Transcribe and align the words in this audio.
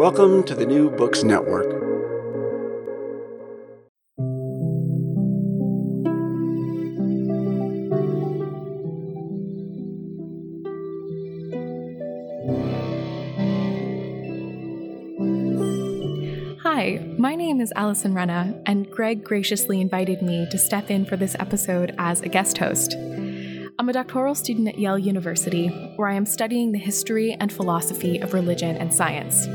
Welcome 0.00 0.44
to 0.44 0.54
the 0.54 0.64
New 0.64 0.88
Books 0.88 1.22
Network. 1.24 1.66
Hi, 16.62 17.06
my 17.18 17.34
name 17.34 17.60
is 17.60 17.70
Allison 17.76 18.14
Renna, 18.14 18.58
and 18.64 18.90
Greg 18.90 19.22
graciously 19.22 19.82
invited 19.82 20.22
me 20.22 20.48
to 20.50 20.56
step 20.56 20.90
in 20.90 21.04
for 21.04 21.18
this 21.18 21.36
episode 21.38 21.94
as 21.98 22.22
a 22.22 22.30
guest 22.30 22.56
host. 22.56 22.94
I'm 23.78 23.90
a 23.90 23.92
doctoral 23.92 24.34
student 24.34 24.68
at 24.68 24.78
Yale 24.78 24.98
University, 24.98 25.68
where 25.96 26.08
I 26.08 26.14
am 26.14 26.24
studying 26.24 26.72
the 26.72 26.78
history 26.78 27.36
and 27.38 27.52
philosophy 27.52 28.18
of 28.18 28.32
religion 28.32 28.78
and 28.78 28.94
science. 28.94 29.46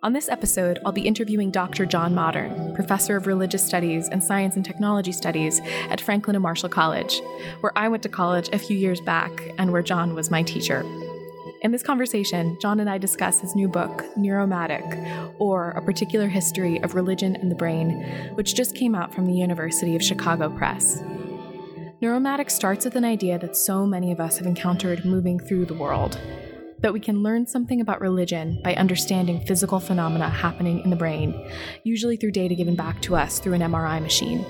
On 0.00 0.12
this 0.12 0.28
episode, 0.28 0.78
I'll 0.86 0.92
be 0.92 1.08
interviewing 1.08 1.50
Dr. 1.50 1.84
John 1.84 2.14
Modern, 2.14 2.72
professor 2.76 3.16
of 3.16 3.26
religious 3.26 3.66
studies 3.66 4.08
and 4.08 4.22
science 4.22 4.54
and 4.54 4.64
technology 4.64 5.10
studies 5.10 5.60
at 5.90 6.00
Franklin 6.00 6.36
and 6.36 6.42
Marshall 6.42 6.68
College, 6.68 7.20
where 7.62 7.72
I 7.74 7.88
went 7.88 8.04
to 8.04 8.08
college 8.08 8.48
a 8.52 8.60
few 8.60 8.76
years 8.76 9.00
back 9.00 9.32
and 9.58 9.72
where 9.72 9.82
John 9.82 10.14
was 10.14 10.30
my 10.30 10.44
teacher. 10.44 10.84
In 11.62 11.72
this 11.72 11.82
conversation, 11.82 12.56
John 12.60 12.78
and 12.78 12.88
I 12.88 12.98
discuss 12.98 13.40
his 13.40 13.56
new 13.56 13.66
book, 13.66 14.04
Neuromatic, 14.16 15.34
or 15.40 15.70
A 15.70 15.82
Particular 15.82 16.28
History 16.28 16.80
of 16.84 16.94
Religion 16.94 17.34
and 17.34 17.50
the 17.50 17.56
Brain, 17.56 18.00
which 18.34 18.54
just 18.54 18.76
came 18.76 18.94
out 18.94 19.12
from 19.12 19.26
the 19.26 19.34
University 19.34 19.96
of 19.96 20.02
Chicago 20.04 20.48
Press. 20.48 21.02
Neuromatic 22.00 22.52
starts 22.52 22.84
with 22.84 22.94
an 22.94 23.04
idea 23.04 23.36
that 23.40 23.56
so 23.56 23.84
many 23.84 24.12
of 24.12 24.20
us 24.20 24.38
have 24.38 24.46
encountered 24.46 25.04
moving 25.04 25.40
through 25.40 25.66
the 25.66 25.74
world 25.74 26.20
that 26.80 26.92
we 26.92 27.00
can 27.00 27.22
learn 27.22 27.46
something 27.46 27.80
about 27.80 28.00
religion 28.00 28.60
by 28.62 28.74
understanding 28.74 29.44
physical 29.46 29.80
phenomena 29.80 30.28
happening 30.28 30.80
in 30.80 30.90
the 30.90 30.96
brain, 30.96 31.50
usually 31.84 32.16
through 32.16 32.32
data 32.32 32.54
given 32.54 32.76
back 32.76 33.02
to 33.02 33.16
us 33.16 33.38
through 33.38 33.54
an 33.54 33.62
MRI 33.62 34.00
machine. 34.00 34.44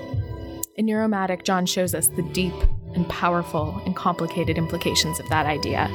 In 0.75 0.85
Neuromatic, 0.85 1.43
John 1.43 1.65
shows 1.65 1.93
us 1.93 2.07
the 2.07 2.21
deep 2.31 2.53
and 2.93 3.07
powerful 3.09 3.81
and 3.85 3.95
complicated 3.95 4.57
implications 4.57 5.19
of 5.19 5.27
that 5.29 5.45
idea. 5.45 5.89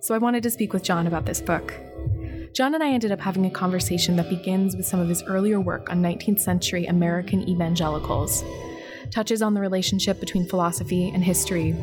So 0.00 0.14
I 0.14 0.18
wanted 0.18 0.42
to 0.44 0.50
speak 0.50 0.72
with 0.72 0.82
John 0.82 1.06
about 1.06 1.26
this 1.26 1.40
book. 1.40 1.74
John 2.52 2.74
and 2.74 2.82
I 2.82 2.90
ended 2.90 3.12
up 3.12 3.20
having 3.20 3.46
a 3.46 3.50
conversation 3.50 4.16
that 4.16 4.28
begins 4.28 4.76
with 4.76 4.86
some 4.86 5.00
of 5.00 5.08
his 5.08 5.22
earlier 5.22 5.60
work 5.60 5.90
on 5.90 6.02
19th 6.02 6.40
century 6.40 6.86
American 6.86 7.48
evangelicals, 7.48 8.44
touches 9.10 9.42
on 9.42 9.54
the 9.54 9.60
relationship 9.60 10.20
between 10.20 10.48
philosophy 10.48 11.10
and 11.10 11.24
history, 11.24 11.76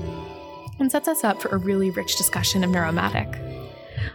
and 0.79 0.91
sets 0.91 1.07
us 1.07 1.23
up 1.23 1.41
for 1.41 1.49
a 1.49 1.57
really 1.57 1.89
rich 1.91 2.17
discussion 2.17 2.63
of 2.63 2.69
Neuromatic. 2.69 3.66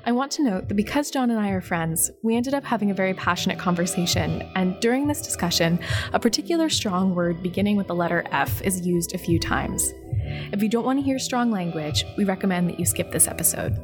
I 0.04 0.12
want 0.12 0.32
to 0.32 0.43
note 0.43 0.69
that 0.69 0.75
because 0.75 1.10
John 1.10 1.31
and 1.31 1.41
I 1.41 1.50
are 1.50 1.60
friends, 1.60 2.10
we 2.22 2.37
ended 2.37 2.54
up 2.54 2.65
having 2.65 2.91
a 2.91 2.94
very 2.94 3.15
passionate 3.15 3.59
conversation, 3.59 4.43
and 4.54 4.78
during 4.81 5.06
this 5.06 5.22
discussion, 5.22 5.78
a 6.12 6.20
particular 6.20 6.69
strong 6.69 7.15
word 7.15 7.43
beginning 7.43 7.76
with 7.76 7.87
the 7.87 7.94
letter 7.94 8.25
F 8.31 8.62
is 8.62 8.87
used 8.87 9.15
a 9.15 9.19
few 9.19 9.38
times. 9.38 9.92
If 10.53 10.62
you 10.62 10.69
don't 10.69 10.84
want 10.84 10.98
to 10.98 11.04
hear 11.04 11.19
strong 11.19 11.50
language, 11.50 12.04
we 12.16 12.25
recommend 12.25 12.69
that 12.69 12.78
you 12.78 12.87
skip 12.87 13.10
this 13.10 13.28
episode. 13.28 13.76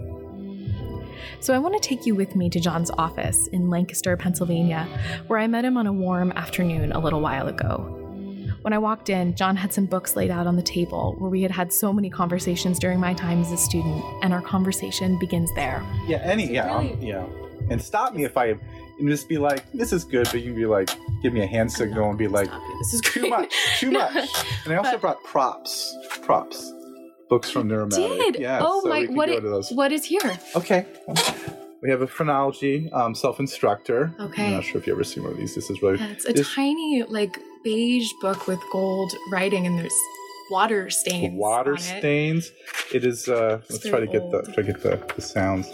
So 1.41 1.54
I 1.54 1.58
want 1.58 1.81
to 1.81 1.88
take 1.88 2.04
you 2.06 2.14
with 2.14 2.34
me 2.34 2.50
to 2.50 2.58
John's 2.58 2.91
office 2.91 3.47
in 3.48 3.70
Lancaster, 3.70 4.16
Pennsylvania, 4.16 4.88
where 5.28 5.38
I 5.38 5.47
met 5.47 5.64
him 5.64 5.76
on 5.76 5.87
a 5.87 5.92
warm 5.92 6.32
afternoon 6.32 6.92
a 6.92 6.98
little 6.98 7.20
while 7.20 7.48
ago. 7.48 7.97
When 8.68 8.74
I 8.74 8.78
walked 8.78 9.08
in, 9.08 9.34
John 9.34 9.56
had 9.56 9.72
some 9.72 9.86
books 9.86 10.14
laid 10.14 10.30
out 10.30 10.46
on 10.46 10.54
the 10.56 10.62
table 10.62 11.14
where 11.16 11.30
we 11.30 11.40
had 11.40 11.50
had 11.50 11.72
so 11.72 11.90
many 11.90 12.10
conversations 12.10 12.78
during 12.78 13.00
my 13.00 13.14
time 13.14 13.40
as 13.40 13.50
a 13.50 13.56
student, 13.56 14.04
and 14.22 14.34
our 14.34 14.42
conversation 14.42 15.18
begins 15.18 15.50
there. 15.54 15.82
Yeah, 16.06 16.18
any, 16.18 16.52
yeah, 16.52 16.70
um, 16.70 16.98
yeah. 17.00 17.24
And 17.70 17.80
stop 17.80 18.12
me 18.12 18.24
if 18.24 18.36
I 18.36 18.48
and 18.48 19.08
just 19.08 19.26
be 19.26 19.38
like, 19.38 19.64
"This 19.72 19.90
is 19.90 20.04
good," 20.04 20.26
but 20.26 20.42
you 20.42 20.52
can 20.52 20.54
be 20.54 20.66
like, 20.66 20.90
give 21.22 21.32
me 21.32 21.40
a 21.40 21.46
hand 21.46 21.72
signal 21.72 22.10
and 22.10 22.18
be 22.18 22.28
like, 22.28 22.50
"This 22.80 22.92
is 22.92 23.00
too 23.00 23.30
much, 23.30 23.54
too 23.78 23.90
much." 24.02 24.28
And 24.66 24.74
I 24.74 24.76
also 24.76 24.90
But- 24.90 25.00
brought 25.00 25.24
props, 25.24 25.96
props, 26.20 26.70
books 27.30 27.48
from 27.50 27.70
Neuromatic. 27.70 28.18
Did 28.34 28.36
Yeah, 28.38 28.58
oh 28.60 28.82
so 28.82 28.88
my 28.90 29.04
what, 29.06 29.30
it, 29.30 29.42
what 29.74 29.92
is 29.92 30.04
here? 30.04 30.38
Okay. 30.54 30.84
We 31.80 31.88
have 31.90 32.02
a 32.02 32.06
phrenology 32.06 32.90
um, 32.92 33.14
self-instructor. 33.14 34.12
Okay. 34.20 34.46
I'm 34.48 34.52
not 34.54 34.64
sure 34.64 34.78
if 34.78 34.86
you 34.86 34.92
ever 34.92 35.04
seen 35.04 35.22
one 35.22 35.32
of 35.32 35.38
these. 35.38 35.54
This 35.54 35.70
is 35.70 35.80
really. 35.80 35.96
Yeah, 36.00 36.08
it's 36.08 36.28
a 36.28 36.34
this- 36.34 36.52
tiny 36.54 37.04
like 37.04 37.38
beige 37.68 38.12
book 38.22 38.46
with 38.46 38.60
gold 38.72 39.12
writing, 39.30 39.66
and 39.66 39.78
there's 39.78 39.98
water 40.50 40.88
stains. 40.90 41.34
water 41.36 41.72
on 41.72 41.78
it. 41.78 41.98
stains. 41.98 42.50
It 42.92 43.04
is. 43.04 43.28
Uh, 43.28 43.60
It's 43.62 43.70
let's 43.70 43.88
try 43.88 44.00
to 44.00 44.06
get 44.06 44.22
old. 44.22 44.32
the 44.32 44.52
try 44.52 44.62
to 44.64 44.72
get 44.72 44.82
the, 44.82 44.94
the 45.16 45.20
sounds. 45.22 45.66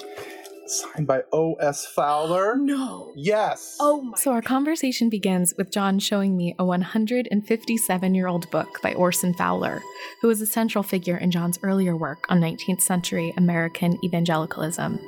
Signed 0.66 1.06
by 1.06 1.22
O. 1.30 1.54
S. 1.60 1.84
Fowler. 1.86 2.56
No. 2.56 3.12
Yes. 3.16 3.76
Oh 3.80 4.00
my. 4.00 4.16
So 4.16 4.32
our 4.32 4.40
conversation 4.42 5.10
begins 5.10 5.52
with 5.58 5.70
John 5.70 5.98
showing 5.98 6.36
me 6.38 6.54
a 6.58 6.64
157 6.64 8.14
year 8.14 8.26
old 8.26 8.50
book 8.50 8.80
by 8.82 8.94
Orson 8.94 9.34
Fowler, 9.34 9.82
who 10.22 10.28
was 10.28 10.40
a 10.40 10.46
central 10.46 10.82
figure 10.82 11.18
in 11.18 11.30
John's 11.30 11.58
earlier 11.62 11.94
work 11.96 12.24
on 12.30 12.40
19th 12.40 12.80
century 12.80 13.32
American 13.36 13.98
evangelicalism. 14.02 14.98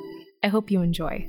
I 0.43 0.47
hope 0.49 0.69
you 0.69 0.81
enjoy. 0.83 1.27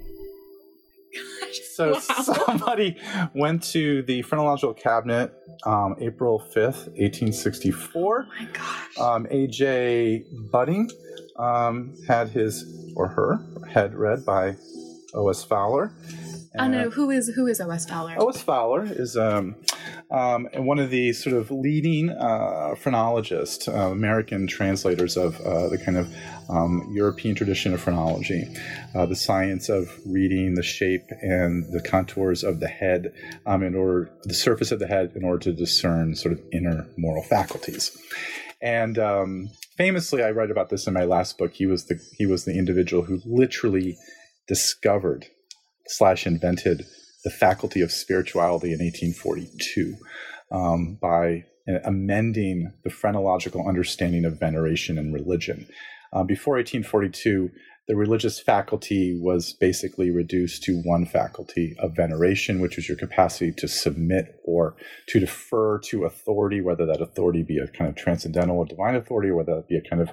So 1.72 1.92
Wow. 1.92 1.98
somebody 2.46 2.96
went 3.34 3.62
to 3.64 4.02
the 4.02 4.22
phrenological 4.22 4.74
cabinet 4.74 5.32
um, 5.64 5.94
April 6.00 6.40
5th, 6.40 6.86
1864. 6.98 8.26
Oh 8.28 8.32
my 8.38 8.48
gosh. 8.52 8.98
Um, 8.98 9.26
A.J. 9.30 10.24
Budding 10.50 10.90
um, 11.36 11.94
had 12.06 12.30
his 12.30 12.64
or 12.96 13.08
her 13.08 13.40
head 13.68 13.94
read 13.94 14.24
by 14.24 14.56
O.S. 15.14 15.44
Fowler. 15.44 15.92
I 16.58 16.68
know 16.68 16.90
who 16.90 17.10
is 17.10 17.28
who 17.34 17.46
is 17.46 17.60
O.S. 17.60 17.86
Fowler. 17.86 18.14
O.S. 18.18 18.40
Fowler 18.40 18.84
is 18.84 19.16
um, 19.16 19.56
um, 20.10 20.48
one 20.54 20.78
of 20.78 20.90
the 20.90 21.12
sort 21.12 21.36
of 21.36 21.50
leading 21.50 22.10
uh, 22.10 22.74
phrenologists, 22.76 23.68
uh, 23.68 23.90
American 23.90 24.46
translators 24.46 25.16
of 25.16 25.40
uh, 25.40 25.68
the 25.68 25.78
kind 25.78 25.96
of 25.96 26.12
um, 26.48 26.90
European 26.94 27.34
tradition 27.34 27.74
of 27.74 27.80
phrenology, 27.80 28.48
uh, 28.94 29.04
the 29.06 29.16
science 29.16 29.68
of 29.68 29.90
reading 30.06 30.54
the 30.54 30.62
shape 30.62 31.04
and 31.20 31.70
the 31.72 31.82
contours 31.82 32.42
of 32.42 32.60
the 32.60 32.68
head 32.68 33.12
um, 33.46 33.62
in 33.62 33.74
order, 33.74 34.10
the 34.24 34.34
surface 34.34 34.72
of 34.72 34.78
the 34.78 34.86
head, 34.86 35.12
in 35.14 35.24
order 35.24 35.38
to 35.38 35.52
discern 35.52 36.14
sort 36.14 36.32
of 36.32 36.40
inner 36.52 36.86
moral 36.96 37.22
faculties. 37.22 37.96
And 38.60 38.98
um, 38.98 39.50
famously, 39.76 40.22
I 40.22 40.30
write 40.30 40.50
about 40.50 40.70
this 40.70 40.86
in 40.86 40.94
my 40.94 41.04
last 41.04 41.38
book. 41.38 41.52
He 41.54 41.66
was 41.66 41.86
the 41.86 42.00
he 42.16 42.26
was 42.26 42.44
the 42.44 42.56
individual 42.56 43.04
who 43.04 43.20
literally 43.24 43.96
discovered 44.46 45.26
slash 45.88 46.26
invented 46.26 46.86
the 47.24 47.30
faculty 47.30 47.80
of 47.80 47.90
spirituality 47.90 48.68
in 48.68 48.78
1842 48.78 49.96
um, 50.50 50.98
by 51.00 51.44
amending 51.84 52.72
the 52.84 52.90
phrenological 52.90 53.66
understanding 53.68 54.24
of 54.24 54.40
veneration 54.40 54.98
and 54.98 55.12
religion. 55.12 55.66
Uh, 56.12 56.22
before 56.22 56.54
1842, 56.54 57.50
the 57.88 57.96
religious 57.96 58.38
faculty 58.38 59.18
was 59.18 59.54
basically 59.54 60.10
reduced 60.10 60.62
to 60.62 60.80
one 60.84 61.06
faculty 61.06 61.74
of 61.78 61.96
veneration, 61.96 62.60
which 62.60 62.76
was 62.76 62.86
your 62.86 62.98
capacity 62.98 63.50
to 63.52 63.66
submit 63.66 64.40
or 64.44 64.76
to 65.06 65.18
defer 65.18 65.78
to 65.78 66.04
authority, 66.04 66.60
whether 66.60 66.84
that 66.84 67.00
authority 67.00 67.42
be 67.42 67.58
a 67.58 67.66
kind 67.66 67.88
of 67.88 67.96
transcendental 67.96 68.58
or 68.58 68.66
divine 68.66 68.94
authority, 68.94 69.30
or 69.30 69.36
whether 69.36 69.56
that 69.56 69.68
be 69.68 69.76
a 69.76 69.88
kind 69.88 70.02
of 70.02 70.10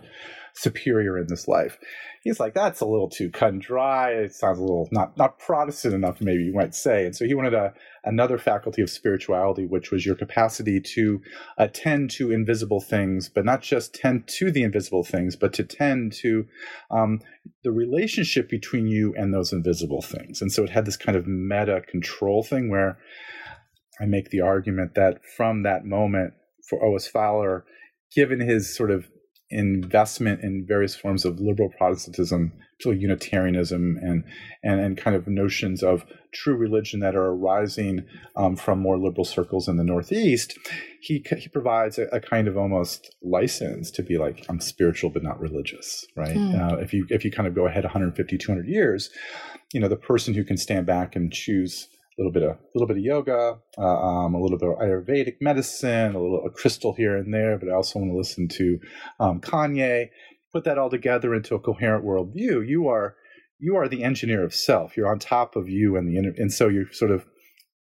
superior 0.55 1.17
in 1.17 1.27
this 1.27 1.47
life. 1.47 1.77
He's 2.23 2.39
like, 2.39 2.53
that's 2.53 2.81
a 2.81 2.85
little 2.85 3.09
too 3.09 3.29
cut 3.29 3.49
and 3.49 3.61
dry. 3.61 4.11
It 4.11 4.33
sounds 4.33 4.57
a 4.57 4.61
little 4.61 4.87
not 4.91 5.15
not 5.17 5.37
Protestant 5.37 5.93
enough, 5.93 6.21
maybe 6.21 6.43
you 6.43 6.53
might 6.53 6.73
say. 6.73 7.05
And 7.05 7.15
so 7.15 7.25
he 7.25 7.35
wanted 7.35 7.53
a, 7.53 7.73
another 8.03 8.37
faculty 8.37 8.81
of 8.81 8.89
spirituality, 8.89 9.65
which 9.65 9.91
was 9.91 10.05
your 10.05 10.15
capacity 10.15 10.81
to 10.95 11.21
attend 11.57 12.09
to 12.11 12.31
invisible 12.31 12.81
things, 12.81 13.29
but 13.29 13.45
not 13.45 13.61
just 13.61 13.93
tend 13.93 14.27
to 14.29 14.49
the 14.49 14.63
invisible 14.63 15.03
things, 15.03 15.35
but 15.35 15.53
to 15.53 15.63
tend 15.63 16.13
to 16.21 16.45
um, 16.89 17.19
the 17.63 17.71
relationship 17.71 18.49
between 18.49 18.87
you 18.87 19.13
and 19.17 19.33
those 19.33 19.53
invisible 19.53 20.01
things. 20.01 20.41
And 20.41 20.51
so 20.51 20.63
it 20.63 20.69
had 20.69 20.85
this 20.85 20.97
kind 20.97 21.17
of 21.17 21.27
meta 21.27 21.81
control 21.87 22.43
thing 22.43 22.71
where 22.71 22.97
I 24.01 24.05
make 24.05 24.29
the 24.29 24.41
argument 24.41 24.95
that 24.95 25.19
from 25.37 25.63
that 25.63 25.85
moment 25.85 26.33
for 26.67 26.83
O.S. 26.83 27.07
Fowler, 27.07 27.65
given 28.15 28.39
his 28.39 28.75
sort 28.75 28.89
of 28.89 29.07
investment 29.49 30.41
in 30.41 30.65
various 30.67 30.95
forms 30.95 31.23
of 31.23 31.39
liberal 31.39 31.69
Protestantism, 31.77 32.51
to 32.79 32.91
Unitarianism, 32.91 33.97
and, 34.01 34.23
and 34.63 34.79
and 34.81 34.97
kind 34.97 35.15
of 35.15 35.27
notions 35.27 35.81
of 35.81 36.05
true 36.33 36.55
religion 36.55 36.99
that 36.99 37.15
are 37.15 37.27
arising 37.27 38.05
um, 38.35 38.55
from 38.55 38.79
more 38.79 38.97
liberal 38.97 39.23
circles 39.23 39.67
in 39.67 39.77
the 39.77 39.83
Northeast, 39.83 40.57
he 40.99 41.23
he 41.37 41.47
provides 41.47 41.97
a, 41.97 42.03
a, 42.11 42.19
kind 42.19 42.47
of 42.47 42.57
almost 42.57 43.15
license 43.21 43.91
to 43.91 44.03
be 44.03 44.17
like 44.17 44.45
I'm 44.49 44.59
spiritual 44.59 45.09
but 45.09 45.23
not 45.23 45.39
religious, 45.39 46.05
right? 46.15 46.35
Mm. 46.35 46.73
Uh, 46.73 46.77
if 46.77 46.93
you 46.93 47.05
if 47.09 47.23
you 47.23 47.31
kind 47.31 47.47
of 47.47 47.55
go 47.55 47.67
ahead 47.67 47.83
150, 47.83 48.37
200 48.37 48.67
years, 48.67 49.09
you 49.73 49.79
know 49.79 49.87
the 49.87 49.95
person 49.95 50.33
who 50.33 50.43
can 50.43 50.57
stand 50.57 50.85
back 50.85 51.15
and 51.15 51.31
choose 51.31 51.87
a 52.17 52.21
little 52.21 52.31
bit 52.31 52.43
of 52.43 52.51
a 52.51 52.59
little 52.73 52.87
bit 52.87 52.97
of 52.97 53.03
yoga, 53.03 53.57
uh, 53.77 53.81
um, 53.81 54.35
a 54.35 54.41
little 54.41 54.57
bit 54.57 54.69
of 54.69 54.77
Ayurvedic 54.77 55.35
medicine, 55.41 56.15
a 56.15 56.21
little 56.21 56.45
a 56.45 56.49
crystal 56.49 56.93
here 56.93 57.17
and 57.17 57.33
there. 57.33 57.57
But 57.57 57.69
I 57.69 57.73
also 57.73 57.99
want 57.99 58.11
to 58.11 58.17
listen 58.17 58.47
to 58.49 58.79
um, 59.19 59.41
Kanye. 59.41 60.09
Put 60.53 60.63
that 60.63 60.77
all 60.77 60.89
together 60.89 61.35
into 61.35 61.55
a 61.55 61.59
coherent 61.59 62.05
worldview. 62.05 62.65
You 62.65 62.87
are 62.87 63.15
you 63.59 63.75
are 63.75 63.89
the 63.89 64.03
engineer 64.03 64.43
of 64.43 64.53
self. 64.53 64.95
You're 64.95 65.11
on 65.11 65.19
top 65.19 65.55
of 65.55 65.67
you 65.67 65.97
and 65.97 66.07
the 66.07 66.17
inner, 66.17 66.33
and 66.37 66.53
so 66.53 66.69
you're 66.69 66.91
sort 66.93 67.11
of 67.11 67.25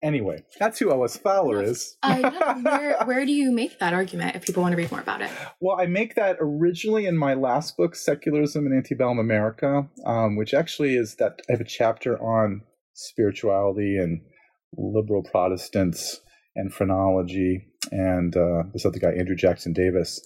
anyway. 0.04 0.44
That's 0.60 0.78
who 0.78 0.92
O.S. 0.92 1.18
Fowler 1.18 1.64
is. 1.64 1.98
where 2.04 2.98
where 3.06 3.26
do 3.26 3.32
you 3.32 3.52
make 3.52 3.80
that 3.80 3.94
argument 3.94 4.36
if 4.36 4.46
people 4.46 4.62
want 4.62 4.74
to 4.74 4.78
read 4.78 4.92
more 4.92 5.02
about 5.02 5.22
it? 5.22 5.32
Well, 5.60 5.80
I 5.80 5.88
make 5.88 6.14
that 6.16 6.38
originally 6.40 7.08
in 7.08 7.18
my 7.18 7.34
last 7.34 7.78
book, 7.78 7.96
Secularism 7.96 8.68
in 8.68 8.74
Antebellum 8.74 9.18
America, 9.18 9.88
um, 10.06 10.36
which 10.36 10.54
actually 10.54 10.96
is 10.96 11.16
that 11.16 11.42
I 11.50 11.54
have 11.54 11.62
a 11.62 11.66
chapter 11.66 12.22
on 12.22 12.62
spirituality 13.08 13.98
and 13.98 14.22
liberal 14.78 15.24
Protestants 15.24 16.22
and 16.56 16.74
phrenology 16.74 17.68
and 17.92 18.36
uh, 18.36 18.64
this 18.74 18.86
other 18.86 19.00
guy, 19.00 19.12
Andrew 19.12 19.36
Jackson 19.36 19.74
Davis. 19.74 20.22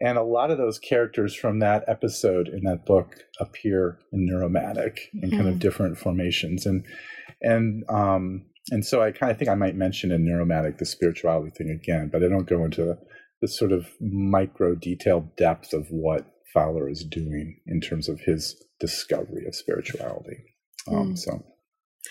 And 0.00 0.16
a 0.16 0.22
lot 0.22 0.50
of 0.50 0.58
those 0.58 0.78
characters 0.78 1.34
from 1.34 1.58
that 1.58 1.84
episode 1.86 2.48
in 2.48 2.64
that 2.64 2.86
book 2.86 3.16
appear 3.38 3.98
in 4.12 4.26
Neuromatic 4.26 4.98
in 5.22 5.30
kind 5.30 5.44
mm. 5.44 5.48
of 5.48 5.58
different 5.58 5.98
formations. 5.98 6.64
And 6.64 6.86
and 7.42 7.84
um, 7.88 8.46
and 8.70 8.84
so 8.84 9.02
I 9.02 9.12
kind 9.12 9.30
of 9.30 9.38
think 9.38 9.50
I 9.50 9.54
might 9.54 9.76
mention 9.76 10.10
in 10.10 10.24
Neuromatic 10.24 10.78
the 10.78 10.86
spirituality 10.86 11.50
thing 11.50 11.70
again, 11.70 12.08
but 12.10 12.24
I 12.24 12.28
don't 12.28 12.48
go 12.48 12.64
into 12.64 12.96
the 13.42 13.48
sort 13.48 13.72
of 13.72 13.88
micro 14.00 14.74
detailed 14.74 15.36
depth 15.36 15.72
of 15.72 15.86
what 15.90 16.26
Fowler 16.52 16.88
is 16.88 17.04
doing 17.04 17.60
in 17.66 17.80
terms 17.80 18.08
of 18.08 18.20
his 18.20 18.62
discovery 18.78 19.46
of 19.46 19.54
spirituality. 19.54 20.44
Um, 20.88 21.12
mm. 21.12 21.18
So 21.18 21.44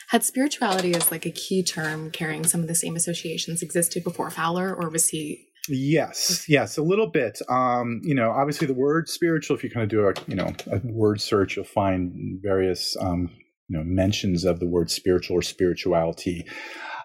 had 0.09 0.23
spirituality 0.23 0.95
as 0.95 1.11
like 1.11 1.25
a 1.25 1.31
key 1.31 1.63
term 1.63 2.09
carrying 2.09 2.43
some 2.43 2.61
of 2.61 2.67
the 2.67 2.75
same 2.75 2.95
associations 2.95 3.61
existed 3.61 4.03
before 4.03 4.29
Fowler, 4.31 4.73
or 4.73 4.89
was 4.89 5.09
he? 5.09 5.45
Yes, 5.67 6.45
yes, 6.49 6.77
a 6.77 6.81
little 6.81 7.07
bit. 7.07 7.39
Um, 7.47 8.01
you 8.03 8.15
know, 8.15 8.31
obviously 8.31 8.65
the 8.65 8.73
word 8.73 9.07
spiritual. 9.07 9.55
If 9.55 9.63
you 9.63 9.69
kind 9.69 9.83
of 9.83 9.89
do 9.89 10.07
a 10.07 10.13
you 10.27 10.35
know 10.35 10.51
a 10.71 10.79
word 10.83 11.21
search, 11.21 11.55
you'll 11.55 11.65
find 11.65 12.39
various 12.41 12.97
um, 12.99 13.29
you 13.67 13.77
know 13.77 13.83
mentions 13.83 14.45
of 14.45 14.59
the 14.59 14.67
word 14.67 14.89
spiritual 14.89 15.37
or 15.37 15.43
spirituality. 15.43 16.45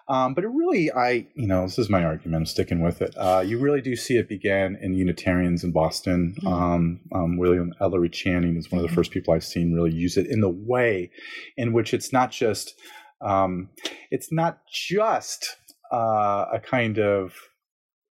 Um, 0.07 0.35
but 0.35 0.43
it 0.43 0.49
really, 0.49 0.91
I, 0.91 1.27
you 1.33 1.47
know, 1.47 1.63
this 1.63 1.79
is 1.79 1.89
my 1.89 2.03
argument. 2.03 2.35
I'm 2.35 2.45
sticking 2.45 2.81
with 2.81 3.01
it. 3.01 3.15
Uh, 3.17 3.43
you 3.45 3.57
really 3.57 3.81
do 3.81 3.95
see 3.95 4.17
it 4.17 4.29
began 4.29 4.77
in 4.79 4.93
Unitarians 4.93 5.63
in 5.63 5.71
Boston. 5.71 6.35
Mm-hmm. 6.39 6.47
Um, 6.47 6.99
um, 7.13 7.37
William 7.37 7.73
Ellery 7.81 8.09
Channing 8.09 8.55
is 8.55 8.71
one 8.71 8.79
of 8.79 8.83
the 8.83 8.87
mm-hmm. 8.87 8.95
first 8.95 9.11
people 9.11 9.33
I've 9.33 9.43
seen 9.43 9.73
really 9.73 9.93
use 9.93 10.15
it 10.15 10.27
in 10.27 10.41
the 10.41 10.49
way 10.49 11.09
in 11.57 11.73
which 11.73 11.93
it's 11.93 12.13
not 12.13 12.29
just, 12.29 12.75
um, 13.21 13.69
it's 14.11 14.31
not 14.31 14.59
just 14.71 15.55
uh, 15.91 16.45
a 16.53 16.59
kind 16.59 16.99
of 16.99 17.33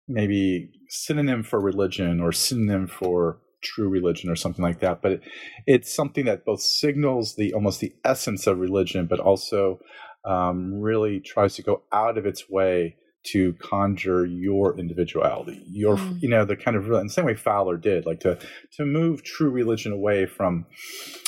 maybe 0.07 0.71
synonym 0.89 1.43
for 1.43 1.59
religion 1.59 2.19
or 2.19 2.31
synonym 2.31 2.87
for 2.87 3.39
true 3.61 3.89
religion 3.89 4.29
or 4.29 4.35
something 4.37 4.63
like 4.63 4.79
that 4.79 5.01
but 5.01 5.11
it, 5.11 5.21
it's 5.67 5.93
something 5.93 6.25
that 6.25 6.45
both 6.45 6.61
signals 6.61 7.35
the 7.35 7.53
almost 7.53 7.81
the 7.81 7.93
essence 8.05 8.47
of 8.47 8.57
religion 8.57 9.05
but 9.05 9.19
also 9.19 9.79
um, 10.25 10.79
really 10.81 11.19
tries 11.19 11.55
to 11.55 11.61
go 11.61 11.83
out 11.91 12.17
of 12.17 12.25
its 12.25 12.49
way 12.49 12.95
to 13.31 13.53
conjure 13.53 14.25
your 14.25 14.79
individuality, 14.79 15.61
your 15.67 15.97
mm. 15.97 16.21
you 16.21 16.29
know 16.29 16.45
the 16.45 16.55
kind 16.55 16.77
of 16.77 16.85
in 16.85 17.07
the 17.07 17.13
same 17.13 17.25
way 17.25 17.35
Fowler 17.35 17.77
did, 17.77 18.05
like 18.05 18.21
to 18.21 18.37
to 18.77 18.85
move 18.85 19.23
true 19.23 19.49
religion 19.49 19.91
away 19.91 20.25
from 20.25 20.65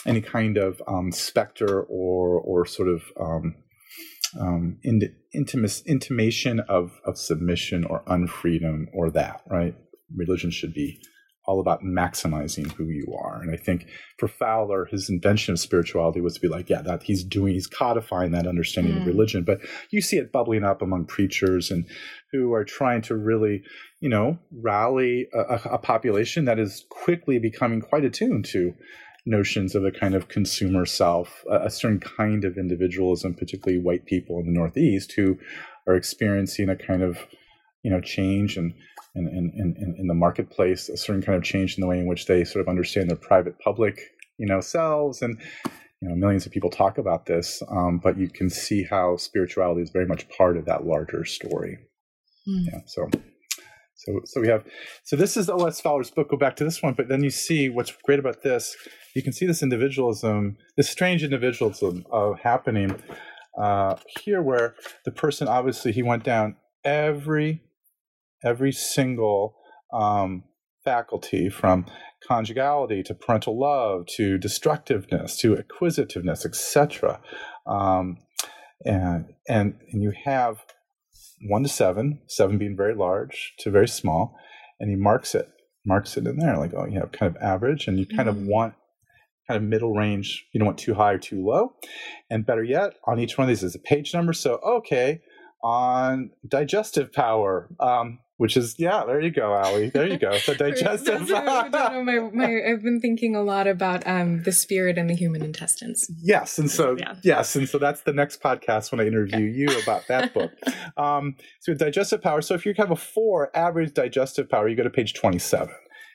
any 0.05 0.21
kind 0.21 0.57
of 0.57 0.81
um, 0.87 1.11
specter 1.11 1.81
or 1.83 2.39
or 2.39 2.65
sort 2.65 2.87
of 2.87 3.03
um, 3.19 3.55
um, 4.39 4.77
in, 4.83 5.01
intimis, 5.35 5.85
intimation 5.85 6.61
of 6.61 6.99
of 7.05 7.17
submission 7.17 7.83
or 7.83 8.03
unfreedom 8.07 8.85
or 8.93 9.09
that 9.11 9.41
right. 9.49 9.75
Religion 10.13 10.51
should 10.51 10.73
be 10.73 11.01
all 11.45 11.59
about 11.59 11.81
maximizing 11.81 12.71
who 12.73 12.85
you 12.85 13.15
are. 13.19 13.41
And 13.41 13.51
I 13.51 13.57
think 13.57 13.87
for 14.19 14.27
Fowler, 14.27 14.85
his 14.85 15.09
invention 15.09 15.53
of 15.53 15.59
spirituality 15.59 16.21
was 16.21 16.35
to 16.35 16.39
be 16.39 16.47
like, 16.47 16.69
yeah, 16.69 16.81
that 16.83 17.03
he's 17.03 17.23
doing, 17.23 17.53
he's 17.53 17.67
codifying 17.67 18.31
that 18.31 18.45
understanding 18.45 18.93
mm. 18.93 19.01
of 19.01 19.07
religion. 19.07 19.43
But 19.43 19.59
you 19.89 20.01
see 20.01 20.17
it 20.17 20.31
bubbling 20.31 20.63
up 20.63 20.81
among 20.81 21.05
preachers 21.05 21.71
and 21.71 21.85
who 22.31 22.53
are 22.53 22.63
trying 22.63 23.01
to 23.03 23.15
really, 23.15 23.63
you 23.99 24.09
know, 24.09 24.37
rally 24.51 25.27
a, 25.33 25.59
a 25.71 25.77
population 25.77 26.45
that 26.45 26.59
is 26.59 26.85
quickly 26.89 27.39
becoming 27.39 27.81
quite 27.81 28.05
attuned 28.05 28.45
to 28.45 28.73
notions 29.25 29.75
of 29.75 29.83
a 29.83 29.91
kind 29.91 30.15
of 30.15 30.27
consumer 30.27 30.85
self, 30.85 31.43
a, 31.49 31.65
a 31.65 31.69
certain 31.69 31.99
kind 31.99 32.45
of 32.45 32.57
individualism, 32.57 33.33
particularly 33.33 33.81
white 33.81 34.05
people 34.05 34.39
in 34.39 34.45
the 34.45 34.51
Northeast 34.51 35.13
who 35.13 35.37
are 35.87 35.95
experiencing 35.95 36.69
a 36.69 36.75
kind 36.75 37.01
of, 37.01 37.17
you 37.83 37.89
know, 37.89 38.01
change 38.01 38.57
and 38.57 38.73
in, 39.15 39.27
in, 39.27 39.75
in, 39.77 39.95
in 39.97 40.07
the 40.07 40.13
marketplace, 40.13 40.89
a 40.89 40.97
certain 40.97 41.21
kind 41.21 41.37
of 41.37 41.43
change 41.43 41.77
in 41.77 41.81
the 41.81 41.87
way 41.87 41.99
in 41.99 42.05
which 42.05 42.27
they 42.27 42.43
sort 42.43 42.61
of 42.61 42.69
understand 42.69 43.09
their 43.09 43.17
private 43.17 43.59
public, 43.59 43.99
you 44.37 44.45
know, 44.45 44.61
selves. 44.61 45.21
And, 45.21 45.37
you 46.01 46.09
know, 46.09 46.15
millions 46.15 46.45
of 46.45 46.51
people 46.51 46.69
talk 46.69 46.97
about 46.97 47.25
this, 47.25 47.61
um, 47.69 47.99
but 48.01 48.17
you 48.17 48.29
can 48.29 48.49
see 48.49 48.83
how 48.83 49.17
spirituality 49.17 49.81
is 49.81 49.89
very 49.91 50.05
much 50.05 50.27
part 50.29 50.57
of 50.57 50.65
that 50.65 50.85
larger 50.85 51.25
story. 51.25 51.77
Mm. 52.47 52.65
Yeah. 52.71 52.79
So, 52.87 53.09
so, 53.95 54.19
so 54.25 54.41
we 54.41 54.47
have, 54.47 54.63
so 55.03 55.15
this 55.15 55.37
is 55.37 55.49
O.S. 55.49 55.79
Fowler's 55.79 56.09
book. 56.09 56.29
Go 56.29 56.37
back 56.37 56.55
to 56.55 56.63
this 56.63 56.81
one, 56.81 56.93
but 56.93 57.07
then 57.07 57.23
you 57.23 57.29
see 57.29 57.69
what's 57.69 57.91
great 58.03 58.17
about 58.17 58.41
this. 58.41 58.75
You 59.13 59.21
can 59.21 59.33
see 59.33 59.45
this 59.45 59.61
individualism, 59.61 60.57
this 60.75 60.89
strange 60.89 61.23
individualism 61.23 62.05
uh, 62.11 62.33
happening 62.41 62.95
uh, 63.61 63.97
here, 64.23 64.41
where 64.41 64.73
the 65.05 65.11
person 65.11 65.47
obviously 65.47 65.91
he 65.91 66.01
went 66.01 66.23
down 66.23 66.55
every 66.83 67.61
every 68.43 68.71
single 68.71 69.55
um, 69.93 70.43
faculty 70.83 71.49
from 71.49 71.85
conjugality 72.27 73.03
to 73.03 73.13
parental 73.13 73.59
love 73.59 74.05
to 74.05 74.37
destructiveness 74.37 75.37
to 75.37 75.57
acquisitiveness 75.57 76.45
etc 76.45 77.19
um, 77.65 78.17
and, 78.85 79.25
and 79.47 79.75
and 79.91 80.01
you 80.01 80.11
have 80.25 80.63
one 81.49 81.63
to 81.63 81.69
seven 81.69 82.19
seven 82.27 82.57
being 82.57 82.75
very 82.75 82.95
large 82.95 83.53
to 83.59 83.71
very 83.71 83.87
small 83.87 84.35
and 84.79 84.89
he 84.89 84.95
marks 84.95 85.35
it 85.35 85.49
marks 85.85 86.17
it 86.17 86.27
in 86.27 86.37
there 86.37 86.57
like 86.57 86.73
oh 86.75 86.85
you 86.85 86.99
have 86.99 87.11
kind 87.11 87.35
of 87.35 87.41
average 87.41 87.87
and 87.87 87.99
you 87.99 88.05
kind 88.05 88.29
mm-hmm. 88.29 88.41
of 88.41 88.47
want 88.47 88.73
kind 89.47 89.57
of 89.57 89.67
middle 89.67 89.93
range 89.93 90.45
you 90.53 90.59
don't 90.59 90.67
want 90.67 90.77
too 90.77 90.93
high 90.93 91.13
or 91.13 91.17
too 91.17 91.43
low 91.43 91.73
and 92.29 92.45
better 92.45 92.63
yet 92.63 92.93
on 93.05 93.19
each 93.19 93.37
one 93.37 93.45
of 93.45 93.49
these 93.49 93.63
is 93.63 93.75
a 93.75 93.79
page 93.79 94.13
number 94.13 94.33
so 94.33 94.59
okay 94.63 95.19
on 95.63 96.31
digestive 96.47 97.11
power 97.11 97.69
um, 97.79 98.19
which 98.41 98.57
is 98.57 98.73
yeah 98.79 99.03
there 99.05 99.21
you 99.21 99.29
go 99.29 99.53
ali 99.53 99.91
there 99.91 100.07
you 100.07 100.17
go 100.17 100.31
the 100.47 100.55
digestive 100.55 101.29
my, 101.29 102.29
my, 102.33 102.61
i've 102.67 102.81
been 102.81 102.99
thinking 102.99 103.35
a 103.35 103.43
lot 103.43 103.67
about 103.67 104.01
um, 104.07 104.41
the 104.41 104.51
spirit 104.51 104.97
and 104.97 105.07
the 105.07 105.13
human 105.13 105.43
intestines 105.43 106.09
yes 106.19 106.57
and 106.57 106.71
so 106.71 106.95
yeah. 106.97 107.13
yes 107.23 107.55
and 107.55 107.69
so 107.69 107.77
that's 107.77 108.01
the 108.01 108.11
next 108.11 108.41
podcast 108.41 108.91
when 108.91 108.99
i 108.99 109.05
interview 109.05 109.47
okay. 109.47 109.55
you 109.55 109.67
about 109.83 110.07
that 110.07 110.33
book 110.33 110.51
um, 110.97 111.35
so 111.59 111.71
digestive 111.75 112.19
power 112.19 112.41
so 112.41 112.55
if 112.55 112.65
you 112.65 112.73
have 112.75 112.89
a 112.89 112.95
four 112.95 113.55
average 113.55 113.93
digestive 113.93 114.49
power 114.49 114.67
you 114.67 114.75
go 114.75 114.81
to 114.81 114.89
page 114.89 115.13
27 115.13 115.69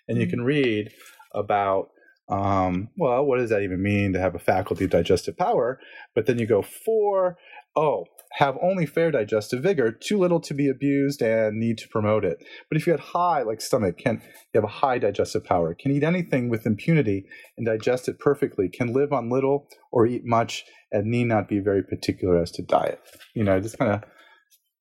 and 0.09 0.19
you 0.19 0.25
mm-hmm. 0.25 0.31
can 0.31 0.43
read 0.43 0.93
about 1.33 1.91
Um, 2.29 2.89
well, 2.97 3.25
what 3.25 3.39
does 3.39 3.51
that 3.51 3.63
even 3.63 3.83
mean 3.83 4.13
to 4.13 4.21
have 4.21 4.35
a 4.35 4.41
faculty 4.41 4.85
of 4.85 4.91
digestive 4.91 5.37
power? 5.37 5.79
But 6.15 6.27
then 6.27 6.39
you 6.39 6.47
go 6.47 6.63
four, 6.63 7.39
oh, 7.77 8.05
have 8.33 8.59
only 8.61 8.85
fair 8.85 9.11
digestive 9.11 9.63
vigor, 9.63 9.93
too 9.93 10.19
little 10.19 10.41
to 10.41 10.53
be 10.53 10.69
abused, 10.69 11.23
and 11.23 11.59
need 11.59 11.79
to 11.79 11.89
promote 11.89 12.25
it. 12.25 12.39
But 12.69 12.77
if 12.77 12.87
you 12.87 12.93
had 12.93 13.01
high, 13.01 13.43
like 13.43 13.61
stomach, 13.61 13.99
can 13.99 14.21
you 14.53 14.61
have 14.61 14.65
a 14.65 14.67
high 14.67 14.99
digestive 14.99 15.45
power, 15.45 15.75
can 15.75 15.93
eat 15.93 16.03
anything 16.03 16.49
with 16.49 16.67
impunity 16.67 17.27
and 17.57 17.67
digest 17.67 18.09
it 18.09 18.19
perfectly, 18.19 18.69
can 18.69 18.93
live 18.93 19.13
on 19.13 19.31
little 19.31 19.69
or 19.93 20.07
eat 20.07 20.23
much, 20.25 20.65
and 20.91 21.07
need 21.07 21.25
not 21.25 21.49
be 21.49 21.61
very 21.61 21.83
particular 21.83 22.43
as 22.43 22.51
to 22.53 22.63
diet. 22.63 23.01
You 23.35 23.45
know, 23.45 23.61
just 23.61 23.79
kind 23.79 23.93
of, 23.93 24.03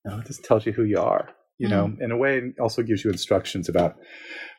you 0.03 0.11
know, 0.11 0.23
just 0.23 0.43
tells 0.43 0.65
you 0.65 0.71
who 0.71 0.83
you 0.83 0.99
are. 0.99 1.29
You 1.57 1.67
mm. 1.67 1.71
know, 1.71 1.93
in 1.99 2.11
a 2.11 2.17
way, 2.17 2.37
it 2.37 2.59
also 2.59 2.81
gives 2.81 3.05
you 3.05 3.11
instructions 3.11 3.69
about 3.69 3.95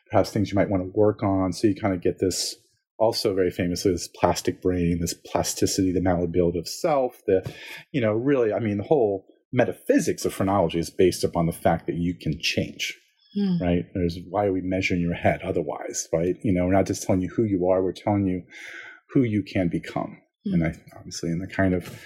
perhaps 0.09 0.31
things 0.31 0.51
you 0.51 0.55
might 0.55 0.69
want 0.69 0.83
to 0.83 0.91
work 0.95 1.21
on. 1.21 1.53
So 1.53 1.67
you 1.67 1.75
kind 1.75 1.93
of 1.93 2.01
get 2.01 2.19
this 2.19 2.55
also 2.99 3.33
very 3.33 3.51
famously 3.51 3.91
this 3.91 4.07
plastic 4.07 4.61
brain, 4.61 4.99
this 4.99 5.13
plasticity, 5.13 5.91
the 5.91 6.01
malleability 6.01 6.59
of 6.59 6.67
self, 6.67 7.21
the, 7.27 7.49
you 7.91 8.01
know, 8.01 8.13
really, 8.13 8.53
I 8.53 8.59
mean, 8.59 8.77
the 8.77 8.83
whole 8.83 9.25
metaphysics 9.53 10.25
of 10.25 10.33
phrenology 10.33 10.79
is 10.79 10.89
based 10.89 11.23
upon 11.23 11.45
the 11.45 11.51
fact 11.51 11.87
that 11.87 11.95
you 11.95 12.15
can 12.19 12.39
change. 12.39 12.97
Mm. 13.37 13.61
Right? 13.61 13.85
There's 13.93 14.17
why 14.29 14.45
are 14.45 14.53
we 14.53 14.61
measuring 14.61 15.01
your 15.01 15.13
head 15.13 15.41
otherwise, 15.43 16.07
right? 16.11 16.35
You 16.43 16.53
know, 16.53 16.65
we're 16.65 16.73
not 16.73 16.87
just 16.87 17.03
telling 17.03 17.21
you 17.21 17.29
who 17.35 17.43
you 17.43 17.67
are, 17.67 17.83
we're 17.83 17.91
telling 17.91 18.25
you 18.25 18.43
who 19.13 19.21
you 19.23 19.43
can 19.43 19.69
become. 19.69 20.17
Mm. 20.47 20.53
And 20.53 20.63
I 20.63 20.73
obviously 20.97 21.29
in 21.29 21.39
the 21.39 21.47
kind 21.47 21.73
of 21.73 21.99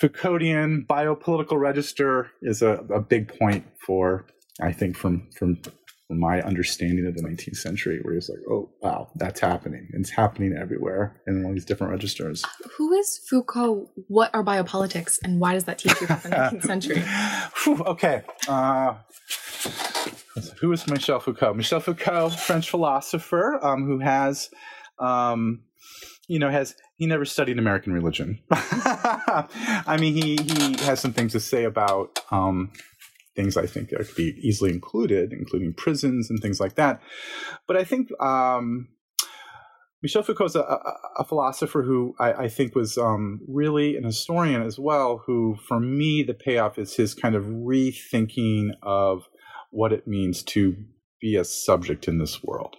Foucauldian 0.00 0.86
biopolitical 0.86 1.58
register 1.58 2.30
is 2.42 2.62
a, 2.62 2.84
a 2.94 3.00
big 3.00 3.28
point 3.38 3.66
for 3.86 4.26
I 4.60 4.72
think 4.72 4.96
from 4.96 5.28
from 5.36 5.58
my 6.10 6.42
understanding 6.42 7.06
of 7.06 7.14
the 7.14 7.22
19th 7.22 7.56
century, 7.56 8.00
where 8.02 8.14
it's 8.14 8.28
like, 8.28 8.40
oh, 8.50 8.70
wow, 8.82 9.10
that's 9.16 9.40
happening. 9.40 9.88
It's 9.92 10.10
happening 10.10 10.54
everywhere 10.60 11.22
in 11.26 11.44
all 11.44 11.52
these 11.52 11.64
different 11.64 11.92
registers. 11.92 12.44
Who 12.76 12.92
is 12.92 13.20
Foucault? 13.28 13.90
What 14.08 14.30
are 14.34 14.44
biopolitics? 14.44 15.18
And 15.24 15.40
why 15.40 15.54
does 15.54 15.64
that 15.64 15.78
teach 15.78 15.98
you 16.00 16.06
about 16.06 16.22
the 16.22 16.28
19th 16.28 16.62
century? 16.66 17.04
okay. 17.86 18.22
Uh, 18.46 18.96
who 20.60 20.72
is 20.72 20.86
Michel 20.86 21.20
Foucault? 21.20 21.54
Michel 21.54 21.80
Foucault, 21.80 22.30
French 22.30 22.68
philosopher 22.68 23.58
um, 23.64 23.86
who 23.86 24.00
has, 24.00 24.50
um, 24.98 25.62
you 26.28 26.38
know, 26.38 26.50
has 26.50 26.74
he 26.96 27.06
never 27.06 27.24
studied 27.24 27.58
American 27.58 27.92
religion. 27.92 28.40
I 28.50 29.96
mean, 29.98 30.14
he 30.14 30.36
he 30.36 30.84
has 30.84 31.00
some 31.00 31.12
things 31.12 31.32
to 31.32 31.40
say 31.40 31.64
about 31.64 32.20
um, 32.30 32.72
things 33.36 33.56
I 33.56 33.66
think 33.66 33.90
could 33.90 34.14
be 34.16 34.36
easily 34.40 34.70
included, 34.70 35.32
including 35.32 35.74
prisons 35.74 36.30
and 36.30 36.40
things 36.40 36.60
like 36.60 36.74
that. 36.76 37.00
But 37.66 37.76
I 37.76 37.84
think 37.84 38.08
um, 38.20 38.88
Michel 40.02 40.22
Foucault 40.22 40.44
is 40.46 40.56
a, 40.56 40.60
a, 40.60 40.96
a, 41.20 41.24
philosopher 41.24 41.82
who 41.82 42.14
I, 42.20 42.32
I 42.32 42.48
think 42.48 42.74
was 42.74 42.98
um, 42.98 43.40
really 43.48 43.96
an 43.96 44.04
historian 44.04 44.62
as 44.62 44.78
well, 44.78 45.22
who 45.26 45.56
for 45.66 45.80
me, 45.80 46.22
the 46.22 46.34
payoff 46.34 46.78
is 46.78 46.94
his 46.94 47.14
kind 47.14 47.34
of 47.34 47.44
rethinking 47.44 48.72
of 48.82 49.28
what 49.70 49.92
it 49.92 50.06
means 50.06 50.42
to 50.42 50.76
be 51.20 51.36
a 51.36 51.44
subject 51.44 52.06
in 52.06 52.18
this 52.18 52.42
world 52.44 52.76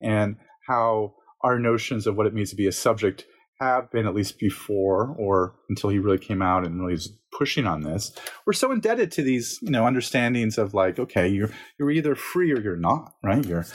and 0.00 0.36
how 0.66 1.14
our 1.42 1.58
notions 1.58 2.06
of 2.06 2.16
what 2.16 2.26
it 2.26 2.34
means 2.34 2.50
to 2.50 2.56
be 2.56 2.66
a 2.66 2.72
subject 2.72 3.24
have 3.60 3.90
been 3.90 4.06
at 4.06 4.14
least 4.14 4.38
before 4.38 5.14
or 5.18 5.54
until 5.68 5.90
he 5.90 5.98
really 5.98 6.18
came 6.18 6.42
out 6.42 6.66
and 6.66 6.80
really 6.80 6.94
is 6.94 7.12
pushing 7.36 7.66
on 7.66 7.82
this 7.82 8.12
we're 8.46 8.52
so 8.52 8.70
indebted 8.70 9.10
to 9.10 9.22
these 9.22 9.58
you 9.62 9.70
know 9.70 9.86
understandings 9.86 10.56
of 10.56 10.72
like 10.74 10.98
okay 10.98 11.26
you're 11.26 11.50
you're 11.78 11.90
either 11.90 12.14
free 12.14 12.52
or 12.52 12.60
you're 12.60 12.76
not 12.76 13.14
right? 13.22 13.44
You're 13.44 13.66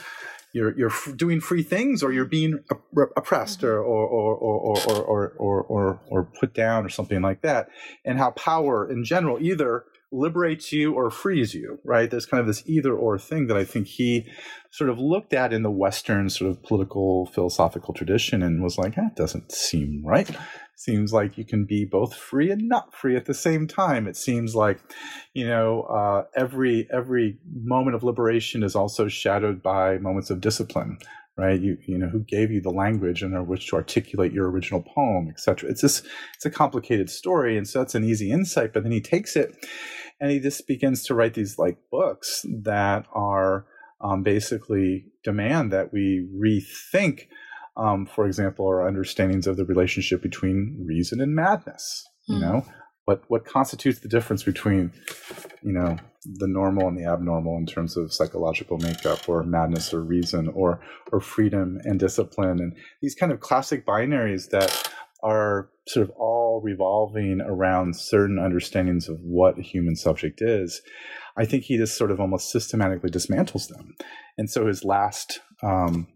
you're 0.52 0.76
you're 0.76 0.92
doing 1.16 1.40
free 1.40 1.62
things 1.62 2.02
or 2.02 2.12
you're 2.12 2.24
being 2.24 2.60
oppressed 3.16 3.62
or 3.62 3.78
or 3.78 4.06
or 4.06 4.34
or 4.36 5.02
or 5.02 5.28
or 5.38 5.62
or, 5.62 6.00
or 6.08 6.24
put 6.24 6.54
down 6.54 6.84
or 6.84 6.88
something 6.88 7.22
like 7.22 7.42
that. 7.42 7.68
And 8.04 8.18
how 8.18 8.32
power 8.32 8.90
in 8.90 9.04
general 9.04 9.38
either 9.40 9.84
liberates 10.12 10.72
you 10.72 10.94
or 10.94 11.10
frees 11.10 11.54
you, 11.54 11.78
right? 11.84 12.10
There's 12.10 12.26
kind 12.26 12.40
of 12.40 12.46
this 12.46 12.62
either 12.66 12.94
or 12.94 13.18
thing 13.18 13.46
that 13.46 13.56
I 13.56 13.64
think 13.64 13.86
he 13.86 14.26
sort 14.70 14.90
of 14.90 14.98
looked 14.98 15.32
at 15.32 15.52
in 15.52 15.62
the 15.62 15.70
Western 15.70 16.28
sort 16.28 16.50
of 16.50 16.62
political 16.62 17.26
philosophical 17.26 17.94
tradition 17.94 18.42
and 18.42 18.62
was 18.62 18.78
like, 18.78 18.96
that 18.96 19.16
doesn't 19.16 19.52
seem 19.52 20.02
right. 20.04 20.30
Seems 20.76 21.12
like 21.12 21.36
you 21.36 21.44
can 21.44 21.64
be 21.64 21.84
both 21.84 22.14
free 22.14 22.50
and 22.50 22.66
not 22.66 22.94
free 22.94 23.14
at 23.14 23.26
the 23.26 23.34
same 23.34 23.66
time. 23.66 24.06
It 24.06 24.16
seems 24.16 24.54
like, 24.54 24.80
you 25.34 25.46
know, 25.46 25.82
uh, 25.82 26.24
every 26.34 26.88
every 26.90 27.38
moment 27.54 27.94
of 27.94 28.02
liberation 28.02 28.62
is 28.62 28.74
also 28.74 29.06
shadowed 29.06 29.62
by 29.62 29.98
moments 29.98 30.30
of 30.30 30.40
discipline, 30.40 30.96
right? 31.40 31.60
You 31.60 31.78
you 31.86 31.98
know 31.98 32.08
who 32.08 32.20
gave 32.20 32.50
you 32.50 32.60
the 32.60 32.70
language 32.70 33.22
under 33.22 33.42
which 33.42 33.68
to 33.68 33.76
articulate 33.76 34.32
your 34.32 34.50
original 34.50 34.82
poem, 34.82 35.28
etc. 35.28 35.70
It's 35.70 35.82
this 35.82 36.02
it's 36.34 36.46
a 36.46 36.50
complicated 36.50 37.10
story, 37.10 37.56
and 37.56 37.66
so 37.66 37.80
that's 37.80 37.94
an 37.94 38.04
easy 38.04 38.30
insight. 38.30 38.72
But 38.72 38.82
then 38.82 38.92
he 38.92 39.00
takes 39.00 39.36
it 39.36 39.56
and 40.20 40.30
he 40.30 40.38
just 40.38 40.66
begins 40.66 41.04
to 41.04 41.14
write 41.14 41.34
these 41.34 41.58
like 41.58 41.78
books 41.90 42.44
that 42.62 43.06
are 43.12 43.66
um, 44.00 44.22
basically 44.22 45.06
demand 45.24 45.72
that 45.72 45.92
we 45.92 46.28
rethink 46.36 47.22
um, 47.76 48.06
for 48.06 48.26
example 48.26 48.66
our 48.66 48.86
understandings 48.86 49.46
of 49.46 49.56
the 49.56 49.64
relationship 49.64 50.22
between 50.22 50.84
reason 50.86 51.20
and 51.20 51.34
madness 51.34 52.06
mm. 52.28 52.34
you 52.34 52.36
hmm. 52.36 52.42
know 52.42 52.66
what 53.10 53.24
what 53.26 53.44
constitutes 53.44 53.98
the 54.00 54.08
difference 54.08 54.44
between 54.44 54.92
you 55.62 55.72
know 55.72 55.96
the 56.24 56.46
normal 56.46 56.86
and 56.86 56.96
the 56.96 57.04
abnormal 57.04 57.56
in 57.56 57.66
terms 57.66 57.96
of 57.96 58.12
psychological 58.12 58.78
makeup 58.78 59.28
or 59.28 59.42
madness 59.42 59.92
or 59.92 60.00
reason 60.02 60.46
or 60.54 60.80
or 61.10 61.20
freedom 61.20 61.78
and 61.82 61.98
discipline 61.98 62.60
and 62.60 62.76
these 63.02 63.16
kind 63.16 63.32
of 63.32 63.40
classic 63.40 63.84
binaries 63.84 64.50
that 64.50 64.70
are 65.22 65.68
sort 65.88 66.08
of 66.08 66.10
all 66.16 66.62
revolving 66.62 67.40
around 67.40 67.96
certain 67.96 68.38
understandings 68.38 69.08
of 69.08 69.18
what 69.20 69.58
a 69.58 69.62
human 69.62 69.94
subject 69.94 70.40
is, 70.40 70.80
I 71.36 71.44
think 71.44 71.64
he 71.64 71.76
just 71.76 71.98
sort 71.98 72.10
of 72.10 72.20
almost 72.20 72.50
systematically 72.50 73.10
dismantles 73.10 73.68
them. 73.68 73.94
And 74.38 74.48
so 74.48 74.66
his 74.66 74.82
last 74.82 75.40
um, 75.62 76.06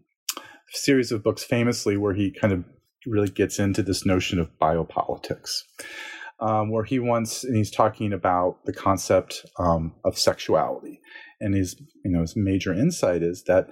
series 0.69 1.11
of 1.11 1.21
books, 1.21 1.43
famously, 1.43 1.97
where 1.97 2.15
he 2.15 2.31
kind 2.31 2.51
of 2.51 2.63
really 3.05 3.29
gets 3.29 3.59
into 3.59 3.83
this 3.83 4.05
notion 4.07 4.39
of 4.39 4.49
biopolitics. 4.59 5.61
Um, 6.39 6.69
where 6.69 6.83
he 6.83 6.99
wants, 6.99 7.45
and 7.45 7.55
he's 7.55 7.71
talking 7.71 8.11
about 8.11 8.65
the 8.65 8.73
concept 8.73 9.45
um, 9.57 9.93
of 10.03 10.17
sexuality, 10.17 10.99
and 11.39 11.55
his, 11.55 11.81
you 12.03 12.11
know, 12.11 12.21
his 12.21 12.35
major 12.35 12.73
insight 12.73 13.23
is 13.23 13.43
that, 13.43 13.67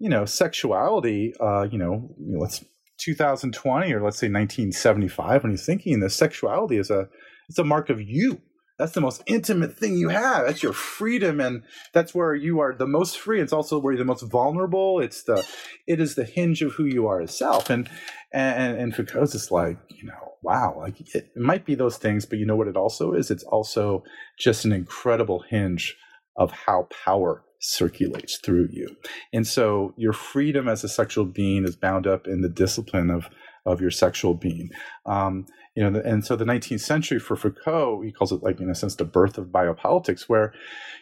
you 0.00 0.08
know, 0.08 0.24
sexuality, 0.24 1.32
uh, 1.40 1.68
you 1.70 1.78
know, 1.78 2.12
let's 2.18 2.64
2020 2.98 3.92
or 3.92 4.02
let's 4.02 4.18
say 4.18 4.26
1975 4.26 5.44
when 5.44 5.52
he's 5.52 5.64
thinking 5.64 6.00
this 6.00 6.16
sexuality 6.16 6.76
is 6.76 6.90
a 6.90 7.08
it's 7.48 7.58
a 7.58 7.64
mark 7.64 7.90
of 7.90 8.00
you 8.00 8.40
that's 8.78 8.92
the 8.92 9.00
most 9.00 9.22
intimate 9.26 9.76
thing 9.76 9.96
you 9.96 10.08
have. 10.08 10.46
That's 10.46 10.62
your 10.62 10.72
freedom 10.72 11.40
and 11.40 11.62
that's 11.92 12.14
where 12.14 12.34
you 12.34 12.60
are 12.60 12.74
the 12.74 12.86
most 12.86 13.18
free. 13.18 13.40
It's 13.40 13.52
also 13.52 13.78
where 13.78 13.92
you're 13.92 13.98
the 13.98 14.04
most 14.04 14.22
vulnerable. 14.22 15.00
It's 15.00 15.24
the 15.24 15.46
it 15.86 16.00
is 16.00 16.14
the 16.14 16.24
hinge 16.24 16.62
of 16.62 16.72
who 16.72 16.84
you 16.84 17.06
are 17.06 17.20
as 17.20 17.36
self 17.36 17.70
and 17.70 17.90
and 18.32 18.78
and 18.78 18.94
foucault's 18.94 19.32
just 19.32 19.50
like 19.50 19.78
you 19.90 20.06
know 20.06 20.34
wow 20.42 20.76
like 20.78 21.00
it, 21.00 21.08
it 21.14 21.36
might 21.36 21.66
be 21.66 21.74
those 21.74 21.96
things 21.96 22.24
but 22.24 22.38
you 22.38 22.46
know 22.46 22.56
what 22.56 22.68
it 22.68 22.76
also 22.76 23.12
is? 23.12 23.30
It's 23.30 23.44
also 23.44 24.04
just 24.38 24.64
an 24.64 24.72
incredible 24.72 25.44
hinge 25.48 25.96
of 26.36 26.52
how 26.52 26.88
power 27.04 27.42
circulates 27.60 28.38
through 28.38 28.68
you. 28.70 28.96
And 29.32 29.44
so 29.46 29.92
your 29.96 30.12
freedom 30.12 30.68
as 30.68 30.84
a 30.84 30.88
sexual 30.88 31.24
being 31.24 31.64
is 31.64 31.74
bound 31.74 32.06
up 32.06 32.28
in 32.28 32.42
the 32.42 32.48
discipline 32.48 33.10
of 33.10 33.28
of 33.68 33.80
your 33.80 33.90
sexual 33.90 34.34
being. 34.34 34.70
Um, 35.06 35.46
you 35.76 35.88
know, 35.88 36.00
and 36.00 36.24
so 36.24 36.34
the 36.34 36.44
19th 36.44 36.80
century 36.80 37.20
for 37.20 37.36
Foucault, 37.36 38.02
he 38.02 38.10
calls 38.10 38.32
it 38.32 38.42
like 38.42 38.60
in 38.60 38.68
a 38.68 38.74
sense 38.74 38.96
the 38.96 39.04
birth 39.04 39.38
of 39.38 39.46
biopolitics, 39.46 40.22
where 40.22 40.52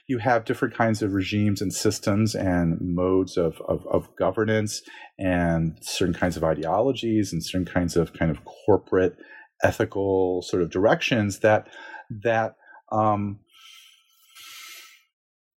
you 0.06 0.18
have 0.18 0.44
different 0.44 0.74
kinds 0.74 1.00
of 1.00 1.14
regimes 1.14 1.62
and 1.62 1.72
systems 1.72 2.34
and 2.34 2.78
modes 2.80 3.36
of, 3.36 3.62
of, 3.68 3.86
of 3.86 4.14
governance 4.16 4.82
and 5.18 5.78
certain 5.80 6.14
kinds 6.14 6.36
of 6.36 6.44
ideologies 6.44 7.32
and 7.32 7.42
certain 7.42 7.64
kinds 7.64 7.96
of 7.96 8.12
kind 8.12 8.30
of 8.30 8.44
corporate 8.44 9.16
ethical 9.62 10.42
sort 10.42 10.62
of 10.62 10.70
directions 10.70 11.38
that 11.38 11.68
that 12.10 12.56
um, 12.92 13.38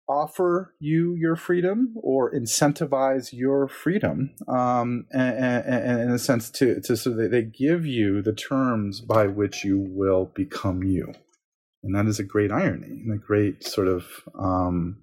offer 0.09 0.73
you 0.79 1.15
your 1.15 1.35
freedom 1.35 1.93
or 2.01 2.33
incentivize 2.33 3.31
your 3.31 3.67
freedom 3.67 4.31
um, 4.47 5.05
and, 5.11 5.35
and, 5.37 5.65
and, 5.65 6.01
in 6.01 6.11
a 6.11 6.19
sense 6.19 6.49
to, 6.49 6.81
to 6.81 6.97
so 6.97 7.11
that 7.11 7.29
they 7.29 7.43
give 7.43 7.85
you 7.85 8.21
the 8.21 8.33
terms 8.33 9.01
by 9.01 9.27
which 9.27 9.63
you 9.63 9.77
will 9.77 10.31
become 10.33 10.83
you. 10.83 11.13
And 11.83 11.95
that 11.95 12.07
is 12.07 12.19
a 12.19 12.23
great 12.23 12.51
irony 12.51 12.87
and 12.87 13.13
a 13.13 13.17
great 13.17 13.63
sort 13.63 13.87
of 13.87 14.05
um, 14.37 14.97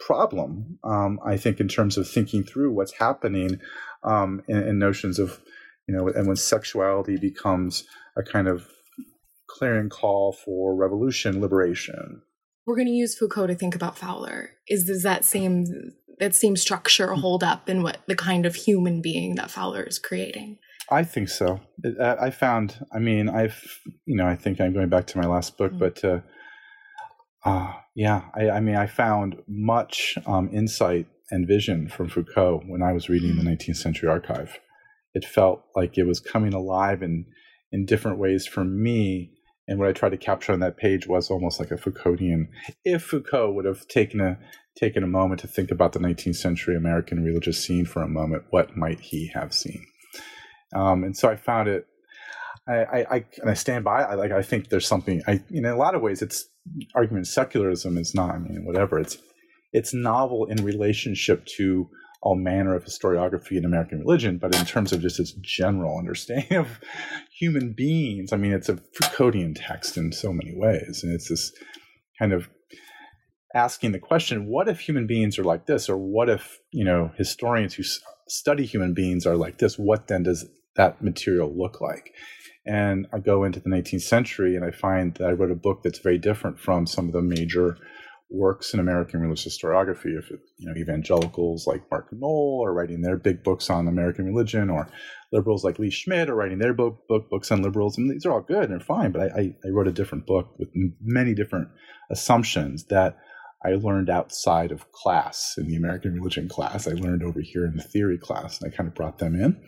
problem 0.00 0.78
um, 0.82 1.20
i 1.24 1.36
think 1.36 1.60
in 1.60 1.68
terms 1.68 1.98
of 1.98 2.08
thinking 2.08 2.42
through 2.42 2.72
what's 2.72 2.94
happening 2.94 3.60
um, 4.02 4.42
in 4.48 4.78
notions 4.78 5.18
of 5.18 5.40
you 5.86 5.94
know 5.94 6.08
and 6.08 6.26
when 6.26 6.36
sexuality 6.36 7.16
becomes 7.16 7.84
a 8.16 8.22
kind 8.22 8.48
of 8.48 8.66
clarion 9.46 9.90
call 9.90 10.32
for 10.32 10.74
revolution 10.74 11.40
liberation 11.40 12.22
we're 12.70 12.76
going 12.76 12.86
to 12.86 12.92
use 12.92 13.18
Foucault 13.18 13.48
to 13.48 13.54
think 13.56 13.74
about 13.74 13.98
Fowler. 13.98 14.50
Is, 14.68 14.84
does 14.84 15.02
that 15.02 15.24
same 15.24 15.66
that 16.20 16.34
same 16.34 16.54
structure 16.54 17.14
hold 17.14 17.42
up 17.42 17.68
in 17.68 17.82
what 17.82 17.98
the 18.06 18.14
kind 18.14 18.46
of 18.46 18.54
human 18.54 19.02
being 19.02 19.34
that 19.34 19.50
Fowler 19.50 19.82
is 19.82 19.98
creating? 19.98 20.58
I 20.88 21.02
think 21.02 21.28
so. 21.28 21.60
I 22.00 22.30
found, 22.30 22.78
I 22.92 22.98
mean, 22.98 23.28
I've, 23.28 23.80
you 24.04 24.16
know, 24.16 24.26
I 24.26 24.36
think 24.36 24.60
I'm 24.60 24.72
going 24.72 24.88
back 24.88 25.06
to 25.08 25.18
my 25.18 25.26
last 25.26 25.56
book, 25.56 25.72
mm-hmm. 25.72 25.78
but 25.78 26.04
uh, 26.04 26.20
uh, 27.44 27.72
yeah, 27.94 28.22
I, 28.34 28.50
I, 28.50 28.60
mean, 28.60 28.76
I 28.76 28.86
found 28.86 29.36
much 29.48 30.18
um, 30.26 30.50
insight 30.52 31.06
and 31.30 31.48
vision 31.48 31.88
from 31.88 32.08
Foucault 32.08 32.64
when 32.66 32.82
I 32.82 32.92
was 32.92 33.08
reading 33.08 33.36
the 33.36 33.42
19th 33.42 33.76
century 33.76 34.08
archive. 34.08 34.58
It 35.14 35.24
felt 35.24 35.64
like 35.74 35.96
it 35.96 36.04
was 36.04 36.20
coming 36.20 36.52
alive 36.52 37.02
in, 37.02 37.24
in 37.72 37.86
different 37.86 38.18
ways 38.18 38.46
for 38.46 38.64
me. 38.64 39.32
And 39.70 39.78
what 39.78 39.88
I 39.88 39.92
tried 39.92 40.10
to 40.10 40.16
capture 40.16 40.52
on 40.52 40.58
that 40.60 40.76
page 40.76 41.06
was 41.06 41.30
almost 41.30 41.60
like 41.60 41.70
a 41.70 41.76
Foucauldian. 41.76 42.48
If 42.84 43.04
Foucault 43.04 43.52
would 43.52 43.64
have 43.64 43.86
taken 43.86 44.20
a 44.20 44.36
taken 44.76 45.04
a 45.04 45.06
moment 45.06 45.40
to 45.40 45.46
think 45.46 45.70
about 45.70 45.92
the 45.92 46.00
19th 46.00 46.36
century 46.36 46.76
American 46.76 47.22
religious 47.22 47.64
scene 47.64 47.84
for 47.84 48.02
a 48.02 48.08
moment, 48.08 48.42
what 48.50 48.76
might 48.76 48.98
he 48.98 49.30
have 49.32 49.54
seen? 49.54 49.86
Um, 50.74 51.04
and 51.04 51.16
so 51.16 51.28
I 51.28 51.36
found 51.36 51.68
it. 51.68 51.86
I, 52.68 52.74
I, 52.74 52.98
I, 53.10 53.24
and 53.38 53.48
I 53.50 53.54
stand 53.54 53.84
by. 53.84 54.02
I 54.02 54.14
like. 54.14 54.32
I 54.32 54.42
think 54.42 54.70
there's 54.70 54.88
something. 54.88 55.22
I, 55.28 55.40
in 55.50 55.64
a 55.64 55.76
lot 55.76 55.94
of 55.94 56.02
ways, 56.02 56.20
it's 56.20 56.48
argument 56.96 57.28
secularism 57.28 57.96
is 57.96 58.12
not. 58.12 58.34
I 58.34 58.38
mean, 58.38 58.64
whatever. 58.64 58.98
It's 58.98 59.18
it's 59.72 59.94
novel 59.94 60.46
in 60.46 60.64
relationship 60.64 61.46
to 61.58 61.88
all 62.22 62.36
manner 62.36 62.74
of 62.74 62.84
historiography 62.84 63.56
in 63.56 63.64
American 63.64 64.00
religion, 64.00 64.38
but 64.38 64.54
in 64.54 64.64
terms 64.66 64.92
of 64.92 65.00
just 65.00 65.18
its 65.18 65.32
general 65.40 65.98
understanding 65.98 66.56
of 66.58 66.80
human 67.32 67.72
beings, 67.72 68.32
I 68.32 68.36
mean, 68.36 68.52
it's 68.52 68.68
a 68.68 68.76
Foucauldian 68.76 69.54
text 69.56 69.96
in 69.96 70.12
so 70.12 70.32
many 70.32 70.52
ways, 70.54 71.02
and 71.02 71.12
it's 71.12 71.28
this 71.28 71.52
kind 72.18 72.32
of 72.32 72.48
asking 73.54 73.92
the 73.92 73.98
question: 73.98 74.46
What 74.46 74.68
if 74.68 74.80
human 74.80 75.06
beings 75.06 75.38
are 75.38 75.44
like 75.44 75.66
this, 75.66 75.88
or 75.88 75.96
what 75.96 76.28
if 76.28 76.58
you 76.72 76.84
know 76.84 77.10
historians 77.16 77.74
who 77.74 77.84
study 78.28 78.66
human 78.66 78.94
beings 78.94 79.26
are 79.26 79.36
like 79.36 79.58
this? 79.58 79.78
What 79.78 80.08
then 80.08 80.22
does 80.22 80.46
that 80.76 81.02
material 81.02 81.52
look 81.56 81.80
like? 81.80 82.12
And 82.66 83.06
I 83.12 83.18
go 83.18 83.44
into 83.44 83.58
the 83.58 83.70
19th 83.70 84.02
century 84.02 84.54
and 84.54 84.64
I 84.64 84.70
find 84.70 85.14
that 85.14 85.28
I 85.28 85.32
wrote 85.32 85.50
a 85.50 85.56
book 85.56 85.82
that's 85.82 85.98
very 85.98 86.18
different 86.18 86.60
from 86.60 86.86
some 86.86 87.06
of 87.06 87.12
the 87.12 87.22
major 87.22 87.78
works 88.30 88.72
in 88.72 88.80
American 88.80 89.20
religious 89.20 89.58
historiography. 89.58 90.18
If 90.18 90.30
you 90.30 90.68
know 90.68 90.74
evangelicals 90.76 91.66
like 91.66 91.82
Mark 91.90 92.08
Noll 92.12 92.62
are 92.64 92.72
writing 92.72 93.02
their 93.02 93.16
big 93.16 93.42
books 93.42 93.68
on 93.68 93.88
American 93.88 94.24
religion, 94.24 94.70
or 94.70 94.88
liberals 95.32 95.64
like 95.64 95.78
Leigh 95.78 95.90
Schmidt 95.90 96.30
are 96.30 96.34
writing 96.34 96.58
their 96.58 96.74
book, 96.74 97.06
book 97.08 97.28
books 97.28 97.50
on 97.50 97.62
liberals, 97.62 97.98
and 97.98 98.10
these 98.10 98.24
are 98.26 98.32
all 98.32 98.40
good 98.40 98.64
and 98.64 98.72
they're 98.72 98.80
fine. 98.80 99.12
But 99.12 99.22
I, 99.22 99.40
I, 99.40 99.54
I 99.66 99.68
wrote 99.70 99.88
a 99.88 99.92
different 99.92 100.26
book 100.26 100.54
with 100.58 100.68
many 101.00 101.34
different 101.34 101.68
assumptions 102.10 102.84
that 102.86 103.18
I 103.64 103.74
learned 103.74 104.08
outside 104.08 104.72
of 104.72 104.90
class 104.92 105.54
in 105.58 105.66
the 105.66 105.76
American 105.76 106.14
religion 106.14 106.48
class. 106.48 106.88
I 106.88 106.92
learned 106.92 107.22
over 107.22 107.40
here 107.40 107.66
in 107.66 107.76
the 107.76 107.82
theory 107.82 108.18
class, 108.18 108.60
and 108.60 108.72
I 108.72 108.74
kind 108.74 108.88
of 108.88 108.94
brought 108.94 109.18
them 109.18 109.34
in. 109.34 109.60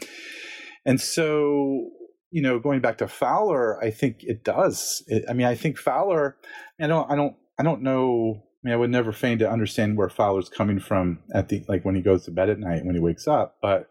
And 0.86 1.00
so, 1.00 1.90
you 2.30 2.42
know, 2.42 2.58
going 2.58 2.80
back 2.80 2.98
to 2.98 3.08
Fowler, 3.08 3.82
I 3.84 3.90
think 3.90 4.18
it 4.20 4.44
does. 4.44 5.04
It, 5.08 5.24
I 5.28 5.34
mean, 5.34 5.46
I 5.46 5.54
think 5.54 5.78
Fowler. 5.78 6.36
I 6.80 6.86
don't. 6.86 7.10
I 7.10 7.16
don't. 7.16 7.36
I 7.58 7.62
don't 7.62 7.82
know. 7.82 8.42
I 8.62 8.68
mean, 8.68 8.74
I 8.74 8.76
would 8.76 8.90
never 8.90 9.12
feign 9.12 9.38
to 9.38 9.50
understand 9.50 9.96
where 9.96 10.08
Fowler's 10.08 10.48
coming 10.48 10.78
from 10.78 11.18
at 11.34 11.48
the 11.48 11.64
like 11.68 11.84
when 11.84 11.96
he 11.96 12.02
goes 12.02 12.24
to 12.24 12.30
bed 12.30 12.48
at 12.48 12.58
night 12.58 12.84
when 12.84 12.94
he 12.94 13.00
wakes 13.00 13.26
up. 13.26 13.56
But 13.60 13.88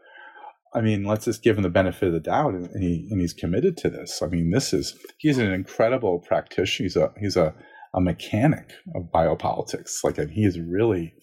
I 0.74 0.80
mean, 0.80 1.04
let's 1.04 1.26
just 1.26 1.44
give 1.44 1.58
him 1.58 1.64
the 1.64 1.70
benefit 1.70 2.08
of 2.08 2.14
the 2.14 2.20
doubt, 2.22 2.54
and, 2.54 2.70
he 2.82 3.08
and 3.12 3.20
he's 3.20 3.34
committed 3.34 3.76
to 3.78 3.90
this. 3.90 4.22
I 4.22 4.28
mean, 4.28 4.52
this 4.52 4.72
is 4.72 4.98
he's 5.18 5.38
an 5.38 5.52
incredible 5.52 6.20
practitioner. 6.20 6.86
He's 6.86 6.96
a 6.96 7.14
he's 7.20 7.36
a 7.36 7.54
a 7.94 8.02
mechanic 8.02 8.72
of 8.96 9.12
biopolitics. 9.14 10.04
Like, 10.04 10.18
and 10.18 10.32
he 10.32 10.46
is 10.46 10.60
really 10.60 11.14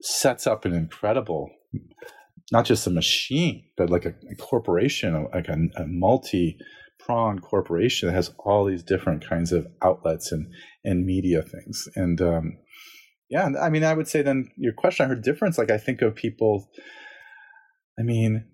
sets 0.00 0.46
up 0.46 0.64
an 0.64 0.72
incredible, 0.72 1.50
not 2.52 2.64
just 2.64 2.86
a 2.86 2.90
machine, 2.90 3.64
but 3.76 3.90
like 3.90 4.06
a, 4.06 4.14
a 4.30 4.36
corporation, 4.36 5.28
like 5.34 5.48
a, 5.48 5.56
a 5.76 5.86
multi 5.86 6.58
pronged 6.98 7.42
corporation 7.42 8.08
that 8.08 8.14
has 8.14 8.32
all 8.38 8.64
these 8.64 8.82
different 8.82 9.26
kinds 9.26 9.52
of 9.52 9.66
outlets 9.82 10.30
and, 10.32 10.52
and 10.84 11.04
media 11.04 11.42
things. 11.42 11.88
And, 11.94 12.20
um, 12.20 12.58
yeah, 13.28 13.48
I 13.60 13.70
mean, 13.70 13.84
I 13.84 13.94
would 13.94 14.08
say 14.08 14.22
then 14.22 14.50
your 14.56 14.72
question, 14.72 15.04
I 15.04 15.08
heard 15.08 15.22
difference. 15.22 15.58
Like, 15.58 15.70
I 15.70 15.78
think 15.78 16.02
of 16.02 16.14
people, 16.14 16.68
I 17.98 18.02
mean, 18.02 18.44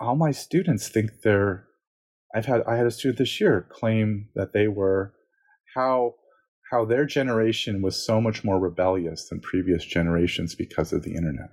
all 0.00 0.16
my 0.16 0.30
students 0.30 0.88
think 0.88 1.22
they're, 1.22 1.64
I've 2.34 2.46
had, 2.46 2.62
I 2.66 2.76
had 2.76 2.86
a 2.86 2.90
student 2.90 3.18
this 3.18 3.40
year 3.40 3.66
claim 3.70 4.28
that 4.34 4.52
they 4.52 4.68
were 4.68 5.14
how 5.74 6.14
how 6.70 6.84
their 6.84 7.06
generation 7.06 7.82
was 7.82 8.04
so 8.04 8.20
much 8.20 8.44
more 8.44 8.58
rebellious 8.58 9.28
than 9.28 9.40
previous 9.40 9.84
generations 9.84 10.54
because 10.54 10.92
of 10.92 11.02
the 11.02 11.14
internet. 11.14 11.50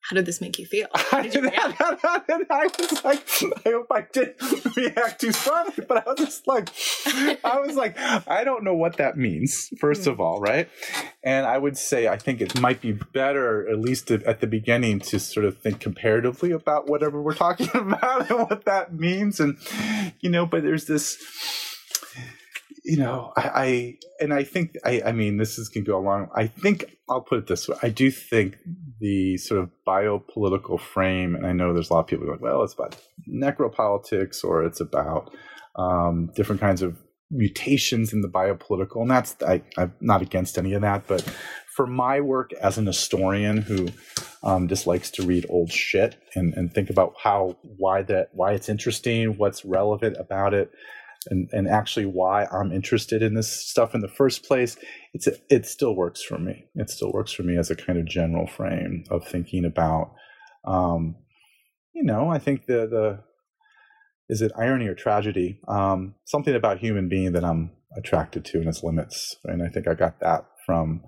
How 0.00 0.16
did 0.16 0.26
this 0.26 0.40
make 0.40 0.58
you 0.58 0.66
feel? 0.66 0.86
I, 1.12 1.22
you 1.22 1.40
I 2.50 2.66
was 2.78 3.04
like, 3.04 3.26
I 3.66 3.70
hope 3.70 3.86
I 3.90 4.06
didn't 4.12 4.76
react 4.76 5.20
too 5.20 5.32
strongly, 5.32 5.84
but 5.86 6.06
I 6.06 6.10
was 6.10 6.18
just 6.18 6.46
like, 6.46 6.68
I 7.44 7.60
was 7.60 7.76
like, 7.76 7.98
I 7.98 8.44
don't 8.44 8.64
know 8.64 8.74
what 8.74 8.96
that 8.96 9.16
means, 9.16 9.70
first 9.78 10.06
of 10.06 10.20
all, 10.20 10.40
right? 10.40 10.68
And 11.22 11.46
I 11.46 11.58
would 11.58 11.76
say, 11.76 12.08
I 12.08 12.16
think 12.16 12.40
it 12.40 12.60
might 12.60 12.80
be 12.80 12.92
better, 12.92 13.68
at 13.68 13.78
least 13.78 14.10
at 14.10 14.40
the 14.40 14.46
beginning, 14.46 15.00
to 15.00 15.18
sort 15.18 15.46
of 15.46 15.58
think 15.58 15.80
comparatively 15.80 16.50
about 16.50 16.88
whatever 16.88 17.20
we're 17.20 17.34
talking 17.34 17.68
about 17.74 18.30
and 18.30 18.38
what 18.40 18.64
that 18.64 18.94
means. 18.94 19.40
And, 19.40 19.58
you 20.20 20.30
know, 20.30 20.46
but 20.46 20.62
there's 20.62 20.86
this, 20.86 21.16
you 22.84 22.98
know, 22.98 23.32
I, 23.36 23.50
I, 23.54 23.98
and 24.20 24.34
I 24.34 24.44
think 24.44 24.76
I, 24.84 25.02
I 25.06 25.12
mean 25.12 25.38
this 25.38 25.58
is 25.58 25.68
gonna 25.68 25.86
go 25.86 25.98
along. 25.98 26.28
I 26.34 26.46
think 26.46 26.96
I'll 27.08 27.22
put 27.22 27.38
it 27.38 27.46
this 27.46 27.66
way. 27.66 27.76
I 27.82 27.88
do 27.88 28.10
think 28.10 28.58
the 29.00 29.38
sort 29.38 29.60
of 29.60 29.70
biopolitical 29.86 30.78
frame, 30.78 31.34
and 31.34 31.46
I 31.46 31.52
know 31.52 31.72
there's 31.72 31.90
a 31.90 31.94
lot 31.94 32.00
of 32.00 32.06
people 32.06 32.30
like, 32.30 32.42
well, 32.42 32.62
it's 32.62 32.74
about 32.74 32.96
necropolitics 33.28 34.44
or 34.44 34.64
it's 34.64 34.80
about 34.80 35.34
um, 35.76 36.30
different 36.34 36.60
kinds 36.60 36.82
of 36.82 36.98
mutations 37.30 38.12
in 38.12 38.20
the 38.20 38.28
biopolitical, 38.28 39.00
and 39.00 39.10
that's 39.10 39.34
I, 39.42 39.62
I'm 39.78 39.94
not 40.00 40.20
against 40.20 40.58
any 40.58 40.74
of 40.74 40.82
that, 40.82 41.06
but 41.06 41.22
for 41.74 41.86
my 41.86 42.20
work 42.20 42.52
as 42.52 42.76
an 42.76 42.86
historian 42.86 43.62
who 43.62 43.88
um, 44.42 44.68
just 44.68 44.86
likes 44.86 45.10
to 45.12 45.22
read 45.22 45.46
old 45.48 45.72
shit 45.72 46.16
and, 46.34 46.52
and 46.52 46.72
think 46.72 46.90
about 46.90 47.14
how 47.20 47.56
why 47.62 48.02
that 48.02 48.28
why 48.32 48.52
it's 48.52 48.68
interesting, 48.68 49.38
what's 49.38 49.64
relevant 49.64 50.18
about 50.18 50.52
it 50.52 50.70
and, 51.30 51.48
and 51.52 51.68
actually 51.68 52.06
why 52.06 52.46
I'm 52.46 52.72
interested 52.72 53.22
in 53.22 53.34
this 53.34 53.68
stuff 53.68 53.94
in 53.94 54.00
the 54.00 54.08
first 54.08 54.44
place, 54.44 54.76
it's 55.12 55.28
it 55.48 55.66
still 55.66 55.94
works 55.94 56.22
for 56.22 56.38
me. 56.38 56.66
It 56.74 56.90
still 56.90 57.12
works 57.12 57.32
for 57.32 57.42
me 57.42 57.56
as 57.56 57.70
a 57.70 57.76
kind 57.76 57.98
of 57.98 58.06
general 58.06 58.46
frame 58.46 59.04
of 59.10 59.26
thinking 59.26 59.64
about, 59.64 60.12
um, 60.66 61.16
you 61.94 62.04
know, 62.04 62.28
I 62.28 62.38
think 62.38 62.66
the 62.66 62.86
the 62.86 63.20
is 64.28 64.40
it 64.40 64.52
irony 64.56 64.86
or 64.86 64.94
tragedy? 64.94 65.60
Um, 65.68 66.14
something 66.24 66.54
about 66.54 66.78
human 66.78 67.08
being 67.08 67.32
that 67.32 67.44
I'm 67.44 67.72
attracted 67.96 68.44
to 68.46 68.58
and 68.58 68.68
its 68.68 68.82
limits, 68.82 69.36
and 69.44 69.62
I 69.62 69.68
think 69.68 69.86
I 69.86 69.94
got 69.94 70.20
that 70.20 70.46
from 70.66 71.02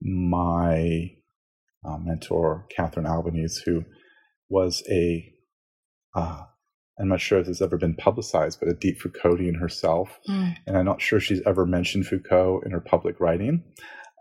my 0.00 1.10
uh, 1.84 1.98
mentor 1.98 2.66
Catherine 2.74 3.06
Albanese, 3.06 3.62
who 3.64 3.84
was 4.48 4.82
a 4.90 5.32
uh, 6.14 6.44
I'm 7.00 7.08
not 7.08 7.20
sure 7.20 7.38
if 7.38 7.46
this 7.46 7.58
has 7.58 7.66
ever 7.66 7.78
been 7.78 7.94
publicized, 7.94 8.60
but 8.60 8.68
a 8.68 8.74
deep 8.74 9.00
Foucauldian 9.00 9.58
herself. 9.58 10.18
Mm. 10.28 10.56
And 10.66 10.76
I'm 10.76 10.84
not 10.84 11.00
sure 11.00 11.18
she's 11.18 11.42
ever 11.46 11.64
mentioned 11.64 12.06
Foucault 12.06 12.62
in 12.64 12.72
her 12.72 12.80
public 12.80 13.18
writing. 13.20 13.64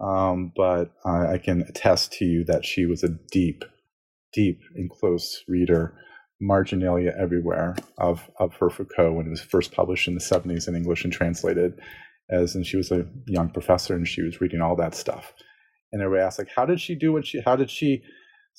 Um, 0.02 0.54
but 0.56 0.94
I, 1.04 1.34
I, 1.34 1.38
can 1.40 1.62
attest 1.64 2.14
to 2.14 2.26
you 2.26 2.46
that 2.46 2.64
she 2.64 2.86
was 2.86 3.04
a 3.04 3.10
deep, 3.10 3.66
deep 4.32 4.62
and 4.74 4.90
close 4.90 5.44
reader, 5.46 5.94
marginalia 6.40 7.14
everywhere 7.20 7.76
of, 7.98 8.30
of 8.40 8.56
her 8.56 8.70
Foucault 8.70 9.12
when 9.12 9.26
it 9.26 9.32
was 9.32 9.42
first 9.42 9.74
published 9.74 10.08
in 10.08 10.14
the 10.14 10.22
70s 10.22 10.70
in 10.70 10.76
English 10.76 11.04
and 11.04 11.12
translated. 11.12 11.74
As 12.32 12.56
and 12.56 12.66
she 12.66 12.78
was 12.78 12.92
a 12.92 13.08
young 13.28 13.50
professor 13.50 13.94
and 13.94 14.08
she 14.08 14.22
was 14.22 14.40
reading 14.40 14.62
all 14.62 14.78
that 14.78 14.96
stuff. 14.96 15.34
And 15.92 16.02
everybody 16.02 16.26
asked, 16.26 16.40
like, 16.40 16.52
how 16.56 16.66
did 16.66 16.80
she 16.80 16.96
do 16.96 17.12
what 17.12 17.26
she? 17.26 17.42
How 17.42 17.56
did 17.56 17.70
she? 17.70 18.04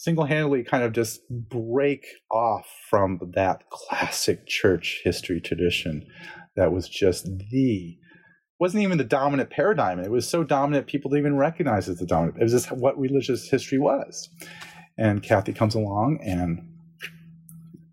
Single-handedly 0.01 0.65
kind 0.65 0.83
of 0.83 0.95
just 0.95 1.21
break 1.29 2.07
off 2.31 2.67
from 2.89 3.21
that 3.35 3.69
classic 3.69 4.47
church 4.47 5.03
history 5.05 5.43
tradition 5.43 6.07
that 6.57 6.73
was 6.73 6.89
just 6.89 7.27
the 7.51 7.99
wasn't 8.59 8.83
even 8.83 8.97
the 8.97 9.05
dominant 9.05 9.51
paradigm. 9.51 10.01
It 10.01 10.11
was 10.11 10.27
so 10.27 10.43
dominant 10.43 10.87
people 10.87 11.11
didn't 11.11 11.27
even 11.27 11.37
recognize 11.37 11.87
it 11.87 11.93
as 11.93 11.99
the 11.99 12.07
dominant. 12.07 12.39
It 12.39 12.43
was 12.45 12.53
just 12.53 12.73
what 12.73 12.99
religious 12.99 13.51
history 13.51 13.79
was. 13.79 14.31
And 14.97 15.23
Kathy 15.23 15.53
comes 15.53 15.75
along 15.75 16.21
and 16.23 16.67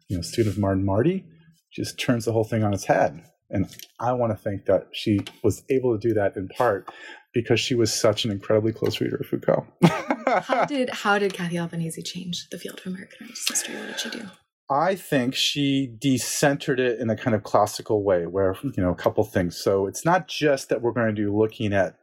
you 0.08 0.16
know, 0.16 0.22
student 0.22 0.56
of 0.56 0.62
Martin 0.62 0.86
Marty 0.86 1.26
just 1.74 2.00
turns 2.00 2.24
the 2.24 2.32
whole 2.32 2.46
thing 2.46 2.64
on 2.64 2.74
its 2.74 2.86
head. 2.86 3.22
And 3.50 3.68
I 4.00 4.14
want 4.14 4.32
to 4.32 4.42
think 4.42 4.66
that 4.66 4.88
she 4.94 5.20
was 5.44 5.62
able 5.70 5.98
to 5.98 6.08
do 6.08 6.14
that 6.14 6.38
in 6.38 6.48
part 6.48 6.90
because 7.34 7.60
she 7.60 7.76
was 7.76 7.94
such 7.94 8.24
an 8.24 8.32
incredibly 8.32 8.72
close 8.72 9.02
reader 9.02 9.18
of 9.18 9.26
Foucault. 9.26 9.68
how 10.28 10.66
did 10.74 10.90
how 10.90 11.20
did 11.20 11.34
Kathy 11.34 11.58
Albanese 11.60 12.02
change 12.02 12.48
the 12.50 12.58
field 12.58 12.80
of 12.80 12.88
American 12.88 13.18
religious 13.22 13.48
history? 13.48 13.76
What 13.76 13.88
did 13.88 14.00
she 14.00 14.10
do? 14.10 14.30
I 14.70 14.96
think 14.96 15.34
she 15.34 15.96
decentered 15.98 16.80
it 16.80 17.00
in 17.00 17.10
a 17.10 17.16
kind 17.16 17.34
of 17.34 17.44
classical 17.44 18.04
way, 18.04 18.26
where 18.26 18.56
you 18.64 18.84
know 18.84 18.92
a 18.92 18.96
couple 18.96 19.24
things. 19.24 19.58
So 19.58 19.88
it's 19.88 20.04
not 20.04 20.28
just 20.28 20.70
that 20.70 20.82
we're 20.82 20.92
going 20.92 21.16
to 21.16 21.22
be 21.22 21.28
looking 21.28 21.74
at 21.74 21.98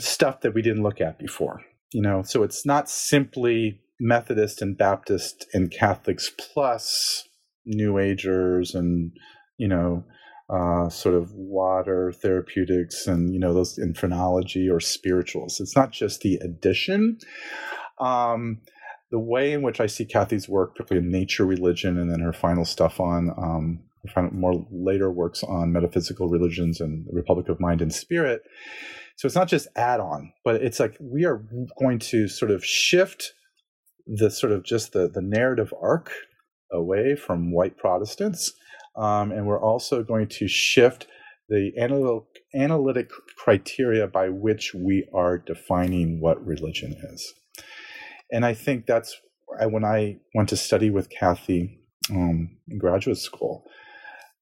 stuff 0.00 0.40
that 0.40 0.54
we 0.54 0.62
didn't 0.62 0.82
look 0.82 1.00
at 1.00 1.18
before. 1.18 1.60
you 1.92 2.02
know, 2.02 2.22
so 2.22 2.42
it's 2.42 2.64
not 2.66 2.88
simply 2.90 3.80
Methodist 4.00 4.62
and 4.62 4.76
Baptist 4.76 5.46
and 5.52 5.70
Catholics 5.70 6.30
plus 6.30 7.28
New 7.66 7.98
Agers 7.98 8.74
and 8.74 9.12
you 9.58 9.68
know 9.68 10.04
uh, 10.52 10.88
sort 10.88 11.14
of 11.14 11.32
water 11.32 12.12
therapeutics 12.12 13.06
and 13.06 13.32
you 13.32 13.38
know 13.38 13.54
those 13.54 13.78
in 13.78 13.94
phrenology 13.94 14.68
or 14.68 14.80
spirituals. 14.80 15.60
It's 15.60 15.76
not 15.76 15.92
just 15.92 16.22
the 16.22 16.36
addition. 16.36 17.18
Um, 18.00 18.60
the 19.10 19.18
way 19.18 19.52
in 19.52 19.62
which 19.62 19.80
I 19.80 19.86
see 19.86 20.04
Kathy's 20.04 20.48
work, 20.48 20.74
particularly 20.74 21.06
in 21.06 21.12
nature 21.12 21.44
religion, 21.44 21.98
and 21.98 22.10
then 22.10 22.20
her 22.20 22.32
final 22.32 22.64
stuff 22.64 23.00
on 23.00 23.30
um, 23.36 23.80
more 24.32 24.66
later 24.70 25.10
works 25.10 25.42
on 25.42 25.72
metaphysical 25.72 26.28
religions 26.28 26.80
and 26.80 27.06
the 27.06 27.12
Republic 27.12 27.48
of 27.48 27.60
Mind 27.60 27.82
and 27.82 27.92
Spirit. 27.92 28.42
So 29.16 29.26
it's 29.26 29.34
not 29.34 29.48
just 29.48 29.68
add-on, 29.76 30.32
but 30.44 30.56
it's 30.56 30.80
like 30.80 30.96
we 30.98 31.24
are 31.24 31.44
going 31.78 31.98
to 31.98 32.26
sort 32.26 32.50
of 32.50 32.64
shift 32.64 33.34
the 34.06 34.30
sort 34.30 34.52
of 34.52 34.64
just 34.64 34.92
the 34.92 35.08
the 35.08 35.20
narrative 35.20 35.74
arc 35.80 36.10
away 36.72 37.16
from 37.16 37.52
white 37.52 37.76
Protestants, 37.76 38.52
um, 38.96 39.32
and 39.32 39.46
we're 39.46 39.60
also 39.60 40.02
going 40.02 40.28
to 40.28 40.48
shift 40.48 41.06
the 41.48 41.72
analytical, 41.78 42.28
analytic 42.54 43.10
criteria 43.36 44.06
by 44.06 44.28
which 44.28 44.74
we 44.74 45.08
are 45.14 45.38
defining 45.38 46.20
what 46.20 46.44
religion 46.44 46.94
is. 47.12 47.34
And 48.30 48.44
I 48.44 48.54
think 48.54 48.86
that's 48.86 49.20
when 49.66 49.84
I 49.84 50.18
went 50.34 50.48
to 50.50 50.56
study 50.56 50.90
with 50.90 51.10
Kathy 51.10 51.80
um, 52.10 52.56
in 52.68 52.78
graduate 52.78 53.18
school. 53.18 53.64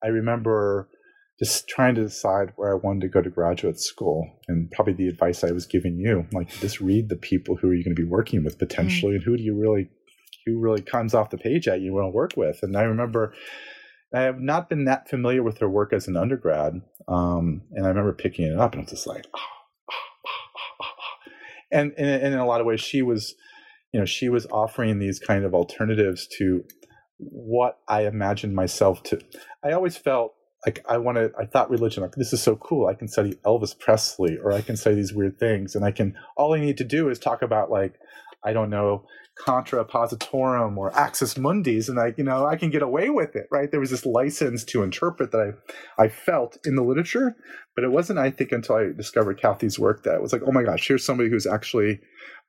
I 0.03 0.09
remember 0.09 0.89
just 1.39 1.69
trying 1.69 1.95
to 1.95 2.03
decide 2.03 2.53
where 2.57 2.73
I 2.73 2.79
wanted 2.79 3.03
to 3.03 3.09
go 3.09 3.23
to 3.23 3.31
graduate 3.31 3.79
school, 3.79 4.29
and 4.49 4.71
probably 4.73 4.93
the 4.93 5.09
advice 5.09 5.45
I 5.45 5.53
was 5.53 5.67
giving 5.67 5.97
you, 5.97 6.27
like 6.33 6.51
just 6.61 6.81
read 6.81 7.09
the 7.09 7.17
people 7.17 7.57
who 7.57 7.69
are 7.69 7.75
you 7.75 7.85
going 7.85 7.95
to 7.95 8.03
be 8.03 8.09
working 8.09 8.45
with 8.45 8.59
potentially, 8.59 9.13
mm. 9.13 9.17
and 9.17 9.25
who 9.25 9.37
do 9.37 9.43
you 9.43 9.59
really, 9.59 9.89
who 10.45 10.59
really 10.59 10.83
comes 10.83 11.15
off 11.15 11.31
the 11.31 11.39
page 11.39 11.69
at 11.69 11.81
you 11.81 11.95
want 11.95 12.07
to 12.07 12.11
work 12.11 12.33
with. 12.37 12.59
And 12.63 12.77
I 12.77 12.83
remember 12.83 13.35
I 14.15 14.23
have 14.23 14.41
not 14.41 14.69
been 14.69 14.85
that 14.85 15.09
familiar 15.09 15.43
with 15.43 15.59
her 15.59 15.69
work 15.69 15.93
as 15.93 16.09
an 16.09 16.17
undergrad, 16.17 16.81
um, 17.07 17.63
and 17.73 17.85
I 17.85 17.89
remember 17.89 18.13
picking 18.13 18.47
it 18.47 18.59
up, 18.59 18.73
and 18.73 18.83
it's 18.83 18.93
just 18.93 19.07
like, 19.07 19.27
oh, 19.35 19.41
oh, 19.91 19.95
oh, 20.81 21.31
and, 21.71 21.93
and, 21.99 22.23
and 22.23 22.35
in 22.35 22.41
a 22.41 22.47
lot 22.47 22.61
of 22.61 22.67
ways, 22.67 22.81
she 22.81 23.03
was, 23.03 23.35
you 23.93 24.01
know, 24.01 24.07
she 24.07 24.29
was 24.29 24.47
offering 24.47 24.99
these 24.99 25.19
kind 25.19 25.45
of 25.45 25.55
alternatives 25.55 26.27
to 26.39 26.65
what 27.19 27.79
I 27.89 28.07
imagined 28.07 28.55
myself 28.55 29.03
to. 29.05 29.21
I 29.63 29.73
always 29.73 29.97
felt 29.97 30.35
like 30.65 30.85
I 30.89 30.99
wanted, 30.99 31.33
I 31.39 31.45
thought 31.45 31.71
religion, 31.71 32.03
like 32.03 32.15
this 32.15 32.33
is 32.33 32.43
so 32.43 32.57
cool. 32.57 32.87
I 32.89 32.95
can 32.95 33.09
study 33.09 33.35
Elvis 33.45 33.79
Presley, 33.79 34.39
or 34.39 34.53
I 34.53 34.63
can 34.63 34.77
say 34.77 34.95
these 34.95 35.13
weird 35.13 35.39
things, 35.39 35.75
and 35.75 35.85
I 35.85 35.91
can. 35.91 36.17
All 36.37 36.55
I 36.55 36.61
need 36.61 36.79
to 36.79 36.85
do 36.85 37.11
is 37.11 37.19
talk 37.19 37.43
about 37.43 37.71
like, 37.71 37.95
I 38.45 38.53
don't 38.53 38.71
know, 38.71 39.05
contra 39.39 39.85
positorum 39.85 40.77
or 40.77 40.95
axis 40.99 41.35
mundis 41.35 41.89
and 41.89 42.01
i 42.01 42.13
you 42.17 42.25
know 42.25 42.45
i 42.45 42.57
can 42.57 42.71
get 42.71 42.83
away 42.83 43.09
with 43.09 43.37
it 43.37 43.47
right 43.51 43.71
there 43.71 43.81
was 43.81 43.91
this 43.91 44.05
license 44.05 44.65
to 44.65 44.83
interpret 44.83 45.31
that 45.31 45.55
i 45.99 46.03
i 46.03 46.09
felt 46.09 46.59
in 46.65 46.75
the 46.75 46.83
literature 46.83 47.37
but 47.77 47.85
it 47.85 47.93
wasn't 47.93 48.19
i 48.19 48.31
think 48.31 48.51
until 48.51 48.75
i 48.75 48.93
discovered 48.97 49.41
kathy's 49.41 49.79
work 49.79 50.03
that 50.03 50.17
it 50.17 50.23
was 50.23 50.33
like 50.33 50.43
oh 50.45 50.51
my 50.51 50.65
gosh 50.65 50.87
here's 50.89 51.05
somebody 51.05 51.31
who's 51.31 51.47
actually 51.47 52.01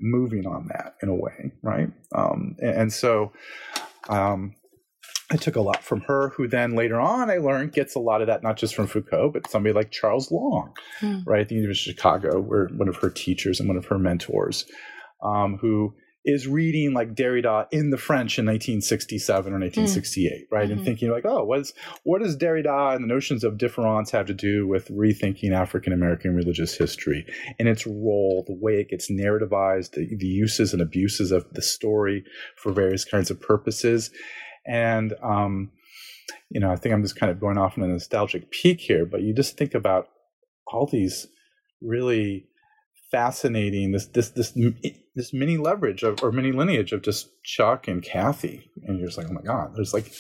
moving 0.01 0.47
on 0.47 0.67
that 0.69 0.95
in 1.03 1.09
a 1.09 1.15
way 1.15 1.51
right 1.61 1.91
um, 2.15 2.55
and, 2.59 2.75
and, 2.75 2.93
so 2.93 3.31
um, 4.07 4.55
I 5.31 5.35
took 5.35 5.55
a 5.55 5.61
lot 5.61 5.83
from 5.83 6.01
her, 6.01 6.29
who 6.29 6.47
then 6.47 6.75
later 6.75 6.99
on 6.99 7.29
I 7.29 7.37
learned 7.37 7.73
gets 7.73 7.93
a 7.93 7.99
lot 7.99 8.21
of 8.21 8.27
that 8.27 8.41
not 8.41 8.57
just 8.57 8.73
from 8.73 8.87
Foucault, 8.87 9.29
but 9.31 9.47
somebody 9.47 9.73
like 9.73 9.91
Charles 9.91 10.31
Long, 10.31 10.73
mm. 11.01 11.21
right 11.27 11.41
at 11.41 11.49
the 11.49 11.55
University 11.55 11.91
of 11.91 11.97
Chicago, 11.97 12.39
where 12.39 12.67
one 12.69 12.87
of 12.87 12.95
her 12.95 13.11
teachers 13.11 13.59
and 13.59 13.69
one 13.69 13.77
of 13.77 13.85
her 13.85 13.99
mentors, 13.99 14.65
um, 15.23 15.57
who 15.59 15.93
is 16.25 16.47
reading 16.47 16.93
like 16.93 17.15
Derrida 17.15 17.67
in 17.71 17.91
the 17.91 17.97
French 17.97 18.37
in 18.37 18.45
1967 18.45 19.53
or 19.53 19.59
1968, 19.59 20.31
mm. 20.31 20.55
right? 20.55 20.63
Mm-hmm. 20.63 20.73
And 20.73 20.85
thinking 20.85 21.11
like, 21.11 21.25
oh, 21.25 21.43
what, 21.43 21.61
is, 21.61 21.73
what 22.03 22.21
does 22.21 22.37
Derrida 22.37 22.93
and 22.93 23.03
the 23.03 23.07
notions 23.07 23.43
of 23.43 23.57
difference 23.57 24.11
have 24.11 24.25
to 24.27 24.33
do 24.33 24.67
with 24.67 24.89
rethinking 24.89 25.53
African 25.53 25.93
American 25.93 26.35
religious 26.35 26.75
history 26.75 27.25
and 27.57 27.67
its 27.67 27.87
role, 27.87 28.43
the 28.47 28.53
way 28.53 28.81
it 28.81 28.89
gets 28.89 29.09
narrativized, 29.09 29.91
the, 29.91 30.15
the 30.17 30.27
uses 30.27 30.73
and 30.73 30.81
abuses 30.81 31.31
of 31.31 31.45
the 31.53 31.61
story 31.61 32.23
for 32.57 32.71
various 32.71 33.05
kinds 33.05 33.31
of 33.31 33.39
purposes. 33.39 34.11
And, 34.67 35.13
um, 35.23 35.71
you 36.49 36.59
know, 36.59 36.71
I 36.71 36.75
think 36.75 36.93
I'm 36.93 37.01
just 37.01 37.15
kind 37.15 37.31
of 37.31 37.39
going 37.39 37.57
off 37.57 37.77
on 37.77 37.83
a 37.83 37.87
nostalgic 37.87 38.51
peak 38.51 38.81
here, 38.81 39.05
but 39.05 39.21
you 39.21 39.33
just 39.33 39.57
think 39.57 39.73
about 39.73 40.09
all 40.67 40.85
these 40.85 41.27
really 41.81 42.48
fascinating 43.11 43.91
this 43.91 44.07
this 44.07 44.29
this 44.29 44.57
this 45.15 45.33
mini 45.33 45.57
leverage 45.57 46.03
of 46.03 46.23
or 46.23 46.31
mini 46.31 46.51
lineage 46.51 46.91
of 46.91 47.01
just 47.01 47.29
Chuck 47.43 47.87
and 47.87 48.01
Kathy, 48.03 48.69
and 48.83 48.97
you're 48.97 49.07
just 49.07 49.17
like, 49.17 49.27
oh 49.29 49.33
my 49.33 49.41
god, 49.41 49.75
there's 49.75 49.93
like 49.93 50.11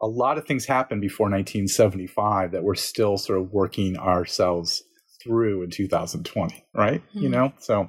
a 0.00 0.06
lot 0.06 0.38
of 0.38 0.46
things 0.46 0.66
happened 0.66 1.00
before 1.00 1.26
1975 1.26 2.52
that 2.52 2.62
we're 2.62 2.74
still 2.74 3.16
sort 3.16 3.40
of 3.40 3.50
working 3.52 3.96
ourselves 3.96 4.82
through 5.22 5.62
in 5.62 5.70
2020, 5.70 6.64
right? 6.74 7.02
Mm-hmm. 7.08 7.18
You 7.18 7.28
know, 7.28 7.52
so 7.58 7.88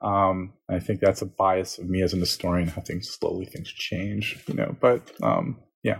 um, 0.00 0.52
I 0.68 0.78
think 0.78 1.00
that's 1.00 1.22
a 1.22 1.26
bias 1.26 1.78
of 1.78 1.88
me 1.88 2.02
as 2.02 2.12
an 2.12 2.20
historian 2.20 2.68
how 2.68 2.82
things 2.82 3.08
slowly 3.08 3.46
things 3.46 3.68
change, 3.68 4.38
you 4.46 4.54
know, 4.54 4.76
but 4.80 5.02
um, 5.22 5.58
yeah. 5.82 5.98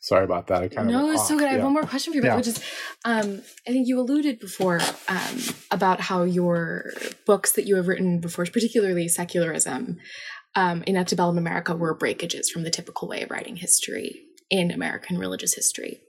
Sorry 0.00 0.24
about 0.24 0.46
that. 0.46 0.62
I 0.62 0.68
kind 0.68 0.88
no, 0.88 1.00
of 1.00 1.06
no, 1.06 1.12
it's 1.12 1.26
so 1.26 1.36
good. 1.36 1.44
Yeah. 1.44 1.50
I 1.50 1.52
have 1.54 1.64
one 1.64 1.72
more 1.72 1.82
question 1.82 2.12
for 2.12 2.18
you, 2.18 2.24
yeah. 2.24 2.36
which 2.36 2.46
is, 2.46 2.62
um, 3.04 3.42
I 3.66 3.72
think 3.72 3.88
you 3.88 3.98
alluded 3.98 4.38
before 4.38 4.80
um, 5.08 5.38
about 5.70 6.00
how 6.00 6.22
your 6.22 6.92
books 7.26 7.52
that 7.52 7.66
you 7.66 7.76
have 7.76 7.88
written 7.88 8.20
before, 8.20 8.44
particularly 8.44 9.08
secularism 9.08 9.98
um, 10.54 10.84
in 10.86 10.96
Antebellum 10.96 11.36
America, 11.36 11.74
were 11.74 11.94
breakages 11.94 12.48
from 12.48 12.62
the 12.62 12.70
typical 12.70 13.08
way 13.08 13.22
of 13.22 13.30
writing 13.30 13.56
history 13.56 14.22
in 14.50 14.70
American 14.70 15.18
religious 15.18 15.54
history. 15.54 16.00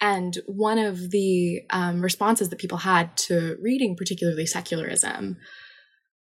And 0.00 0.36
one 0.46 0.78
of 0.78 1.10
the 1.10 1.62
um, 1.70 2.00
responses 2.02 2.50
that 2.50 2.58
people 2.58 2.78
had 2.78 3.16
to 3.28 3.56
reading, 3.60 3.96
particularly 3.96 4.46
secularism, 4.46 5.36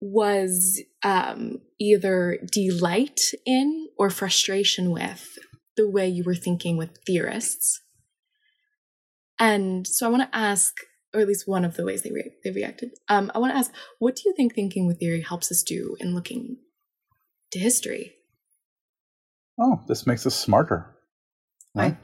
was 0.00 0.80
um, 1.02 1.59
either 1.78 2.38
delight 2.50 3.20
in 3.44 3.88
or 3.98 4.09
frustration 4.09 4.90
with 4.90 5.38
the 5.80 5.88
way 5.88 6.06
you 6.06 6.22
were 6.22 6.34
thinking 6.34 6.76
with 6.76 6.98
theorists. 7.06 7.80
And 9.38 9.86
so 9.86 10.06
I 10.06 10.10
want 10.10 10.30
to 10.30 10.36
ask, 10.36 10.76
or 11.14 11.20
at 11.20 11.26
least 11.26 11.48
one 11.48 11.64
of 11.64 11.76
the 11.76 11.86
ways 11.86 12.02
they, 12.02 12.10
re- 12.10 12.34
they 12.44 12.50
reacted, 12.50 12.90
um, 13.08 13.32
I 13.34 13.38
want 13.38 13.54
to 13.54 13.58
ask, 13.58 13.72
what 13.98 14.16
do 14.16 14.22
you 14.26 14.34
think 14.36 14.54
thinking 14.54 14.86
with 14.86 15.00
theory 15.00 15.22
helps 15.22 15.50
us 15.50 15.62
do 15.62 15.96
in 15.98 16.14
looking 16.14 16.58
to 17.52 17.58
history? 17.58 18.12
Oh, 19.58 19.80
this 19.88 20.06
makes 20.06 20.26
us 20.26 20.34
smarter. 20.34 20.94
Right? 21.74 21.96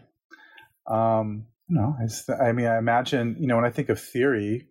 Um, 0.87 1.47
no, 1.69 1.97
I 2.41 2.53
mean, 2.53 2.67
I 2.67 2.79
imagine, 2.79 3.37
you 3.39 3.47
know, 3.47 3.57
when 3.57 3.65
I 3.67 3.71
think 3.71 3.91
of 3.91 4.01
theory, 4.01 4.69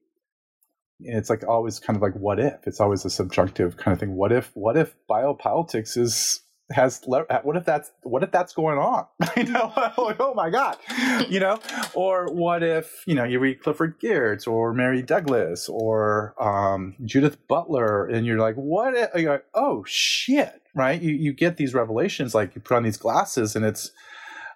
it's 0.99 1.29
like 1.29 1.43
always 1.47 1.77
kind 1.77 1.95
of 1.95 2.01
like 2.01 2.13
what 2.13 2.39
if 2.39 2.65
it's 2.65 2.79
always 2.79 3.03
a 3.05 3.09
subjunctive 3.09 3.75
kind 3.75 3.91
of 3.91 3.99
thing 3.99 4.15
what 4.15 4.31
if 4.31 4.49
what 4.53 4.77
if 4.77 4.95
biopolitics 5.09 5.97
is 5.97 6.39
has 6.71 7.01
what 7.05 7.27
if 7.29 7.63
that's 7.63 7.91
what 8.01 8.23
if 8.23 8.31
that's 8.31 8.53
going 8.53 8.77
on? 8.77 9.05
You 9.37 9.43
know. 9.43 9.71
Oh 9.97 10.33
my 10.35 10.49
god. 10.49 10.77
You 11.29 11.39
know? 11.39 11.59
Or 11.93 12.27
what 12.27 12.63
if 12.63 13.03
you 13.05 13.15
know 13.15 13.23
you 13.23 13.39
read 13.39 13.61
clifford 13.61 13.99
geertz 13.99 14.47
or 14.47 14.73
mary 14.73 15.01
douglas 15.01 15.69
or 15.69 16.35
um, 16.41 16.95
judith 17.03 17.47
butler 17.47 18.07
and 18.07 18.25
you're 18.25 18.39
like 18.39 18.55
what 18.55 18.95
if, 18.95 19.09
you're 19.15 19.31
like, 19.33 19.45
oh 19.53 19.83
shit 19.87 20.61
right? 20.73 21.01
You, 21.01 21.13
you 21.13 21.33
get 21.33 21.57
these 21.57 21.73
revelations 21.73 22.35
like 22.35 22.53
you 22.53 22.61
put 22.61 22.75
on 22.75 22.83
these 22.83 22.97
glasses 22.97 23.55
and 23.55 23.65
it's 23.65 23.91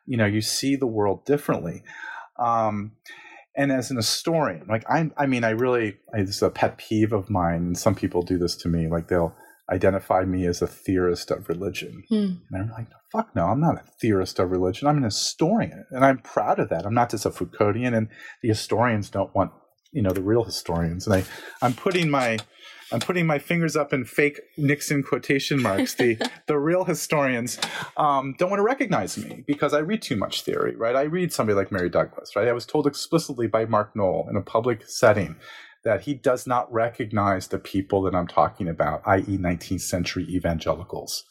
you 0.05 0.17
know 0.17 0.25
you 0.25 0.41
see 0.41 0.75
the 0.75 0.87
world 0.87 1.25
differently. 1.25 1.83
Um, 2.37 2.93
and 3.55 3.71
as 3.71 3.91
an 3.91 3.97
historian 3.97 4.65
like 4.69 4.89
i 4.89 5.09
i 5.17 5.25
mean 5.25 5.43
i 5.43 5.49
really 5.49 5.97
it's 6.13 6.41
a 6.41 6.49
pet 6.49 6.77
peeve 6.77 7.11
of 7.11 7.29
mine 7.29 7.55
and 7.55 7.77
some 7.77 7.95
people 7.95 8.21
do 8.21 8.37
this 8.37 8.55
to 8.55 8.69
me 8.69 8.87
like 8.87 9.07
they'll 9.07 9.35
identify 9.71 10.23
me 10.25 10.45
as 10.45 10.61
a 10.61 10.67
theorist 10.67 11.31
of 11.31 11.49
religion. 11.49 12.03
Mm. 12.11 12.39
And 12.51 12.63
I'm 12.63 12.71
like, 12.71 12.87
fuck 13.11 13.35
no, 13.35 13.45
I'm 13.45 13.61
not 13.61 13.75
a 13.75 13.83
theorist 14.01 14.39
of 14.39 14.51
religion. 14.51 14.87
I'm 14.87 14.97
an 14.97 15.03
historian. 15.03 15.85
And 15.91 16.03
I'm 16.03 16.19
proud 16.19 16.59
of 16.59 16.69
that. 16.69 16.85
I'm 16.85 16.93
not 16.93 17.11
just 17.11 17.25
a 17.25 17.29
Foucauldian. 17.29 17.95
And 17.95 18.09
the 18.41 18.49
historians 18.49 19.09
don't 19.09 19.33
want, 19.35 19.51
you 19.91 20.01
know, 20.01 20.11
the 20.11 20.21
real 20.21 20.43
historians. 20.43 21.07
And 21.07 21.15
I, 21.15 21.23
I'm 21.61 21.73
putting 21.73 22.09
my 22.09 22.37
I'm 22.91 22.99
putting 22.99 23.27
my 23.27 23.37
fingers 23.37 23.75
up 23.75 23.93
in 23.93 24.03
fake 24.03 24.41
Nixon 24.57 25.03
quotation 25.03 25.61
marks. 25.61 25.93
The 25.93 26.17
the 26.47 26.57
real 26.57 26.85
historians 26.85 27.59
um, 27.97 28.35
don't 28.37 28.49
want 28.49 28.59
to 28.59 28.63
recognize 28.63 29.17
me 29.17 29.43
because 29.45 29.73
I 29.73 29.79
read 29.79 30.01
too 30.01 30.15
much 30.15 30.41
theory, 30.41 30.75
right? 30.75 30.95
I 30.95 31.03
read 31.03 31.31
somebody 31.31 31.55
like 31.55 31.71
Mary 31.71 31.89
Douglas, 31.89 32.35
right? 32.35 32.47
I 32.47 32.53
was 32.53 32.65
told 32.65 32.87
explicitly 32.87 33.47
by 33.47 33.65
Mark 33.65 33.95
Noll 33.95 34.27
in 34.29 34.35
a 34.35 34.41
public 34.41 34.87
setting 34.87 35.35
that 35.83 36.01
he 36.01 36.13
does 36.13 36.45
not 36.45 36.71
recognize 36.71 37.47
the 37.47 37.59
people 37.59 38.01
that 38.03 38.15
I'm 38.15 38.27
talking 38.27 38.67
about, 38.67 39.01
i.e., 39.05 39.37
19th 39.37 39.81
century 39.81 40.25
evangelicals. 40.29 41.23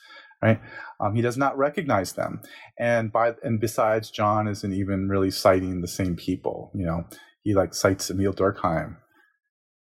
Right? 0.42 0.60
Um, 1.00 1.14
he 1.16 1.22
does 1.22 1.36
not 1.36 1.58
recognize 1.58 2.12
them, 2.12 2.42
and 2.78 3.10
by 3.10 3.34
and 3.42 3.58
besides, 3.58 4.08
John 4.08 4.46
isn't 4.46 4.72
even 4.72 5.08
really 5.08 5.32
citing 5.32 5.80
the 5.80 5.88
same 5.88 6.14
people. 6.14 6.70
You 6.76 6.86
know, 6.86 7.04
he 7.42 7.54
like 7.54 7.74
cites 7.74 8.08
Émile 8.08 8.36
Durkheim, 8.36 8.98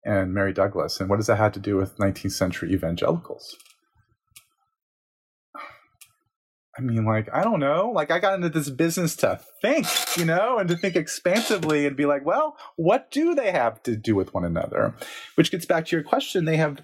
and 0.06 0.32
Mary 0.32 0.52
Douglas. 0.52 1.00
And 1.00 1.10
what 1.10 1.16
does 1.16 1.26
that 1.26 1.36
have 1.36 1.52
to 1.52 1.60
do 1.60 1.76
with 1.76 1.98
19th 1.98 2.32
century 2.32 2.72
evangelicals? 2.72 3.56
I 6.78 6.82
mean, 6.82 7.04
like, 7.06 7.32
I 7.32 7.42
don't 7.42 7.60
know. 7.60 7.90
Like, 7.94 8.10
I 8.10 8.18
got 8.18 8.34
into 8.34 8.50
this 8.50 8.68
business 8.68 9.16
to 9.16 9.40
think, 9.62 9.86
you 10.16 10.24
know, 10.24 10.58
and 10.58 10.68
to 10.68 10.76
think 10.76 10.94
expansively 10.94 11.86
and 11.86 11.96
be 11.96 12.04
like, 12.04 12.24
well, 12.24 12.56
what 12.76 13.10
do 13.10 13.34
they 13.34 13.50
have 13.50 13.82
to 13.84 13.96
do 13.96 14.14
with 14.14 14.34
one 14.34 14.44
another? 14.44 14.94
Which 15.36 15.50
gets 15.50 15.64
back 15.64 15.86
to 15.86 15.96
your 15.96 16.02
question. 16.02 16.44
They 16.44 16.58
have 16.58 16.82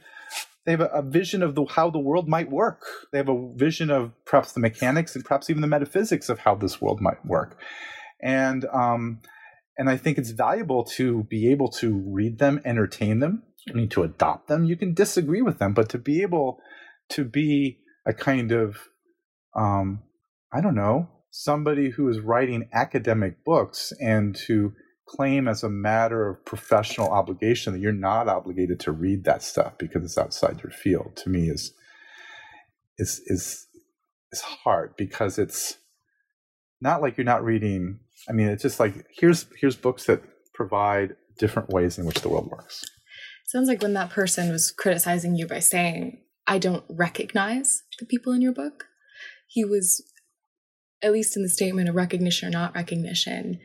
they 0.64 0.72
have 0.72 0.81
a, 0.81 0.87
a 0.87 1.02
vision 1.02 1.42
of 1.42 1.55
the, 1.55 1.64
how 1.64 1.90
the 1.90 1.98
world 1.98 2.28
might 2.28 2.50
work. 2.50 2.85
They 3.11 3.18
have 3.18 3.28
a 3.28 3.48
vision 3.55 3.90
of 3.90 4.12
perhaps 4.24 4.52
the 4.52 4.61
mechanics 4.61 5.14
and 5.14 5.24
perhaps 5.24 5.50
even 5.50 5.61
the 5.61 5.66
metaphysics 5.68 6.28
of 6.28 6.38
how 6.38 6.55
this 6.55 6.81
world 6.81 7.00
might 7.00 7.24
work. 7.26 7.59
And 8.22 8.64
um, 8.66 9.20
and 9.76 9.90
I 9.90 9.96
think 9.96 10.18
it's 10.18 10.31
valuable 10.31 10.85
to 10.96 11.24
be 11.24 11.50
able 11.50 11.68
to 11.72 11.92
read 11.92 12.38
them, 12.38 12.61
entertain 12.64 13.20
them. 13.20 13.42
I 13.68 13.72
mean, 13.72 13.88
to 13.90 14.02
adopt 14.02 14.48
them. 14.48 14.64
You 14.64 14.76
can 14.76 14.94
disagree 14.94 15.42
with 15.42 15.59
them, 15.59 15.72
but 15.72 15.88
to 15.90 15.98
be 15.98 16.22
able 16.22 16.61
to 17.11 17.24
be 17.24 17.78
a 18.07 18.12
kind 18.12 18.52
of 18.52 18.88
um, 19.54 20.02
I 20.52 20.60
don't 20.60 20.74
know, 20.74 21.08
somebody 21.30 21.90
who 21.90 22.08
is 22.08 22.20
writing 22.20 22.68
academic 22.72 23.44
books 23.44 23.92
and 24.00 24.36
to 24.46 24.72
claim 25.06 25.48
as 25.48 25.62
a 25.62 25.68
matter 25.68 26.28
of 26.28 26.44
professional 26.44 27.08
obligation 27.08 27.72
that 27.72 27.80
you're 27.80 27.92
not 27.92 28.28
obligated 28.28 28.78
to 28.80 28.92
read 28.92 29.24
that 29.24 29.42
stuff 29.42 29.76
because 29.78 30.04
it's 30.04 30.18
outside 30.18 30.60
your 30.62 30.70
field 30.70 31.16
to 31.16 31.28
me 31.28 31.48
is 31.48 31.72
is 32.98 33.20
is 33.26 33.66
is 34.30 34.40
hard 34.40 34.94
because 34.96 35.38
it's 35.38 35.78
not 36.80 37.02
like 37.02 37.16
you're 37.16 37.24
not 37.24 37.44
reading 37.44 37.98
i 38.28 38.32
mean 38.32 38.46
it's 38.46 38.62
just 38.62 38.80
like 38.80 39.06
here's 39.10 39.46
here's 39.60 39.76
books 39.76 40.06
that 40.06 40.22
provide 40.54 41.16
different 41.38 41.70
ways 41.70 41.98
in 41.98 42.04
which 42.04 42.20
the 42.20 42.28
world 42.28 42.48
works. 42.50 42.84
Sounds 43.46 43.68
like 43.68 43.82
when 43.82 43.94
that 43.94 44.10
person 44.10 44.50
was 44.50 44.70
criticizing 44.70 45.34
you 45.34 45.46
by 45.46 45.58
saying 45.58 46.18
i 46.46 46.58
don't 46.58 46.84
recognize 46.88 47.82
the 47.98 48.06
people 48.06 48.32
in 48.32 48.42
your 48.42 48.52
book 48.52 48.86
he 49.52 49.64
was, 49.64 50.02
at 51.02 51.12
least 51.12 51.36
in 51.36 51.42
the 51.42 51.48
statement 51.48 51.88
of 51.88 51.94
recognition 51.94 52.48
or 52.48 52.50
not 52.50 52.74
recognition, 52.74 53.60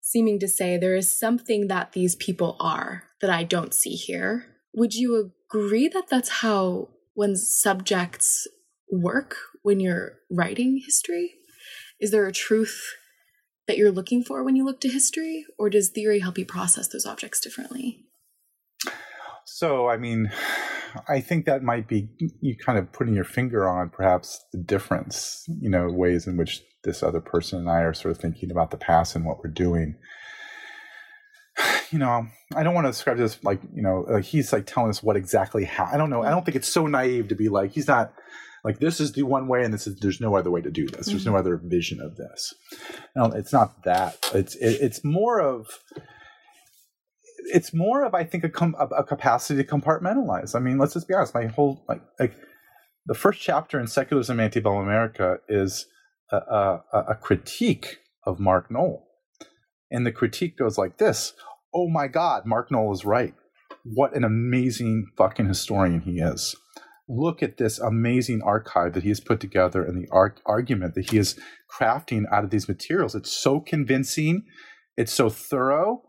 seeming 0.00 0.38
to 0.38 0.46
say 0.46 0.76
there 0.76 0.94
is 0.94 1.18
something 1.18 1.66
that 1.66 1.92
these 1.92 2.14
people 2.14 2.56
are 2.60 3.04
that 3.20 3.30
I 3.30 3.42
don't 3.42 3.74
see 3.74 3.94
here. 3.94 4.46
Would 4.72 4.94
you 4.94 5.32
agree 5.50 5.88
that 5.88 6.08
that's 6.08 6.28
how 6.28 6.90
one's 7.16 7.52
subjects 7.60 8.46
work 8.90 9.36
when 9.62 9.80
you're 9.80 10.12
writing 10.30 10.80
history? 10.84 11.34
Is 11.98 12.12
there 12.12 12.26
a 12.26 12.32
truth 12.32 12.94
that 13.66 13.78
you're 13.78 13.90
looking 13.90 14.22
for 14.22 14.44
when 14.44 14.54
you 14.54 14.64
look 14.64 14.80
to 14.82 14.88
history, 14.88 15.44
or 15.58 15.68
does 15.68 15.88
theory 15.88 16.20
help 16.20 16.38
you 16.38 16.44
process 16.44 16.86
those 16.86 17.04
objects 17.04 17.40
differently? 17.40 18.04
So, 19.44 19.88
I 19.88 19.96
mean, 19.96 20.30
I 21.08 21.20
think 21.20 21.46
that 21.46 21.62
might 21.62 21.88
be 21.88 22.08
you 22.40 22.56
kind 22.56 22.78
of 22.78 22.92
putting 22.92 23.14
your 23.14 23.24
finger 23.24 23.68
on 23.68 23.90
perhaps 23.90 24.44
the 24.52 24.58
difference, 24.58 25.44
you 25.60 25.68
know, 25.68 25.88
ways 25.88 26.26
in 26.26 26.36
which 26.36 26.62
this 26.84 27.02
other 27.02 27.20
person 27.20 27.58
and 27.58 27.68
I 27.68 27.80
are 27.80 27.94
sort 27.94 28.12
of 28.12 28.18
thinking 28.18 28.50
about 28.50 28.70
the 28.70 28.76
past 28.76 29.16
and 29.16 29.24
what 29.24 29.38
we're 29.42 29.50
doing. 29.50 29.96
You 31.92 32.00
know, 32.00 32.26
I 32.56 32.64
don't 32.64 32.74
want 32.74 32.86
to 32.86 32.90
describe 32.90 33.16
this 33.16 33.38
like, 33.44 33.60
you 33.72 33.80
know, 33.80 34.04
like 34.10 34.24
he's 34.24 34.52
like 34.52 34.66
telling 34.66 34.90
us 34.90 35.04
what 35.04 35.14
exactly 35.16 35.64
how. 35.64 35.84
I 35.84 35.96
don't 35.96 36.10
know. 36.10 36.24
I 36.24 36.30
don't 36.30 36.44
think 36.44 36.56
it's 36.56 36.68
so 36.68 36.88
naive 36.88 37.28
to 37.28 37.36
be 37.36 37.48
like, 37.48 37.70
he's 37.70 37.86
not 37.86 38.12
like, 38.64 38.80
this 38.80 38.98
is 38.98 39.12
the 39.12 39.22
one 39.22 39.46
way 39.46 39.62
and 39.62 39.72
this 39.72 39.86
is, 39.86 39.96
there's 40.00 40.20
no 40.20 40.34
other 40.34 40.50
way 40.50 40.60
to 40.60 40.70
do 40.70 40.88
this. 40.88 41.06
There's 41.06 41.24
no 41.24 41.30
mm-hmm. 41.30 41.38
other 41.38 41.60
vision 41.62 42.00
of 42.00 42.16
this. 42.16 42.52
No, 43.14 43.26
it's 43.26 43.52
not 43.52 43.84
that. 43.84 44.16
It's, 44.34 44.56
it, 44.56 44.78
it's 44.82 45.04
more 45.04 45.40
of, 45.40 45.68
it's 47.52 47.72
more 47.74 48.04
of 48.04 48.14
I 48.14 48.24
think 48.24 48.44
a, 48.44 48.48
com- 48.48 48.76
a, 48.78 49.04
capacity 49.04 49.62
to 49.62 49.68
compartmentalize. 49.68 50.54
I 50.54 50.58
mean, 50.58 50.78
let's 50.78 50.94
just 50.94 51.08
be 51.08 51.14
honest. 51.14 51.34
My 51.34 51.46
whole 51.46 51.84
like 51.88 52.02
like 52.18 52.34
the 53.06 53.14
first 53.14 53.40
chapter 53.40 53.78
in 53.78 53.86
Secularism 53.86 54.38
and 54.38 54.46
Antebellum 54.46 54.84
America 54.84 55.38
is 55.48 55.86
a, 56.30 56.36
a, 56.36 56.82
a 57.10 57.14
critique 57.14 57.98
of 58.24 58.40
Mark 58.40 58.70
Noll, 58.70 59.06
and 59.90 60.06
the 60.06 60.12
critique 60.12 60.58
goes 60.58 60.76
like 60.76 60.98
this: 60.98 61.32
Oh 61.74 61.88
my 61.88 62.08
God, 62.08 62.46
Mark 62.46 62.70
Noll 62.70 62.92
is 62.92 63.04
right. 63.04 63.34
What 63.84 64.16
an 64.16 64.24
amazing 64.24 65.06
fucking 65.16 65.46
historian 65.46 66.00
he 66.00 66.18
is. 66.18 66.56
Look 67.08 67.40
at 67.40 67.56
this 67.56 67.78
amazing 67.78 68.42
archive 68.42 68.94
that 68.94 69.04
he 69.04 69.10
has 69.10 69.20
put 69.20 69.38
together 69.38 69.84
and 69.84 69.96
the 69.96 70.08
arg- 70.10 70.40
argument 70.44 70.96
that 70.96 71.10
he 71.10 71.18
is 71.18 71.38
crafting 71.72 72.24
out 72.32 72.42
of 72.42 72.50
these 72.50 72.66
materials. 72.66 73.14
It's 73.14 73.30
so 73.30 73.60
convincing. 73.60 74.42
It's 74.96 75.12
so 75.12 75.30
thorough 75.30 76.02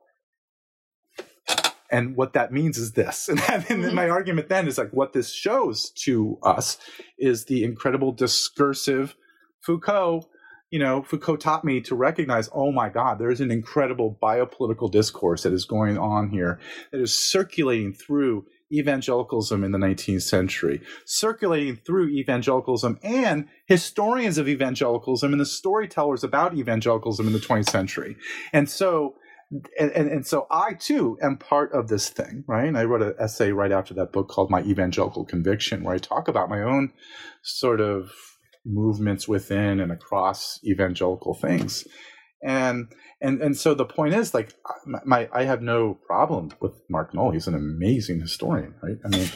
and 1.89 2.15
what 2.15 2.33
that 2.33 2.51
means 2.51 2.77
is 2.77 2.93
this. 2.93 3.29
And, 3.37 3.39
then, 3.39 3.53
and 3.53 3.65
then 3.65 3.81
mm-hmm. 3.81 3.95
my 3.95 4.09
argument 4.09 4.49
then 4.49 4.67
is 4.67 4.77
like 4.77 4.91
what 4.91 5.13
this 5.13 5.31
shows 5.31 5.89
to 6.03 6.37
us 6.43 6.77
is 7.17 7.45
the 7.45 7.63
incredible 7.63 8.11
discursive 8.11 9.15
Foucault. 9.61 10.27
You 10.71 10.79
know, 10.79 11.01
Foucault 11.01 11.37
taught 11.37 11.63
me 11.63 11.79
to 11.81 11.95
recognize, 11.95 12.49
oh 12.53 12.71
my 12.71 12.89
God, 12.89 13.19
there's 13.19 13.39
an 13.39 13.51
incredible 13.51 14.17
biopolitical 14.21 14.91
discourse 14.91 15.43
that 15.43 15.53
is 15.53 15.65
going 15.65 15.97
on 15.97 16.29
here 16.29 16.59
that 16.91 16.99
is 16.99 17.17
circulating 17.17 17.93
through 17.93 18.45
evangelicalism 18.71 19.63
in 19.63 19.71
the 19.71 19.77
19th 19.77 20.23
century, 20.23 20.81
circulating 21.05 21.77
through 21.77 22.09
evangelicalism 22.09 22.99
and 23.01 23.47
historians 23.65 24.37
of 24.37 24.49
evangelicalism 24.49 25.31
and 25.31 25.39
the 25.39 25.45
storytellers 25.45 26.23
about 26.23 26.53
evangelicalism 26.53 27.27
in 27.27 27.33
the 27.33 27.39
20th 27.39 27.69
century. 27.69 28.17
And 28.51 28.69
so 28.69 29.15
and, 29.51 29.91
and, 29.91 30.09
and 30.09 30.27
so 30.27 30.45
I 30.51 30.73
too 30.73 31.17
am 31.21 31.37
part 31.37 31.71
of 31.71 31.87
this 31.87 32.09
thing, 32.09 32.43
right? 32.47 32.67
And 32.67 32.77
I 32.77 32.83
wrote 32.83 33.01
an 33.01 33.15
essay 33.19 33.51
right 33.51 33.71
after 33.71 33.93
that 33.93 34.11
book 34.11 34.27
called 34.27 34.51
My 34.51 34.61
Evangelical 34.63 35.25
Conviction, 35.25 35.83
where 35.83 35.95
I 35.95 35.99
talk 35.99 36.27
about 36.27 36.49
my 36.49 36.61
own 36.61 36.91
sort 37.43 37.79
of 37.79 38.11
movements 38.65 39.27
within 39.27 39.79
and 39.79 39.91
across 39.91 40.59
evangelical 40.65 41.33
things. 41.33 41.87
And 42.43 42.91
and 43.21 43.41
and 43.41 43.57
so 43.57 43.73
the 43.73 43.85
point 43.85 44.13
is 44.13 44.33
like 44.33 44.53
my, 44.85 44.99
my 45.05 45.29
I 45.33 45.45
have 45.45 45.61
no 45.61 45.97
problem 46.05 46.51
with 46.59 46.73
Mark 46.89 47.13
Noll. 47.13 47.31
He's 47.31 47.47
an 47.47 47.55
amazing 47.55 48.19
historian, 48.19 48.75
right? 48.83 48.97
I 49.03 49.07
mean 49.07 49.29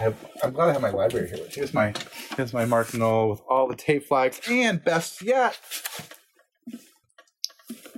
I 0.00 0.14
am 0.42 0.52
glad 0.52 0.70
I 0.70 0.72
have 0.72 0.82
my 0.82 0.90
library 0.90 1.28
here. 1.28 1.46
Here's 1.50 1.74
my 1.74 1.92
here's 2.36 2.52
my 2.52 2.64
Mark 2.64 2.94
Noll 2.94 3.28
with 3.28 3.42
all 3.48 3.68
the 3.68 3.76
tape 3.76 4.08
flags 4.08 4.40
and 4.48 4.82
best 4.82 5.22
yet 5.22 5.58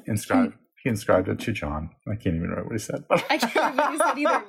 inscribed. 0.07 0.55
He 0.83 0.88
inscribed 0.88 1.29
it 1.29 1.38
to 1.41 1.53
John. 1.53 1.91
I 2.09 2.17
can't 2.17 2.35
even 2.35 2.43
remember 2.43 2.65
what 2.65 2.73
he 2.73 2.79
said. 2.79 3.05
But 3.09 3.25
I 3.31 3.38
can't 3.38 3.77
remember 3.77 4.05
what 4.05 4.17
he 4.17 4.25
said 4.25 4.35
either. 4.35 4.45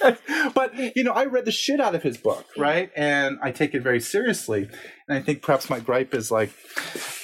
But... 0.00 0.54
but 0.54 0.96
you 0.96 1.04
know, 1.04 1.12
I 1.12 1.24
read 1.24 1.46
the 1.46 1.52
shit 1.52 1.80
out 1.80 1.94
of 1.94 2.02
his 2.02 2.18
book, 2.18 2.44
right? 2.56 2.90
And 2.94 3.38
I 3.42 3.50
take 3.50 3.74
it 3.74 3.80
very 3.80 4.00
seriously. 4.00 4.68
And 5.08 5.18
I 5.18 5.22
think 5.22 5.42
perhaps 5.42 5.70
my 5.70 5.80
gripe 5.80 6.14
is 6.14 6.30
like, 6.30 6.52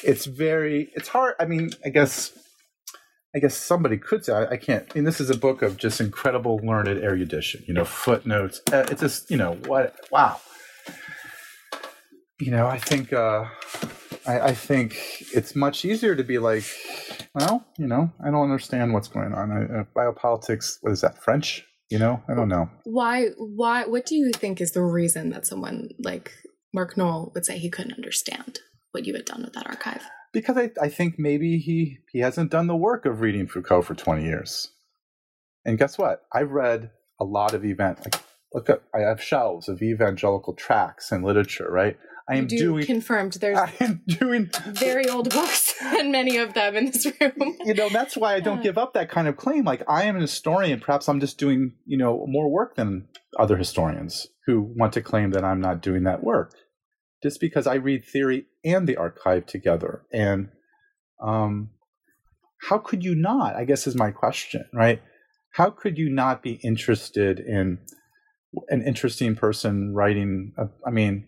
it's 0.03 0.25
very, 0.25 0.91
it's 0.95 1.09
hard. 1.09 1.35
I 1.39 1.45
mean, 1.45 1.71
I 1.85 1.91
guess, 1.91 2.33
I 3.35 3.41
guess 3.41 3.55
somebody 3.55 3.99
could 3.99 4.25
say 4.25 4.33
I, 4.33 4.47
I 4.53 4.57
can't. 4.57 4.91
I 4.91 4.95
mean, 4.95 5.05
this 5.05 5.21
is 5.21 5.29
a 5.29 5.37
book 5.37 5.61
of 5.61 5.77
just 5.77 6.01
incredible 6.01 6.59
learned 6.63 6.89
erudition. 6.89 7.63
You 7.69 7.75
know, 7.75 7.85
footnotes. 7.85 8.63
Uh, 8.73 8.87
it's 8.91 9.03
just, 9.03 9.31
you 9.31 9.37
know, 9.37 9.59
what? 9.67 9.97
Wow. 10.11 10.41
You 12.41 12.53
know, 12.53 12.67
I 12.67 12.79
think. 12.79 13.13
uh 13.13 13.45
I, 14.27 14.41
I 14.41 14.55
think 14.55 14.97
it's 15.35 15.55
much 15.55 15.85
easier 15.85 16.17
to 16.17 16.25
be 16.25 16.39
like, 16.39 16.65
well, 17.35 17.65
you 17.79 17.87
know, 17.87 18.13
I 18.25 18.31
don't 18.31 18.43
understand 18.43 18.93
what's 18.93 19.09
going 19.09 19.33
on. 19.33 19.51
I, 19.51 19.81
uh, 19.81 19.85
biopolitics, 19.95 20.79
what 20.81 20.93
is 20.93 21.01
that, 21.01 21.23
French? 21.23 21.65
You 21.91 21.99
know, 21.99 22.23
I 22.29 22.35
don't 22.35 22.49
know. 22.49 22.69
Why, 22.85 23.29
why, 23.39 23.85
what 23.87 24.07
do 24.07 24.17
you 24.17 24.33
think 24.33 24.61
is 24.61 24.73
the 24.73 24.83
reason 24.83 25.31
that 25.31 25.47
someone 25.47 25.91
like 25.99 26.33
Mark 26.75 26.97
Noll 26.97 27.31
would 27.35 27.47
say 27.47 27.59
he 27.59 27.71
couldn't 27.71 27.95
understand 27.95 28.59
what 28.91 29.07
you 29.07 29.15
had 29.15 29.25
done 29.25 29.43
with 29.43 29.53
that 29.53 29.69
archive? 29.69 30.03
Because 30.33 30.57
I, 30.57 30.71
I 30.81 30.89
think 30.89 31.19
maybe 31.19 31.59
he, 31.59 31.99
he 32.11 32.19
hasn't 32.19 32.51
done 32.51 32.67
the 32.67 32.77
work 32.77 33.07
of 33.07 33.21
reading 33.21 33.47
Foucault 33.47 33.83
for 33.83 33.95
20 33.95 34.25
years. 34.25 34.73
And 35.65 35.79
guess 35.79 35.97
what? 35.97 36.23
I've 36.33 36.51
read 36.51 36.91
a 37.21 37.25
lot 37.25 37.55
of 37.55 37.65
event, 37.65 38.01
like, 38.01 38.21
look 38.53 38.69
at, 38.69 38.83
I 38.95 39.01
have 39.01 39.23
shelves 39.23 39.69
of 39.69 39.83
evangelical 39.83 40.55
tracts 40.55 41.13
and 41.13 41.25
literature, 41.25 41.69
right? 41.71 41.97
I 42.29 42.37
am 42.37 42.47
doing 42.49 42.85
confirmed. 42.85 43.35
There's 43.35 43.57
I 43.57 43.73
am 43.81 44.03
doing 44.07 44.51
very 44.67 45.09
old 45.09 45.31
books 45.31 45.75
and 45.83 46.11
many 46.11 46.37
of 46.39 46.55
them 46.55 46.77
in 46.77 46.87
this 46.87 47.07
room. 47.21 47.57
you 47.65 47.75
know, 47.75 47.89
that's 47.89 48.17
why 48.17 48.35
I 48.35 48.41
don't 48.41 48.63
give 48.63 48.79
up 48.79 48.95
that 48.95 49.11
kind 49.11 49.29
of 49.29 49.37
claim. 49.37 49.65
Like 49.65 49.83
I 49.89 50.05
am 50.05 50.17
an 50.17 50.23
historian. 50.23 50.81
Perhaps 50.81 51.09
I'm 51.09 51.21
just 51.21 51.39
doing 51.39 51.73
you 51.87 51.97
know 51.97 52.25
more 52.27 52.51
work 52.51 52.75
than 52.75 53.09
other 53.39 53.57
historians 53.57 54.27
who 54.47 54.73
want 54.77 54.93
to 54.95 55.03
claim 55.03 55.31
that 55.31 55.45
I'm 55.45 55.61
not 55.61 55.81
doing 55.81 56.05
that 56.05 56.23
work. 56.23 56.53
Just 57.23 57.41
because 57.41 57.67
I 57.67 57.75
read 57.75 58.05
theory 58.05 58.47
and 58.65 58.87
the 58.87 58.97
archive 58.97 59.47
together, 59.47 60.03
and 60.13 60.49
um, 61.23 61.71
how 62.69 62.79
could 62.79 63.05
you 63.05 63.15
not? 63.15 63.57
I 63.57 63.65
guess 63.65 63.87
is 63.87 63.95
my 63.95 64.11
question, 64.11 64.65
right? 64.73 65.01
How 65.53 65.71
could 65.71 65.97
you 65.97 66.11
not 66.11 66.43
be 66.43 66.61
interested 66.63 67.39
in 67.41 67.79
an 68.69 68.83
interesting 68.83 69.35
person 69.35 69.95
writing? 69.95 70.53
A, 70.59 70.69
I 70.87 70.91
mean, 70.91 71.27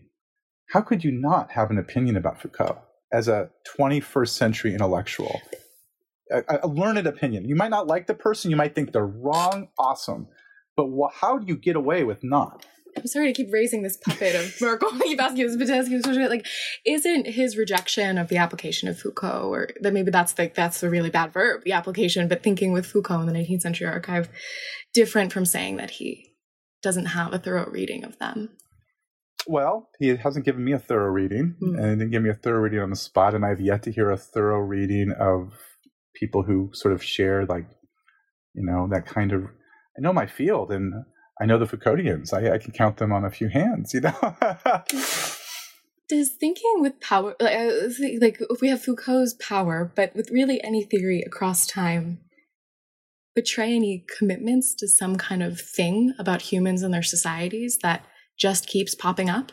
how 0.71 0.81
could 0.81 1.03
you 1.03 1.11
not 1.11 1.51
have 1.51 1.71
an 1.71 1.77
opinion 1.77 2.15
about 2.15 2.41
Foucault 2.41 2.79
as 3.11 3.27
a 3.27 3.49
21st 3.77 4.29
century 4.29 4.73
intellectual? 4.73 5.41
a, 6.31 6.59
a 6.63 6.67
learned 6.67 7.07
opinion. 7.07 7.47
You 7.47 7.55
might 7.55 7.71
not 7.71 7.87
like 7.87 8.07
the 8.07 8.13
person, 8.13 8.51
you 8.51 8.57
might 8.57 8.75
think 8.75 8.91
they're 8.91 9.05
wrong, 9.05 9.69
awesome, 9.77 10.27
but 10.75 10.87
wh- 10.87 11.13
how 11.13 11.37
do 11.37 11.47
you 11.47 11.57
get 11.57 11.75
away 11.75 12.03
with 12.03 12.23
not? 12.23 12.65
I'm 12.97 13.05
sorry 13.07 13.31
to 13.31 13.33
keep 13.33 13.53
raising 13.53 13.83
this 13.83 13.97
puppet 13.97 14.35
of 14.35 14.59
Merkel. 14.59 14.91
keep 15.01 15.21
asking 15.21 15.45
this, 15.45 15.55
but 15.55 15.69
asking 15.69 16.01
this, 16.01 16.29
like, 16.29 16.45
isn't 16.85 17.27
his 17.27 17.55
rejection 17.55 18.17
of 18.17 18.29
the 18.29 18.37
application 18.37 18.89
of 18.89 18.99
Foucault, 18.99 19.49
or 19.49 19.69
that 19.81 19.93
maybe 19.93 20.11
that's 20.11 20.33
the 20.33 20.51
that's 20.53 20.81
the 20.81 20.89
really 20.89 21.11
bad 21.11 21.31
verb, 21.31 21.63
the 21.63 21.71
application, 21.71 22.27
but 22.27 22.43
thinking 22.43 22.71
with 22.71 22.87
Foucault 22.87 23.21
in 23.21 23.27
the 23.27 23.33
19th 23.33 23.61
century 23.61 23.87
archive, 23.87 24.27
different 24.93 25.31
from 25.31 25.45
saying 25.45 25.77
that 25.77 25.91
he 25.91 26.33
doesn't 26.81 27.07
have 27.07 27.33
a 27.33 27.39
thorough 27.39 27.69
reading 27.69 28.03
of 28.03 28.17
them. 28.17 28.49
Well, 29.49 29.89
he 29.97 30.15
hasn't 30.15 30.45
given 30.45 30.63
me 30.63 30.73
a 30.73 30.77
thorough 30.77 31.09
reading, 31.09 31.55
mm. 31.59 31.75
and 31.75 31.85
he 31.85 31.95
didn't 31.95 32.11
give 32.11 32.21
me 32.21 32.29
a 32.29 32.35
thorough 32.35 32.59
reading 32.59 32.81
on 32.81 32.91
the 32.91 32.95
spot, 32.95 33.33
and 33.33 33.43
I've 33.43 33.59
yet 33.59 33.81
to 33.81 33.91
hear 33.91 34.11
a 34.11 34.15
thorough 34.15 34.59
reading 34.59 35.11
of 35.19 35.53
people 36.13 36.43
who 36.43 36.69
sort 36.73 36.93
of 36.93 37.03
share 37.03 37.47
like, 37.47 37.65
you 38.53 38.63
know, 38.63 38.87
that 38.91 39.07
kind 39.07 39.31
of. 39.31 39.45
I 39.97 40.01
know 40.01 40.13
my 40.13 40.27
field, 40.27 40.71
and 40.71 40.93
I 41.41 41.47
know 41.47 41.57
the 41.57 41.65
Foucauldians. 41.65 42.31
I, 42.31 42.53
I 42.53 42.57
can 42.59 42.73
count 42.73 42.97
them 42.97 43.11
on 43.11 43.25
a 43.25 43.31
few 43.31 43.49
hands, 43.49 43.91
you 43.91 44.01
know. 44.01 44.13
Does 46.07 46.29
thinking 46.39 46.75
with 46.77 47.01
power, 47.01 47.35
like, 47.39 47.55
uh, 47.55 47.89
like 48.21 48.37
if 48.51 48.61
we 48.61 48.69
have 48.69 48.83
Foucault's 48.83 49.33
power, 49.33 49.91
but 49.95 50.15
with 50.15 50.29
really 50.29 50.63
any 50.63 50.83
theory 50.83 51.23
across 51.23 51.65
time, 51.65 52.19
betray 53.33 53.73
any 53.73 54.05
commitments 54.15 54.75
to 54.75 54.87
some 54.87 55.15
kind 55.15 55.41
of 55.41 55.59
thing 55.59 56.13
about 56.19 56.43
humans 56.43 56.83
and 56.83 56.93
their 56.93 57.01
societies 57.01 57.79
that 57.81 58.05
just 58.39 58.67
keeps 58.67 58.95
popping 58.95 59.29
up? 59.29 59.51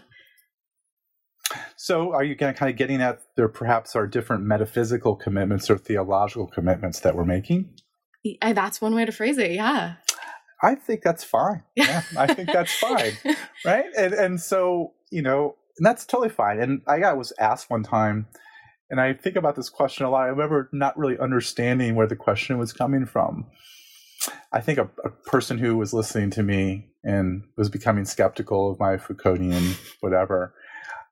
So, 1.76 2.12
are 2.12 2.24
you 2.24 2.36
kind 2.36 2.56
of 2.60 2.76
getting 2.76 3.00
at 3.00 3.20
there 3.36 3.48
perhaps 3.48 3.94
are 3.94 4.06
different 4.06 4.42
metaphysical 4.42 5.14
commitments 5.14 5.70
or 5.70 5.78
theological 5.78 6.46
commitments 6.46 7.00
that 7.00 7.14
we're 7.14 7.24
making? 7.24 7.70
Yeah, 8.24 8.52
that's 8.52 8.80
one 8.80 8.94
way 8.94 9.04
to 9.04 9.12
phrase 9.12 9.38
it. 9.38 9.52
Yeah. 9.52 9.94
I 10.62 10.74
think 10.74 11.02
that's 11.02 11.22
fine. 11.22 11.62
Yeah, 11.76 12.02
I 12.16 12.32
think 12.32 12.50
that's 12.52 12.74
fine. 12.74 13.12
Right. 13.64 13.84
And, 13.96 14.14
and 14.14 14.40
so, 14.40 14.94
you 15.10 15.22
know, 15.22 15.56
and 15.78 15.86
that's 15.86 16.06
totally 16.06 16.30
fine. 16.30 16.60
And 16.60 16.80
I 16.86 16.98
got, 16.98 17.18
was 17.18 17.32
asked 17.38 17.70
one 17.70 17.82
time, 17.82 18.26
and 18.90 19.00
I 19.00 19.12
think 19.12 19.36
about 19.36 19.56
this 19.56 19.68
question 19.68 20.06
a 20.06 20.10
lot. 20.10 20.24
I 20.24 20.28
remember 20.28 20.68
not 20.72 20.96
really 20.96 21.18
understanding 21.18 21.94
where 21.94 22.06
the 22.06 22.16
question 22.16 22.58
was 22.58 22.72
coming 22.72 23.04
from. 23.06 23.46
I 24.52 24.60
think 24.60 24.78
a, 24.78 24.88
a 25.04 25.10
person 25.10 25.58
who 25.58 25.76
was 25.76 25.92
listening 25.92 26.30
to 26.30 26.42
me 26.42 26.88
and 27.04 27.44
was 27.56 27.68
becoming 27.68 28.04
skeptical 28.04 28.70
of 28.70 28.80
my 28.80 28.96
Foucauldian 28.96 29.76
whatever 30.00 30.54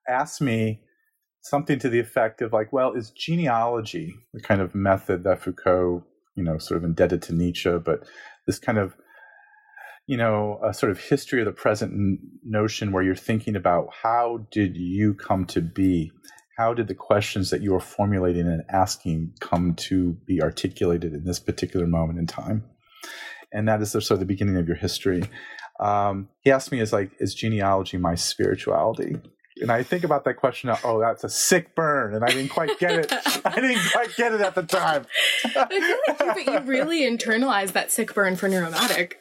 asked 0.09 0.41
me 0.41 0.81
something 1.41 1.79
to 1.79 1.89
the 1.89 2.01
effect 2.01 2.43
of 2.43 2.53
like, 2.53 2.73
well, 2.73 2.93
is 2.93 3.11
genealogy 3.11 4.15
the 4.33 4.41
kind 4.41 4.61
of 4.61 4.75
method 4.75 5.25
that 5.25 5.43
Foucault, 5.43 6.05
you 6.35 6.43
know, 6.43 6.59
sort 6.59 6.79
of 6.79 6.85
indebted 6.85 7.23
to 7.23 7.35
Nietzsche, 7.35 7.79
but 7.79 8.05
this 8.47 8.59
kind 8.59 8.79
of 8.79 8.97
you 10.07 10.17
know, 10.17 10.61
a 10.63 10.75
sort 10.75 10.93
of 10.93 11.01
history 11.01 11.41
of 11.41 11.47
the 11.47 11.53
present 11.53 12.21
notion 12.45 12.93
where 12.93 13.03
you're 13.03 13.15
thinking 13.15 13.57
about 13.57 13.89
how 14.03 14.47
did 14.51 14.77
you 14.77 15.15
come 15.15 15.47
to 15.47 15.63
be? 15.63 16.13
How 16.59 16.75
did 16.75 16.89
the 16.89 16.95
questions 16.95 17.51
that 17.51 17.63
you 17.63 17.73
were 17.73 17.81
formulating 17.81 18.47
and 18.47 18.63
asking 18.69 19.33
come 19.41 19.75
to 19.77 20.13
be 20.27 20.43
articulated 20.43 21.15
in 21.15 21.25
this 21.25 21.41
particular 21.41 21.87
moment 21.87 22.19
in 22.19 22.27
time? 22.27 22.65
And 23.55 23.67
that 23.69 23.81
is 23.81 23.93
the, 23.93 24.03
sort 24.03 24.17
of 24.17 24.21
the 24.21 24.27
beginning 24.27 24.57
of 24.57 24.69
your 24.69 24.77
history. 24.77 25.25
Um, 25.81 26.29
he 26.43 26.51
asked 26.51 26.71
me, 26.71 26.81
"Is 26.81 26.93
like, 26.93 27.13
is 27.19 27.35
genealogy 27.35 27.97
my 27.97 28.15
spirituality?" 28.15 29.17
And 29.63 29.71
I 29.71 29.83
think 29.85 30.05
about 30.05 30.25
that 30.25 30.35
question. 30.35 30.71
Oh, 30.85 31.01
that's 31.01 31.25
a 31.25 31.29
sick 31.29 31.75
burn, 31.75 32.15
and 32.15 32.25
I 32.25 32.29
didn't 32.29 32.51
quite 32.51 32.79
get 32.79 32.93
it. 32.93 33.13
I 33.45 33.61
didn't 33.61 33.81
quite 33.93 34.15
get 34.17 34.33
it 34.33 34.41
at 34.41 34.55
the 34.55 34.65
time. 34.65 35.07
I 35.45 36.15
feel 36.19 36.27
like 36.27 36.47
you 36.47 36.61
really 36.61 37.03
internalized 37.03 37.73
that 37.73 37.91
sick 37.91 38.13
burn 38.13 38.37
for 38.37 38.49
Neuromatic 38.49 39.15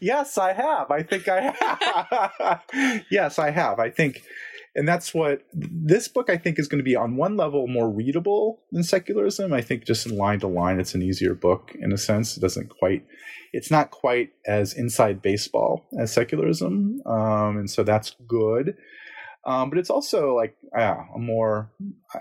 yes, 0.00 0.38
I 0.38 0.52
have. 0.52 0.90
I 0.90 1.02
think 1.02 1.28
I 1.28 1.54
have. 2.40 3.02
yes, 3.10 3.38
I 3.38 3.50
have. 3.50 3.78
I 3.78 3.90
think, 3.90 4.22
and 4.74 4.88
that's 4.88 5.12
what 5.12 5.42
this 5.52 6.08
book 6.08 6.30
I 6.30 6.36
think 6.36 6.58
is 6.58 6.68
going 6.68 6.78
to 6.78 6.84
be 6.84 6.96
on 6.96 7.16
one 7.16 7.36
level 7.36 7.66
more 7.66 7.90
readable 7.90 8.62
than 8.70 8.82
secularism. 8.82 9.52
I 9.52 9.60
think 9.60 9.84
just 9.84 10.06
in 10.06 10.16
line 10.16 10.40
to 10.40 10.46
line, 10.46 10.80
it's 10.80 10.94
an 10.94 11.02
easier 11.02 11.34
book 11.34 11.72
in 11.78 11.92
a 11.92 11.98
sense. 11.98 12.36
It 12.36 12.40
doesn't 12.40 12.70
quite, 12.70 13.04
it's 13.52 13.70
not 13.70 13.90
quite 13.90 14.30
as 14.46 14.72
inside 14.72 15.20
baseball 15.20 15.86
as 15.98 16.12
secularism, 16.12 17.02
um, 17.06 17.58
and 17.58 17.70
so 17.70 17.82
that's 17.82 18.16
good. 18.26 18.76
Um, 19.44 19.70
but 19.70 19.78
it's 19.78 19.90
also 19.90 20.36
like, 20.36 20.56
yeah, 20.76 21.04
a 21.14 21.18
more, 21.18 21.70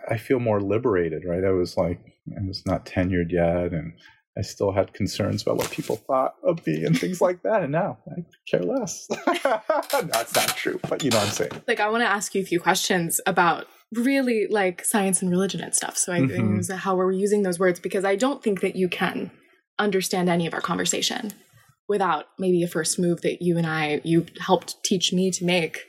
I 0.09 0.17
feel 0.17 0.39
more 0.39 0.59
liberated, 0.59 1.23
right? 1.25 1.43
I 1.43 1.51
was 1.51 1.77
like, 1.77 1.99
I 2.35 2.45
was 2.45 2.63
not 2.65 2.85
tenured 2.85 3.31
yet, 3.31 3.73
and 3.73 3.93
I 4.37 4.41
still 4.41 4.71
had 4.71 4.93
concerns 4.93 5.41
about 5.41 5.57
what 5.57 5.71
people 5.71 5.97
thought 5.97 6.35
of 6.43 6.65
me 6.65 6.85
and 6.85 6.97
things 6.97 7.19
like 7.19 7.43
that. 7.43 7.63
And 7.63 7.71
now 7.71 7.97
I 8.09 8.23
care 8.49 8.63
less. 8.63 9.07
That's 9.43 10.35
not 10.35 10.55
true, 10.55 10.79
but 10.87 11.03
you 11.03 11.09
know 11.09 11.17
what 11.17 11.27
I'm 11.27 11.33
saying. 11.33 11.51
Like, 11.67 11.81
I 11.81 11.89
want 11.89 12.03
to 12.03 12.07
ask 12.07 12.33
you 12.33 12.41
a 12.41 12.45
few 12.45 12.59
questions 12.59 13.19
about 13.25 13.67
really 13.93 14.47
like 14.49 14.85
science 14.85 15.21
and 15.21 15.29
religion 15.29 15.59
and 15.61 15.75
stuff. 15.75 15.97
So 15.97 16.13
I 16.13 16.21
mm-hmm. 16.21 16.61
think 16.61 16.79
how 16.79 16.95
we're 16.95 17.11
using 17.11 17.43
those 17.43 17.59
words 17.59 17.79
because 17.79 18.05
I 18.05 18.15
don't 18.15 18.41
think 18.41 18.61
that 18.61 18.75
you 18.75 18.87
can 18.87 19.31
understand 19.79 20.29
any 20.29 20.47
of 20.47 20.53
our 20.53 20.61
conversation 20.61 21.33
without 21.89 22.27
maybe 22.39 22.63
a 22.63 22.67
first 22.67 22.97
move 22.97 23.21
that 23.21 23.41
you 23.41 23.57
and 23.57 23.67
I 23.67 23.99
you 24.05 24.25
helped 24.39 24.81
teach 24.85 25.11
me 25.11 25.29
to 25.31 25.43
make 25.43 25.79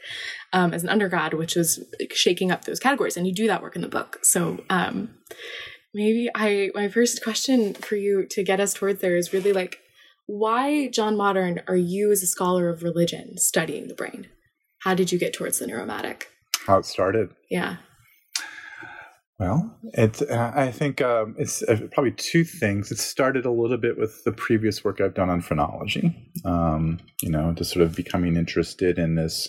um, 0.52 0.74
as 0.74 0.82
an 0.82 0.88
undergrad, 0.88 1.32
which 1.34 1.56
is 1.56 1.78
shaking 2.10 2.50
up 2.50 2.64
those 2.64 2.80
categories. 2.80 3.16
And 3.16 3.26
you 3.26 3.32
do 3.32 3.46
that 3.46 3.62
work 3.62 3.76
in 3.76 3.82
the 3.82 3.88
book. 3.88 4.18
So 4.22 4.64
um, 4.68 5.10
maybe 5.94 6.28
I 6.34 6.70
my 6.74 6.88
first 6.88 7.22
question 7.22 7.74
for 7.74 7.96
you 7.96 8.26
to 8.30 8.42
get 8.42 8.60
us 8.60 8.74
towards 8.74 9.00
there 9.00 9.16
is 9.16 9.32
really 9.32 9.52
like 9.52 9.78
why 10.26 10.88
John 10.88 11.16
Modern 11.16 11.60
are 11.68 11.76
you 11.76 12.12
as 12.12 12.22
a 12.22 12.26
scholar 12.26 12.68
of 12.68 12.82
religion 12.82 13.38
studying 13.38 13.88
the 13.88 13.94
brain? 13.94 14.28
How 14.82 14.94
did 14.94 15.12
you 15.12 15.18
get 15.18 15.32
towards 15.32 15.58
the 15.58 15.66
neuromatic? 15.66 16.24
How 16.66 16.78
it 16.78 16.86
started? 16.86 17.30
Yeah. 17.50 17.76
Well, 19.38 19.76
it 19.94 20.22
uh, 20.30 20.52
I 20.54 20.70
think 20.70 21.00
um, 21.00 21.34
it's 21.36 21.62
uh, 21.64 21.88
probably 21.90 22.12
two 22.12 22.44
things. 22.44 22.92
It 22.92 22.98
started 22.98 23.44
a 23.44 23.50
little 23.50 23.76
bit 23.76 23.98
with 23.98 24.22
the 24.24 24.32
previous 24.32 24.84
work 24.84 25.00
I've 25.00 25.14
done 25.14 25.30
on 25.30 25.40
phrenology. 25.40 26.30
Um, 26.44 27.00
you 27.22 27.30
know, 27.30 27.52
just 27.52 27.72
sort 27.72 27.84
of 27.84 27.96
becoming 27.96 28.36
interested 28.36 28.98
in 28.98 29.16
this 29.16 29.48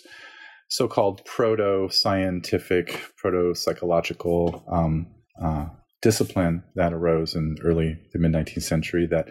so-called 0.70 1.24
proto-scientific, 1.26 3.12
proto-psychological 3.18 4.64
um, 4.72 5.08
uh, 5.40 5.68
discipline 6.04 6.62
that 6.76 6.94
arose 6.94 7.34
in 7.34 7.58
early 7.64 7.98
the 8.12 8.20
mid 8.20 8.34
19th 8.34 8.62
century 8.62 9.08
that 9.08 9.30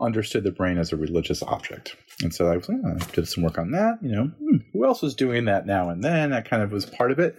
understood 0.00 0.44
the 0.44 0.52
brain 0.52 0.78
as 0.78 0.92
a 0.92 0.96
religious 0.96 1.42
object. 1.42 1.96
And 2.22 2.32
so 2.32 2.50
I 2.50 2.56
was 2.56 2.70
I 2.70 3.04
did 3.12 3.28
some 3.28 3.42
work 3.42 3.58
on 3.58 3.72
that. 3.72 3.98
You 4.00 4.12
know, 4.12 4.24
hmm, 4.38 4.56
who 4.72 4.86
else 4.86 5.02
was 5.02 5.14
doing 5.14 5.44
that 5.46 5.66
now 5.66 5.90
and 5.90 6.02
then? 6.02 6.30
That 6.30 6.48
kind 6.48 6.62
of 6.62 6.72
was 6.72 6.86
part 6.86 7.10
of 7.10 7.18
it. 7.18 7.36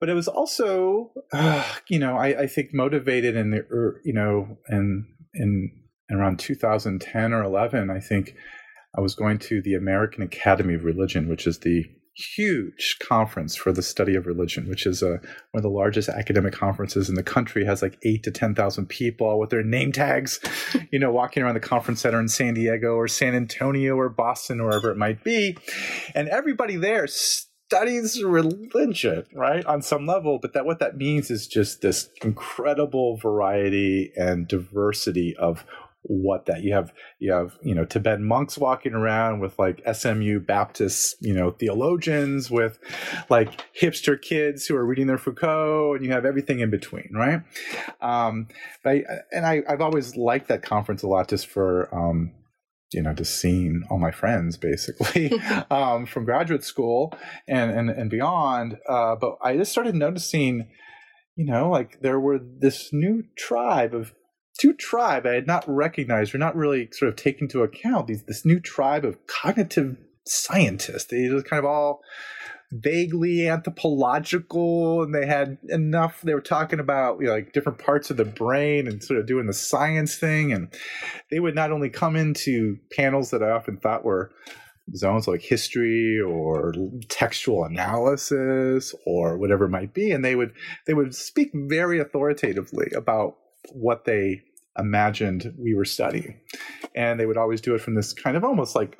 But 0.00 0.08
it 0.08 0.14
was 0.14 0.28
also, 0.28 1.12
uh, 1.32 1.64
you 1.88 1.98
know, 1.98 2.16
I, 2.16 2.42
I, 2.42 2.46
think 2.46 2.72
motivated 2.72 3.36
in 3.36 3.50
the, 3.50 4.00
you 4.04 4.12
know, 4.12 4.58
in, 4.68 5.06
in 5.34 5.70
around 6.10 6.38
2010 6.38 7.32
or 7.32 7.42
11, 7.42 7.90
I 7.90 8.00
think 8.00 8.34
I 8.96 9.00
was 9.00 9.14
going 9.14 9.38
to 9.40 9.60
the 9.60 9.74
American 9.74 10.22
Academy 10.22 10.74
of 10.74 10.84
Religion, 10.84 11.28
which 11.28 11.46
is 11.46 11.58
the 11.58 11.84
huge 12.18 12.96
conference 13.00 13.54
for 13.54 13.72
the 13.72 13.82
study 13.82 14.16
of 14.16 14.26
religion, 14.26 14.68
which 14.68 14.86
is 14.86 15.02
a, 15.02 15.14
uh, 15.14 15.18
one 15.52 15.58
of 15.58 15.62
the 15.62 15.70
largest 15.70 16.08
academic 16.08 16.52
conferences 16.52 17.08
in 17.08 17.14
the 17.14 17.22
country. 17.22 17.62
It 17.62 17.66
has 17.66 17.80
like 17.80 17.98
eight 18.02 18.24
to 18.24 18.30
ten 18.30 18.54
thousand 18.54 18.86
people 18.86 19.38
with 19.38 19.50
their 19.50 19.62
name 19.62 19.92
tags, 19.92 20.40
you 20.90 20.98
know, 20.98 21.12
walking 21.12 21.42
around 21.42 21.54
the 21.54 21.60
conference 21.60 22.00
center 22.00 22.20
in 22.20 22.28
San 22.28 22.54
Diego 22.54 22.94
or 22.94 23.08
San 23.08 23.34
Antonio 23.34 23.96
or 23.96 24.08
Boston, 24.08 24.60
or 24.60 24.68
wherever 24.68 24.90
it 24.90 24.96
might 24.96 25.22
be, 25.22 25.56
and 26.14 26.28
everybody 26.28 26.76
there 26.76 27.06
studies 27.06 28.22
religion, 28.24 29.24
right, 29.34 29.64
on 29.66 29.82
some 29.82 30.06
level. 30.06 30.38
But 30.40 30.54
that 30.54 30.64
what 30.64 30.80
that 30.80 30.96
means 30.96 31.30
is 31.30 31.46
just 31.46 31.82
this 31.82 32.08
incredible 32.22 33.16
variety 33.16 34.12
and 34.16 34.48
diversity 34.48 35.36
of 35.36 35.64
what 36.08 36.46
that 36.46 36.62
you 36.62 36.72
have 36.72 36.92
you 37.18 37.32
have 37.32 37.56
you 37.62 37.74
know 37.74 37.84
Tibetan 37.84 38.24
monks 38.24 38.58
walking 38.58 38.94
around 38.94 39.40
with 39.40 39.58
like 39.58 39.82
SMU 39.92 40.40
Baptist 40.40 41.16
you 41.20 41.34
know 41.34 41.50
theologians 41.50 42.50
with 42.50 42.78
like 43.30 43.64
hipster 43.78 44.20
kids 44.20 44.66
who 44.66 44.74
are 44.74 44.84
reading 44.84 45.06
their 45.06 45.18
Foucault 45.18 45.94
and 45.94 46.04
you 46.04 46.10
have 46.12 46.24
everything 46.24 46.60
in 46.60 46.70
between 46.70 47.10
right 47.12 47.42
um 48.00 48.48
I, 48.84 49.04
and 49.32 49.46
I 49.46 49.62
I've 49.68 49.80
always 49.80 50.16
liked 50.16 50.48
that 50.48 50.62
conference 50.62 51.02
a 51.02 51.08
lot 51.08 51.28
just 51.28 51.46
for 51.46 51.94
um 51.94 52.32
you 52.92 53.02
know, 53.02 53.12
just 53.12 53.38
seeing 53.38 53.82
all 53.90 53.98
my 53.98 54.10
friends 54.10 54.56
basically 54.56 55.32
um, 55.70 56.06
from 56.06 56.24
graduate 56.24 56.64
school 56.64 57.14
and 57.46 57.70
and, 57.70 57.90
and 57.90 58.10
beyond. 58.10 58.78
Uh, 58.88 59.16
but 59.16 59.36
I 59.42 59.56
just 59.56 59.72
started 59.72 59.94
noticing, 59.94 60.68
you 61.36 61.44
know, 61.44 61.68
like 61.70 62.00
there 62.00 62.20
were 62.20 62.38
this 62.38 62.90
new 62.92 63.24
tribe 63.36 63.94
of 63.94 64.12
two 64.58 64.74
tribe 64.74 65.26
I 65.26 65.34
had 65.34 65.46
not 65.46 65.64
recognized 65.66 66.34
or 66.34 66.38
not 66.38 66.56
really 66.56 66.88
sort 66.92 67.08
of 67.08 67.16
taken 67.16 67.44
into 67.44 67.62
account 67.62 68.06
these 68.06 68.24
this 68.24 68.44
new 68.44 68.60
tribe 68.60 69.04
of 69.04 69.26
cognitive 69.26 69.96
scientists. 70.24 71.04
They 71.04 71.28
just 71.28 71.46
kind 71.46 71.58
of 71.58 71.64
all 71.64 72.02
vaguely 72.70 73.48
anthropological 73.48 75.02
and 75.02 75.14
they 75.14 75.24
had 75.24 75.56
enough 75.70 76.20
they 76.20 76.34
were 76.34 76.40
talking 76.40 76.78
about 76.78 77.18
you 77.18 77.26
know, 77.26 77.32
like 77.32 77.52
different 77.54 77.78
parts 77.78 78.10
of 78.10 78.18
the 78.18 78.26
brain 78.26 78.86
and 78.86 79.02
sort 79.02 79.18
of 79.18 79.26
doing 79.26 79.46
the 79.46 79.54
science 79.54 80.16
thing 80.16 80.52
and 80.52 80.68
they 81.30 81.40
would 81.40 81.54
not 81.54 81.72
only 81.72 81.88
come 81.88 82.14
into 82.14 82.76
panels 82.94 83.30
that 83.30 83.42
i 83.42 83.48
often 83.48 83.78
thought 83.78 84.04
were 84.04 84.30
zones 84.94 85.26
like 85.26 85.40
history 85.40 86.20
or 86.20 86.74
textual 87.08 87.64
analysis 87.64 88.94
or 89.06 89.38
whatever 89.38 89.64
it 89.64 89.70
might 89.70 89.94
be 89.94 90.10
and 90.10 90.22
they 90.22 90.36
would 90.36 90.52
they 90.86 90.92
would 90.92 91.14
speak 91.14 91.50
very 91.54 91.98
authoritatively 91.98 92.88
about 92.94 93.38
what 93.72 94.04
they 94.04 94.42
imagined 94.78 95.54
we 95.58 95.74
were 95.74 95.84
studying 95.84 96.40
and 96.94 97.18
they 97.18 97.26
would 97.26 97.36
always 97.36 97.60
do 97.60 97.74
it 97.74 97.80
from 97.80 97.94
this 97.94 98.12
kind 98.12 98.36
of 98.36 98.44
almost 98.44 98.74
like 98.74 98.98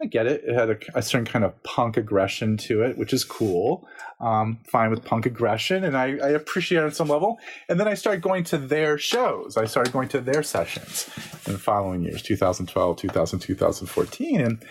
I 0.00 0.06
get 0.06 0.26
it. 0.26 0.44
It 0.44 0.54
had 0.54 0.70
a, 0.70 0.76
a, 0.98 1.02
certain 1.02 1.24
kind 1.24 1.44
of 1.44 1.62
punk 1.62 1.96
aggression 1.96 2.58
to 2.58 2.82
it, 2.82 2.98
which 2.98 3.14
is 3.14 3.24
cool. 3.24 3.88
Um, 4.20 4.58
fine 4.66 4.90
with 4.90 5.04
punk 5.04 5.24
aggression, 5.24 5.84
and 5.84 5.96
I, 5.96 6.18
I, 6.18 6.28
appreciate 6.30 6.80
it 6.80 6.84
on 6.84 6.92
some 6.92 7.08
level. 7.08 7.38
And 7.68 7.80
then 7.80 7.88
I 7.88 7.94
started 7.94 8.20
going 8.20 8.44
to 8.44 8.58
their 8.58 8.98
shows. 8.98 9.56
I 9.56 9.64
started 9.64 9.94
going 9.94 10.08
to 10.10 10.20
their 10.20 10.42
sessions 10.42 11.08
in 11.46 11.54
the 11.54 11.58
following 11.58 12.02
years, 12.02 12.20
2012, 12.22 12.96
2000, 12.98 13.38
2014, 13.38 14.40
and 14.40 14.62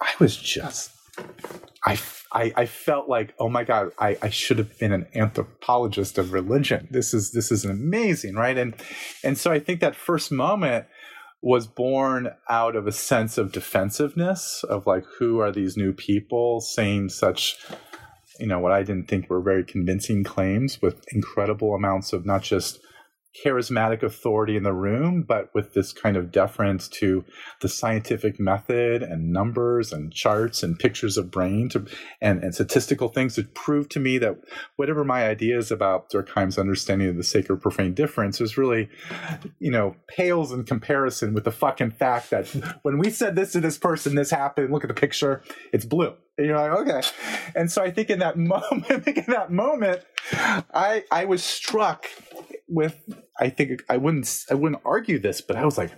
I 0.00 0.12
was 0.20 0.36
just, 0.36 0.92
I, 1.84 1.98
I, 2.34 2.52
I 2.56 2.66
felt 2.66 3.08
like, 3.08 3.32
oh 3.38 3.48
my 3.48 3.62
god, 3.62 3.92
I, 3.98 4.18
I 4.20 4.28
should 4.28 4.58
have 4.58 4.76
been 4.78 4.92
an 4.92 5.06
anthropologist 5.14 6.18
of 6.18 6.32
religion. 6.32 6.88
This 6.90 7.14
is 7.14 7.30
this 7.30 7.52
is 7.52 7.64
amazing, 7.64 8.34
right? 8.34 8.58
And 8.58 8.74
and 9.22 9.38
so 9.38 9.52
I 9.52 9.60
think 9.60 9.80
that 9.80 9.94
first 9.94 10.32
moment 10.32 10.86
was 11.44 11.66
born 11.66 12.30
out 12.48 12.74
of 12.74 12.86
a 12.86 12.92
sense 12.92 13.36
of 13.36 13.52
defensiveness 13.52 14.64
of 14.64 14.86
like 14.86 15.04
who 15.18 15.38
are 15.38 15.52
these 15.52 15.76
new 15.76 15.92
people 15.92 16.60
saying 16.60 17.10
such 17.10 17.58
you 18.40 18.46
know 18.46 18.58
what 18.58 18.72
i 18.72 18.82
didn't 18.82 19.06
think 19.08 19.28
were 19.28 19.42
very 19.42 19.62
convincing 19.62 20.24
claims 20.24 20.80
with 20.80 21.04
incredible 21.12 21.74
amounts 21.74 22.14
of 22.14 22.24
not 22.24 22.42
just 22.42 22.80
charismatic 23.34 24.02
authority 24.02 24.56
in 24.56 24.62
the 24.62 24.72
room, 24.72 25.22
but 25.22 25.50
with 25.54 25.74
this 25.74 25.92
kind 25.92 26.16
of 26.16 26.30
deference 26.30 26.88
to 26.88 27.24
the 27.60 27.68
scientific 27.68 28.38
method 28.38 29.02
and 29.02 29.32
numbers 29.32 29.92
and 29.92 30.12
charts 30.12 30.62
and 30.62 30.78
pictures 30.78 31.16
of 31.16 31.30
brain 31.30 31.68
to, 31.68 31.84
and, 32.20 32.42
and 32.44 32.54
statistical 32.54 33.08
things 33.08 33.34
to 33.34 33.42
prove 33.42 33.88
to 33.88 33.98
me 33.98 34.18
that 34.18 34.36
whatever 34.76 35.04
my 35.04 35.26
ideas 35.26 35.72
about 35.72 36.10
Durkheim's 36.10 36.58
understanding 36.58 37.08
of 37.08 37.16
the 37.16 37.24
sacred 37.24 37.60
profane 37.60 37.92
difference 37.94 38.40
is 38.40 38.56
really, 38.56 38.88
you 39.58 39.70
know, 39.70 39.96
pales 40.06 40.52
in 40.52 40.64
comparison 40.64 41.34
with 41.34 41.44
the 41.44 41.52
fucking 41.52 41.90
fact 41.92 42.30
that 42.30 42.46
when 42.82 42.98
we 42.98 43.10
said 43.10 43.34
this 43.34 43.52
to 43.52 43.60
this 43.60 43.78
person, 43.78 44.14
this 44.14 44.30
happened. 44.30 44.72
Look 44.72 44.84
at 44.84 44.88
the 44.88 44.94
picture; 44.94 45.42
it's 45.72 45.84
blue. 45.84 46.14
And 46.36 46.48
you're 46.48 46.58
like, 46.58 46.72
okay. 46.80 47.00
And 47.54 47.70
so 47.70 47.82
I 47.82 47.90
think 47.90 48.10
in 48.10 48.18
that 48.18 48.36
moment, 48.38 49.06
in 49.06 49.24
that 49.28 49.50
moment, 49.50 50.02
I 50.32 51.04
I 51.10 51.24
was 51.24 51.42
struck 51.42 52.06
with 52.68 52.96
I 53.38 53.50
think 53.50 53.82
I 53.88 53.96
wouldn't 53.96 54.44
I 54.50 54.54
wouldn't 54.54 54.82
argue 54.84 55.18
this, 55.18 55.40
but 55.40 55.56
I 55.56 55.64
was 55.64 55.78
like, 55.78 55.92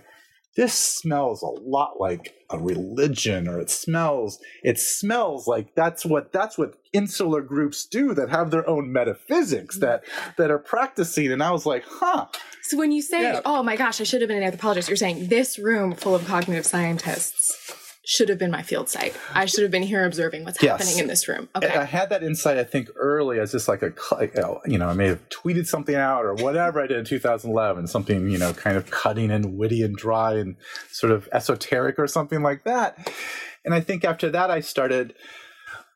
this 0.55 0.73
smells 0.73 1.43
a 1.43 1.47
lot 1.47 1.99
like 1.99 2.33
a 2.49 2.57
religion, 2.57 3.47
or 3.47 3.59
it 3.59 3.69
smells 3.69 4.39
it 4.63 4.79
smells 4.79 5.47
like 5.47 5.75
that's 5.75 6.05
what 6.05 6.33
that's 6.33 6.57
what 6.57 6.75
insular 6.93 7.41
groups 7.41 7.85
do 7.85 8.13
that 8.15 8.29
have 8.29 8.51
their 8.51 8.67
own 8.67 8.91
metaphysics 8.91 9.77
mm. 9.77 9.81
that 9.81 10.03
that 10.37 10.51
are 10.51 10.59
practicing. 10.59 11.31
And 11.31 11.43
I 11.43 11.51
was 11.51 11.65
like, 11.65 11.83
huh. 11.87 12.25
So 12.63 12.77
when 12.77 12.91
you 12.91 13.01
say, 13.01 13.21
yeah. 13.21 13.41
oh 13.45 13.63
my 13.63 13.75
gosh, 13.75 14.01
I 14.01 14.03
should 14.03 14.21
have 14.21 14.27
been 14.27 14.37
an 14.37 14.43
anthropologist, 14.43 14.89
you're 14.89 14.97
saying 14.97 15.27
this 15.27 15.57
room 15.57 15.93
full 15.93 16.15
of 16.15 16.25
cognitive 16.25 16.65
scientists 16.65 17.86
should 18.07 18.29
have 18.29 18.37
been 18.37 18.49
my 18.49 18.61
field 18.61 18.87
site. 18.87 19.13
I 19.33 19.45
should 19.47 19.63
have 19.63 19.71
been 19.71 19.83
here 19.83 20.05
observing 20.05 20.45
what's 20.45 20.63
yes. 20.63 20.79
happening 20.79 20.97
in 20.97 21.07
this 21.07 21.27
room. 21.27 21.49
Okay. 21.57 21.67
I 21.67 21.83
had 21.83 22.09
that 22.09 22.23
insight, 22.23 22.57
I 22.57 22.63
think, 22.63 22.87
early 22.95 23.37
as 23.37 23.51
just 23.51 23.67
like 23.67 23.81
a, 23.81 23.91
you 24.65 24.77
know, 24.77 24.87
I 24.87 24.93
may 24.93 25.07
have 25.07 25.27
tweeted 25.27 25.67
something 25.67 25.93
out 25.93 26.23
or 26.23 26.33
whatever 26.33 26.81
I 26.81 26.87
did 26.87 26.99
in 26.99 27.03
2011, 27.03 27.85
something, 27.87 28.29
you 28.29 28.37
know, 28.37 28.53
kind 28.53 28.77
of 28.77 28.89
cutting 28.89 29.29
and 29.29 29.57
witty 29.57 29.83
and 29.83 29.93
dry 29.93 30.35
and 30.35 30.55
sort 30.89 31.11
of 31.11 31.27
esoteric 31.33 31.99
or 31.99 32.07
something 32.07 32.41
like 32.41 32.63
that. 32.63 33.11
And 33.65 33.73
I 33.73 33.81
think 33.81 34.05
after 34.05 34.29
that, 34.29 34.49
I 34.49 34.61
started 34.61 35.13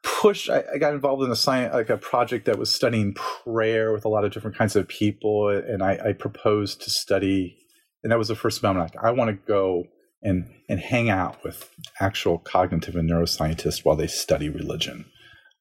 push 0.03 0.49
I, 0.49 0.65
I, 0.73 0.79
got 0.79 0.93
involved 0.93 1.23
in 1.23 1.31
a 1.31 1.35
science 1.35 1.73
like 1.73 1.91
a 1.91 1.95
project 1.95 2.45
that 2.47 2.57
was 2.57 2.73
studying 2.73 3.13
prayer 3.13 3.93
with 3.93 4.03
a 4.03 4.09
lot 4.09 4.25
of 4.25 4.33
different 4.33 4.57
kinds 4.57 4.75
of 4.75 4.87
people 4.87 5.49
and 5.49 5.83
i, 5.83 5.95
I 6.03 6.13
proposed 6.13 6.81
to 6.81 6.89
study 6.89 7.55
and 8.01 8.11
that 8.11 8.17
was 8.17 8.29
the 8.29 8.35
first 8.35 8.63
moment 8.63 8.95
like, 8.95 9.05
i 9.05 9.11
want 9.11 9.29
to 9.29 9.37
go 9.47 9.83
and 10.23 10.47
and 10.69 10.79
hang 10.79 11.09
out 11.09 11.43
with 11.43 11.69
actual 11.99 12.37
cognitive 12.37 12.95
and 12.95 13.09
neuroscientists 13.09 13.83
while 13.83 13.95
they 13.95 14.07
study 14.07 14.49
religion. 14.49 15.05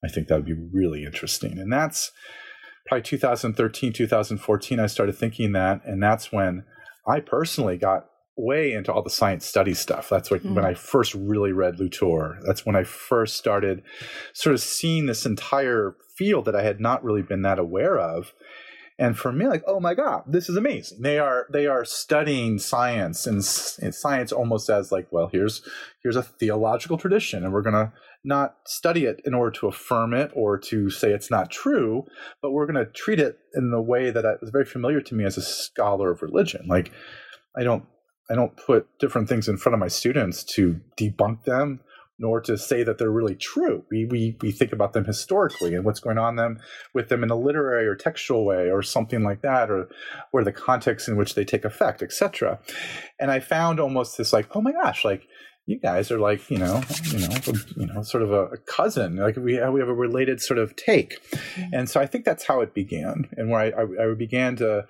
I 0.04 0.08
think 0.08 0.28
that 0.28 0.36
would 0.36 0.46
be 0.46 0.68
really 0.72 1.04
interesting. 1.04 1.58
And 1.58 1.72
that's 1.72 2.12
probably 2.86 3.02
2013, 3.02 3.92
2014, 3.92 4.80
I 4.80 4.86
started 4.86 5.16
thinking 5.16 5.52
that. 5.52 5.80
And 5.84 6.02
that's 6.02 6.32
when 6.32 6.64
I 7.06 7.20
personally 7.20 7.76
got 7.76 8.06
way 8.36 8.72
into 8.72 8.92
all 8.92 9.02
the 9.02 9.10
science 9.10 9.44
study 9.44 9.74
stuff. 9.74 10.08
That's 10.08 10.30
like 10.30 10.42
mm. 10.42 10.54
when 10.54 10.64
I 10.64 10.74
first 10.74 11.14
really 11.14 11.52
read 11.52 11.78
Latour. 11.78 12.38
That's 12.46 12.64
when 12.64 12.76
I 12.76 12.84
first 12.84 13.36
started 13.36 13.82
sort 14.32 14.54
of 14.54 14.60
seeing 14.60 15.06
this 15.06 15.26
entire 15.26 15.96
field 16.16 16.46
that 16.46 16.56
I 16.56 16.62
had 16.62 16.80
not 16.80 17.04
really 17.04 17.22
been 17.22 17.42
that 17.42 17.58
aware 17.58 17.98
of 17.98 18.32
and 19.00 19.18
for 19.18 19.32
me 19.32 19.48
like 19.48 19.64
oh 19.66 19.80
my 19.80 19.94
god 19.94 20.22
this 20.26 20.48
is 20.48 20.56
amazing. 20.56 21.00
They 21.00 21.18
are 21.18 21.46
they 21.50 21.66
are 21.66 21.84
studying 21.84 22.58
science 22.58 23.26
and, 23.26 23.36
and 23.82 23.94
science 23.94 24.30
almost 24.30 24.68
as 24.68 24.92
like 24.92 25.08
well 25.10 25.28
here's 25.32 25.62
here's 26.02 26.16
a 26.16 26.22
theological 26.22 26.98
tradition 26.98 27.42
and 27.42 27.52
we're 27.52 27.62
going 27.62 27.74
to 27.74 27.92
not 28.22 28.56
study 28.66 29.06
it 29.06 29.22
in 29.24 29.32
order 29.32 29.50
to 29.50 29.66
affirm 29.66 30.12
it 30.12 30.30
or 30.34 30.58
to 30.58 30.90
say 30.90 31.10
it's 31.10 31.30
not 31.30 31.50
true 31.50 32.04
but 32.42 32.52
we're 32.52 32.66
going 32.66 32.84
to 32.84 32.92
treat 32.92 33.18
it 33.18 33.38
in 33.54 33.70
the 33.70 33.80
way 33.80 34.10
that 34.10 34.24
is 34.42 34.50
very 34.50 34.66
familiar 34.66 35.00
to 35.00 35.14
me 35.14 35.24
as 35.24 35.38
a 35.38 35.42
scholar 35.42 36.12
of 36.12 36.22
religion. 36.22 36.66
Like 36.68 36.92
i 37.56 37.64
don't 37.64 37.84
i 38.30 38.34
don't 38.34 38.56
put 38.56 38.86
different 39.00 39.28
things 39.28 39.48
in 39.48 39.56
front 39.56 39.74
of 39.74 39.80
my 39.80 39.88
students 39.88 40.44
to 40.44 40.78
debunk 40.98 41.44
them 41.44 41.80
nor 42.20 42.40
to 42.42 42.56
say 42.58 42.84
that 42.84 42.98
they're 42.98 43.10
really 43.10 43.34
true. 43.34 43.82
We, 43.90 44.04
we, 44.04 44.36
we 44.42 44.52
think 44.52 44.72
about 44.72 44.92
them 44.92 45.06
historically 45.06 45.74
and 45.74 45.84
what's 45.84 46.00
going 46.00 46.18
on 46.18 46.36
them 46.36 46.60
with 46.94 47.08
them 47.08 47.24
in 47.24 47.30
a 47.30 47.36
literary 47.36 47.86
or 47.86 47.96
textual 47.96 48.44
way 48.44 48.70
or 48.70 48.82
something 48.82 49.24
like 49.24 49.40
that, 49.40 49.70
or 49.70 49.88
or 50.32 50.44
the 50.44 50.52
context 50.52 51.08
in 51.08 51.16
which 51.16 51.34
they 51.34 51.44
take 51.44 51.64
effect, 51.64 52.02
etc. 52.02 52.60
And 53.18 53.30
I 53.30 53.40
found 53.40 53.80
almost 53.80 54.18
this 54.18 54.32
like, 54.32 54.54
oh 54.54 54.60
my 54.60 54.72
gosh, 54.72 55.04
like 55.04 55.26
you 55.66 55.78
guys 55.78 56.10
are 56.10 56.18
like 56.18 56.50
you 56.50 56.58
know 56.58 56.82
you 57.04 57.18
know 57.18 57.36
you 57.76 57.86
know 57.86 58.02
sort 58.02 58.22
of 58.22 58.32
a, 58.32 58.46
a 58.46 58.58
cousin 58.58 59.16
like 59.16 59.36
we 59.36 59.54
have, 59.54 59.72
we 59.72 59.80
have 59.80 59.88
a 59.88 59.94
related 59.94 60.40
sort 60.40 60.58
of 60.58 60.74
take 60.74 61.22
mm-hmm. 61.30 61.72
and 61.72 61.88
so 61.88 62.00
i 62.00 62.06
think 62.06 62.24
that's 62.24 62.44
how 62.44 62.60
it 62.60 62.74
began 62.74 63.28
and 63.36 63.50
where 63.50 63.60
I, 63.60 63.82
I, 63.82 64.10
I 64.10 64.14
began 64.14 64.56
to 64.56 64.86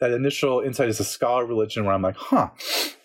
that 0.00 0.12
initial 0.12 0.60
insight 0.60 0.88
as 0.88 1.00
a 1.00 1.04
scholar 1.04 1.42
of 1.42 1.48
religion 1.48 1.84
where 1.84 1.94
i'm 1.94 2.02
like 2.02 2.16
huh 2.16 2.50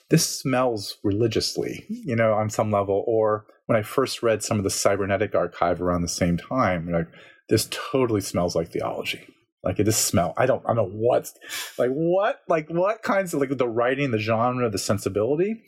this 0.09 0.39
smells 0.39 0.97
religiously 1.03 1.85
you 1.89 2.15
know 2.15 2.33
on 2.33 2.49
some 2.49 2.71
level 2.71 3.03
or 3.07 3.45
when 3.67 3.77
I 3.77 3.83
first 3.83 4.23
read 4.23 4.41
some 4.43 4.57
of 4.57 4.63
the 4.63 4.69
cybernetic 4.69 5.35
archive 5.35 5.81
around 5.81 6.01
the 6.01 6.07
same 6.07 6.37
time, 6.37 6.89
like 6.91 7.07
this 7.49 7.67
totally 7.69 8.21
smells 8.21 8.55
like 8.55 8.71
theology. 8.71 9.27
Like 9.63 9.79
it 9.79 9.83
just 9.83 10.05
smell. 10.05 10.33
I 10.37 10.45
don't. 10.45 10.63
I 10.65 10.73
don't 10.73 10.77
know 10.77 10.97
what. 10.97 11.29
Like 11.77 11.89
what? 11.89 12.39
Like 12.47 12.69
what 12.69 13.03
kinds 13.03 13.33
of 13.33 13.41
like 13.41 13.55
the 13.55 13.67
writing, 13.67 14.11
the 14.11 14.17
genre, 14.17 14.69
the 14.69 14.77
sensibility. 14.77 15.61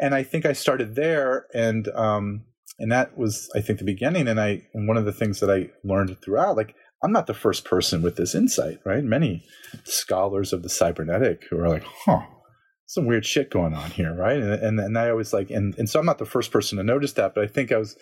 And 0.00 0.14
I 0.14 0.24
think 0.24 0.44
I 0.44 0.52
started 0.52 0.96
there, 0.96 1.46
and 1.54 1.86
um, 1.94 2.44
and 2.80 2.90
that 2.90 3.16
was 3.16 3.48
I 3.54 3.60
think 3.60 3.78
the 3.78 3.84
beginning. 3.84 4.26
And 4.26 4.40
I 4.40 4.62
and 4.74 4.88
one 4.88 4.96
of 4.96 5.04
the 5.04 5.12
things 5.12 5.38
that 5.38 5.50
I 5.50 5.68
learned 5.84 6.16
throughout, 6.20 6.56
like 6.56 6.74
I'm 7.04 7.12
not 7.12 7.28
the 7.28 7.34
first 7.34 7.64
person 7.64 8.02
with 8.02 8.16
this 8.16 8.34
insight, 8.34 8.80
right? 8.84 9.04
Many 9.04 9.44
scholars 9.84 10.52
of 10.52 10.64
the 10.64 10.68
cybernetic 10.68 11.44
who 11.48 11.60
are 11.60 11.68
like, 11.68 11.84
huh, 11.84 12.22
some 12.86 13.06
weird 13.06 13.24
shit 13.24 13.50
going 13.50 13.74
on 13.74 13.90
here, 13.90 14.14
right? 14.14 14.36
And 14.36 14.52
and, 14.52 14.80
and 14.80 14.98
I 14.98 15.10
always 15.10 15.32
like, 15.32 15.50
and, 15.50 15.76
and 15.78 15.88
so 15.88 15.98
I'm 15.98 16.06
not 16.06 16.18
the 16.18 16.26
first 16.26 16.50
person 16.50 16.78
to 16.78 16.84
notice 16.84 17.12
that, 17.14 17.34
but 17.34 17.44
I 17.44 17.46
think 17.46 17.72
I 17.72 17.78
was 17.78 17.96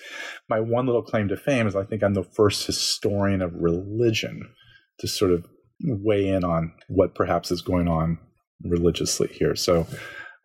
my 0.49 0.61
one 0.61 0.87
little 0.87 1.03
claim 1.03 1.29
to 1.29 1.37
fame 1.37 1.67
is 1.67 1.77
I 1.77 1.85
think 1.85 2.03
I'm 2.03 2.15
the 2.15 2.25
first 2.25 2.67
historian 2.67 3.43
of 3.43 3.55
religion 3.55 4.51
to 4.99 5.09
sort 5.09 5.33
of 5.33 5.47
weigh 5.83 6.29
in 6.29 6.45
on 6.45 6.73
what 6.89 7.15
perhaps 7.15 7.51
is 7.51 7.63
going 7.63 7.89
on 7.89 8.19
religiously 8.65 9.29
here. 9.29 9.55
So 9.55 9.87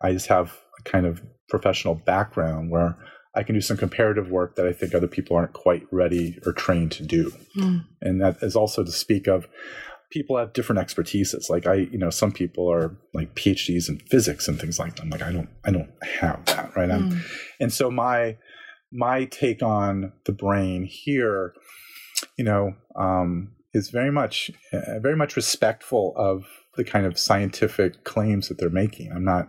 I 0.00 0.12
just 0.12 0.28
have 0.28 0.58
a 0.78 0.82
kind 0.82 1.06
of 1.06 1.22
professional 1.48 1.94
background 1.94 2.70
where 2.70 2.96
I 3.34 3.42
can 3.42 3.54
do 3.54 3.60
some 3.60 3.76
comparative 3.76 4.30
work 4.30 4.56
that 4.56 4.66
I 4.66 4.72
think 4.72 4.94
other 4.94 5.06
people 5.06 5.36
aren't 5.36 5.52
quite 5.52 5.86
ready 5.92 6.38
or 6.46 6.52
trained 6.52 6.92
to 6.92 7.02
do. 7.02 7.32
Mm. 7.56 7.84
And 8.00 8.20
that 8.22 8.38
is 8.42 8.56
also 8.56 8.82
to 8.82 8.90
speak 8.90 9.26
of 9.26 9.46
people 10.10 10.36
have 10.36 10.52
different 10.52 10.80
expertises. 10.80 11.50
Like 11.50 11.66
I, 11.66 11.74
you 11.74 11.98
know, 11.98 12.10
some 12.10 12.32
people 12.32 12.70
are 12.70 12.96
like 13.14 13.34
PhDs 13.34 13.88
in 13.88 13.98
physics 13.98 14.48
and 14.48 14.60
things 14.60 14.78
like 14.78 14.96
that. 14.96 15.02
I'm 15.02 15.10
like, 15.10 15.22
I 15.22 15.32
don't, 15.32 15.48
I 15.64 15.70
don't 15.70 15.90
have 16.02 16.44
that, 16.46 16.76
right? 16.76 16.88
Mm. 16.88 17.20
and 17.60 17.72
so 17.72 17.90
my 17.90 18.36
my 18.92 19.24
take 19.26 19.62
on 19.62 20.12
the 20.24 20.32
brain 20.32 20.84
here, 20.84 21.54
you 22.38 22.44
know, 22.44 22.74
um, 22.94 23.52
is 23.74 23.90
very 23.90 24.12
much 24.12 24.50
uh, 24.72 24.98
very 25.00 25.16
much 25.16 25.36
respectful 25.36 26.14
of 26.16 26.44
the 26.76 26.84
kind 26.84 27.06
of 27.06 27.18
scientific 27.18 28.04
claims 28.04 28.48
that 28.48 28.58
they're 28.58 28.70
making. 28.70 29.12
I'm 29.12 29.24
not 29.24 29.48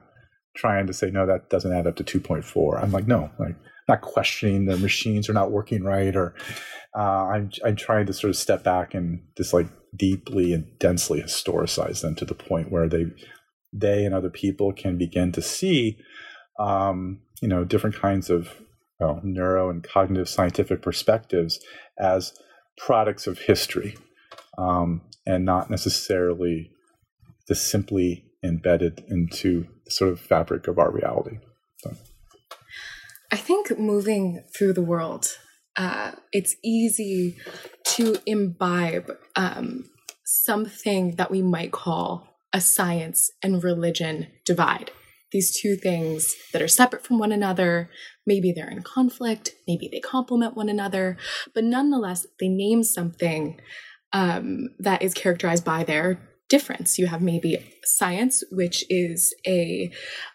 trying 0.56 0.88
to 0.88 0.94
say 0.94 1.12
no, 1.12 1.26
that 1.26 1.50
doesn't 1.50 1.72
add 1.72 1.88
up 1.88 1.96
to 1.98 2.04
two 2.04 2.20
point 2.20 2.44
four. 2.44 2.80
I'm 2.80 2.92
like 2.92 3.08
no, 3.08 3.30
like 3.40 3.56
not 3.88 4.02
questioning 4.02 4.66
the 4.66 4.78
machines 4.78 5.30
are 5.30 5.34
not 5.34 5.52
working 5.52 5.84
right, 5.84 6.16
or 6.16 6.36
uh, 6.98 7.28
I'm 7.28 7.52
I'm 7.64 7.76
trying 7.76 8.06
to 8.08 8.14
sort 8.14 8.30
of 8.30 8.36
step 8.36 8.64
back 8.64 8.94
and 8.94 9.22
just 9.38 9.54
like 9.54 9.68
deeply 9.98 10.54
and 10.54 10.68
densely 10.80 11.22
historicize 11.22 12.02
them 12.02 12.16
to 12.16 12.26
the 12.26 12.36
point 12.36 12.72
where 12.72 12.88
they 12.88 13.06
they 13.74 14.06
and 14.06 14.16
other 14.16 14.30
people 14.30 14.72
can 14.72 14.98
begin 14.98 15.32
to 15.32 15.42
see 15.42 15.98
um, 16.60 17.20
you 17.42 17.48
know 17.48 17.64
different 17.64 17.96
kinds 17.96 18.30
of 18.30 18.50
well, 19.00 19.20
neuro 19.24 19.70
and 19.70 19.84
cognitive 19.84 20.28
scientific 20.28 20.82
perspectives 20.82 21.60
as 22.00 22.34
products 22.78 23.28
of 23.28 23.40
history 23.40 23.96
um, 24.58 25.02
and 25.26 25.46
not 25.46 25.70
necessarily 25.70 26.72
just 27.48 27.70
simply 27.70 28.26
embedded 28.44 29.04
into 29.08 29.66
the 29.86 29.92
sort 29.92 30.12
of 30.12 30.20
fabric 30.20 30.68
of 30.68 30.80
our 30.80 30.92
reality. 30.92 31.38
So. 31.78 31.96
I 33.32 33.38
think 33.38 33.78
moving 33.78 34.44
through 34.58 34.74
the 34.74 34.82
world, 34.82 35.38
uh, 35.76 36.12
it's 36.32 36.56
easy 36.64 37.38
to 37.96 38.18
imbibe 38.26 39.12
um, 39.36 39.86
something 40.24 41.16
that 41.16 41.32
we 41.32 41.42
might 41.42 41.72
call 41.72 42.28
a 42.54 42.62
science 42.62 43.32
and 43.42 43.64
religion 43.64 44.28
divide. 44.46 44.92
These 45.32 45.60
two 45.60 45.76
things 45.76 46.36
that 46.54 46.62
are 46.62 46.68
separate 46.68 47.06
from 47.06 47.20
one 47.20 47.32
another, 47.32 47.90
maybe 48.26 48.52
they're 48.52 48.70
in 48.70 48.82
conflict, 48.82 49.52
maybe 49.68 49.90
they 49.92 50.00
complement 50.00 50.56
one 50.56 50.70
another, 50.70 51.18
but 51.54 51.64
nonetheless, 51.64 52.26
they 52.40 52.48
name 52.48 52.84
something 52.84 53.60
um, 54.14 54.70
that 54.80 55.02
is 55.02 55.14
characterized 55.14 55.66
by 55.66 55.84
their 55.84 56.27
difference. 56.50 56.98
You 56.98 57.08
have 57.08 57.22
maybe 57.22 57.58
science, 57.84 58.44
which 58.52 58.86
is 58.90 59.34
a 59.46 59.92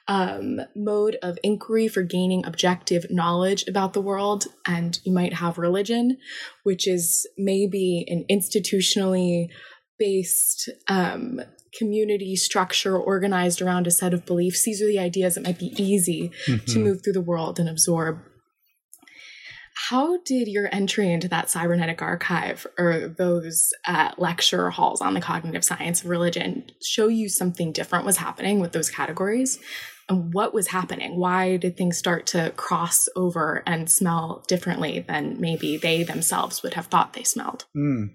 um, 0.08 0.60
mode 0.76 1.16
of 1.22 1.38
inquiry 1.42 1.88
for 1.88 2.02
gaining 2.02 2.44
objective 2.44 3.06
knowledge 3.10 3.66
about 3.66 3.92
the 3.92 4.00
world, 4.00 4.46
and 4.66 4.98
you 5.04 5.12
might 5.12 5.34
have 5.34 5.58
religion, 5.58 6.18
which 6.64 6.86
is 6.86 7.26
maybe 7.38 8.04
an 8.08 8.24
institutionally 8.30 9.48
based 9.98 10.68
um, 10.88 11.40
community 11.76 12.36
structure 12.36 12.98
organized 12.98 13.62
around 13.62 13.86
a 13.86 13.90
set 13.90 14.12
of 14.12 14.26
beliefs. 14.26 14.64
These 14.64 14.82
are 14.82 14.86
the 14.86 14.98
ideas 14.98 15.34
that 15.34 15.44
might 15.44 15.58
be 15.58 15.72
easy 15.82 16.30
mm-hmm. 16.46 16.64
to 16.66 16.78
move 16.78 17.02
through 17.02 17.14
the 17.14 17.20
world 17.20 17.58
and 17.58 17.68
absorb. 17.68 18.18
How 19.74 20.18
did 20.18 20.48
your 20.48 20.68
entry 20.72 21.12
into 21.12 21.28
that 21.28 21.50
cybernetic 21.50 22.02
archive 22.02 22.66
or 22.78 23.08
those 23.08 23.72
uh, 23.86 24.12
lecture 24.18 24.70
halls 24.70 25.00
on 25.00 25.14
the 25.14 25.20
cognitive 25.20 25.64
science 25.64 26.02
of 26.02 26.10
religion 26.10 26.64
show 26.82 27.08
you 27.08 27.28
something 27.28 27.72
different 27.72 28.04
was 28.04 28.18
happening 28.18 28.60
with 28.60 28.72
those 28.72 28.90
categories? 28.90 29.58
And 30.08 30.34
what 30.34 30.52
was 30.52 30.68
happening? 30.68 31.16
Why 31.16 31.56
did 31.56 31.76
things 31.76 31.96
start 31.96 32.26
to 32.28 32.52
cross 32.56 33.08
over 33.16 33.62
and 33.66 33.90
smell 33.90 34.44
differently 34.48 35.00
than 35.00 35.40
maybe 35.40 35.76
they 35.76 36.02
themselves 36.02 36.62
would 36.62 36.74
have 36.74 36.86
thought 36.86 37.14
they 37.14 37.22
smelled? 37.22 37.64
Mm. 37.76 38.10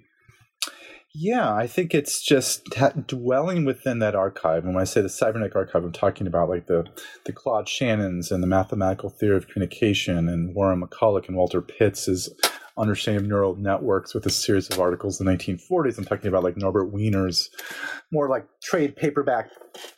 Yeah, 1.14 1.52
I 1.54 1.68
think 1.68 1.96
it's 1.96 2.22
just 2.22 2.66
dwelling 3.08 3.66
within 3.66 4.00
that 4.00 4.14
archive. 4.14 4.66
And 4.66 4.76
when 4.76 4.82
I 4.82 4.86
say 4.86 5.02
the 5.02 5.10
cybernetic 5.10 5.56
archive, 5.56 5.84
I'm 5.84 5.92
talking 5.92 6.28
about 6.28 6.50
like 6.50 6.68
the, 6.68 6.86
the 7.26 7.34
Claude 7.34 7.68
Shannons 7.68 8.32
and 8.32 8.44
the 8.44 8.48
mathematical 8.48 9.10
theory 9.10 9.38
of 9.38 9.48
communication 9.48 10.30
and 10.30 10.54
Warren 10.54 10.82
McCulloch 10.82 11.28
and 11.28 11.36
Walter 11.36 11.62
Pitts's 11.62 12.30
understanding 12.78 13.24
of 13.24 13.28
neural 13.28 13.56
networks 13.56 14.14
with 14.14 14.26
a 14.26 14.30
series 14.30 14.70
of 14.70 14.80
articles 14.80 15.20
in 15.20 15.26
the 15.26 15.32
1940s. 15.32 15.98
I'm 15.98 16.06
talking 16.06 16.28
about 16.28 16.44
like 16.44 16.58
Norbert 16.58 16.94
Wiener's 16.94 17.50
more 18.12 18.30
like 18.30 18.46
trade 18.62 18.96
paperback 18.96 19.50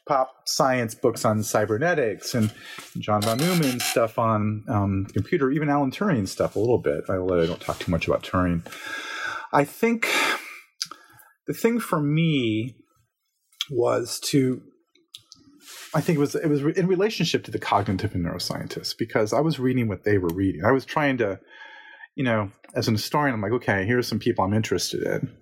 pop 0.08 0.34
science 0.46 0.96
books 0.96 1.26
on 1.26 1.44
cybernetics 1.44 2.34
and 2.34 2.54
John 2.98 3.22
von 3.22 3.38
Neumann's 3.40 3.84
stuff 3.84 4.18
on 4.18 4.64
um, 4.70 5.06
computer, 5.14 5.52
even 5.52 5.70
Alan 5.70 5.92
Turing's 5.92 6.32
stuff 6.32 6.56
a 6.56 6.60
little 6.60 6.78
bit. 6.78 7.04
I, 7.10 7.16
I 7.16 7.46
don't 7.46 7.60
talk 7.60 7.80
too 7.80 7.92
much 7.92 8.08
about 8.08 8.24
Turing. 8.24 8.66
I 9.52 9.66
think 9.66 10.08
the 11.50 11.54
thing 11.56 11.80
for 11.80 12.00
me 12.00 12.76
was 13.72 14.20
to 14.20 14.62
I 15.96 16.02
think 16.02 16.18
it 16.18 16.20
was 16.20 16.36
it 16.36 16.48
was 16.48 16.62
in 16.62 16.86
relationship 16.86 17.44
to 17.46 17.52
the 17.52 17.58
cognitive 17.58 18.14
and 18.14 18.24
neuroscientists 18.24 18.94
because 18.98 19.34
I 19.34 19.42
was 19.42 19.60
reading 19.60 19.88
what 19.88 20.04
they 20.04 20.20
were 20.20 20.30
reading. 20.30 20.62
I 20.64 20.72
was 20.72 20.86
trying 20.86 21.18
to, 21.18 21.40
you 22.16 22.24
know, 22.24 22.52
as 22.76 22.88
an 22.88 22.94
historian, 22.94 23.34
I'm 23.34 23.42
like, 23.42 23.52
okay, 23.54 23.84
here's 23.86 24.08
some 24.08 24.20
people 24.20 24.46
I'm 24.46 24.54
interested 24.54 25.02
in. 25.02 25.36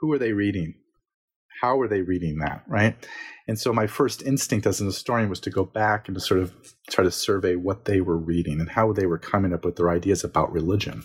Who 0.00 0.12
are 0.12 0.18
they 0.18 0.32
reading? 0.32 0.74
How 1.62 1.78
are 1.80 1.86
they 1.86 2.00
reading 2.00 2.38
that? 2.38 2.64
Right. 2.66 2.96
And 3.46 3.56
so 3.56 3.72
my 3.72 3.86
first 3.86 4.22
instinct 4.22 4.66
as 4.66 4.80
an 4.80 4.86
historian 4.86 5.30
was 5.30 5.40
to 5.40 5.50
go 5.50 5.64
back 5.64 6.08
and 6.08 6.16
to 6.16 6.20
sort 6.20 6.40
of 6.40 6.52
try 6.88 7.04
to 7.04 7.10
survey 7.12 7.54
what 7.54 7.84
they 7.84 8.00
were 8.00 8.18
reading 8.18 8.58
and 8.58 8.70
how 8.70 8.92
they 8.92 9.06
were 9.06 9.18
coming 9.18 9.52
up 9.52 9.64
with 9.64 9.76
their 9.76 9.90
ideas 9.90 10.24
about 10.24 10.52
religion. 10.52 11.04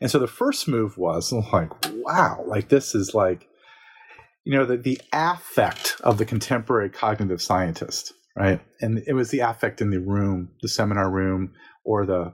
And 0.00 0.10
so 0.10 0.18
the 0.18 0.26
first 0.26 0.68
move 0.68 0.98
was 0.98 1.32
like, 1.32 1.70
wow, 1.94 2.44
like 2.46 2.68
this 2.68 2.94
is 2.94 3.14
like, 3.14 3.48
you 4.44 4.52
know, 4.54 4.64
the, 4.64 4.76
the 4.76 5.00
affect 5.12 5.96
of 6.02 6.18
the 6.18 6.24
contemporary 6.24 6.90
cognitive 6.90 7.40
scientist, 7.40 8.12
right? 8.36 8.60
And 8.80 9.02
it 9.06 9.14
was 9.14 9.30
the 9.30 9.40
affect 9.40 9.80
in 9.80 9.90
the 9.90 10.00
room, 10.00 10.50
the 10.60 10.68
seminar 10.68 11.10
room, 11.10 11.52
or 11.84 12.04
the 12.04 12.32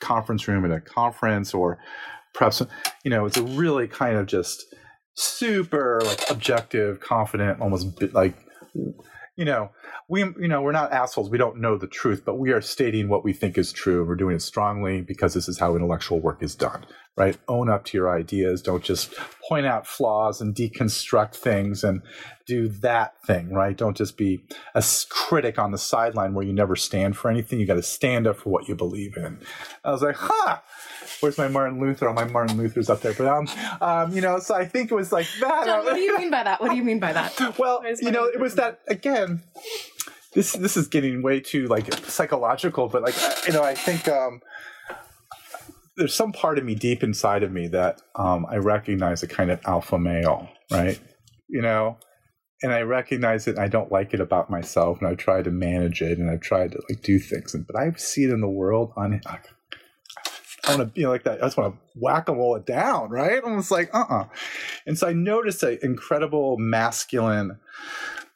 conference 0.00 0.46
room 0.46 0.64
at 0.64 0.70
a 0.70 0.80
conference, 0.80 1.52
or 1.52 1.78
perhaps, 2.34 2.62
you 3.04 3.10
know, 3.10 3.26
it's 3.26 3.36
a 3.36 3.42
really 3.42 3.88
kind 3.88 4.16
of 4.16 4.26
just 4.26 4.64
super 5.14 6.00
like 6.04 6.30
objective, 6.30 7.00
confident, 7.00 7.60
almost 7.60 8.02
like 8.12 8.34
you 9.36 9.44
know, 9.44 9.70
we 10.08 10.20
you 10.20 10.48
know 10.48 10.62
we're 10.62 10.72
not 10.72 10.92
assholes. 10.92 11.30
We 11.30 11.38
don't 11.38 11.58
know 11.58 11.76
the 11.76 11.86
truth, 11.86 12.22
but 12.24 12.38
we 12.38 12.52
are 12.52 12.60
stating 12.60 13.08
what 13.08 13.24
we 13.24 13.32
think 13.32 13.56
is 13.56 13.72
true. 13.72 14.04
We're 14.04 14.16
doing 14.16 14.36
it 14.36 14.42
strongly 14.42 15.00
because 15.00 15.34
this 15.34 15.48
is 15.48 15.58
how 15.58 15.74
intellectual 15.74 16.20
work 16.20 16.42
is 16.42 16.54
done. 16.54 16.84
Right? 17.14 17.36
Own 17.46 17.68
up 17.68 17.84
to 17.86 17.98
your 17.98 18.10
ideas. 18.10 18.62
Don't 18.62 18.82
just 18.82 19.14
point 19.46 19.66
out 19.66 19.86
flaws 19.86 20.40
and 20.40 20.54
deconstruct 20.54 21.34
things 21.36 21.84
and 21.84 22.00
do 22.46 22.68
that 22.68 23.14
thing. 23.26 23.52
Right? 23.52 23.76
Don't 23.76 23.96
just 23.96 24.16
be 24.16 24.44
a 24.74 24.82
critic 25.08 25.58
on 25.58 25.72
the 25.72 25.78
sideline 25.78 26.34
where 26.34 26.44
you 26.44 26.52
never 26.52 26.76
stand 26.76 27.16
for 27.16 27.30
anything. 27.30 27.60
You 27.60 27.66
got 27.66 27.74
to 27.74 27.82
stand 27.82 28.26
up 28.26 28.38
for 28.38 28.50
what 28.50 28.68
you 28.68 28.74
believe 28.74 29.16
in. 29.16 29.38
I 29.84 29.92
was 29.92 30.02
like, 30.02 30.16
huh 30.16 30.58
where's 31.22 31.38
my 31.38 31.48
Martin 31.48 31.80
Luther? 31.80 32.08
All 32.08 32.14
my 32.14 32.24
Martin 32.24 32.56
Luther's 32.56 32.90
up 32.90 33.00
there, 33.00 33.14
but 33.14 33.26
um, 33.26 33.48
um, 33.80 34.12
you 34.12 34.20
know, 34.20 34.38
so 34.40 34.54
I 34.54 34.66
think 34.66 34.90
it 34.90 34.94
was 34.94 35.12
like 35.12 35.26
that. 35.40 35.66
John, 35.66 35.84
what 35.84 35.94
do 35.94 36.00
you 36.00 36.18
mean 36.18 36.30
by 36.30 36.42
that? 36.42 36.60
What 36.60 36.70
do 36.70 36.76
you 36.76 36.84
mean 36.84 36.98
by 36.98 37.12
that? 37.12 37.58
well, 37.58 37.82
you 38.00 38.10
know, 38.10 38.24
it 38.24 38.40
was 38.40 38.56
that 38.56 38.80
again. 38.88 39.42
This 40.34 40.52
this 40.52 40.76
is 40.76 40.88
getting 40.88 41.22
way 41.22 41.40
too 41.40 41.66
like 41.66 41.92
psychological, 42.06 42.88
but 42.88 43.02
like 43.02 43.14
you 43.46 43.52
know, 43.52 43.62
I 43.62 43.74
think 43.74 44.08
um, 44.08 44.40
there's 45.96 46.14
some 46.14 46.32
part 46.32 46.58
of 46.58 46.64
me 46.64 46.74
deep 46.74 47.02
inside 47.02 47.42
of 47.42 47.52
me 47.52 47.68
that 47.68 48.00
um, 48.16 48.46
I 48.48 48.56
recognize 48.56 49.22
a 49.22 49.28
kind 49.28 49.50
of 49.50 49.60
alpha 49.66 49.98
male, 49.98 50.48
right? 50.70 50.98
You 51.48 51.60
know, 51.60 51.98
and 52.62 52.72
I 52.72 52.80
recognize 52.80 53.46
it. 53.46 53.56
and 53.56 53.60
I 53.60 53.68
don't 53.68 53.92
like 53.92 54.14
it 54.14 54.20
about 54.20 54.48
myself, 54.48 54.98
and 55.00 55.08
I 55.08 55.14
try 55.14 55.42
to 55.42 55.50
manage 55.50 56.00
it, 56.00 56.18
and 56.18 56.30
I 56.30 56.36
try 56.36 56.66
to 56.66 56.82
like 56.88 57.02
do 57.02 57.18
things, 57.18 57.54
and 57.54 57.66
but 57.66 57.76
I 57.76 57.92
see 57.96 58.24
it 58.24 58.30
in 58.30 58.40
the 58.40 58.48
world 58.48 58.92
on 58.96 59.20
I 60.64 60.76
want 60.76 60.80
to 60.80 60.86
be 60.86 61.06
like 61.06 61.24
that. 61.24 61.42
I 61.42 61.46
just 61.46 61.56
want 61.56 61.74
to 61.74 61.80
whack 61.98 62.28
a 62.28 62.32
roll 62.32 62.54
it 62.54 62.66
down, 62.66 63.10
right? 63.10 63.42
And 63.42 63.58
it's 63.58 63.70
like, 63.70 63.92
uh 63.92 64.04
uh-uh. 64.08 64.20
uh 64.22 64.28
And 64.86 64.96
so 64.96 65.08
I 65.08 65.12
noticed 65.12 65.62
an 65.64 65.78
incredible 65.82 66.56
masculine, 66.58 67.58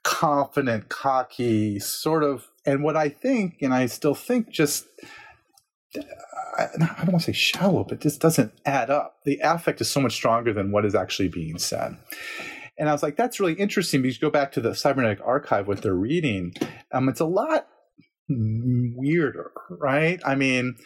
confident, 0.06 0.88
cocky 0.88 1.80
sort 1.80 2.22
of, 2.22 2.46
and 2.64 2.84
what 2.84 2.96
I 2.96 3.08
think, 3.08 3.56
and 3.60 3.74
I 3.74 3.86
still 3.86 4.14
think 4.14 4.50
just, 4.50 4.86
I 5.96 6.68
don't 6.78 7.08
want 7.08 7.24
to 7.24 7.32
say 7.32 7.32
shallow, 7.32 7.82
but 7.82 8.02
this 8.02 8.16
doesn't 8.16 8.52
add 8.64 8.88
up. 8.88 9.16
The 9.24 9.40
affect 9.42 9.80
is 9.80 9.90
so 9.90 10.00
much 10.00 10.12
stronger 10.12 10.52
than 10.52 10.70
what 10.70 10.84
is 10.84 10.94
actually 10.94 11.28
being 11.28 11.58
said. 11.58 11.96
And 12.78 12.88
I 12.88 12.92
was 12.92 13.02
like, 13.02 13.16
that's 13.16 13.40
really 13.40 13.54
interesting 13.54 14.00
because 14.00 14.16
you 14.16 14.20
go 14.20 14.30
back 14.30 14.52
to 14.52 14.60
the 14.60 14.76
cybernetic 14.76 15.18
archive, 15.26 15.66
what 15.66 15.82
they're 15.82 15.92
reading, 15.92 16.54
um, 16.92 17.08
it's 17.08 17.20
a 17.20 17.26
lot 17.26 17.66
weirder, 18.28 19.50
right? 19.68 20.20
I 20.24 20.36
mean, 20.36 20.76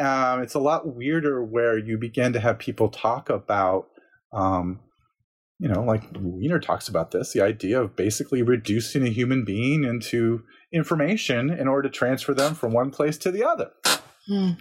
um, 0.00 0.42
it's 0.42 0.54
a 0.54 0.58
lot 0.58 0.92
weirder 0.92 1.44
where 1.44 1.78
you 1.78 1.98
begin 1.98 2.32
to 2.32 2.40
have 2.40 2.58
people 2.58 2.88
talk 2.88 3.30
about, 3.30 3.86
um, 4.32 4.80
you 5.58 5.68
know, 5.68 5.82
like 5.82 6.02
Wiener 6.18 6.60
talks 6.60 6.88
about 6.88 7.10
this 7.10 7.32
the 7.32 7.40
idea 7.40 7.80
of 7.80 7.96
basically 7.96 8.42
reducing 8.42 9.06
a 9.06 9.10
human 9.10 9.44
being 9.44 9.84
into 9.84 10.42
information 10.72 11.50
in 11.50 11.68
order 11.68 11.88
to 11.88 11.94
transfer 11.94 12.34
them 12.34 12.54
from 12.54 12.72
one 12.72 12.90
place 12.90 13.16
to 13.18 13.30
the 13.30 13.44
other. 13.44 13.70
Mm. 14.28 14.58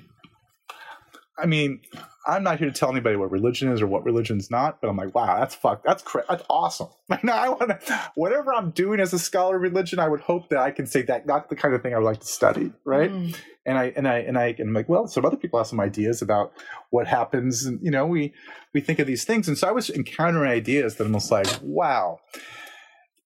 I 1.38 1.46
mean, 1.46 1.82
I'm 2.28 2.44
not 2.44 2.60
here 2.60 2.70
to 2.70 2.74
tell 2.74 2.92
anybody 2.92 3.16
what 3.16 3.32
religion 3.32 3.72
is 3.72 3.82
or 3.82 3.88
what 3.88 4.04
religion's 4.04 4.50
not, 4.50 4.82
but 4.82 4.90
I'm 4.90 4.98
like, 4.98 5.14
wow, 5.14 5.40
that's 5.40 5.56
fuck, 5.56 5.84
that's 5.84 6.04
cra- 6.04 6.26
that's 6.28 6.44
awesome. 6.50 6.88
Like, 7.08 7.24
now 7.24 7.38
I 7.38 7.50
want 7.50 7.70
to, 7.70 8.02
whatever 8.16 8.52
I'm 8.52 8.72
doing 8.72 9.00
as 9.00 9.14
a 9.14 9.20
scholar 9.20 9.58
of 9.58 9.62
religion, 9.62 10.00
I 10.00 10.10
would 10.10 10.22
hope 10.22 10.50
that 10.50 10.58
I 10.58 10.72
can 10.72 10.88
say 10.88 11.04
that 11.04 11.28
that's 11.28 11.48
the 11.50 11.56
kind 11.56 11.76
of 11.76 11.84
thing 11.84 11.94
I 11.94 11.98
would 11.98 12.06
like 12.06 12.22
to 12.22 12.26
study, 12.26 12.72
right? 12.84 13.12
Mm 13.12 13.36
and 13.66 13.78
I 13.78 13.94
and 13.96 14.08
I 14.08 14.18
and 14.20 14.38
I 14.38 14.48
and 14.60 14.70
I'm 14.70 14.74
like, 14.74 14.88
well, 14.88 15.08
some 15.08 15.26
other 15.26 15.38
people 15.38 15.60
have 15.60 15.68
some 15.68 15.80
ideas 15.80 16.22
about 16.22 16.54
what 16.92 17.08
happens, 17.08 17.66
and 17.66 17.80
you 17.82 17.90
know, 17.90 18.06
we 18.06 18.34
we 18.74 18.82
think 18.82 19.00
of 19.00 19.08
these 19.08 19.26
things, 19.26 19.48
and 19.48 19.58
so 19.58 19.68
I 19.68 19.72
was 19.72 19.90
encountering 19.90 20.52
ideas 20.52 20.96
that 20.96 21.06
I'm 21.06 21.12
almost 21.12 21.32
like, 21.32 21.48
wow, 21.62 22.20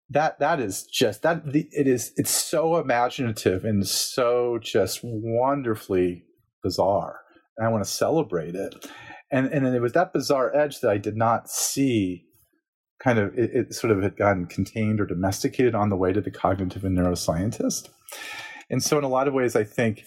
that 0.09 0.39
that 0.39 0.59
is 0.59 0.83
just 0.83 1.23
that 1.23 1.51
the, 1.51 1.67
it 1.71 1.87
is 1.87 2.13
it's 2.15 2.31
so 2.31 2.77
imaginative 2.77 3.65
and 3.65 3.85
so 3.85 4.59
just 4.61 5.01
wonderfully 5.03 6.23
bizarre 6.63 7.21
and 7.59 7.67
i 7.67 7.71
want 7.71 7.83
to 7.83 7.89
celebrate 7.89 8.55
it. 8.55 8.87
And 9.31 9.47
and 9.47 9.67
it 9.67 9.81
was 9.81 9.93
that 9.93 10.13
bizarre 10.13 10.55
edge 10.55 10.79
that 10.79 10.89
i 10.89 10.97
did 10.97 11.15
not 11.15 11.49
see 11.49 12.25
kind 13.03 13.19
of 13.19 13.37
it, 13.37 13.51
it 13.53 13.73
sort 13.73 13.91
of 13.91 14.01
had 14.01 14.17
gotten 14.17 14.47
contained 14.47 14.99
or 14.99 15.05
domesticated 15.05 15.75
on 15.75 15.89
the 15.89 15.95
way 15.95 16.11
to 16.11 16.21
the 16.21 16.31
cognitive 16.31 16.83
and 16.83 16.97
neuroscientist. 16.97 17.89
And 18.69 18.83
so 18.83 18.97
in 18.97 19.03
a 19.03 19.09
lot 19.09 19.27
of 19.27 19.33
ways 19.33 19.55
i 19.55 19.63
think 19.63 20.05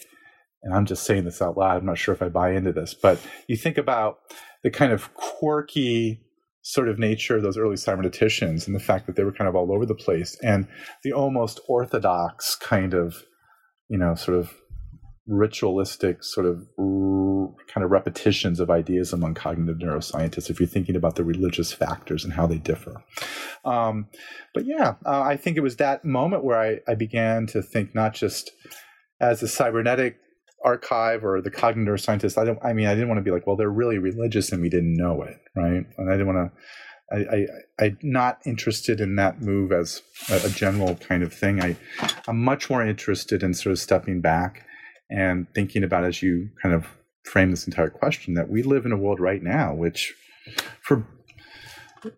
and 0.63 0.73
i'm 0.73 0.85
just 0.85 1.05
saying 1.05 1.25
this 1.25 1.41
out 1.41 1.57
loud 1.57 1.77
i'm 1.77 1.85
not 1.85 1.97
sure 1.97 2.13
if 2.13 2.21
i 2.21 2.29
buy 2.29 2.51
into 2.51 2.73
this 2.73 2.93
but 2.93 3.19
you 3.47 3.55
think 3.55 3.77
about 3.77 4.17
the 4.63 4.71
kind 4.71 4.91
of 4.91 5.13
quirky 5.13 6.21
sort 6.61 6.87
of 6.87 6.97
nature 6.97 7.35
of 7.35 7.43
those 7.43 7.57
early 7.57 7.75
cyberneticians 7.75 8.65
and 8.65 8.73
the 8.73 8.79
fact 8.79 9.05
that 9.05 9.17
they 9.17 9.23
were 9.25 9.33
kind 9.33 9.49
of 9.49 9.55
all 9.55 9.73
over 9.73 9.85
the 9.85 9.93
place 9.93 10.37
and 10.41 10.65
the 11.03 11.11
almost 11.11 11.59
orthodox 11.67 12.55
kind 12.55 12.93
of 12.93 13.23
you 13.89 13.97
know 13.97 14.15
sort 14.15 14.37
of 14.37 14.53
ritualistic 15.27 16.21
sort 16.23 16.45
of 16.45 16.67
kind 17.67 17.83
of 17.83 17.91
repetitions 17.91 18.59
of 18.59 18.69
ideas 18.69 19.13
among 19.13 19.33
cognitive 19.33 19.77
neuroscientists 19.77 20.49
if 20.49 20.59
you're 20.59 20.67
thinking 20.67 20.95
about 20.95 21.15
the 21.15 21.23
religious 21.23 21.71
factors 21.71 22.25
and 22.25 22.33
how 22.33 22.45
they 22.45 22.57
differ 22.57 23.01
um, 23.63 24.07
but 24.53 24.65
yeah 24.65 24.95
uh, 25.05 25.21
i 25.21 25.37
think 25.37 25.55
it 25.55 25.61
was 25.61 25.77
that 25.77 26.03
moment 26.03 26.43
where 26.43 26.59
I, 26.59 26.91
I 26.91 26.95
began 26.95 27.47
to 27.47 27.61
think 27.61 27.95
not 27.95 28.13
just 28.13 28.51
as 29.21 29.41
a 29.41 29.47
cybernetic 29.47 30.17
archive 30.65 31.23
or 31.23 31.41
the 31.41 31.51
cognitive 31.51 32.01
scientists 32.01 32.37
i 32.37 32.43
don't 32.43 32.59
i 32.63 32.73
mean 32.73 32.87
i 32.87 32.93
didn't 32.93 33.07
want 33.07 33.19
to 33.19 33.23
be 33.23 33.31
like 33.31 33.47
well 33.47 33.55
they're 33.55 33.69
really 33.69 33.99
religious 33.99 34.51
and 34.51 34.61
we 34.61 34.69
didn't 34.69 34.95
know 34.95 35.21
it 35.21 35.37
right 35.55 35.85
and 35.97 36.09
i 36.09 36.13
didn't 36.13 36.27
want 36.27 36.51
to 36.51 36.59
I, 37.11 37.45
I 37.79 37.85
am 37.85 37.97
not 38.01 38.39
interested 38.45 38.99
in 38.99 39.17
that 39.17 39.41
move 39.41 39.71
as 39.71 40.01
a, 40.31 40.47
a, 40.47 40.49
general 40.49 40.95
kind 40.95 41.21
of 41.21 41.31
thing. 41.31 41.61
I 41.61 41.75
I'm 42.27 42.43
much 42.43 42.71
more 42.71 42.83
interested 42.83 43.43
in 43.43 43.53
sort 43.53 43.71
of 43.71 43.77
stepping 43.77 44.19
back 44.19 44.65
and 45.13 45.47
thinking 45.53 45.83
about 45.83 46.03
as 46.03 46.21
you 46.21 46.49
kind 46.61 46.73
of 46.73 46.87
frame 47.23 47.51
this 47.51 47.67
entire 47.67 47.89
question 47.89 48.33
that 48.33 48.49
we 48.49 48.63
live 48.63 48.85
in 48.85 48.91
a 48.91 48.97
world 48.97 49.19
right 49.19 49.43
now 49.43 49.73
which 49.73 50.13
for 50.81 51.05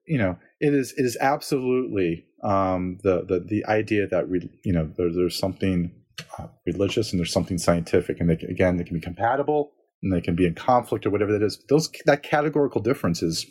you 0.07 0.17
know 0.17 0.37
it 0.59 0.73
is 0.73 0.93
it 0.97 1.05
is 1.05 1.17
absolutely 1.21 2.25
um, 2.43 2.97
the 3.03 3.25
the 3.27 3.39
the 3.39 3.65
idea 3.65 4.07
that 4.07 4.29
we 4.29 4.49
you 4.63 4.73
know 4.73 4.89
there, 4.97 5.11
there's 5.11 5.37
something 5.37 5.91
uh, 6.39 6.47
religious 6.65 7.11
and 7.11 7.19
there's 7.19 7.31
something 7.31 7.57
scientific 7.57 8.19
and 8.19 8.29
they 8.29 8.37
again 8.47 8.77
they 8.77 8.83
can 8.83 8.95
be 8.95 9.01
compatible 9.01 9.73
and 10.01 10.13
they 10.13 10.21
can 10.21 10.35
be 10.35 10.45
in 10.45 10.53
conflict 10.53 11.05
or 11.05 11.09
whatever 11.09 11.31
that 11.31 11.43
is. 11.43 11.59
Those 11.69 11.89
that 12.05 12.23
categorical 12.23 12.81
difference 12.81 13.23
is 13.23 13.45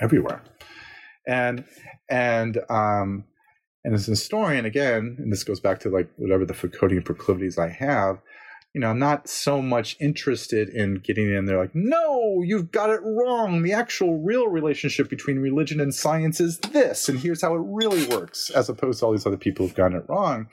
everywhere. 0.00 0.42
And 1.26 1.64
and 2.08 2.58
um 2.68 3.24
and 3.84 3.94
as 3.94 4.08
a 4.08 4.12
historian 4.12 4.66
again 4.66 5.16
and 5.18 5.32
this 5.32 5.44
goes 5.44 5.60
back 5.60 5.80
to 5.80 5.88
like 5.88 6.10
whatever 6.16 6.44
the 6.44 6.52
foucauldian 6.52 7.04
proclivities 7.04 7.56
i 7.56 7.68
have 7.68 8.18
you 8.74 8.80
know 8.80 8.88
i'm 8.88 8.98
not 8.98 9.28
so 9.28 9.60
much 9.60 9.96
interested 10.00 10.68
in 10.68 10.96
getting 10.96 11.32
in 11.32 11.46
there 11.46 11.58
like 11.58 11.74
no 11.74 12.20
you've 12.42 12.70
got 12.70 12.90
it 12.90 13.00
wrong. 13.02 13.62
The 13.62 13.72
actual 13.72 14.18
real 14.22 14.48
relationship 14.48 15.08
between 15.08 15.38
religion 15.38 15.80
and 15.80 15.94
science 15.94 16.40
is 16.40 16.58
this 16.58 17.08
and 17.08 17.18
here's 17.18 17.42
how 17.42 17.54
it 17.54 17.62
really 17.64 18.06
works 18.08 18.50
as 18.50 18.68
opposed 18.68 19.00
to 19.00 19.06
all 19.06 19.12
these 19.12 19.26
other 19.26 19.36
people 19.36 19.66
who've 19.66 19.74
gotten 19.74 19.98
it 19.98 20.04
wrong. 20.08 20.48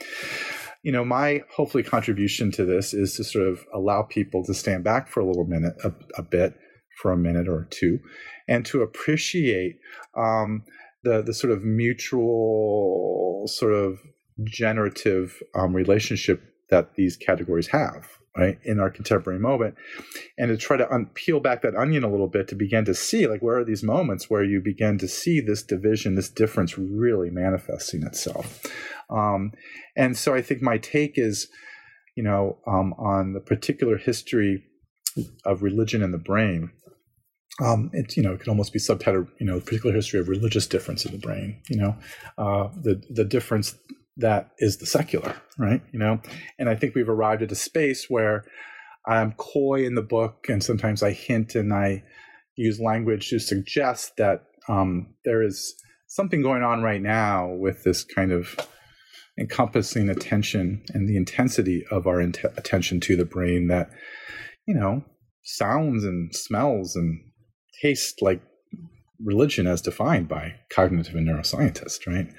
You 0.84 0.92
know, 0.92 1.04
my 1.04 1.44
hopefully 1.54 1.84
contribution 1.84 2.52
to 2.52 2.66
this 2.66 2.94
is 2.94 3.16
to 3.16 3.24
sort 3.24 3.48
of 3.48 3.66
allow 3.74 4.04
people 4.04 4.44
to 4.46 4.54
stand 4.54 4.84
back 4.84 5.10
for 5.10 5.20
a 5.20 5.26
little 5.26 5.46
minute, 5.46 5.74
a, 5.84 5.92
a 6.18 6.24
bit, 6.24 6.54
for 7.02 7.12
a 7.12 7.18
minute 7.18 7.48
or 7.48 7.68
two, 7.70 8.00
and 8.48 8.66
to 8.68 8.82
appreciate 8.82 9.80
um, 10.16 10.64
the 11.04 11.22
the 11.22 11.34
sort 11.34 11.52
of 11.52 11.64
mutual, 11.64 13.44
sort 13.48 13.74
of 13.74 14.00
generative 14.46 15.42
um, 15.56 15.74
relationship 15.74 16.42
that 16.70 16.96
these 16.96 17.18
categories 17.18 17.68
have 17.68 18.20
right 18.36 18.60
in 18.64 18.80
our 18.80 18.92
contemporary 18.92 19.40
moment 19.40 19.74
and 20.38 20.50
to 20.50 20.58
try 20.58 20.78
to 20.78 20.94
un- 20.94 21.10
peel 21.16 21.40
back 21.40 21.64
that 21.64 21.76
onion 21.76 22.04
a 22.04 22.12
little 22.12 22.28
bit 22.28 22.48
to 22.48 22.56
begin 22.56 22.86
to 22.86 22.94
see 22.94 23.26
like 23.26 23.42
where 23.42 23.58
are 23.58 23.66
these 23.66 23.82
moments 23.82 24.30
where 24.30 24.44
you 24.44 24.62
begin 24.62 24.98
to 24.98 25.08
see 25.08 25.40
this 25.40 25.64
division 25.64 26.14
this 26.14 26.30
difference 26.30 26.78
really 26.78 27.32
manifesting 27.32 28.04
itself 28.04 28.62
um, 29.10 29.54
and 29.96 30.18
so 30.18 30.34
I 30.34 30.42
think 30.42 30.62
my 30.62 30.78
take 30.78 31.18
is, 31.18 31.48
you 32.16 32.24
know, 32.24 32.58
um, 32.68 32.94
on 32.98 33.34
the 33.34 33.40
particular 33.40 33.98
history 33.98 34.64
of 35.46 35.64
religion 35.64 36.04
and 36.04 36.14
the 36.14 36.20
brain. 36.20 36.72
Um, 37.60 37.90
it 37.92 38.16
you 38.16 38.22
know 38.22 38.34
it 38.34 38.40
could 38.40 38.50
almost 38.50 38.72
be 38.72 38.78
subtitled 38.78 39.30
you 39.40 39.46
know 39.48 39.60
particular 39.60 39.96
history 39.96 40.20
of 40.20 40.30
religious 40.30 40.68
difference 40.68 41.08
in 41.08 41.12
the 41.12 41.18
brain 41.18 41.60
you 41.68 41.78
know 41.78 41.96
uh, 42.38 42.70
the 42.80 43.02
the 43.10 43.26
difference 43.26 43.74
that 44.18 44.52
is 44.60 44.78
the 44.78 44.86
secular 44.86 45.36
right? 45.58 45.82
You 45.92 46.00
know? 46.00 46.22
And 46.60 46.70
I 46.70 46.76
think 46.76 46.96
we've 46.96 47.10
arrived 47.10 47.42
at 47.42 47.52
a 47.52 47.56
space 47.56 48.06
where 48.10 48.46
I'm 49.06 49.34
coy 49.34 49.86
in 49.86 49.96
the 49.96 50.02
book 50.02 50.48
and 50.50 50.64
sometimes 50.64 51.02
I 51.02 51.12
hint 51.12 51.56
and 51.56 51.74
I 51.74 52.04
use 52.56 52.80
language 52.80 53.30
to 53.30 53.40
suggest 53.40 54.18
that 54.18 54.46
um, 54.68 55.14
there 55.24 55.42
is 55.42 55.76
something 56.08 56.42
going 56.42 56.64
on 56.64 56.82
right 56.82 57.02
now 57.02 57.48
with 57.48 57.84
this 57.84 58.04
kind 58.04 58.32
of 58.32 58.58
encompassing 59.40 60.10
attention 60.10 60.84
and 60.94 61.08
the 61.08 61.16
intensity 61.16 61.86
of 61.92 62.08
our 62.08 62.20
int- 62.20 62.44
attention 62.58 63.00
to 63.00 63.16
the 63.16 63.26
brain 63.26 63.68
that 63.68 63.90
you 64.68 64.74
know 64.74 65.04
sounds 65.44 66.04
and 66.04 66.36
smells 66.36 66.96
and 66.96 67.20
taste 67.80 68.20
like 68.22 68.42
religion 69.24 69.68
as 69.68 69.80
defined 69.80 70.28
by 70.28 70.56
cognitive 70.72 71.14
and 71.14 71.28
neuroscientists 71.28 72.08
right 72.08 72.34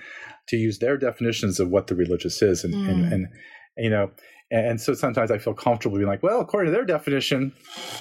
to 0.48 0.56
use 0.56 0.78
their 0.78 0.96
definitions 0.96 1.60
of 1.60 1.68
what 1.68 1.86
the 1.86 1.94
religious 1.94 2.42
is 2.42 2.64
and 2.64 2.74
mm. 2.74 2.88
and, 2.88 3.12
and, 3.12 3.28
you 3.76 3.90
know 3.90 4.10
and, 4.50 4.66
and, 4.66 4.80
so 4.80 4.94
sometimes 4.94 5.30
i 5.30 5.38
feel 5.38 5.54
comfortable 5.54 5.96
being 5.96 6.08
like 6.08 6.22
well 6.22 6.40
according 6.40 6.72
to 6.72 6.76
their 6.76 6.84
definition 6.84 7.52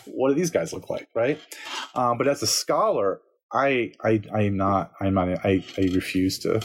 what 0.06 0.30
do 0.30 0.36
these 0.36 0.52
guys 0.52 0.74
look 0.74 0.89
like 0.89 1.08
right 1.16 1.39
um, 1.95 2.18
but 2.18 2.28
as 2.28 2.41
a 2.41 2.48
scholar 2.48 3.22
i 3.54 3.91
i 4.04 4.22
i'm 4.34 4.58
not 4.58 4.91
i'm 5.02 5.14
not 5.14 5.30
i 5.45 5.64
i 5.78 5.82
refuse 5.93 6.39
to 6.39 6.62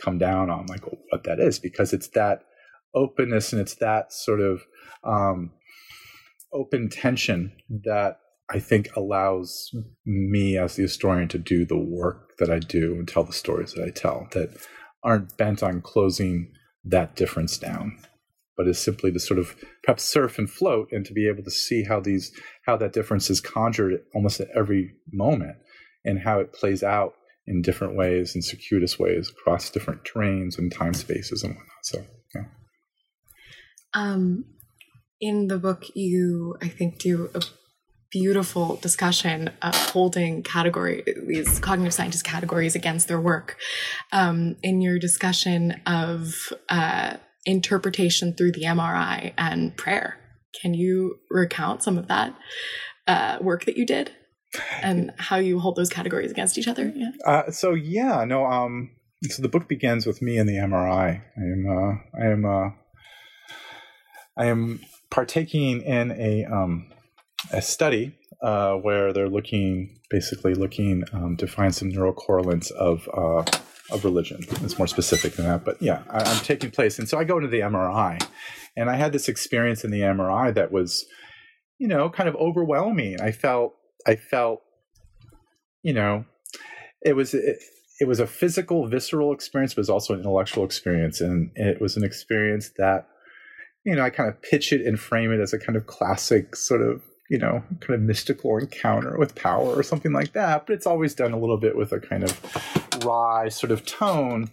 come 0.00 0.18
down 0.18 0.48
on 0.50 0.66
like 0.66 0.82
what 1.10 1.24
that 1.24 1.38
is 1.38 1.58
because 1.58 1.92
it's 1.92 2.08
that 2.08 2.42
openness 2.94 3.52
and 3.52 3.60
it's 3.60 3.74
that 3.74 4.12
sort 4.12 4.40
of 4.40 4.62
um, 5.04 5.50
open 6.52 6.88
tension 6.88 7.52
that 7.68 8.18
I 8.50 8.60
think 8.60 8.94
allows 8.94 9.70
me 10.04 10.58
as 10.58 10.76
the 10.76 10.82
historian 10.82 11.28
to 11.28 11.38
do 11.38 11.64
the 11.64 11.78
work 11.78 12.36
that 12.38 12.50
I 12.50 12.58
do 12.58 12.94
and 12.94 13.08
tell 13.08 13.24
the 13.24 13.32
stories 13.32 13.72
that 13.72 13.84
I 13.84 13.90
tell 13.90 14.28
that 14.32 14.50
aren't 15.04 15.36
bent 15.36 15.62
on 15.62 15.80
closing 15.82 16.50
that 16.84 17.14
difference 17.16 17.58
down, 17.58 17.98
but 18.56 18.66
is 18.66 18.78
simply 18.78 19.12
to 19.12 19.20
sort 19.20 19.38
of 19.38 19.54
perhaps 19.82 20.04
surf 20.04 20.38
and 20.38 20.50
float 20.50 20.88
and 20.90 21.04
to 21.06 21.12
be 21.12 21.28
able 21.28 21.44
to 21.44 21.50
see 21.50 21.84
how 21.84 22.00
these 22.00 22.32
how 22.66 22.76
that 22.76 22.92
difference 22.92 23.30
is 23.30 23.40
conjured 23.40 24.00
almost 24.14 24.40
at 24.40 24.48
every 24.54 24.92
moment 25.12 25.56
and 26.04 26.18
how 26.18 26.40
it 26.40 26.52
plays 26.52 26.82
out 26.82 27.14
in 27.46 27.62
different 27.62 27.96
ways, 27.96 28.34
in 28.34 28.42
circuitous 28.42 28.98
ways, 28.98 29.30
across 29.30 29.70
different 29.70 30.02
terrains 30.04 30.58
and 30.58 30.72
time 30.72 30.94
spaces 30.94 31.42
and 31.42 31.54
whatnot. 31.54 31.68
So, 31.82 32.04
yeah. 32.34 32.44
Um, 33.92 34.46
in 35.20 35.48
the 35.48 35.58
book, 35.58 35.84
you, 35.94 36.56
I 36.62 36.68
think, 36.68 36.98
do 36.98 37.30
a 37.34 37.42
beautiful 38.14 38.76
discussion 38.76 39.50
of 39.60 39.74
holding 39.90 40.40
category 40.44 41.02
these 41.26 41.58
cognitive 41.58 41.92
scientist 41.92 42.24
categories 42.24 42.76
against 42.76 43.08
their 43.08 43.20
work. 43.20 43.56
Um, 44.12 44.54
in 44.62 44.80
your 44.80 45.00
discussion 45.00 45.82
of 45.84 46.52
uh, 46.68 47.16
interpretation 47.44 48.32
through 48.32 48.52
the 48.52 48.62
MRI 48.62 49.32
and 49.36 49.76
prayer, 49.76 50.16
can 50.62 50.74
you 50.74 51.16
recount 51.28 51.82
some 51.82 51.98
of 51.98 52.06
that 52.06 52.36
uh, 53.08 53.38
work 53.40 53.64
that 53.64 53.76
you 53.76 53.84
did? 53.84 54.12
and 54.82 55.10
how 55.18 55.34
you 55.34 55.58
hold 55.58 55.74
those 55.74 55.88
categories 55.88 56.30
against 56.30 56.56
each 56.56 56.68
other. 56.68 56.92
Yeah. 56.94 57.10
Uh, 57.26 57.50
so 57.50 57.74
yeah, 57.74 58.24
no. 58.24 58.46
Um. 58.46 58.92
So 59.28 59.42
the 59.42 59.48
book 59.48 59.66
begins 59.66 60.06
with 60.06 60.22
me 60.22 60.38
and 60.38 60.48
the 60.48 60.54
MRI. 60.54 61.20
I 61.36 61.40
am. 61.40 61.66
Uh, 61.68 62.22
I 62.22 62.30
am. 62.30 62.44
Uh, 62.44 62.70
I 64.36 64.46
am 64.46 64.78
partaking 65.10 65.82
in 65.82 66.12
a 66.12 66.44
um, 66.44 66.93
a 67.52 67.62
study 67.62 68.14
uh, 68.42 68.74
where 68.74 69.12
they're 69.12 69.28
looking, 69.28 69.98
basically 70.10 70.54
looking 70.54 71.04
um, 71.12 71.36
to 71.36 71.46
find 71.46 71.74
some 71.74 71.88
neural 71.88 72.12
correlates 72.12 72.70
of 72.72 73.08
uh, 73.16 73.44
of 73.90 74.04
religion. 74.04 74.40
It's 74.62 74.78
more 74.78 74.86
specific 74.86 75.34
than 75.34 75.46
that, 75.46 75.64
but 75.64 75.80
yeah, 75.80 76.02
I, 76.10 76.22
I'm 76.22 76.44
taking 76.44 76.70
place, 76.70 76.98
and 76.98 77.08
so 77.08 77.18
I 77.18 77.24
go 77.24 77.36
into 77.36 77.48
the 77.48 77.60
MRI, 77.60 78.24
and 78.76 78.90
I 78.90 78.96
had 78.96 79.12
this 79.12 79.28
experience 79.28 79.84
in 79.84 79.90
the 79.90 80.00
MRI 80.00 80.54
that 80.54 80.72
was, 80.72 81.06
you 81.78 81.88
know, 81.88 82.10
kind 82.10 82.28
of 82.28 82.36
overwhelming. 82.36 83.20
I 83.20 83.32
felt 83.32 83.74
I 84.06 84.16
felt, 84.16 84.60
you 85.82 85.92
know, 85.92 86.24
it 87.02 87.14
was 87.14 87.34
it, 87.34 87.58
it 88.00 88.08
was 88.08 88.20
a 88.20 88.26
physical, 88.26 88.88
visceral 88.88 89.32
experience, 89.32 89.74
but 89.74 89.80
it 89.80 89.82
was 89.82 89.90
also 89.90 90.14
an 90.14 90.20
intellectual 90.20 90.64
experience, 90.64 91.20
and 91.20 91.50
it 91.54 91.80
was 91.80 91.96
an 91.96 92.04
experience 92.04 92.70
that, 92.76 93.06
you 93.84 93.94
know, 93.94 94.02
I 94.02 94.10
kind 94.10 94.28
of 94.28 94.42
pitch 94.42 94.72
it 94.72 94.84
and 94.84 94.98
frame 94.98 95.32
it 95.32 95.40
as 95.40 95.52
a 95.52 95.58
kind 95.58 95.76
of 95.76 95.86
classic 95.86 96.56
sort 96.56 96.82
of 96.82 97.02
you 97.30 97.38
know, 97.38 97.62
kind 97.80 97.94
of 97.94 98.00
mystical 98.00 98.58
encounter 98.58 99.18
with 99.18 99.34
power 99.34 99.74
or 99.74 99.82
something 99.82 100.12
like 100.12 100.32
that. 100.32 100.66
But 100.66 100.74
it's 100.74 100.86
always 100.86 101.14
done 101.14 101.32
a 101.32 101.38
little 101.38 101.56
bit 101.58 101.76
with 101.76 101.92
a 101.92 102.00
kind 102.00 102.22
of 102.22 103.04
wry 103.04 103.48
sort 103.48 103.72
of 103.72 103.86
tone. 103.86 104.50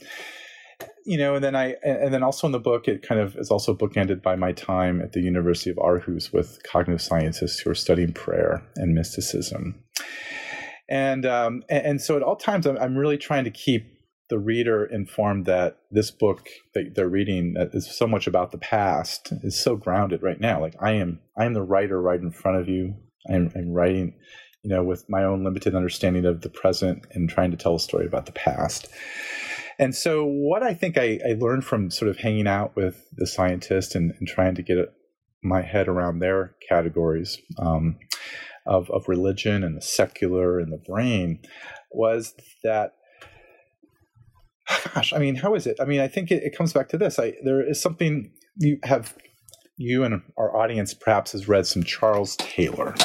you 1.05 1.17
know, 1.17 1.35
and 1.35 1.43
then 1.43 1.55
I, 1.55 1.75
and 1.83 2.13
then 2.13 2.23
also 2.23 2.47
in 2.47 2.53
the 2.53 2.59
book, 2.59 2.87
it 2.87 3.01
kind 3.01 3.19
of 3.19 3.35
is 3.35 3.51
also 3.51 3.75
bookended 3.75 4.21
by 4.21 4.35
my 4.35 4.51
time 4.51 5.01
at 5.01 5.13
the 5.13 5.21
University 5.21 5.69
of 5.69 5.77
Aarhus 5.77 6.31
with 6.31 6.59
cognitive 6.63 7.01
scientists 7.01 7.59
who 7.59 7.71
are 7.71 7.75
studying 7.75 8.13
prayer 8.13 8.63
and 8.75 8.93
mysticism. 8.93 9.83
And, 10.87 11.25
um, 11.25 11.63
and, 11.69 12.01
so 12.01 12.17
at 12.17 12.23
all 12.23 12.35
times, 12.35 12.67
I'm, 12.67 12.77
I'm 12.77 12.97
really 12.97 13.17
trying 13.17 13.45
to 13.45 13.51
keep 13.51 14.00
the 14.31 14.39
reader 14.39 14.85
informed 14.85 15.45
that 15.45 15.77
this 15.91 16.09
book 16.09 16.47
that 16.73 16.95
they're 16.95 17.09
reading 17.09 17.53
is 17.73 17.93
so 17.93 18.07
much 18.07 18.27
about 18.27 18.53
the 18.53 18.57
past 18.57 19.33
is 19.43 19.61
so 19.61 19.75
grounded 19.75 20.23
right 20.23 20.39
now. 20.39 20.61
Like 20.61 20.73
I 20.79 20.93
am, 20.93 21.19
I 21.37 21.43
am 21.43 21.53
the 21.53 21.61
writer 21.61 22.01
right 22.01 22.19
in 22.19 22.31
front 22.31 22.57
of 22.57 22.69
you. 22.69 22.95
I'm, 23.29 23.51
I'm 23.57 23.73
writing, 23.73 24.13
you 24.63 24.69
know, 24.69 24.85
with 24.85 25.03
my 25.09 25.25
own 25.25 25.43
limited 25.43 25.75
understanding 25.75 26.25
of 26.25 26.43
the 26.43 26.49
present 26.49 27.05
and 27.11 27.29
trying 27.29 27.51
to 27.51 27.57
tell 27.57 27.75
a 27.75 27.79
story 27.79 28.05
about 28.05 28.25
the 28.25 28.31
past. 28.31 28.87
And 29.77 29.93
so, 29.93 30.23
what 30.23 30.63
I 30.63 30.75
think 30.75 30.97
I, 30.97 31.19
I 31.27 31.33
learned 31.37 31.65
from 31.65 31.91
sort 31.91 32.09
of 32.09 32.15
hanging 32.15 32.47
out 32.47 32.73
with 32.73 33.03
the 33.17 33.27
scientists 33.27 33.95
and, 33.95 34.13
and 34.17 34.29
trying 34.29 34.55
to 34.55 34.61
get 34.61 34.77
my 35.43 35.61
head 35.61 35.89
around 35.89 36.19
their 36.19 36.55
categories 36.69 37.37
um, 37.59 37.97
of, 38.65 38.89
of 38.91 39.09
religion 39.09 39.61
and 39.61 39.75
the 39.75 39.81
secular 39.81 40.57
and 40.57 40.71
the 40.71 40.77
brain 40.77 41.41
was 41.91 42.33
that 42.63 42.93
gosh 44.93 45.13
i 45.13 45.17
mean 45.17 45.35
how 45.35 45.53
is 45.55 45.67
it 45.67 45.77
i 45.79 45.85
mean 45.85 45.99
i 45.99 46.07
think 46.07 46.31
it, 46.31 46.43
it 46.43 46.55
comes 46.55 46.73
back 46.73 46.89
to 46.89 46.97
this 46.97 47.19
I, 47.19 47.33
there 47.43 47.67
is 47.67 47.81
something 47.81 48.31
you 48.57 48.79
have 48.83 49.15
you 49.77 50.03
and 50.03 50.21
our 50.37 50.55
audience 50.55 50.93
perhaps 50.93 51.31
has 51.31 51.47
read 51.47 51.65
some 51.65 51.83
charles 51.83 52.35
taylor 52.37 52.95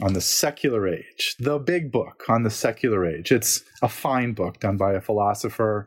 on 0.00 0.12
the 0.12 0.20
secular 0.20 0.86
age, 0.86 1.34
the 1.38 1.58
big 1.58 1.90
book 1.90 2.24
on 2.28 2.42
the 2.42 2.50
secular 2.50 3.04
age. 3.04 3.32
It's 3.32 3.62
a 3.82 3.88
fine 3.88 4.32
book 4.32 4.60
done 4.60 4.76
by 4.76 4.92
a 4.92 5.00
philosopher 5.00 5.86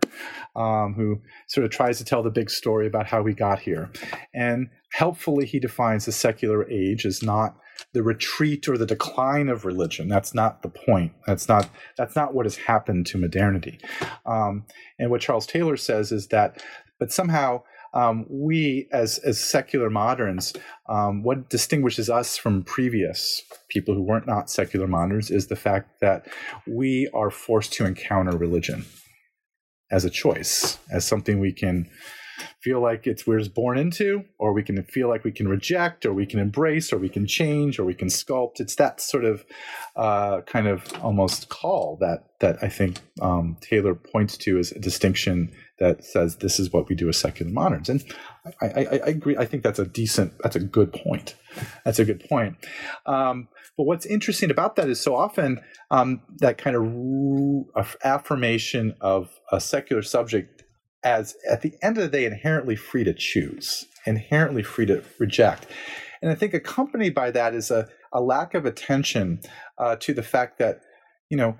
um, 0.55 0.93
who 0.95 1.21
sort 1.47 1.65
of 1.65 1.71
tries 1.71 1.97
to 1.99 2.05
tell 2.05 2.21
the 2.21 2.29
big 2.29 2.49
story 2.49 2.87
about 2.87 3.07
how 3.07 3.21
we 3.21 3.33
got 3.33 3.59
here. 3.59 3.89
And 4.33 4.69
helpfully, 4.91 5.45
he 5.45 5.59
defines 5.59 6.05
the 6.05 6.11
secular 6.11 6.69
age 6.69 7.05
as 7.05 7.23
not 7.23 7.55
the 7.93 8.03
retreat 8.03 8.67
or 8.67 8.77
the 8.77 8.85
decline 8.85 9.49
of 9.49 9.65
religion. 9.65 10.07
That's 10.07 10.33
not 10.33 10.61
the 10.61 10.69
point. 10.69 11.13
That's 11.27 11.47
not 11.47 11.69
that's 11.97 12.15
not 12.15 12.33
what 12.33 12.45
has 12.45 12.57
happened 12.57 13.05
to 13.07 13.17
modernity. 13.17 13.79
Um, 14.25 14.65
and 14.99 15.11
what 15.11 15.21
Charles 15.21 15.45
Taylor 15.45 15.77
says 15.77 16.11
is 16.11 16.27
that, 16.27 16.63
but 16.99 17.11
somehow 17.11 17.63
um, 17.93 18.25
we 18.29 18.87
as 18.91 19.17
as 19.19 19.39
secular 19.39 19.89
moderns, 19.89 20.53
um, 20.87 21.23
what 21.23 21.49
distinguishes 21.49 22.09
us 22.09 22.37
from 22.37 22.63
previous 22.63 23.41
people 23.69 23.93
who 23.93 24.01
weren't 24.01 24.27
not 24.27 24.49
secular 24.49 24.87
moderns 24.87 25.29
is 25.29 25.47
the 25.47 25.55
fact 25.55 25.99
that 25.99 26.27
we 26.65 27.09
are 27.13 27.29
forced 27.29 27.73
to 27.73 27.85
encounter 27.85 28.37
religion 28.37 28.85
as 29.91 30.05
a 30.05 30.09
choice, 30.09 30.77
as 30.89 31.05
something 31.05 31.39
we 31.39 31.51
can 31.51 31.89
feel 32.59 32.81
like 32.81 33.07
it's 33.07 33.25
we're 33.25 33.43
born 33.49 33.77
into, 33.77 34.25
or 34.37 34.53
we 34.53 34.63
can 34.63 34.81
feel 34.83 35.09
like 35.09 35.23
we 35.23 35.31
can 35.31 35.47
reject, 35.47 36.05
or 36.05 36.13
we 36.13 36.25
can 36.25 36.39
embrace, 36.39 36.91
or 36.93 36.97
we 36.97 37.09
can 37.09 37.25
change, 37.27 37.79
or 37.79 37.85
we 37.85 37.93
can 37.93 38.07
sculpt. 38.07 38.59
It's 38.59 38.75
that 38.75 39.01
sort 39.01 39.25
of 39.25 39.45
uh, 39.95 40.41
kind 40.41 40.67
of 40.67 40.91
almost 41.01 41.49
call 41.49 41.97
that 42.01 42.25
that 42.39 42.57
I 42.61 42.69
think 42.69 42.99
um, 43.21 43.57
Taylor 43.61 43.95
points 43.95 44.35
to 44.37 44.57
as 44.57 44.71
a 44.71 44.79
distinction 44.79 45.51
that 45.81 46.03
says 46.03 46.37
this 46.37 46.59
is 46.59 46.71
what 46.71 46.87
we 46.89 46.95
do 46.95 47.09
as 47.09 47.17
secular 47.17 47.51
moderns. 47.51 47.89
And 47.89 48.03
I, 48.61 48.65
I, 48.65 48.81
I 48.81 49.07
agree. 49.07 49.35
I 49.35 49.45
think 49.45 49.63
that's 49.63 49.79
a 49.79 49.85
decent, 49.85 50.33
that's 50.43 50.55
a 50.55 50.59
good 50.59 50.93
point. 50.93 51.35
That's 51.83 51.97
a 51.97 52.05
good 52.05 52.23
point. 52.29 52.55
Um, 53.07 53.47
but 53.77 53.83
what's 53.83 54.05
interesting 54.05 54.51
about 54.51 54.75
that 54.75 54.89
is 54.89 55.01
so 55.01 55.15
often 55.15 55.59
um, 55.89 56.21
that 56.37 56.59
kind 56.59 56.75
of 56.75 57.97
affirmation 58.03 58.95
of 59.01 59.39
a 59.51 59.59
secular 59.59 60.03
subject 60.03 60.60
as 61.03 61.35
at 61.49 61.61
the 61.61 61.73
end 61.81 61.97
of 61.97 62.03
the 62.03 62.09
day 62.09 62.25
inherently 62.25 62.75
free 62.75 63.03
to 63.03 63.13
choose, 63.13 63.85
inherently 64.05 64.63
free 64.63 64.85
to 64.85 65.03
reject. 65.19 65.67
And 66.21 66.31
I 66.31 66.35
think 66.35 66.53
accompanied 66.53 67.15
by 67.15 67.31
that 67.31 67.55
is 67.55 67.71
a, 67.71 67.87
a 68.13 68.21
lack 68.21 68.53
of 68.53 68.65
attention 68.65 69.41
uh, 69.77 69.95
to 69.97 70.13
the 70.13 70.23
fact 70.23 70.59
that, 70.59 70.81
you 71.29 71.37
know, 71.37 71.57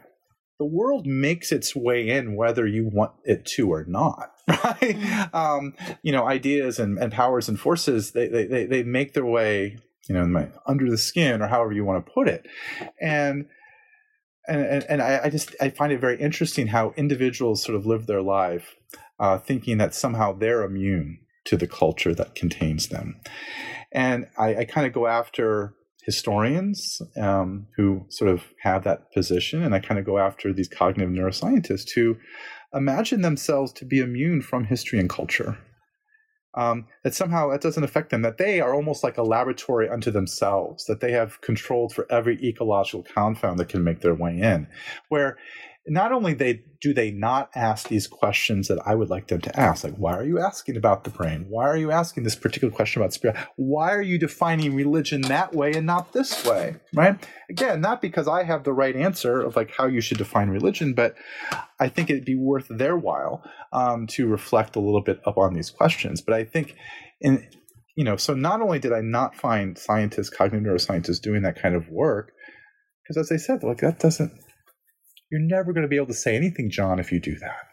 the 0.59 0.65
world 0.65 1.07
makes 1.07 1.51
its 1.51 1.75
way 1.75 2.07
in 2.07 2.35
whether 2.35 2.67
you 2.67 2.87
want 2.87 3.13
it 3.23 3.45
to 3.45 3.73
or 3.73 3.83
not 3.85 4.31
right 4.47 4.79
mm-hmm. 4.79 5.35
um, 5.35 5.73
you 6.03 6.11
know 6.11 6.27
ideas 6.27 6.77
and, 6.77 6.99
and 6.99 7.11
powers 7.11 7.49
and 7.49 7.59
forces 7.59 8.11
they, 8.11 8.27
they, 8.27 8.67
they 8.67 8.83
make 8.83 9.15
their 9.15 9.25
way 9.25 9.75
you 10.07 10.13
know 10.13 10.51
under 10.67 10.87
the 10.87 10.99
skin 10.99 11.41
or 11.41 11.47
however 11.47 11.71
you 11.71 11.83
want 11.83 12.05
to 12.05 12.11
put 12.11 12.27
it 12.27 12.45
and 13.01 13.47
and, 14.47 14.61
and, 14.61 14.83
and 14.87 15.01
I, 15.01 15.21
I, 15.23 15.29
just 15.31 15.55
I 15.59 15.69
find 15.69 15.91
it 15.91 15.99
very 15.99 16.19
interesting 16.19 16.67
how 16.67 16.93
individuals 16.95 17.63
sort 17.63 17.75
of 17.75 17.87
live 17.87 18.05
their 18.05 18.21
life 18.21 18.75
uh, 19.21 19.37
thinking 19.37 19.77
that 19.77 19.95
somehow 19.95 20.33
they're 20.33 20.63
immune 20.63 21.19
to 21.45 21.55
the 21.55 21.67
culture 21.67 22.13
that 22.13 22.35
contains 22.35 22.89
them, 22.89 23.21
and 23.93 24.27
I, 24.37 24.55
I 24.57 24.65
kind 24.65 24.85
of 24.85 24.91
go 24.91 25.07
after 25.07 25.73
historians 26.03 27.01
um, 27.15 27.67
who 27.77 28.05
sort 28.09 28.31
of 28.31 28.43
have 28.61 28.83
that 28.83 29.11
position, 29.13 29.63
and 29.63 29.73
I 29.73 29.79
kind 29.79 29.99
of 29.99 30.05
go 30.05 30.17
after 30.17 30.51
these 30.51 30.67
cognitive 30.67 31.13
neuroscientists 31.13 31.91
who 31.93 32.17
imagine 32.73 33.21
themselves 33.21 33.71
to 33.73 33.85
be 33.85 33.99
immune 33.99 34.41
from 34.41 34.65
history 34.65 34.99
and 34.99 35.09
culture. 35.09 35.57
Um, 36.53 36.87
that 37.05 37.13
somehow 37.13 37.49
that 37.51 37.61
doesn't 37.61 37.83
affect 37.83 38.09
them, 38.09 38.23
that 38.23 38.37
they 38.37 38.59
are 38.59 38.75
almost 38.75 39.05
like 39.05 39.17
a 39.17 39.23
laboratory 39.23 39.87
unto 39.87 40.11
themselves, 40.11 40.83
that 40.85 40.99
they 40.99 41.13
have 41.13 41.39
controlled 41.39 41.93
for 41.93 42.05
every 42.11 42.37
ecological 42.43 43.03
confound 43.03 43.57
that 43.59 43.69
can 43.69 43.85
make 43.85 44.01
their 44.01 44.15
way 44.15 44.37
in. 44.37 44.67
Where 45.07 45.37
not 45.87 46.11
only 46.11 46.33
they 46.33 46.63
do 46.79 46.93
they 46.93 47.11
not 47.11 47.49
ask 47.55 47.87
these 47.87 48.07
questions 48.07 48.67
that 48.67 48.79
I 48.85 48.95
would 48.95 49.09
like 49.09 49.27
them 49.27 49.41
to 49.41 49.59
ask, 49.59 49.83
like 49.83 49.95
why 49.95 50.13
are 50.13 50.23
you 50.23 50.39
asking 50.39 50.77
about 50.77 51.03
the 51.03 51.09
brain? 51.09 51.45
Why 51.49 51.67
are 51.67 51.77
you 51.77 51.91
asking 51.91 52.23
this 52.23 52.35
particular 52.35 52.73
question 52.73 53.01
about 53.01 53.13
spirit? 53.13 53.37
Why 53.55 53.91
are 53.93 54.01
you 54.01 54.19
defining 54.19 54.75
religion 54.75 55.21
that 55.23 55.53
way 55.53 55.73
and 55.73 55.85
not 55.85 56.13
this 56.13 56.45
way? 56.45 56.75
Right? 56.93 57.17
Again, 57.49 57.81
not 57.81 58.01
because 58.01 58.27
I 58.27 58.43
have 58.43 58.63
the 58.63 58.73
right 58.73 58.95
answer 58.95 59.41
of 59.41 59.55
like 59.55 59.71
how 59.75 59.87
you 59.87 60.01
should 60.01 60.17
define 60.17 60.49
religion, 60.49 60.93
but 60.93 61.15
I 61.79 61.89
think 61.89 62.09
it'd 62.09 62.25
be 62.25 62.35
worth 62.35 62.67
their 62.69 62.97
while 62.97 63.43
um, 63.73 64.07
to 64.07 64.27
reflect 64.27 64.75
a 64.75 64.79
little 64.79 65.01
bit 65.01 65.19
upon 65.25 65.53
these 65.53 65.71
questions. 65.71 66.21
But 66.21 66.35
I 66.35 66.43
think 66.43 66.75
in 67.19 67.47
you 67.97 68.05
know, 68.05 68.15
so 68.15 68.33
not 68.33 68.61
only 68.61 68.79
did 68.79 68.93
I 68.93 69.01
not 69.01 69.35
find 69.35 69.77
scientists, 69.77 70.29
cognitive 70.29 70.65
neuroscientists 70.65 71.21
doing 71.21 71.41
that 71.41 71.61
kind 71.61 71.75
of 71.75 71.89
work, 71.89 72.31
because 73.03 73.17
as 73.17 73.31
I 73.31 73.37
said, 73.37 73.63
like 73.63 73.79
that 73.79 73.99
doesn't 73.99 74.31
you're 75.31 75.41
never 75.41 75.71
going 75.71 75.83
to 75.83 75.87
be 75.87 75.95
able 75.95 76.07
to 76.07 76.13
say 76.13 76.35
anything, 76.35 76.69
John, 76.69 76.99
if 76.99 77.11
you 77.11 77.19
do 77.19 77.35
that. 77.39 77.67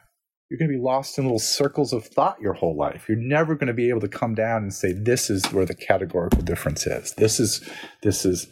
You're 0.48 0.58
going 0.58 0.70
to 0.70 0.78
be 0.78 0.82
lost 0.82 1.18
in 1.18 1.24
little 1.24 1.38
circles 1.38 1.92
of 1.92 2.06
thought 2.06 2.40
your 2.40 2.54
whole 2.54 2.76
life. 2.76 3.06
You're 3.06 3.18
never 3.18 3.54
going 3.54 3.66
to 3.66 3.74
be 3.74 3.90
able 3.90 4.00
to 4.00 4.08
come 4.08 4.34
down 4.34 4.62
and 4.62 4.72
say, 4.72 4.92
this 4.92 5.28
is 5.28 5.44
where 5.52 5.66
the 5.66 5.74
categorical 5.74 6.40
difference 6.40 6.86
is. 6.86 7.12
This 7.14 7.38
is, 7.38 7.68
this 8.02 8.24
is. 8.24 8.48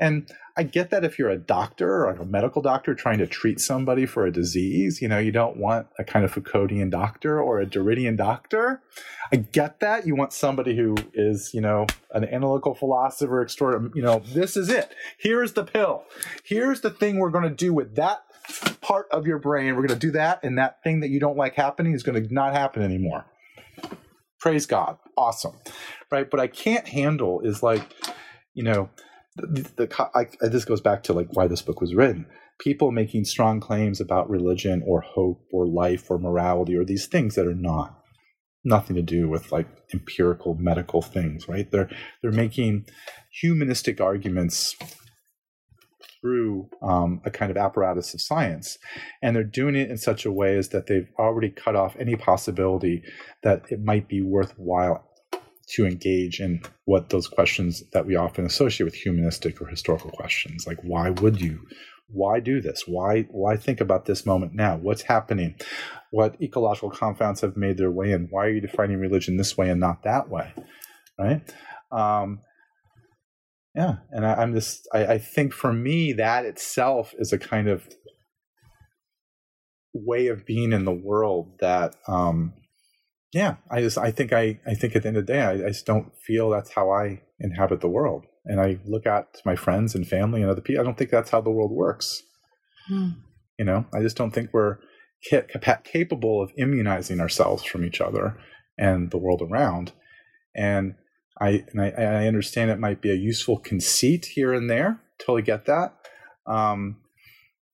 And 0.00 0.28
I 0.56 0.64
get 0.64 0.90
that 0.90 1.04
if 1.04 1.16
you're 1.16 1.30
a 1.30 1.38
doctor 1.38 2.04
or 2.04 2.10
a 2.10 2.26
medical 2.26 2.60
doctor 2.60 2.92
trying 2.92 3.18
to 3.18 3.28
treat 3.28 3.60
somebody 3.60 4.06
for 4.06 4.26
a 4.26 4.32
disease, 4.32 5.00
you 5.00 5.06
know, 5.06 5.18
you 5.20 5.30
don't 5.30 5.56
want 5.56 5.86
a 6.00 6.04
kind 6.04 6.24
of 6.24 6.34
Foucauldian 6.34 6.90
doctor 6.90 7.40
or 7.40 7.60
a 7.60 7.66
Derridian 7.66 8.16
doctor. 8.16 8.82
I 9.32 9.36
get 9.36 9.78
that. 9.78 10.08
You 10.08 10.16
want 10.16 10.32
somebody 10.32 10.76
who 10.76 10.96
is, 11.14 11.52
you 11.54 11.60
know, 11.60 11.86
an 12.12 12.24
analytical 12.24 12.74
philosopher 12.74 13.42
extraordinary. 13.42 13.92
You 13.94 14.02
know, 14.02 14.22
this 14.26 14.56
is 14.56 14.68
it. 14.68 14.92
Here's 15.18 15.52
the 15.52 15.62
pill. 15.62 16.02
Here's 16.44 16.80
the 16.80 16.90
thing 16.90 17.18
we're 17.18 17.30
going 17.30 17.48
to 17.48 17.54
do 17.54 17.72
with 17.72 17.94
that 17.94 18.22
part 18.80 19.06
of 19.10 19.26
your 19.26 19.38
brain. 19.38 19.74
We're 19.74 19.86
going 19.86 19.98
to 19.98 20.06
do 20.06 20.12
that, 20.12 20.40
and 20.42 20.58
that 20.58 20.82
thing 20.82 21.00
that 21.00 21.10
you 21.10 21.20
don't 21.20 21.36
like 21.36 21.54
happening 21.54 21.94
is 21.94 22.02
going 22.02 22.22
to 22.22 22.34
not 22.34 22.52
happen 22.52 22.82
anymore. 22.82 23.26
Praise 24.40 24.66
God. 24.66 24.98
Awesome. 25.16 25.56
Right. 26.10 26.30
But 26.30 26.40
I 26.40 26.46
can't 26.46 26.86
handle 26.86 27.40
is 27.40 27.62
like, 27.62 27.82
you 28.54 28.62
know, 28.62 28.88
the, 29.36 29.70
the 29.76 30.10
I, 30.14 30.26
this 30.46 30.64
goes 30.64 30.80
back 30.80 31.02
to 31.04 31.12
like 31.12 31.28
why 31.32 31.46
this 31.46 31.62
book 31.62 31.80
was 31.80 31.94
written. 31.94 32.26
People 32.60 32.90
making 32.90 33.24
strong 33.24 33.60
claims 33.60 34.00
about 34.00 34.30
religion 34.30 34.82
or 34.86 35.00
hope 35.00 35.44
or 35.52 35.66
life 35.66 36.10
or 36.10 36.18
morality 36.18 36.76
or 36.76 36.84
these 36.84 37.06
things 37.06 37.34
that 37.34 37.46
are 37.46 37.54
not 37.54 37.98
nothing 38.64 38.96
to 38.96 39.02
do 39.02 39.28
with 39.28 39.52
like 39.52 39.68
empirical 39.92 40.54
medical 40.54 41.02
things, 41.02 41.48
right? 41.48 41.70
They're 41.70 41.90
they're 42.22 42.32
making 42.32 42.86
humanistic 43.40 44.00
arguments 44.00 44.76
through 46.20 46.68
um, 46.82 47.20
a 47.24 47.30
kind 47.30 47.50
of 47.50 47.56
apparatus 47.56 48.14
of 48.14 48.20
science. 48.20 48.78
And 49.22 49.34
they're 49.34 49.44
doing 49.44 49.76
it 49.76 49.90
in 49.90 49.98
such 49.98 50.24
a 50.24 50.32
way 50.32 50.56
as 50.56 50.70
that 50.70 50.86
they've 50.86 51.08
already 51.18 51.50
cut 51.50 51.76
off 51.76 51.96
any 51.98 52.16
possibility 52.16 53.02
that 53.42 53.64
it 53.70 53.82
might 53.82 54.08
be 54.08 54.20
worthwhile 54.20 55.04
to 55.68 55.86
engage 55.86 56.40
in 56.40 56.62
what 56.86 57.10
those 57.10 57.28
questions 57.28 57.82
that 57.92 58.06
we 58.06 58.16
often 58.16 58.46
associate 58.46 58.86
with 58.86 58.94
humanistic 58.94 59.60
or 59.60 59.66
historical 59.66 60.10
questions 60.10 60.66
like 60.66 60.78
why 60.82 61.10
would 61.10 61.40
you? 61.40 61.60
Why 62.10 62.40
do 62.40 62.62
this? 62.62 62.84
Why 62.86 63.22
why 63.30 63.56
think 63.56 63.80
about 63.80 64.06
this 64.06 64.24
moment 64.24 64.54
now? 64.54 64.76
What's 64.76 65.02
happening? 65.02 65.56
What 66.10 66.40
ecological 66.40 66.90
confounds 66.90 67.42
have 67.42 67.56
made 67.56 67.76
their 67.76 67.90
way 67.90 68.12
in? 68.12 68.28
Why 68.30 68.46
are 68.46 68.50
you 68.50 68.62
defining 68.62 68.98
religion 68.98 69.36
this 69.36 69.58
way 69.58 69.68
and 69.68 69.78
not 69.78 70.04
that 70.04 70.30
way? 70.30 70.54
Right? 71.18 71.42
Um, 71.92 72.40
yeah 73.78 73.96
and 74.10 74.26
I, 74.26 74.42
am 74.42 74.52
just 74.52 74.86
I, 74.92 75.06
I 75.06 75.18
think 75.18 75.54
for 75.54 75.72
me 75.72 76.12
that 76.14 76.44
itself 76.44 77.14
is 77.18 77.32
a 77.32 77.38
kind 77.38 77.68
of 77.68 77.88
way 79.94 80.26
of 80.26 80.44
being 80.44 80.72
in 80.72 80.84
the 80.84 80.92
world 80.92 81.58
that 81.60 81.94
um 82.06 82.52
yeah, 83.32 83.56
I 83.70 83.80
just 83.80 83.98
I 83.98 84.10
think 84.10 84.32
I 84.32 84.58
I 84.66 84.74
think 84.74 84.96
at 84.96 85.02
the 85.02 85.08
end 85.08 85.16
of 85.18 85.26
the 85.26 85.32
day 85.32 85.42
I, 85.42 85.52
I 85.52 85.68
just 85.68 85.86
don't 85.86 86.12
feel 86.26 86.48
that's 86.50 86.72
how 86.72 86.90
I 86.90 87.22
inhabit 87.38 87.80
the 87.80 87.88
world, 87.88 88.24
and 88.46 88.60
I 88.60 88.78
look 88.86 89.06
at 89.06 89.26
my 89.44 89.54
friends 89.54 89.94
and 89.94 90.08
family 90.08 90.40
and 90.40 90.50
other 90.50 90.62
people. 90.62 90.80
I 90.80 90.84
don't 90.84 90.96
think 90.96 91.10
that's 91.10 91.30
how 91.30 91.40
the 91.40 91.50
world 91.50 91.70
works. 91.70 92.22
Hmm. 92.86 93.10
You 93.58 93.64
know, 93.64 93.84
I 93.92 94.00
just 94.00 94.16
don't 94.16 94.30
think 94.30 94.50
we're 94.52 94.78
ca- 95.28 95.78
capable 95.84 96.42
of 96.42 96.52
immunizing 96.56 97.20
ourselves 97.20 97.64
from 97.64 97.84
each 97.84 98.00
other 98.00 98.38
and 98.78 99.10
the 99.10 99.18
world 99.18 99.42
around. 99.42 99.92
And 100.54 100.94
I 101.40 101.64
and 101.72 101.80
I, 101.80 101.90
I 101.90 102.26
understand 102.26 102.70
it 102.70 102.78
might 102.78 103.00
be 103.00 103.10
a 103.10 103.14
useful 103.14 103.58
conceit 103.58 104.26
here 104.26 104.52
and 104.52 104.68
there. 104.68 105.00
Totally 105.18 105.42
get 105.42 105.66
that. 105.66 105.94
Um, 106.46 106.98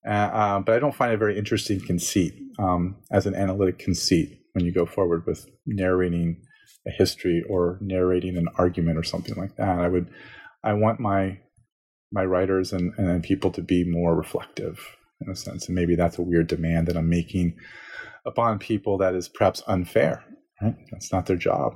uh, 0.06 0.10
uh, 0.10 0.60
but 0.60 0.74
I 0.74 0.78
don't 0.78 0.94
find 0.94 1.12
it 1.12 1.14
a 1.14 1.18
very 1.18 1.38
interesting 1.38 1.80
conceit 1.80 2.34
um, 2.58 2.96
as 3.10 3.26
an 3.26 3.34
analytic 3.34 3.78
conceit 3.78 4.38
when 4.52 4.64
you 4.64 4.72
go 4.72 4.84
forward 4.84 5.24
with 5.26 5.46
narrating 5.66 6.42
a 6.86 6.90
history 6.90 7.42
or 7.48 7.78
narrating 7.80 8.36
an 8.36 8.48
argument 8.58 8.98
or 8.98 9.02
something 9.02 9.34
like 9.36 9.56
that. 9.56 9.78
I 9.78 9.88
would, 9.88 10.10
I 10.62 10.74
want 10.74 11.00
my 11.00 11.38
my 12.12 12.24
writers 12.24 12.72
and, 12.72 12.92
and 12.96 13.24
people 13.24 13.50
to 13.50 13.62
be 13.62 13.82
more 13.84 14.14
reflective 14.14 14.78
in 15.20 15.30
a 15.30 15.34
sense, 15.34 15.66
and 15.66 15.74
maybe 15.74 15.96
that's 15.96 16.18
a 16.18 16.22
weird 16.22 16.46
demand 16.46 16.86
that 16.86 16.96
I'm 16.96 17.08
making 17.08 17.56
upon 18.26 18.58
people 18.58 18.98
that 18.98 19.14
is 19.14 19.28
perhaps 19.28 19.62
unfair. 19.66 20.24
Right? 20.62 20.76
That's 20.92 21.12
not 21.12 21.26
their 21.26 21.36
job. 21.36 21.74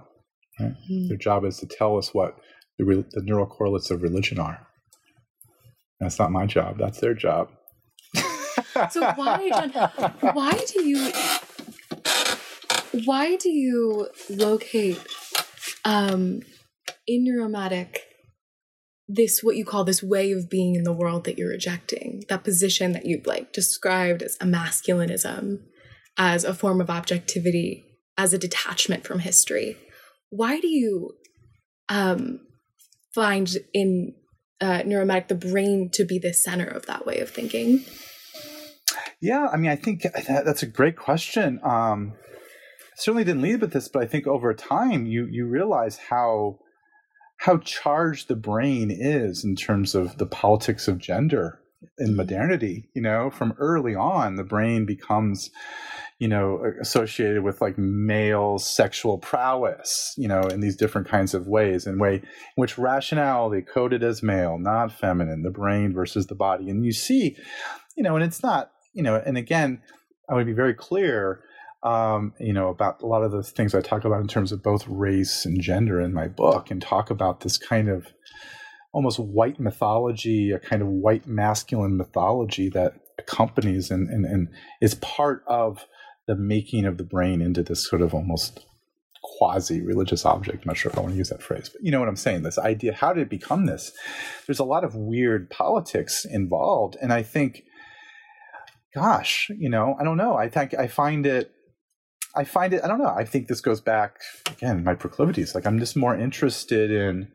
Right? 0.60 0.72
Mm-hmm. 0.72 1.08
Their 1.08 1.16
job 1.16 1.44
is 1.44 1.58
to 1.58 1.66
tell 1.66 1.96
us 1.98 2.14
what 2.14 2.36
the, 2.78 2.84
the 3.12 3.22
neural 3.22 3.46
correlates 3.46 3.90
of 3.90 4.02
religion 4.02 4.38
are. 4.38 4.66
That's 6.00 6.18
not 6.18 6.30
my 6.30 6.46
job. 6.46 6.78
That's 6.78 7.00
their 7.00 7.14
job. 7.14 7.50
so 8.90 9.12
why, 9.16 9.50
John? 9.50 9.70
Why 10.32 10.52
do 10.52 10.84
you? 10.84 11.12
Why 13.04 13.36
do 13.36 13.50
you 13.50 14.08
locate 14.30 15.00
um, 15.84 16.42
in 17.06 17.24
neuromatic 17.24 17.98
this 19.08 19.42
what 19.42 19.56
you 19.56 19.64
call 19.64 19.84
this 19.84 20.02
way 20.02 20.32
of 20.32 20.50
being 20.50 20.74
in 20.74 20.84
the 20.84 20.92
world 20.92 21.24
that 21.24 21.38
you're 21.38 21.48
rejecting 21.48 22.24
that 22.28 22.44
position 22.44 22.92
that 22.92 23.06
you've 23.06 23.26
like 23.26 23.52
described 23.54 24.22
as 24.22 24.36
a 24.40 24.44
masculinism 24.44 25.60
as 26.18 26.44
a 26.44 26.52
form 26.52 26.80
of 26.80 26.90
objectivity 26.90 27.84
as 28.18 28.34
a 28.34 28.38
detachment 28.38 29.06
from 29.06 29.20
history 29.20 29.78
why 30.30 30.60
do 30.60 30.68
you 30.68 31.12
um, 31.88 32.40
find 33.14 33.56
in 33.72 34.14
uh, 34.60 34.82
neuromatic 34.84 35.28
the 35.28 35.34
brain 35.34 35.90
to 35.94 36.04
be 36.04 36.18
the 36.18 36.32
center 36.32 36.66
of 36.66 36.86
that 36.86 37.06
way 37.06 37.18
of 37.18 37.30
thinking? 37.30 37.84
Yeah 39.20 39.48
i 39.52 39.56
mean 39.56 39.70
i 39.70 39.76
think 39.76 40.02
that, 40.02 40.44
that's 40.44 40.62
a 40.62 40.66
great 40.66 40.96
question. 40.96 41.60
Um, 41.62 42.14
certainly 42.96 43.24
didn't 43.24 43.42
lead 43.42 43.60
with 43.60 43.72
this 43.72 43.88
but 43.88 44.02
i 44.02 44.06
think 44.06 44.26
over 44.26 44.52
time 44.54 45.06
you 45.06 45.26
you 45.30 45.46
realize 45.46 45.98
how 46.10 46.58
how 47.38 47.58
charged 47.58 48.26
the 48.26 48.36
brain 48.36 48.90
is 48.90 49.44
in 49.44 49.54
terms 49.54 49.94
of 49.94 50.18
the 50.18 50.26
politics 50.26 50.88
of 50.88 50.98
gender 50.98 51.60
in 51.98 52.16
modernity 52.16 52.88
you 52.94 53.02
know? 53.02 53.30
From 53.30 53.54
early 53.58 53.94
on 53.94 54.36
the 54.36 54.44
brain 54.44 54.84
becomes 54.84 55.50
you 56.18 56.28
know 56.28 56.62
associated 56.80 57.42
with 57.42 57.60
like 57.60 57.78
male 57.78 58.58
sexual 58.58 59.18
prowess 59.18 60.14
you 60.16 60.26
know 60.26 60.40
in 60.42 60.60
these 60.60 60.76
different 60.76 61.06
kinds 61.06 61.32
of 61.32 61.46
ways 61.46 61.86
in 61.86 61.98
way 61.98 62.16
in 62.16 62.22
which 62.56 62.76
rationality 62.78 63.62
coded 63.62 64.02
as 64.02 64.22
male 64.22 64.58
not 64.58 64.92
feminine 64.92 65.42
the 65.42 65.50
brain 65.50 65.92
versus 65.92 66.26
the 66.26 66.34
body. 66.34 66.68
And 66.68 66.84
you 66.84 66.92
see 66.92 67.36
you 67.96 68.02
know 68.02 68.16
and 68.16 68.24
it's 68.24 68.42
not 68.42 68.72
you 68.92 69.02
know 69.02 69.22
and 69.24 69.38
again 69.38 69.80
i 70.28 70.34
would 70.34 70.46
be 70.46 70.52
very 70.52 70.74
clear 70.74 71.42
um, 71.82 72.34
you 72.40 72.52
know, 72.52 72.68
about 72.68 73.02
a 73.02 73.06
lot 73.06 73.22
of 73.22 73.30
the 73.30 73.42
things 73.42 73.74
I 73.74 73.80
talk 73.80 74.04
about 74.04 74.20
in 74.20 74.26
terms 74.26 74.50
of 74.50 74.62
both 74.62 74.86
race 74.88 75.44
and 75.44 75.60
gender 75.60 76.00
in 76.00 76.12
my 76.12 76.26
book, 76.26 76.70
and 76.70 76.82
talk 76.82 77.10
about 77.10 77.40
this 77.40 77.56
kind 77.56 77.88
of 77.88 78.08
almost 78.92 79.18
white 79.18 79.60
mythology, 79.60 80.50
a 80.50 80.58
kind 80.58 80.82
of 80.82 80.88
white 80.88 81.26
masculine 81.26 81.96
mythology 81.96 82.68
that 82.70 82.94
accompanies 83.18 83.90
and, 83.90 84.08
and, 84.08 84.24
and 84.24 84.48
is 84.80 84.96
part 84.96 85.44
of 85.46 85.86
the 86.28 86.36
making 86.36 86.84
of 86.84 86.96
the 86.96 87.04
brain 87.04 87.42
into 87.42 87.64
this 87.64 87.88
sort 87.88 88.00
of 88.00 88.14
almost 88.14 88.64
quasi 89.24 89.80
religious 89.80 90.24
object. 90.24 90.64
I'm 90.64 90.68
not 90.68 90.76
sure 90.76 90.92
if 90.92 90.96
I 90.98 91.00
want 91.00 91.14
to 91.14 91.18
use 91.18 91.30
that 91.30 91.42
phrase, 91.42 91.68
but 91.68 91.82
you 91.82 91.90
know 91.90 91.98
what 91.98 92.08
I'm 92.08 92.16
saying. 92.16 92.42
This 92.42 92.58
idea, 92.58 92.92
how 92.92 93.12
did 93.12 93.22
it 93.22 93.30
become 93.30 93.66
this? 93.66 93.90
There's 94.46 94.60
a 94.60 94.64
lot 94.64 94.84
of 94.84 94.94
weird 94.94 95.50
politics 95.50 96.24
involved. 96.24 96.96
And 97.02 97.12
I 97.12 97.24
think, 97.24 97.64
gosh, 98.94 99.50
you 99.58 99.68
know, 99.68 99.96
I 100.00 100.04
don't 100.04 100.16
know. 100.16 100.36
I 100.36 100.48
think 100.48 100.74
I 100.74 100.86
find 100.86 101.26
it 101.26 101.50
I 102.36 102.44
find 102.44 102.72
it, 102.72 102.84
I 102.84 102.88
don't 102.88 102.98
know, 102.98 103.14
I 103.16 103.24
think 103.24 103.48
this 103.48 103.60
goes 103.60 103.80
back, 103.80 104.20
again, 104.48 104.84
my 104.84 104.94
proclivities. 104.94 105.54
Like, 105.54 105.66
I'm 105.66 105.78
just 105.80 105.96
more 105.96 106.16
interested 106.16 106.90
in 106.90 107.28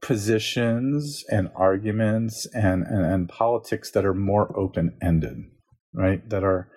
positions 0.00 1.24
and 1.30 1.50
arguments 1.54 2.46
and, 2.54 2.84
and, 2.84 3.04
and 3.04 3.28
politics 3.28 3.90
that 3.90 4.06
are 4.06 4.14
more 4.14 4.56
open 4.58 4.96
ended, 5.02 5.44
right? 5.94 6.28
That 6.28 6.44
are, 6.44 6.68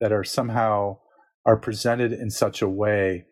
that 0.00 0.12
are 0.12 0.24
somehow 0.24 0.98
are 1.44 1.56
presented 1.56 2.12
in 2.12 2.30
such 2.30 2.62
a 2.62 2.68
way 2.68 3.24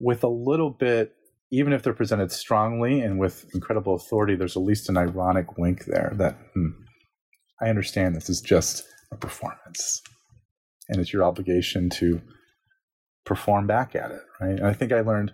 with 0.00 0.24
a 0.24 0.28
little 0.28 0.70
bit 0.70 1.14
even 1.54 1.72
if 1.72 1.82
they're 1.82 1.92
presented 1.92 2.32
strongly 2.32 3.00
and 3.00 3.18
with 3.18 3.46
incredible 3.54 3.94
authority, 3.94 4.34
there's 4.34 4.56
at 4.56 4.62
least 4.64 4.88
an 4.88 4.96
ironic 4.96 5.56
wink 5.56 5.84
there 5.84 6.12
that 6.16 6.36
hmm, 6.52 6.70
I 7.62 7.68
understand 7.68 8.16
this 8.16 8.28
is 8.28 8.40
just 8.40 8.84
a 9.12 9.16
performance 9.16 10.02
and 10.88 11.00
it's 11.00 11.12
your 11.12 11.22
obligation 11.22 11.90
to 11.90 12.20
perform 13.24 13.68
back 13.68 13.94
at 13.94 14.10
it, 14.10 14.20
right? 14.40 14.58
And 14.58 14.66
I 14.66 14.72
think 14.72 14.92
I 14.92 15.00
learned 15.00 15.32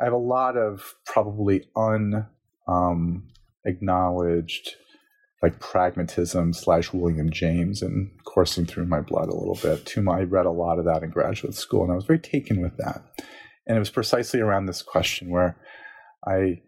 I 0.00 0.04
have 0.04 0.12
a 0.12 0.18
lot 0.18 0.56
of 0.56 0.94
probably 1.06 1.68
un 1.74 2.26
um, 2.68 3.28
acknowledged 3.64 4.76
like 5.42 5.60
pragmatism 5.60 6.52
slash 6.52 6.92
William 6.92 7.30
James 7.30 7.82
and 7.82 8.10
coursing 8.24 8.66
through 8.66 8.86
my 8.86 9.00
blood 9.00 9.28
a 9.28 9.36
little 9.36 9.58
bit. 9.60 9.86
Too, 9.86 10.08
I 10.10 10.22
read 10.22 10.46
a 10.46 10.50
lot 10.50 10.78
of 10.78 10.84
that 10.86 11.02
in 11.02 11.10
graduate 11.10 11.54
school, 11.54 11.84
and 11.84 11.92
I 11.92 11.94
was 11.94 12.06
very 12.06 12.18
taken 12.18 12.60
with 12.60 12.76
that. 12.78 13.02
And 13.66 13.76
it 13.76 13.80
was 13.80 13.90
precisely 13.90 14.40
around 14.40 14.66
this 14.66 14.82
question 14.82 15.30
where 15.30 15.56
I, 16.26 16.62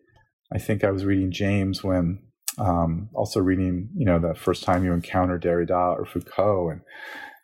I 0.53 0.59
think 0.59 0.85
I 0.85 0.91
was 0.91 1.05
reading 1.05 1.33
James 1.33 1.83
when 1.83 2.21
um, 2.59 3.09
also 3.15 3.41
reading, 3.41 3.89
you 3.97 4.05
know, 4.05 4.19
the 4.19 4.35
first 4.35 4.63
time 4.63 4.85
you 4.85 4.93
encounter 4.93 5.39
Derrida 5.39 5.99
or 5.99 6.05
Foucault, 6.05 6.71
and 6.71 6.81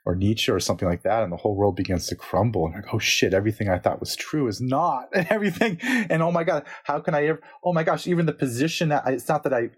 or 0.07 0.15
Nietzsche 0.15 0.53
or 0.53 0.61
something 0.61 0.89
like 0.89 1.03
that, 1.03 1.25
and 1.25 1.33
the 1.33 1.37
whole 1.37 1.57
world 1.57 1.75
begins 1.75 2.07
to 2.07 2.15
crumble. 2.15 2.67
And 2.67 2.77
like, 2.77 2.95
oh 2.95 3.01
shit, 3.01 3.35
everything 3.35 3.69
I 3.69 3.79
thought 3.79 3.99
was 3.99 4.15
true 4.15 4.47
is 4.47 4.61
not, 4.61 5.09
and 5.13 5.27
everything. 5.29 5.79
And 5.83 6.23
oh 6.23 6.31
my 6.31 6.45
god, 6.45 6.65
how 6.85 7.01
can 7.01 7.15
I 7.15 7.27
ever? 7.27 7.41
Oh 7.65 7.73
my 7.73 7.83
gosh, 7.83 8.07
even 8.07 8.25
the 8.25 8.33
position 8.33 8.89
that 8.91 9.03
I, 9.05 9.11
it's 9.13 9.29
not 9.29 9.43
that 9.43 9.53
I 9.53 9.71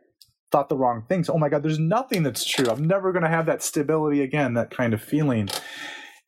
thought 0.51 0.69
the 0.69 0.77
wrong 0.77 1.05
things. 1.09 1.29
Oh 1.29 1.39
my 1.39 1.49
god, 1.49 1.63
there's 1.63 1.79
nothing 1.79 2.23
that's 2.23 2.45
true. 2.45 2.67
I'm 2.71 2.87
never 2.87 3.13
going 3.13 3.23
to 3.23 3.29
have 3.29 3.47
that 3.47 3.63
stability 3.63 4.23
again. 4.23 4.55
That 4.55 4.71
kind 4.71 4.95
of 4.95 5.03
feeling. 5.03 5.49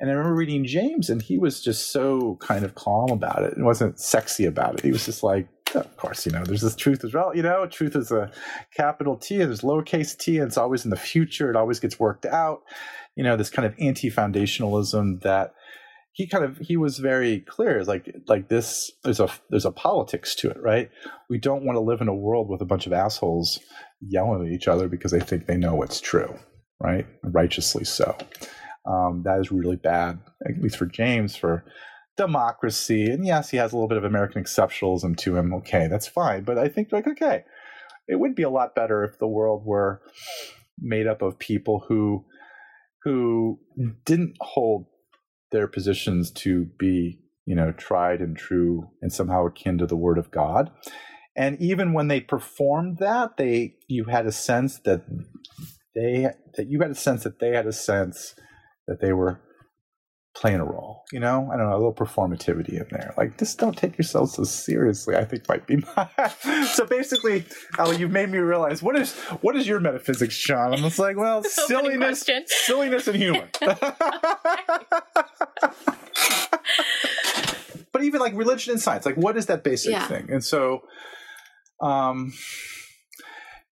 And 0.01 0.09
I 0.09 0.15
remember 0.15 0.35
reading 0.35 0.65
James, 0.65 1.11
and 1.11 1.21
he 1.21 1.37
was 1.37 1.63
just 1.63 1.93
so 1.93 2.37
kind 2.41 2.65
of 2.65 2.75
calm 2.75 3.11
about 3.11 3.43
it 3.43 3.55
and 3.55 3.67
wasn't 3.67 4.01
sexy 4.01 4.47
about 4.47 4.75
it. 4.75 4.81
He 4.81 4.93
was 4.93 5.05
just 5.05 5.23
like, 5.23 5.47
of 5.75 5.95
course, 5.99 6.25
you 6.25 6.33
know, 6.33 6.43
there's 6.43 6.63
this 6.63 6.75
truth 6.75 7.05
as 7.05 7.13
well. 7.13 7.37
You 7.37 7.43
know, 7.43 7.67
truth 7.67 7.95
is 7.95 8.11
a 8.11 8.31
capital 8.75 9.17
T, 9.17 9.41
and 9.41 9.51
there's 9.51 9.61
lowercase 9.61 10.17
t, 10.17 10.39
and 10.39 10.47
it's 10.47 10.57
always 10.57 10.85
in 10.85 10.91
the 10.91 10.97
future. 10.97 11.51
It 11.51 11.57
always 11.57 11.81
gets 11.81 12.01
worked 12.01 12.25
out 12.25 12.63
you 13.17 13.25
know 13.25 13.37
this 13.37 13.51
kind 13.51 13.67
of 13.67 13.75
anti-foundationalism 13.79 15.23
that 15.23 15.55
he 16.13 16.27
kind 16.27 16.45
of 16.45 16.59
he 16.59 16.77
was 16.77 16.99
very 16.99 17.41
clear 17.41 17.85
like 17.85 18.15
like 18.29 18.49
this 18.49 18.91
there's 19.05 19.21
a 19.21 19.29
there's 19.51 19.67
a 19.67 19.71
politics 19.71 20.35
to 20.35 20.49
it 20.49 20.57
right 20.61 20.91
we 21.29 21.39
don't 21.39 21.65
want 21.65 21.77
to 21.77 21.81
live 21.81 22.01
in 22.01 22.09
a 22.09 22.15
world 22.15 22.49
with 22.49 22.61
a 22.61 22.67
bunch 22.67 22.87
of 22.87 22.93
assholes 22.93 23.61
yelling 24.01 24.47
at 24.47 24.53
each 24.53 24.69
other 24.69 24.89
because 24.89 25.13
they 25.13 25.21
think 25.21 25.47
they 25.47 25.57
know 25.57 25.75
what's 25.75 26.01
true 26.01 26.35
right? 26.81 27.07
Righteously 27.23 27.85
so. 27.85 28.17
Um, 28.87 29.23
that 29.25 29.39
is 29.39 29.53
really 29.53 29.77
bad 29.77 30.19
at 30.49 30.61
least 30.61 30.79
for 30.79 30.87
james 30.87 31.37
for 31.37 31.65
democracy. 32.17 33.11
And 33.11 33.27
yes 33.27 33.51
he 33.51 33.59
has 33.59 33.73
a 33.73 33.77
little 33.77 33.89
bit 33.89 33.99
of 33.99 34.05
american 34.05 34.43
exceptionalism 34.43 35.17
to 35.19 35.37
him. 35.37 35.53
Okay 35.55 35.87
that's 35.87 36.09
fine. 36.09 36.45
But 36.45 36.59
i 36.59 36.69
think 36.69 36.89
like 36.91 37.07
okay 37.07 37.45
it 38.09 38.19
would 38.19 38.35
be 38.35 38.43
a 38.43 38.51
lot 38.51 38.75
better 38.75 39.05
if 39.05 39.19
the 39.19 39.29
world 39.29 39.65
were 39.65 40.01
made 40.79 41.07
up 41.07 41.21
of 41.23 41.39
people 41.39 41.85
who 41.89 42.25
who 43.05 43.59
didn't 44.05 44.35
hold 44.41 44.87
their 45.53 45.67
positions 45.67 46.31
to 46.31 46.67
be, 46.79 47.19
you 47.47 47.55
know, 47.55 47.73
tried 47.73 48.21
and 48.21 48.37
true 48.37 48.89
and 49.01 49.13
somehow 49.13 49.47
akin 49.47 49.79
to 49.79 49.87
the 49.87 49.97
word 49.97 50.19
of 50.19 50.31
God. 50.31 50.71
And 51.41 51.59
even 51.61 51.95
when 51.95 52.09
they 52.09 52.21
performed 52.21 52.99
that, 52.99 53.39
they 53.39 53.75
you 53.89 54.05
had 54.05 54.27
a 54.27 54.33
sense 54.33 54.79
that 54.81 55.01
they 55.95 56.29
that 56.57 56.67
you 56.69 56.81
had 56.83 56.91
a 56.91 56.95
sense 56.95 57.25
that 57.25 57.39
they 57.41 57.51
had 57.61 57.67
a 57.67 57.73
sense 57.73 58.35
that 58.87 59.01
they 59.01 59.13
were 59.15 59.41
playing 60.37 60.61
a 60.61 60.65
role. 60.65 61.03
You 61.13 61.21
know, 61.21 61.49
I 61.51 61.57
don't 61.57 61.67
know, 61.69 61.75
a 61.75 61.81
little 61.83 61.95
performativity 61.95 62.75
in 62.75 62.87
there. 62.91 63.15
Like, 63.17 63.39
just 63.39 63.59
don't 63.59 63.77
take 63.77 63.97
yourself 63.97 64.31
so 64.31 64.45
seriously. 64.45 65.17
I 65.17 65.25
think 65.25 65.49
might 65.49 65.67
be 65.67 65.77
my. 65.97 66.09
so 66.75 66.85
basically, 66.85 67.45
Ali, 67.79 67.97
you've 67.97 68.11
made 68.13 68.29
me 68.29 68.39
realize 68.39 68.83
what 68.83 68.97
is 68.97 69.15
what 69.41 69.57
is 69.57 69.67
your 69.67 69.81
metaphysics, 69.81 70.35
Sean? 70.35 70.75
I'm 70.75 70.81
just 70.83 70.99
like, 70.99 71.17
well, 71.17 71.43
silliness, 71.69 72.23
silliness, 72.67 73.09
and 73.09 73.17
humor. 73.17 73.49
but 77.93 78.03
even 78.03 78.21
like 78.21 78.35
religion 78.35 78.73
and 78.73 78.81
science, 78.81 79.07
like 79.07 79.17
what 79.17 79.39
is 79.39 79.47
that 79.47 79.65
basic 79.65 79.93
Yeah. 79.93 80.07
thing? 80.07 80.31
And 80.31 80.45
so, 80.45 80.83
um, 81.81 82.33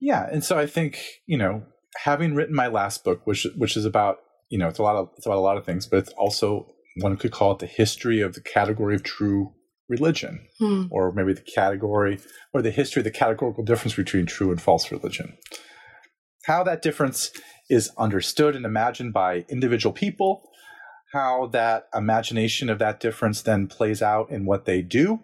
yeah, 0.01 0.29
and 0.31 0.45
so 0.45 0.59
I 0.59 0.67
think 0.67 0.99
you 1.27 1.37
know, 1.37 1.63
having 2.05 2.35
written 2.35 2.55
my 2.55 2.67
last 2.69 3.05
book, 3.05 3.27
which 3.27 3.47
which 3.57 3.77
is 3.77 3.85
about 3.85 4.19
you 4.49 4.59
know, 4.59 4.69
it's 4.69 4.79
a 4.79 4.83
lot 4.83 4.97
of 4.97 5.11
it's 5.17 5.27
about 5.27 5.39
a 5.39 5.41
lot 5.41 5.57
of 5.57 5.65
things, 5.65 5.87
but 5.87 5.99
it's 5.99 6.13
also 6.13 6.67
one 7.01 7.17
could 7.17 7.33
call 7.33 7.53
it 7.53 7.59
the 7.59 7.67
history 7.67 8.21
of 8.21 8.35
the 8.35 8.41
category 8.41 8.95
of 8.95 9.03
true 9.03 9.53
religion, 9.89 10.47
Hmm. 10.59 10.85
or 10.91 11.13
maybe 11.13 11.33
the 11.33 11.41
category 11.41 12.19
or 12.53 12.61
the 12.63 12.71
history 12.71 13.01
of 13.01 13.05
the 13.05 13.11
categorical 13.11 13.65
difference 13.65 13.95
between 13.95 14.27
true 14.27 14.51
and 14.51 14.61
false 14.61 14.91
religion. 14.91 15.37
How 16.45 16.63
that 16.65 16.83
difference 16.83 17.31
is 17.71 17.91
understood 17.99 18.57
and 18.57 18.65
imagined 18.65 19.13
by 19.13 19.45
individual 19.49 19.93
people, 19.93 20.51
how 21.13 21.47
that 21.49 21.89
imagination 21.95 22.69
of 22.69 22.79
that 22.79 23.01
difference 23.01 23.43
then 23.43 23.67
plays 23.67 24.03
out 24.03 24.31
in 24.31 24.45
what 24.45 24.65
they 24.65 24.83
do, 24.83 25.21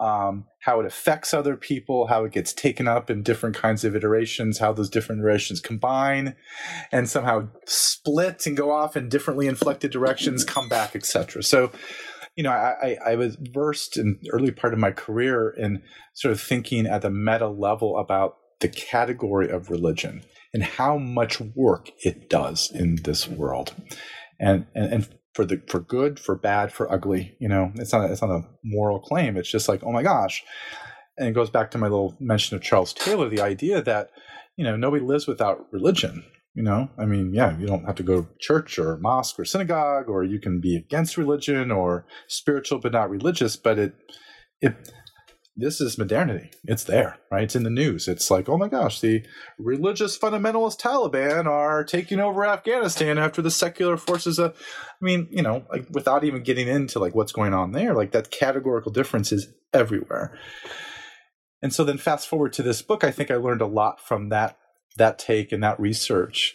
um, 0.00 0.46
how 0.60 0.80
it 0.80 0.86
affects 0.86 1.34
other 1.34 1.56
people, 1.56 2.06
how 2.06 2.24
it 2.24 2.32
gets 2.32 2.52
taken 2.52 2.88
up 2.88 3.10
in 3.10 3.22
different 3.22 3.54
kinds 3.54 3.84
of 3.84 3.94
iterations, 3.94 4.58
how 4.58 4.72
those 4.72 4.88
different 4.88 5.20
iterations 5.20 5.60
combine 5.60 6.34
and 6.90 7.08
somehow 7.08 7.48
split 7.66 8.46
and 8.46 8.56
go 8.56 8.72
off 8.72 8.96
in 8.96 9.08
differently 9.08 9.46
inflected 9.46 9.90
directions, 9.90 10.42
come 10.44 10.68
back, 10.68 10.96
etc. 10.96 11.42
So, 11.42 11.70
you 12.34 12.42
know, 12.42 12.50
I, 12.50 12.96
I, 13.04 13.14
was 13.16 13.36
versed 13.52 13.98
in 13.98 14.18
early 14.32 14.50
part 14.50 14.72
of 14.72 14.78
my 14.78 14.90
career 14.90 15.50
in 15.50 15.82
sort 16.14 16.32
of 16.32 16.40
thinking 16.40 16.86
at 16.86 17.02
the 17.02 17.10
meta 17.10 17.48
level 17.48 17.98
about 17.98 18.36
the 18.60 18.68
category 18.68 19.50
of 19.50 19.68
religion 19.68 20.22
and 20.54 20.62
how 20.62 20.96
much 20.96 21.40
work 21.40 21.90
it 22.04 22.30
does 22.30 22.70
in 22.70 22.96
this 23.04 23.28
world, 23.28 23.74
and 24.38 24.66
and, 24.74 24.92
and 24.92 25.08
for 25.34 25.44
the 25.44 25.62
for 25.68 25.80
good, 25.80 26.18
for 26.18 26.36
bad, 26.36 26.72
for 26.72 26.90
ugly. 26.92 27.36
You 27.38 27.48
know, 27.48 27.72
it's 27.76 27.92
not 27.92 28.10
it's 28.10 28.22
not 28.22 28.30
a 28.30 28.46
moral 28.64 29.00
claim. 29.00 29.36
It's 29.36 29.50
just 29.50 29.68
like, 29.68 29.82
oh 29.84 29.92
my 29.92 30.02
gosh, 30.02 30.42
and 31.18 31.28
it 31.28 31.32
goes 31.32 31.50
back 31.50 31.70
to 31.70 31.78
my 31.78 31.88
little 31.88 32.16
mention 32.20 32.56
of 32.56 32.62
Charles 32.62 32.92
Taylor, 32.92 33.28
the 33.28 33.40
idea 33.40 33.82
that 33.82 34.10
you 34.56 34.64
know 34.64 34.76
nobody 34.76 35.04
lives 35.04 35.26
without 35.26 35.66
religion. 35.72 36.24
You 36.54 36.64
know, 36.64 36.90
I 36.98 37.06
mean, 37.06 37.32
yeah, 37.32 37.56
you 37.58 37.66
don't 37.66 37.84
have 37.84 37.94
to 37.96 38.02
go 38.02 38.22
to 38.22 38.28
church 38.40 38.76
or 38.78 38.96
mosque 38.96 39.38
or 39.38 39.44
synagogue, 39.44 40.08
or 40.08 40.24
you 40.24 40.40
can 40.40 40.60
be 40.60 40.76
against 40.76 41.16
religion 41.16 41.70
or 41.70 42.06
spiritual 42.26 42.80
but 42.80 42.92
not 42.92 43.08
religious. 43.08 43.54
But 43.54 43.78
it, 43.78 43.94
it, 44.60 44.92
this 45.60 45.80
is 45.80 45.98
modernity. 45.98 46.50
It's 46.64 46.84
there, 46.84 47.18
right? 47.30 47.44
It's 47.44 47.56
in 47.56 47.62
the 47.62 47.70
news. 47.70 48.08
It's 48.08 48.30
like, 48.30 48.48
oh 48.48 48.56
my 48.56 48.68
gosh, 48.68 49.00
the 49.00 49.24
religious 49.58 50.18
fundamentalist 50.18 50.80
Taliban 50.80 51.46
are 51.46 51.84
taking 51.84 52.20
over 52.20 52.44
Afghanistan 52.44 53.18
after 53.18 53.42
the 53.42 53.50
secular 53.50 53.96
forces. 53.96 54.38
Of, 54.38 54.56
I 55.00 55.04
mean, 55.04 55.28
you 55.30 55.42
know, 55.42 55.64
like 55.70 55.86
without 55.90 56.24
even 56.24 56.42
getting 56.42 56.68
into 56.68 56.98
like 56.98 57.14
what's 57.14 57.32
going 57.32 57.54
on 57.54 57.72
there, 57.72 57.94
like 57.94 58.12
that 58.12 58.30
categorical 58.30 58.92
difference 58.92 59.32
is 59.32 59.48
everywhere. 59.72 60.38
And 61.62 61.72
so 61.72 61.84
then 61.84 61.98
fast 61.98 62.28
forward 62.28 62.52
to 62.54 62.62
this 62.62 62.82
book, 62.82 63.04
I 63.04 63.10
think 63.10 63.30
I 63.30 63.36
learned 63.36 63.60
a 63.60 63.66
lot 63.66 64.00
from 64.00 64.30
that 64.30 64.56
that 64.96 65.18
take 65.18 65.52
and 65.52 65.62
that 65.62 65.78
research. 65.78 66.54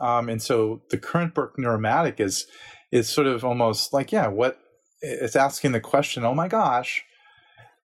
Um, 0.00 0.28
and 0.28 0.42
so 0.42 0.82
the 0.90 0.98
current 0.98 1.34
book 1.34 1.54
Neuromatic 1.58 2.20
is 2.20 2.46
is 2.90 3.08
sort 3.08 3.26
of 3.26 3.44
almost 3.44 3.92
like, 3.92 4.12
yeah, 4.12 4.26
what 4.26 4.58
it's 5.02 5.36
asking 5.36 5.72
the 5.72 5.80
question, 5.80 6.24
oh 6.24 6.34
my 6.34 6.48
gosh, 6.48 7.04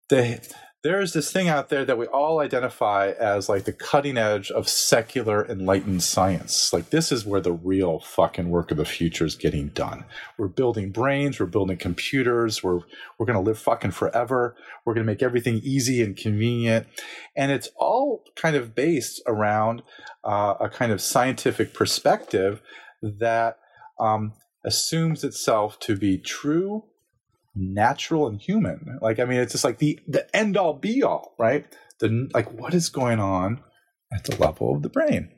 the 0.09 0.41
there 0.87 1.01
is 1.01 1.15
this 1.15 1.33
thing 1.33 1.49
out 1.49 1.69
there 1.69 1.85
that 1.85 1.99
we 1.99 2.07
all 2.07 2.39
identify 2.39 3.11
as 3.19 3.49
like 3.49 3.65
the 3.65 3.73
cutting 3.73 4.17
edge 4.17 4.53
of 4.53 4.69
secular 4.69 5.45
enlightened 5.45 6.01
science. 6.01 6.73
Like 6.73 6.91
this 6.91 7.11
is 7.11 7.27
where 7.27 7.41
the 7.41 7.53
real 7.53 7.99
fucking 7.99 8.51
work 8.51 8.71
of 8.71 8.77
the 8.77 8.85
future 8.85 9.25
is 9.25 9.35
getting 9.35 9.69
done. 9.71 10.05
We're 10.39 10.47
building 10.47 10.93
brains, 10.93 11.41
we're 11.41 11.47
building 11.47 11.77
computers, 11.77 12.63
we're 12.63 12.83
we're 13.19 13.27
gonna 13.27 13.41
live 13.41 13.59
fucking 13.59 13.91
forever. 13.91 14.55
We're 14.85 14.95
gonna 14.95 15.07
make 15.07 15.25
everything 15.25 15.61
easy 15.65 16.03
and 16.03 16.17
convenient, 16.17 16.87
and 17.37 17.51
it's 17.51 17.69
all 17.77 18.23
kind 18.37 18.55
of 18.55 18.77
based 18.77 19.21
around 19.27 19.83
uh, 20.23 20.55
a 20.61 20.69
kind 20.69 20.93
of 20.93 21.01
scientific 21.01 21.75
perspective 21.75 22.63
that 23.03 23.59
um, 23.99 24.35
assumes 24.65 25.25
itself 25.25 25.81
to 25.81 25.97
be 25.97 26.17
true 26.17 26.85
natural 27.57 28.29
and 28.29 28.41
human. 28.41 28.99
Like, 29.01 29.19
I 29.19 29.25
mean, 29.25 29.41
it's 29.41 29.53
just 29.53 29.65
like 29.65 29.79
the 29.79 29.99
the 30.07 30.35
end 30.37 30.57
all 30.57 30.75
be 30.75 31.03
all, 31.03 31.35
right? 31.39 31.67
The 32.01 32.29
like, 32.35 32.53
what 32.53 32.75
is 32.75 32.89
going 32.89 33.19
on 33.19 33.61
at 34.13 34.25
the 34.25 34.37
level 34.37 34.77
of 34.77 34.83
the 34.83 34.89
brain? 34.89 35.31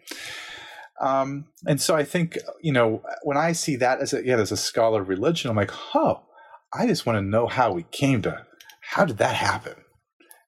Um, 1.01 1.47
and 1.67 1.81
so 1.81 1.95
I 1.95 2.05
think 2.05 2.37
you 2.61 2.73
know 2.73 3.03
when 3.23 3.37
I 3.37 3.53
see 3.53 3.77
that 3.77 4.01
as 4.01 4.13
a, 4.13 4.19
again 4.19 4.41
as 4.41 4.53
a 4.53 4.57
scholar 4.57 5.03
of 5.03 5.09
religion, 5.09 5.51
I'm 5.51 5.57
like, 5.57 5.73
oh, 5.95 6.23
I 6.73 6.87
just 6.87 7.07
want 7.07 7.19
to 7.19 7.23
know 7.23 7.47
how 7.47 7.73
we 7.73 7.85
came 7.85 8.23
to. 8.23 8.45
How 8.81 9.05
did 9.05 9.19
that 9.19 9.35
happen? 9.35 9.75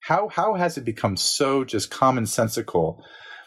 How 0.03 0.29
how 0.29 0.55
has 0.55 0.77
it 0.77 0.85
become 0.85 1.17
so 1.17 1.65
just 1.65 1.91
commonsensical 1.91 3.01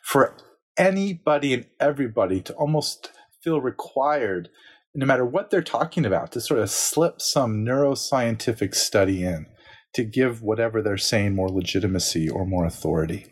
for 0.03 0.37
anybody 0.77 1.53
and 1.53 1.65
everybody 1.79 2.41
to 2.41 2.53
almost 2.53 3.11
feel 3.43 3.59
required 3.59 4.49
no 4.95 5.05
matter 5.05 5.25
what 5.25 5.49
they're 5.49 5.61
talking 5.61 6.05
about, 6.05 6.31
to 6.31 6.41
sort 6.41 6.59
of 6.59 6.69
slip 6.69 7.21
some 7.21 7.65
neuroscientific 7.65 8.75
study 8.75 9.23
in 9.23 9.47
to 9.93 10.03
give 10.03 10.41
whatever 10.41 10.81
they're 10.81 10.97
saying 10.97 11.35
more 11.35 11.49
legitimacy 11.49 12.29
or 12.29 12.45
more 12.45 12.65
authority. 12.65 13.27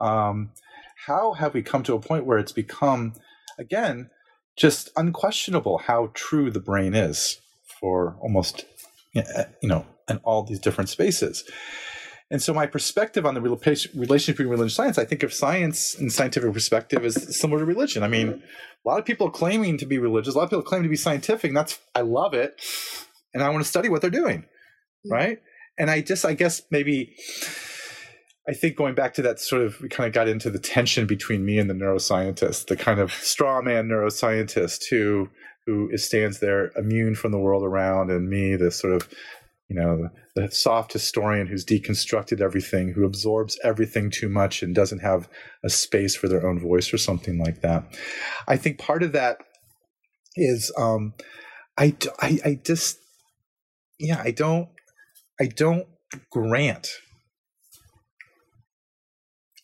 Um, 0.00 0.52
how 1.06 1.32
have 1.32 1.54
we 1.54 1.62
come 1.62 1.82
to 1.84 1.94
a 1.94 2.00
point 2.00 2.26
where 2.26 2.38
it's 2.38 2.52
become, 2.52 3.14
again, 3.58 4.10
just 4.56 4.90
unquestionable 4.96 5.78
how 5.78 6.10
true 6.14 6.50
the 6.50 6.60
brain 6.60 6.94
is 6.94 7.40
for 7.80 8.16
almost, 8.20 8.64
you 9.14 9.22
know, 9.62 9.86
in 10.08 10.18
all 10.18 10.42
these 10.42 10.60
different 10.60 10.90
spaces? 10.90 11.44
And 12.30 12.40
so 12.40 12.54
my 12.54 12.66
perspective 12.66 13.26
on 13.26 13.34
the 13.34 13.40
relationship 13.40 14.36
between 14.36 14.48
religion 14.48 14.62
and 14.64 14.72
science, 14.72 14.98
I 14.98 15.04
think 15.04 15.22
of 15.24 15.32
science 15.32 15.96
and 15.96 16.12
scientific 16.12 16.52
perspective 16.52 17.04
is 17.04 17.38
similar 17.38 17.60
to 17.60 17.64
religion. 17.64 18.04
I 18.04 18.08
mean, 18.08 18.28
a 18.84 18.88
lot 18.88 19.00
of 19.00 19.04
people 19.04 19.26
are 19.26 19.32
claiming 19.32 19.78
to 19.78 19.86
be 19.86 19.98
religious, 19.98 20.34
a 20.34 20.38
lot 20.38 20.44
of 20.44 20.50
people 20.50 20.62
claim 20.62 20.84
to 20.84 20.88
be 20.88 20.96
scientific, 20.96 21.48
and 21.48 21.56
that's 21.56 21.80
I 21.94 22.02
love 22.02 22.34
it. 22.34 22.60
And 23.34 23.42
I 23.42 23.48
want 23.50 23.62
to 23.62 23.68
study 23.68 23.88
what 23.88 24.00
they're 24.00 24.10
doing. 24.10 24.44
Right. 25.10 25.40
And 25.78 25.90
I 25.90 26.02
just 26.02 26.24
I 26.24 26.34
guess 26.34 26.62
maybe 26.70 27.14
I 28.48 28.52
think 28.52 28.76
going 28.76 28.94
back 28.94 29.14
to 29.14 29.22
that 29.22 29.40
sort 29.40 29.62
of 29.62 29.80
we 29.80 29.88
kind 29.88 30.06
of 30.06 30.12
got 30.12 30.28
into 30.28 30.50
the 30.50 30.58
tension 30.58 31.06
between 31.06 31.44
me 31.44 31.58
and 31.58 31.68
the 31.68 31.74
neuroscientist, 31.74 32.66
the 32.66 32.76
kind 32.76 33.00
of 33.00 33.12
straw 33.12 33.60
man 33.60 33.88
neuroscientist 33.88 34.88
who 34.88 35.28
who 35.66 35.96
stands 35.96 36.40
there 36.40 36.70
immune 36.76 37.14
from 37.14 37.32
the 37.32 37.38
world 37.38 37.64
around, 37.64 38.10
and 38.10 38.28
me, 38.28 38.56
the 38.56 38.70
sort 38.70 38.92
of 38.92 39.08
you 39.68 39.76
know 39.76 40.08
the, 40.40 40.50
soft 40.50 40.92
historian 40.92 41.46
who's 41.46 41.64
deconstructed 41.64 42.40
everything 42.40 42.92
who 42.92 43.04
absorbs 43.04 43.58
everything 43.64 44.10
too 44.10 44.28
much 44.28 44.62
and 44.62 44.74
doesn't 44.74 45.00
have 45.00 45.28
a 45.64 45.70
space 45.70 46.16
for 46.16 46.28
their 46.28 46.46
own 46.46 46.58
voice 46.58 46.92
or 46.92 46.98
something 46.98 47.38
like 47.38 47.60
that. 47.62 47.84
I 48.48 48.56
think 48.56 48.78
part 48.78 49.02
of 49.02 49.12
that 49.12 49.38
is 50.36 50.72
um 50.78 51.12
i 51.76 51.94
i, 52.20 52.38
I 52.44 52.60
just 52.64 52.98
yeah 53.98 54.22
i 54.24 54.30
don't 54.30 54.68
i 55.40 55.46
don't 55.46 55.86
grant 56.30 56.88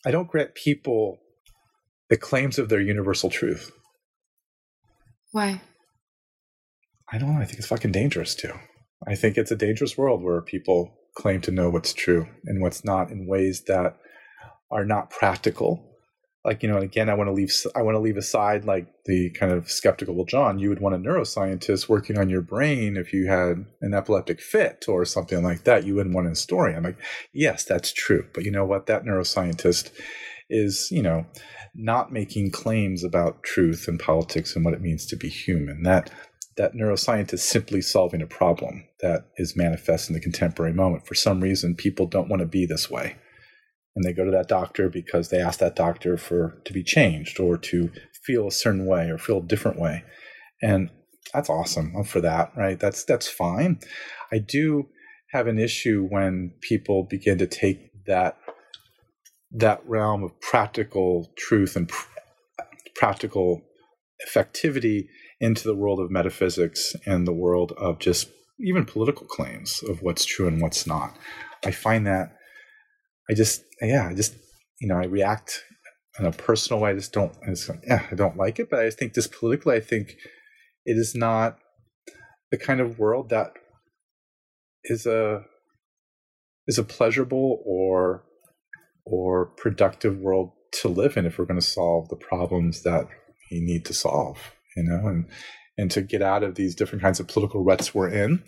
i 0.04 0.10
don't 0.10 0.28
grant 0.28 0.54
people 0.54 1.18
the 2.08 2.16
claims 2.16 2.58
of 2.58 2.68
their 2.68 2.80
universal 2.80 3.30
truth. 3.30 3.72
Why? 5.32 5.60
i 7.12 7.18
don't 7.18 7.34
know 7.34 7.40
i 7.40 7.44
think 7.44 7.58
it's 7.58 7.68
fucking 7.68 7.92
dangerous 7.92 8.34
too 8.34 8.52
I 9.06 9.14
think 9.14 9.36
it's 9.36 9.50
a 9.50 9.56
dangerous 9.56 9.98
world 9.98 10.22
where 10.22 10.40
people 10.40 10.92
claim 11.16 11.40
to 11.40 11.50
know 11.50 11.70
what's 11.70 11.92
true 11.92 12.26
and 12.44 12.60
what's 12.60 12.84
not 12.84 13.10
in 13.10 13.26
ways 13.26 13.62
that 13.66 13.96
are 14.70 14.84
not 14.84 15.10
practical. 15.10 15.82
Like 16.44 16.62
you 16.62 16.68
know, 16.68 16.78
again, 16.78 17.10
I 17.10 17.14
want 17.14 17.26
to 17.26 17.32
leave 17.32 17.52
I 17.74 17.82
want 17.82 17.96
to 17.96 18.00
leave 18.00 18.16
aside 18.16 18.64
like 18.64 18.86
the 19.04 19.30
kind 19.30 19.50
of 19.50 19.68
skeptical. 19.68 20.14
Well, 20.14 20.26
John, 20.26 20.60
you 20.60 20.68
would 20.68 20.80
want 20.80 20.94
a 20.94 20.98
neuroscientist 20.98 21.88
working 21.88 22.18
on 22.18 22.30
your 22.30 22.42
brain 22.42 22.96
if 22.96 23.12
you 23.12 23.26
had 23.26 23.66
an 23.80 23.94
epileptic 23.94 24.40
fit 24.40 24.84
or 24.86 25.04
something 25.04 25.42
like 25.42 25.64
that. 25.64 25.84
You 25.84 25.96
wouldn't 25.96 26.14
want 26.14 26.28
a 26.28 26.30
historian. 26.30 26.76
I'm 26.76 26.84
like, 26.84 26.98
yes, 27.32 27.64
that's 27.64 27.92
true, 27.92 28.26
but 28.32 28.44
you 28.44 28.52
know 28.52 28.64
what? 28.64 28.86
That 28.86 29.04
neuroscientist 29.04 29.90
is 30.48 30.88
you 30.92 31.02
know 31.02 31.26
not 31.74 32.12
making 32.12 32.52
claims 32.52 33.02
about 33.02 33.42
truth 33.42 33.88
and 33.88 33.98
politics 33.98 34.54
and 34.54 34.64
what 34.64 34.74
it 34.74 34.80
means 34.80 35.04
to 35.06 35.16
be 35.16 35.28
human. 35.28 35.82
That 35.82 36.10
that 36.56 36.74
neuroscientist 36.74 37.34
is 37.34 37.44
simply 37.44 37.80
solving 37.80 38.22
a 38.22 38.26
problem 38.26 38.84
that 39.00 39.26
is 39.36 39.56
manifest 39.56 40.08
in 40.08 40.14
the 40.14 40.20
contemporary 40.20 40.72
moment. 40.72 41.06
For 41.06 41.14
some 41.14 41.40
reason, 41.40 41.74
people 41.74 42.06
don't 42.06 42.28
want 42.28 42.40
to 42.40 42.46
be 42.46 42.66
this 42.66 42.90
way. 42.90 43.16
And 43.94 44.04
they 44.04 44.12
go 44.12 44.24
to 44.24 44.30
that 44.30 44.48
doctor 44.48 44.88
because 44.90 45.30
they 45.30 45.40
ask 45.40 45.58
that 45.60 45.76
doctor 45.76 46.16
for 46.18 46.60
to 46.64 46.72
be 46.72 46.82
changed 46.82 47.40
or 47.40 47.56
to 47.58 47.90
feel 48.24 48.46
a 48.46 48.52
certain 48.52 48.86
way 48.86 49.08
or 49.08 49.18
feel 49.18 49.38
a 49.38 49.46
different 49.46 49.78
way. 49.78 50.04
And 50.62 50.90
that's 51.32 51.50
awesome. 51.50 51.94
I'm 51.96 52.04
for 52.04 52.20
that, 52.20 52.52
right? 52.56 52.78
That's 52.78 53.04
that's 53.04 53.28
fine. 53.28 53.80
I 54.32 54.38
do 54.38 54.88
have 55.32 55.46
an 55.46 55.58
issue 55.58 56.06
when 56.08 56.52
people 56.60 57.04
begin 57.04 57.38
to 57.38 57.46
take 57.46 57.90
that 58.06 58.38
that 59.52 59.82
realm 59.86 60.22
of 60.22 60.38
practical 60.40 61.32
truth 61.38 61.76
and 61.76 61.88
pr- 61.88 62.08
practical 62.94 63.62
effectivity 64.28 65.06
into 65.40 65.64
the 65.64 65.74
world 65.74 66.00
of 66.00 66.10
metaphysics 66.10 66.96
and 67.04 67.26
the 67.26 67.32
world 67.32 67.72
of 67.76 67.98
just 67.98 68.30
even 68.60 68.84
political 68.84 69.26
claims 69.26 69.82
of 69.88 70.02
what's 70.02 70.24
true 70.24 70.46
and 70.46 70.60
what's 70.60 70.86
not. 70.86 71.16
I 71.64 71.70
find 71.70 72.06
that 72.06 72.36
I 73.28 73.34
just 73.34 73.62
yeah 73.82 74.08
I 74.08 74.14
just 74.14 74.34
you 74.80 74.88
know 74.88 74.96
I 74.96 75.04
react 75.04 75.62
in 76.18 76.24
a 76.24 76.32
personal 76.32 76.80
way. 76.80 76.90
I 76.90 76.94
just 76.94 77.12
don't 77.12 77.34
I 77.44 77.50
just, 77.50 77.70
yeah 77.86 78.06
I 78.10 78.14
don't 78.14 78.36
like 78.36 78.58
it, 78.58 78.70
but 78.70 78.80
I 78.80 78.90
think 78.90 79.14
just 79.14 79.32
politically 79.32 79.76
I 79.76 79.80
think 79.80 80.16
it 80.84 80.96
is 80.96 81.14
not 81.14 81.58
the 82.50 82.58
kind 82.58 82.80
of 82.80 82.98
world 82.98 83.28
that 83.30 83.52
is 84.84 85.06
a 85.06 85.42
is 86.66 86.78
a 86.78 86.84
pleasurable 86.84 87.62
or 87.66 88.24
or 89.04 89.46
productive 89.46 90.18
world 90.18 90.52
to 90.72 90.88
live 90.88 91.16
in 91.16 91.26
if 91.26 91.38
we're 91.38 91.44
going 91.44 91.60
to 91.60 91.66
solve 91.66 92.08
the 92.08 92.16
problems 92.16 92.82
that 92.82 93.06
we 93.50 93.60
need 93.60 93.84
to 93.84 93.94
solve 93.94 94.55
you 94.76 94.84
know 94.84 95.06
and 95.06 95.26
and 95.78 95.90
to 95.90 96.00
get 96.00 96.22
out 96.22 96.42
of 96.42 96.54
these 96.54 96.74
different 96.74 97.02
kinds 97.02 97.20
of 97.20 97.28
political 97.28 97.62
ruts 97.62 97.94
we're 97.94 98.08
in. 98.08 98.42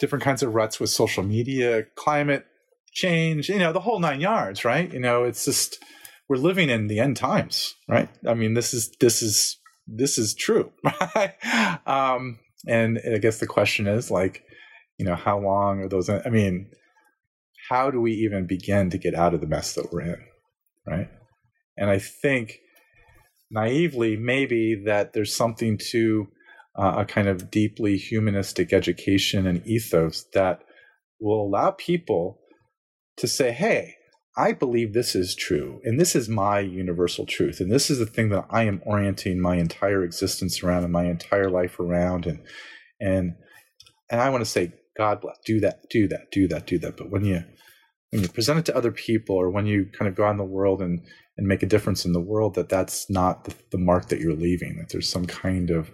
Different 0.00 0.24
kinds 0.24 0.42
of 0.42 0.54
ruts 0.54 0.80
with 0.80 0.88
social 0.88 1.22
media 1.22 1.84
climate 1.96 2.46
change 2.94 3.48
you 3.48 3.58
know 3.58 3.72
the 3.72 3.80
whole 3.80 3.98
nine 3.98 4.20
yards 4.20 4.64
right? 4.64 4.92
You 4.92 5.00
know 5.00 5.24
it's 5.24 5.44
just 5.44 5.82
we're 6.28 6.36
living 6.36 6.70
in 6.70 6.88
the 6.88 7.00
end 7.00 7.16
times 7.16 7.74
right? 7.88 8.08
I 8.26 8.34
mean 8.34 8.54
this 8.54 8.74
is 8.74 8.94
this 9.00 9.22
is 9.22 9.58
this 9.86 10.18
is 10.18 10.34
true 10.34 10.72
right? 11.14 11.34
Um 11.86 12.38
and 12.66 13.00
i 13.12 13.18
guess 13.18 13.38
the 13.38 13.46
question 13.46 13.86
is 13.86 14.10
like 14.10 14.44
you 14.98 15.04
know 15.04 15.16
how 15.16 15.38
long 15.38 15.80
are 15.80 15.88
those 15.88 16.08
i 16.08 16.28
mean 16.28 16.70
how 17.68 17.90
do 17.90 18.00
we 18.00 18.12
even 18.12 18.46
begin 18.46 18.90
to 18.90 18.98
get 18.98 19.14
out 19.14 19.34
of 19.34 19.40
the 19.40 19.46
mess 19.46 19.74
that 19.74 19.92
we're 19.92 20.02
in 20.02 20.22
right? 20.86 21.08
And 21.76 21.90
i 21.90 21.98
think 21.98 22.58
naively 23.52 24.16
maybe 24.16 24.82
that 24.86 25.12
there's 25.12 25.34
something 25.34 25.78
to 25.78 26.26
uh, 26.76 26.94
a 26.98 27.04
kind 27.04 27.28
of 27.28 27.50
deeply 27.50 27.96
humanistic 27.96 28.72
education 28.72 29.46
and 29.46 29.66
ethos 29.66 30.24
that 30.34 30.64
will 31.20 31.42
allow 31.42 31.70
people 31.70 32.40
to 33.16 33.28
say 33.28 33.52
hey 33.52 33.94
I 34.36 34.52
believe 34.52 34.92
this 34.92 35.14
is 35.14 35.34
true, 35.34 35.80
and 35.84 36.00
this 36.00 36.16
is 36.16 36.26
my 36.28 36.60
universal 36.60 37.26
truth, 37.26 37.60
and 37.60 37.70
this 37.70 37.90
is 37.90 37.98
the 37.98 38.06
thing 38.06 38.30
that 38.30 38.46
I 38.48 38.62
am 38.62 38.80
orienting 38.86 39.38
my 39.40 39.56
entire 39.56 40.02
existence 40.02 40.62
around 40.62 40.84
and 40.84 40.92
my 40.92 41.04
entire 41.04 41.50
life 41.50 41.78
around, 41.78 42.26
and 42.26 42.40
and 42.98 43.34
and 44.10 44.20
I 44.20 44.30
want 44.30 44.42
to 44.42 44.50
say, 44.50 44.72
God 44.96 45.20
bless, 45.20 45.36
do 45.44 45.60
that, 45.60 45.80
do 45.90 46.08
that, 46.08 46.30
do 46.30 46.48
that, 46.48 46.66
do 46.66 46.78
that. 46.78 46.96
But 46.96 47.10
when 47.10 47.26
you 47.26 47.44
when 48.10 48.22
you 48.22 48.28
present 48.28 48.58
it 48.58 48.64
to 48.66 48.76
other 48.76 48.92
people, 48.92 49.36
or 49.36 49.50
when 49.50 49.66
you 49.66 49.86
kind 49.98 50.08
of 50.08 50.14
go 50.14 50.24
out 50.24 50.30
in 50.30 50.38
the 50.38 50.44
world 50.44 50.80
and 50.80 51.02
and 51.36 51.46
make 51.46 51.62
a 51.62 51.66
difference 51.66 52.04
in 52.04 52.12
the 52.12 52.20
world, 52.20 52.54
that 52.54 52.68
that's 52.68 53.08
not 53.08 53.44
the, 53.44 53.54
the 53.70 53.78
mark 53.78 54.08
that 54.08 54.20
you're 54.20 54.34
leaving. 54.34 54.76
That 54.76 54.90
there's 54.90 55.08
some 55.08 55.26
kind 55.26 55.70
of 55.70 55.90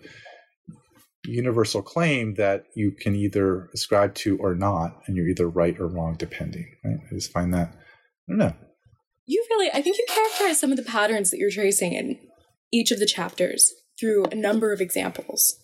universal 1.25 1.83
claim 1.83 2.35
that 2.35 2.65
you 2.75 2.93
can 2.93 3.15
either 3.15 3.69
ascribe 3.75 4.15
to 4.17 4.37
or 4.39 4.55
not, 4.55 5.01
and 5.07 5.17
you're 5.17 5.29
either 5.29 5.49
right 5.49 5.79
or 5.79 5.87
wrong 5.87 6.17
depending. 6.19 6.67
Right? 6.85 6.99
I 7.11 7.15
just 7.15 7.33
find 7.33 7.53
that 7.55 7.69
I 7.69 8.33
don't 8.33 8.39
know. 8.39 8.55
You 9.27 9.45
really, 9.51 9.71
I 9.73 9.83
think 9.83 9.99
you 9.99 10.07
characterize 10.09 10.59
some 10.59 10.71
of 10.71 10.77
the 10.77 10.83
patterns 10.83 11.31
that 11.31 11.39
you're 11.39 11.51
tracing 11.51 11.93
in 11.93 12.19
each 12.73 12.91
of 12.91 12.99
the 12.99 13.07
chapters 13.07 13.73
through 13.99 14.25
a 14.27 14.35
number 14.35 14.73
of 14.73 14.81
examples 14.81 15.57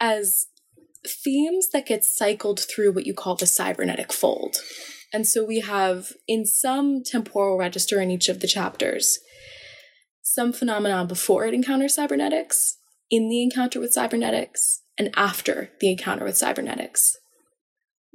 as 0.00 0.46
themes 1.06 1.68
that 1.72 1.86
get 1.86 2.04
cycled 2.04 2.60
through 2.60 2.92
what 2.92 3.06
you 3.06 3.14
call 3.14 3.34
the 3.34 3.46
cybernetic 3.46 4.12
fold. 4.12 4.56
And 5.12 5.26
so 5.26 5.44
we 5.44 5.60
have, 5.60 6.12
in 6.26 6.46
some 6.46 7.02
temporal 7.04 7.58
register 7.58 8.00
in 8.00 8.10
each 8.10 8.28
of 8.28 8.40
the 8.40 8.46
chapters, 8.46 9.18
some 10.22 10.52
phenomena 10.52 11.04
before 11.04 11.46
it 11.46 11.54
encounters 11.54 11.94
cybernetics, 11.94 12.78
in 13.10 13.28
the 13.28 13.42
encounter 13.42 13.78
with 13.78 13.92
cybernetics, 13.92 14.80
and 14.98 15.10
after 15.16 15.70
the 15.80 15.90
encounter 15.90 16.24
with 16.24 16.36
cybernetics. 16.36 17.16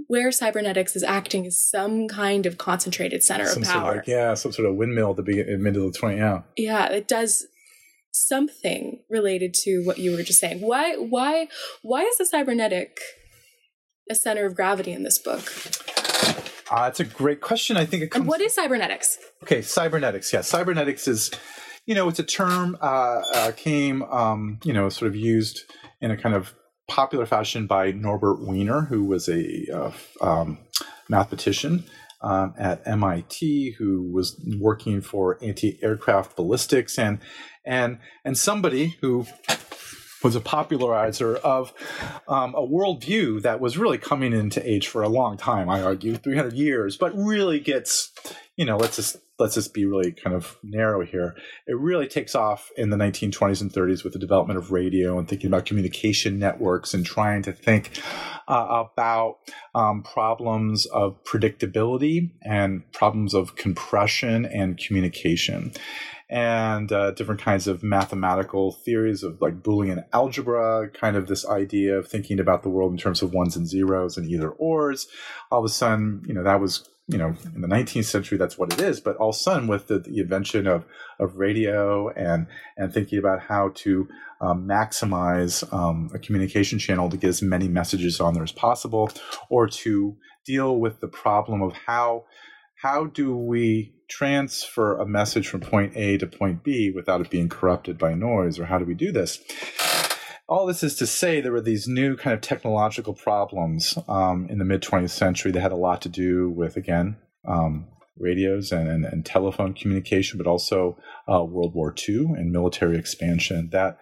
Where 0.08 0.32
cybernetics 0.32 0.96
is 0.96 1.04
acting 1.04 1.46
as 1.46 1.64
some 1.64 2.08
kind 2.08 2.46
of 2.46 2.58
concentrated 2.58 3.24
center 3.24 3.46
some 3.46 3.64
of 3.64 3.68
power. 3.68 3.82
Sort 3.82 3.90
of 3.90 3.98
like, 3.98 4.08
yeah, 4.08 4.34
some 4.34 4.52
sort 4.52 4.68
of 4.68 4.76
windmill 4.76 5.12
at 5.12 5.18
the 5.18 5.24
beginning, 5.24 5.62
middle 5.62 5.88
of 5.88 5.94
the 5.94 6.00
20, 6.00 6.18
yeah. 6.18 6.42
Yeah, 6.56 6.90
it 6.90 7.08
does 7.08 7.46
something 8.12 9.04
related 9.10 9.54
to 9.54 9.84
what 9.86 9.98
you 9.98 10.12
were 10.16 10.24
just 10.24 10.40
saying. 10.40 10.62
Why 10.62 10.96
why 10.96 11.48
why 11.82 12.02
is 12.04 12.18
the 12.18 12.26
cybernetic 12.26 13.00
a 14.10 14.16
center 14.16 14.46
of 14.46 14.56
gravity 14.56 14.92
in 14.92 15.04
this 15.04 15.20
book? 15.20 15.44
Uh, 16.70 16.88
it's 16.90 17.00
a 17.00 17.06
great 17.06 17.42
question. 17.42 17.78
I 17.78 17.86
think 17.86 18.04
it 18.04 18.12
comes. 18.12 18.22
And 18.22 18.28
what 18.28 18.42
is 18.42 18.54
cybernetics? 18.54 19.18
Okay, 19.44 19.62
cybernetics. 19.62 20.32
Yeah, 20.34 20.42
cybernetics 20.42 21.08
is, 21.08 21.32
you 21.86 21.96
know, 21.96 22.10
it's 22.10 22.20
a 22.20 22.24
term 22.24 22.78
uh, 22.82 23.22
uh, 23.34 23.52
came, 23.56 24.04
um, 24.04 24.60
you 24.64 24.74
know, 24.74 24.90
sort 24.90 25.08
of 25.08 25.16
used 25.16 25.62
in 26.02 26.12
a 26.12 26.18
kind 26.18 26.36
of 26.36 26.54
popular 26.88 27.26
fashion 27.26 27.68
by 27.68 27.92
Norbert 27.92 28.46
Wiener, 28.46 28.82
who 28.82 29.04
was 29.04 29.30
a 29.30 29.66
uh, 29.74 29.92
um, 30.22 30.58
mathematician 31.10 31.86
um, 32.22 32.54
at 32.58 32.82
MIT, 32.86 33.72
who 33.78 34.12
was 34.12 34.40
working 34.60 35.02
for 35.02 35.38
anti-aircraft 35.42 36.36
ballistics, 36.36 36.98
and 36.98 37.20
and 37.66 38.00
and 38.26 38.38
somebody 38.38 38.98
who 39.02 39.26
was 40.24 40.36
a 40.36 40.42
popularizer 40.42 41.36
of 41.38 41.74
um, 42.28 42.56
a 42.56 42.62
worldview 42.62 43.42
that 43.42 43.60
was 43.60 43.78
really 43.78 43.98
coming 43.98 44.34
into 44.34 44.68
age 44.68 44.88
for 44.88 45.04
a 45.04 45.10
long 45.10 45.38
time. 45.38 45.70
I 45.70 45.82
argue, 45.82 46.16
300 46.16 46.54
years, 46.54 46.98
but 46.98 47.16
really 47.16 47.60
gets, 47.60 48.12
you 48.56 48.66
know, 48.66 48.78
let's 48.78 48.96
just 48.96 49.18
let's 49.40 49.54
just 49.54 49.74
be 49.74 49.86
really 49.86 50.12
kind 50.12 50.36
of 50.36 50.58
narrow 50.64 51.06
here. 51.06 51.36
It 51.68 51.78
really 51.78 52.08
takes 52.08 52.34
off 52.34 52.72
in 52.76 52.90
the 52.90 52.98
1920s 52.98 53.62
and 53.62 53.72
30s 53.72 54.04
with 54.04 54.14
the 54.14 54.20
development 54.20 54.58
of 54.58 54.72
radio 54.72 55.18
and 55.20 55.28
thinking 55.28 55.48
about 55.48 55.66
communication 55.66 56.40
networks 56.40 56.94
and 56.94 57.06
trying 57.06 57.44
to 57.44 57.54
think 57.54 58.02
uh, 58.48 58.84
about 58.92 59.38
um, 59.76 60.02
problems 60.02 60.88
of 60.88 61.24
predictability 61.24 62.32
and 62.42 62.92
problems 62.94 63.34
of 63.34 63.56
compression 63.56 64.46
and 64.46 64.78
communication 64.78 65.72
and 66.30 66.92
uh, 66.92 67.12
different 67.12 67.42
kinds 67.42 67.68
of 67.68 67.84
mathematical 67.84 68.74
theories 68.74 69.24
of 69.24 69.42
like 69.42 69.64
Boolean 69.64 70.04
algebra, 70.14 70.90
kind 70.90 71.16
of 71.16 71.28
this 71.28 71.48
idea 71.48 71.98
of 71.98 72.08
thinking 72.08 72.40
about 72.40 72.64
the 72.64 72.70
world 72.70 72.92
in 72.92 72.98
terms 72.98 73.22
of 73.22 73.34
ones 73.34 73.56
and 73.56 73.68
zeros 73.68 74.18
and 74.18 74.30
either 74.30 74.50
ors. 74.50 75.08
All 75.52 75.60
of 75.60 75.66
a 75.66 75.70
sudden, 75.70 76.24
you 76.28 76.34
know, 76.34 76.44
that 76.44 76.60
was 76.60 76.90
you 77.08 77.18
know 77.18 77.34
in 77.56 77.62
the 77.62 77.68
19th 77.68 78.06
century 78.06 78.38
that's 78.38 78.58
what 78.58 78.74
it 78.74 78.82
is 78.82 79.00
but 79.00 79.16
all 79.16 79.30
of 79.30 79.36
a 79.36 79.38
sudden 79.38 79.68
with 79.68 79.88
the, 79.88 80.00
the 80.00 80.20
invention 80.20 80.68
of 80.68 80.86
of 81.20 81.38
radio 81.38 82.10
and 82.10 82.48
and 82.76 82.94
thinking 82.94 83.18
about 83.18 83.40
how 83.40 83.72
to 83.76 84.08
um, 84.42 84.68
maximize 84.68 85.64
um, 85.74 86.12
a 86.14 86.20
communication 86.20 86.78
channel 86.78 87.10
to 87.10 87.18
get 87.18 87.30
as 87.30 87.42
many 87.42 87.68
messages 87.68 88.20
on 88.20 88.34
there 88.34 88.44
as 88.44 88.52
possible 88.52 89.10
or 89.50 89.68
to 89.68 90.16
deal 90.46 90.78
with 90.80 91.00
the 91.00 91.08
problem 91.08 91.62
of 91.62 91.74
how 91.74 92.26
how 92.76 93.06
do 93.06 93.36
we 93.36 93.94
transfer 94.08 94.98
a 94.98 95.06
message 95.06 95.48
from 95.48 95.62
point 95.62 95.94
A 95.96 96.18
to 96.18 96.28
point 96.28 96.64
B 96.64 96.92
without 96.92 97.22
it 97.22 97.30
being 97.30 97.50
corrupted 97.50 97.98
by 97.98 98.14
noise, 98.14 98.60
or 98.60 98.66
how 98.66 98.80
do 98.80 98.86
we 98.86 98.94
do 98.94 99.12
this? 99.12 99.40
All 100.50 100.66
this 100.66 100.82
is 100.82 100.96
to 100.96 101.08
say 101.08 101.42
there 101.42 101.52
were 101.52 101.62
these 101.62 101.88
new 101.88 102.16
kind 102.16 102.34
of 102.34 102.42
technological 102.42 103.14
problems 103.14 103.98
um, 104.08 104.48
in 104.50 104.60
the 104.60 104.66
mid 104.66 104.82
20th 104.82 105.10
century 105.10 105.52
that 105.52 105.60
had 105.60 105.74
a 105.74 105.78
lot 105.78 106.02
to 106.04 106.10
do 106.10 106.50
with, 106.50 106.78
again, 106.78 107.18
um, 107.46 107.88
radios 108.18 108.72
and, 108.72 108.88
and, 108.90 109.06
and, 109.06 109.26
telephone 109.26 109.74
communication, 109.74 110.38
but 110.38 110.48
also 110.48 110.98
uh, 111.32 111.44
World 111.44 111.74
War 111.74 111.94
II 112.08 112.34
and 112.38 112.52
military 112.52 112.98
expansion 112.98 113.70
that 113.72 114.00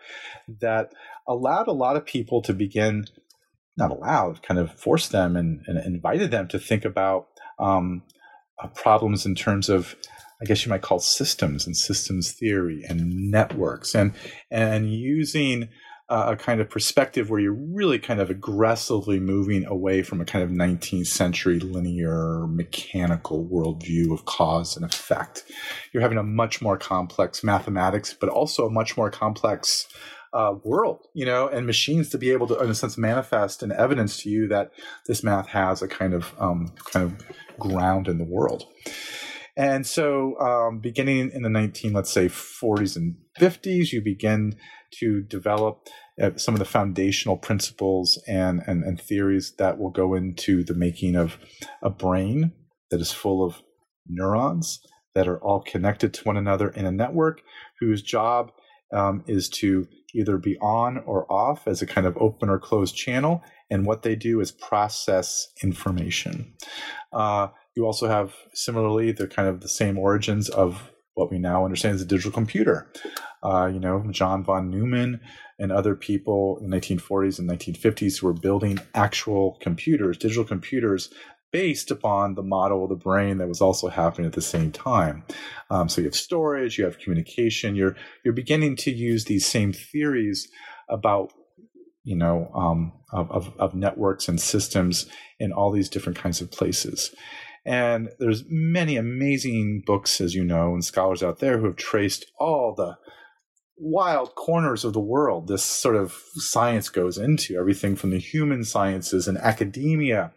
that 0.62 0.94
allowed 1.28 1.68
a 1.68 1.74
lot 1.74 1.96
of 1.96 2.06
people 2.06 2.42
to 2.44 2.54
begin, 2.54 3.06
not 3.76 3.92
allowed, 3.92 4.42
kind 4.42 4.60
of 4.60 4.72
forced 4.72 5.12
them 5.12 5.36
and, 5.36 5.62
and 5.68 5.78
invited 5.80 6.32
them 6.32 6.48
to 6.48 6.60
think 6.60 6.86
about 6.86 7.28
um, 7.60 8.04
uh, 8.62 8.68
problems 8.68 9.26
in 9.26 9.36
terms 9.36 9.70
of 9.70 9.96
I 10.42 10.46
guess 10.46 10.66
you 10.66 10.70
might 10.70 10.82
call 10.82 11.00
systems 11.00 11.66
and 11.66 11.78
systems 11.78 12.34
theory 12.34 12.84
and 12.88 13.32
networks 13.32 13.96
and 13.96 14.14
and 14.52 14.94
using 14.94 15.70
a 16.08 16.36
kind 16.36 16.62
of 16.62 16.70
perspective 16.70 17.30
where 17.30 17.40
you're 17.40 17.58
really 17.74 17.98
kind 17.98 18.20
of 18.20 18.30
aggressively 18.30 19.20
moving 19.20 19.66
away 19.66 20.04
from 20.04 20.22
a 20.22 20.26
kind 20.26 20.44
of 20.44 20.52
19th 20.52 21.08
century 21.08 21.60
linear 21.60 22.46
mechanical 22.48 23.44
worldview 23.44 24.14
of 24.14 24.26
cause 24.26 24.76
and 24.76 24.86
effect. 24.86 25.44
You're 25.92 26.04
having 26.04 26.20
a 26.20 26.24
much 26.24 26.62
more 26.62 26.78
complex 26.78 27.44
mathematics, 27.44 28.14
but 28.14 28.30
also 28.30 28.68
a 28.68 28.72
much 28.72 28.96
more 28.96 29.10
complex 29.10 29.88
uh, 30.36 30.54
world, 30.64 31.08
you 31.14 31.26
know, 31.26 31.48
and 31.48 31.66
machines 31.66 32.10
to 32.10 32.18
be 32.18 32.32
able 32.32 32.46
to, 32.48 32.60
in 32.60 32.70
a 32.70 32.76
sense, 32.76 32.98
manifest 32.98 33.64
and 33.64 33.72
evidence 33.72 34.22
to 34.22 34.30
you 34.30 34.48
that 34.50 34.72
this 35.08 35.24
math 35.24 35.48
has 35.48 35.82
a 35.82 35.88
kind 35.88 36.14
of 36.14 36.34
um, 36.38 36.74
kind 36.92 37.06
of 37.06 37.60
ground 37.60 38.08
in 38.08 38.18
the 38.18 38.26
world. 38.26 38.66
And 39.58 39.88
so, 39.88 40.38
um, 40.40 40.80
beginning 40.80 41.32
in 41.32 41.42
the 41.42 41.50
19, 41.50 41.94
let's 41.94 42.12
say 42.12 42.28
40s 42.28 42.98
and 42.98 43.16
50s, 43.40 43.94
you 43.94 44.02
begin 44.02 44.58
to 45.00 45.22
develop 45.22 45.88
uh, 46.22 46.32
some 46.36 46.54
of 46.54 46.60
the 46.60 46.66
foundational 46.66 47.38
principles 47.38 48.22
and, 48.28 48.62
and, 48.68 48.84
and 48.84 49.00
theories 49.00 49.54
that 49.58 49.78
will 49.78 49.92
go 49.92 50.14
into 50.14 50.64
the 50.66 50.74
making 50.74 51.16
of 51.16 51.38
a 51.82 51.90
brain 51.90 52.52
that 52.92 53.00
is 53.00 53.12
full 53.12 53.46
of 53.46 53.62
neurons 54.08 54.82
that 55.14 55.28
are 55.30 55.42
all 55.42 55.62
connected 55.62 56.14
to 56.14 56.24
one 56.24 56.38
another 56.38 56.70
in 56.70 56.86
a 56.86 56.92
network 56.92 57.42
whose 57.80 58.02
job 58.02 58.52
um, 58.94 59.24
is 59.28 59.50
to 59.50 59.88
either 60.16 60.38
be 60.38 60.58
on 60.60 60.98
or 61.06 61.32
off 61.32 61.68
as 61.68 61.82
a 61.82 61.86
kind 61.86 62.08
of 62.08 62.18
open 62.18 62.50
or 62.50 62.60
closed 62.60 62.96
channel 62.96 63.44
and 63.70 63.86
what 63.86 64.04
they 64.04 64.16
do 64.16 64.40
is 64.40 64.52
process 64.52 65.48
information. 65.62 66.54
Uh, 67.12 67.48
you 67.76 67.86
also 67.86 68.08
have 68.08 68.34
similarly 68.54 69.12
the 69.12 69.28
kind 69.28 69.48
of 69.48 69.62
the 69.62 69.70
same 69.70 69.98
origins 69.98 70.50
of 70.50 70.92
what 71.16 71.32
we 71.32 71.40
now 71.40 71.66
understand 71.66 71.96
as 71.96 72.02
a 72.02 72.06
digital 72.06 72.32
computer. 72.32 72.92
Uh, 73.42 73.68
you 73.68 73.80
know, 73.80 74.06
John 74.12 74.44
von 74.44 74.70
Neumann 74.70 75.20
and 75.58 75.72
other 75.72 75.96
people 75.96 76.58
in 76.62 76.70
the 76.70 76.78
1940s 76.78 77.40
and 77.40 77.50
1950s 77.50 78.20
who 78.20 78.28
were 78.28 78.34
building 78.34 78.80
actual 78.94 79.58
computers, 79.62 80.18
digital 80.18 80.44
computers 80.44 81.10
based 81.56 81.90
upon 81.90 82.36
the 82.36 82.44
model 82.44 82.84
of 82.84 82.90
the 82.90 82.98
brain 82.98 83.38
that 83.38 83.48
was 83.48 83.62
also 83.62 83.88
happening 83.88 84.28
at 84.28 84.34
the 84.34 84.42
same 84.42 84.74
time. 84.74 85.24
Um, 85.70 85.88
so 85.88 86.02
you 86.02 86.08
have 86.08 86.14
storage, 86.14 86.78
you 86.78 86.84
have 86.84 87.00
communication. 87.00 87.78
You're 87.78 87.96
you're 88.26 88.34
beginning 88.34 88.76
to 88.76 88.92
use 88.92 89.24
these 89.24 89.46
same 89.46 89.72
theories 89.72 90.50
about 90.90 91.32
you 92.04 92.18
know 92.18 92.52
um, 92.54 92.92
of, 93.14 93.32
of, 93.32 93.54
of 93.58 93.74
networks 93.74 94.28
and 94.28 94.42
systems 94.42 95.08
in 95.40 95.54
all 95.54 95.72
these 95.72 95.88
different 95.88 96.18
kinds 96.18 96.42
of 96.42 96.52
places. 96.52 97.16
And 97.66 98.10
there's 98.20 98.44
many 98.50 98.98
amazing 98.98 99.84
books, 99.86 100.20
as 100.20 100.36
you 100.36 100.44
know, 100.44 100.74
and 100.74 100.84
scholars 100.84 101.24
out 101.24 101.40
there 101.40 101.58
who 101.58 101.68
have 101.68 101.78
traced 101.78 102.26
all 102.38 102.76
the 102.76 102.98
wild 103.78 104.34
corners 104.36 104.86
of 104.86 104.94
the 104.94 105.00
world 105.02 105.48
this 105.48 105.64
sort 105.64 105.98
of 105.98 106.14
science 106.36 106.88
goes 106.88 107.18
into. 107.18 107.58
Everything 107.58 107.96
from 107.96 108.12
the 108.12 108.20
human 108.20 108.64
sciences 108.64 109.28
and 109.28 109.38
academia. 109.38 110.32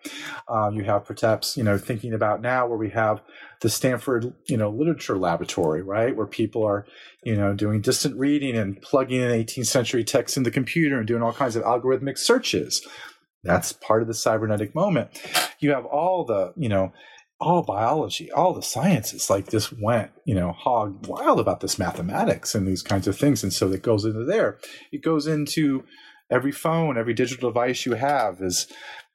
Um, 0.48 0.74
you 0.74 0.84
have 0.84 1.04
perhaps 1.04 1.56
you 1.56 1.62
know 1.62 1.78
thinking 1.78 2.12
about 2.12 2.40
now 2.40 2.66
where 2.66 2.78
we 2.78 2.90
have 2.90 3.20
the 3.60 3.68
stanford 3.68 4.32
you 4.46 4.56
know 4.56 4.70
literature 4.70 5.16
laboratory 5.16 5.82
right? 5.82 6.16
Where 6.16 6.26
people 6.26 6.64
are 6.64 6.84
you 7.22 7.36
know 7.36 7.54
doing 7.54 7.80
distant 7.80 8.16
reading 8.18 8.56
and 8.56 8.80
plugging 8.82 9.20
in 9.20 9.30
18th 9.30 9.66
century 9.66 10.02
texts 10.02 10.36
in 10.36 10.42
the 10.42 10.50
computer 10.50 10.98
and 10.98 11.06
doing 11.06 11.22
all 11.22 11.32
kinds 11.32 11.54
of 11.54 11.62
algorithmic 11.62 12.18
searches. 12.18 12.84
That's 13.44 13.72
part 13.72 14.02
of 14.02 14.08
the 14.08 14.14
cybernetic 14.14 14.74
moment. 14.74 15.10
You 15.60 15.70
have 15.70 15.84
all 15.84 16.24
the 16.24 16.52
you 16.56 16.68
know 16.68 16.92
all 17.40 17.62
biology, 17.62 18.30
all 18.32 18.52
the 18.52 18.62
sciences 18.62 19.30
like 19.30 19.50
just 19.50 19.72
went, 19.80 20.10
you 20.24 20.34
know, 20.34 20.52
hog 20.52 21.06
wild 21.06 21.38
about 21.38 21.60
this 21.60 21.78
mathematics 21.78 22.54
and 22.54 22.66
these 22.66 22.82
kinds 22.82 23.06
of 23.06 23.16
things. 23.16 23.42
And 23.42 23.52
so 23.52 23.70
it 23.70 23.82
goes 23.82 24.04
into 24.04 24.24
there. 24.24 24.58
It 24.90 25.02
goes 25.02 25.26
into 25.26 25.84
every 26.30 26.52
phone, 26.52 26.98
every 26.98 27.14
digital 27.14 27.50
device 27.50 27.86
you 27.86 27.94
have 27.94 28.40
is 28.40 28.66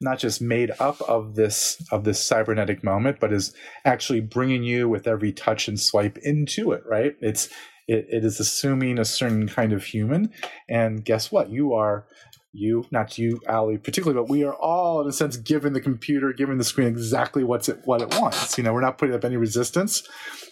not 0.01 0.19
just 0.19 0.41
made 0.41 0.71
up 0.79 1.01
of 1.01 1.35
this 1.35 1.81
of 1.91 2.03
this 2.03 2.23
cybernetic 2.23 2.83
moment, 2.83 3.19
but 3.19 3.33
is 3.33 3.53
actually 3.85 4.21
bringing 4.21 4.63
you 4.63 4.87
with 4.87 5.07
every 5.07 5.31
touch 5.31 5.67
and 5.67 5.79
swipe 5.79 6.17
into 6.19 6.71
it. 6.71 6.83
Right? 6.85 7.15
It's 7.21 7.49
it, 7.87 8.07
it 8.09 8.23
is 8.23 8.39
assuming 8.39 8.99
a 8.99 9.05
certain 9.05 9.47
kind 9.47 9.73
of 9.73 9.83
human, 9.83 10.31
and 10.69 11.03
guess 11.03 11.31
what? 11.31 11.49
You 11.49 11.73
are 11.73 12.05
you, 12.53 12.85
not 12.91 13.17
you, 13.17 13.41
Ali, 13.49 13.77
particularly, 13.79 14.21
but 14.21 14.29
we 14.29 14.43
are 14.43 14.53
all, 14.53 15.01
in 15.01 15.07
a 15.07 15.11
sense, 15.11 15.37
giving 15.37 15.73
the 15.73 15.81
computer, 15.81 16.31
giving 16.31 16.59
the 16.59 16.63
screen 16.63 16.87
exactly 16.87 17.43
what's 17.43 17.67
it 17.67 17.81
what 17.85 18.01
it 18.01 18.15
wants. 18.19 18.57
You 18.57 18.63
know, 18.63 18.73
we're 18.73 18.81
not 18.81 18.99
putting 18.99 19.15
up 19.15 19.25
any 19.25 19.37
resistance. 19.37 20.07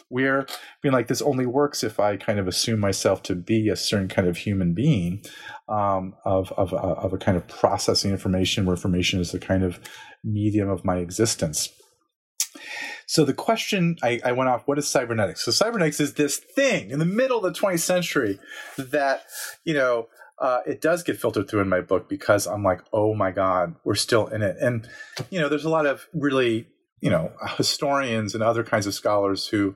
We're 0.10 0.48
being 0.82 0.94
like, 0.94 1.08
this 1.08 1.22
only 1.22 1.46
works 1.46 1.84
if 1.84 2.00
I 2.00 2.18
kind 2.18 2.40
of 2.40 2.48
assume 2.48 2.80
myself 2.80 3.22
to 3.24 3.36
be 3.36 3.70
a 3.70 3.76
certain 3.76 4.08
kind 4.08 4.28
of 4.28 4.38
human 4.38 4.74
being, 4.74 5.24
um, 5.70 6.16
of 6.26 6.52
of 6.54 6.74
uh, 6.74 6.78
of 6.78 7.14
a 7.14 7.18
kind 7.18 7.38
of 7.38 7.48
processing 7.48 8.10
information, 8.12 8.66
where 8.66 8.76
information 8.76 9.20
is 9.20 9.32
the 9.32 9.40
kind 9.40 9.64
of 9.64 9.80
medium 10.24 10.70
of 10.70 10.84
my 10.84 10.98
existence. 10.98 11.70
So 13.06 13.26
the 13.26 13.34
question 13.34 13.98
I, 14.02 14.22
I, 14.24 14.32
went 14.32 14.50
off, 14.50 14.64
what 14.66 14.78
is 14.78 14.88
cybernetics? 14.88 15.44
So 15.44 15.52
cybernetics 15.52 16.00
is 16.00 16.14
this 16.14 16.38
thing 16.38 16.92
in 16.92 17.00
the 17.00 17.06
middle 17.06 17.44
of 17.44 17.54
the 17.54 17.60
20th 17.60 17.80
century 17.80 18.40
that, 18.78 19.24
you 19.66 19.74
know, 19.74 20.08
uh, 20.42 20.62
it 20.66 20.82
does 20.82 21.04
get 21.04 21.22
filtered 21.22 21.48
through 21.48 21.62
in 21.62 21.70
my 21.70 21.82
book 21.82 22.10
because 22.10 22.48
I'm 22.48 22.64
like, 22.64 22.82
oh 22.92 23.14
my 23.14 23.30
God, 23.30 23.76
we're 23.84 23.94
still 23.94 24.26
in 24.26 24.42
it. 24.42 24.58
And, 24.60 24.88
you 25.30 25.40
know, 25.40 25.48
there's 25.48 25.66
a 25.66 25.70
lot 25.70 25.86
of 25.86 26.08
really, 26.14 26.68
you 27.00 27.12
know, 27.12 27.32
historians 27.58 28.34
and 28.34 28.44
other 28.44 28.64
kinds 28.64 28.88
of 28.88 28.96
scholars 28.96 29.48
who 29.48 29.76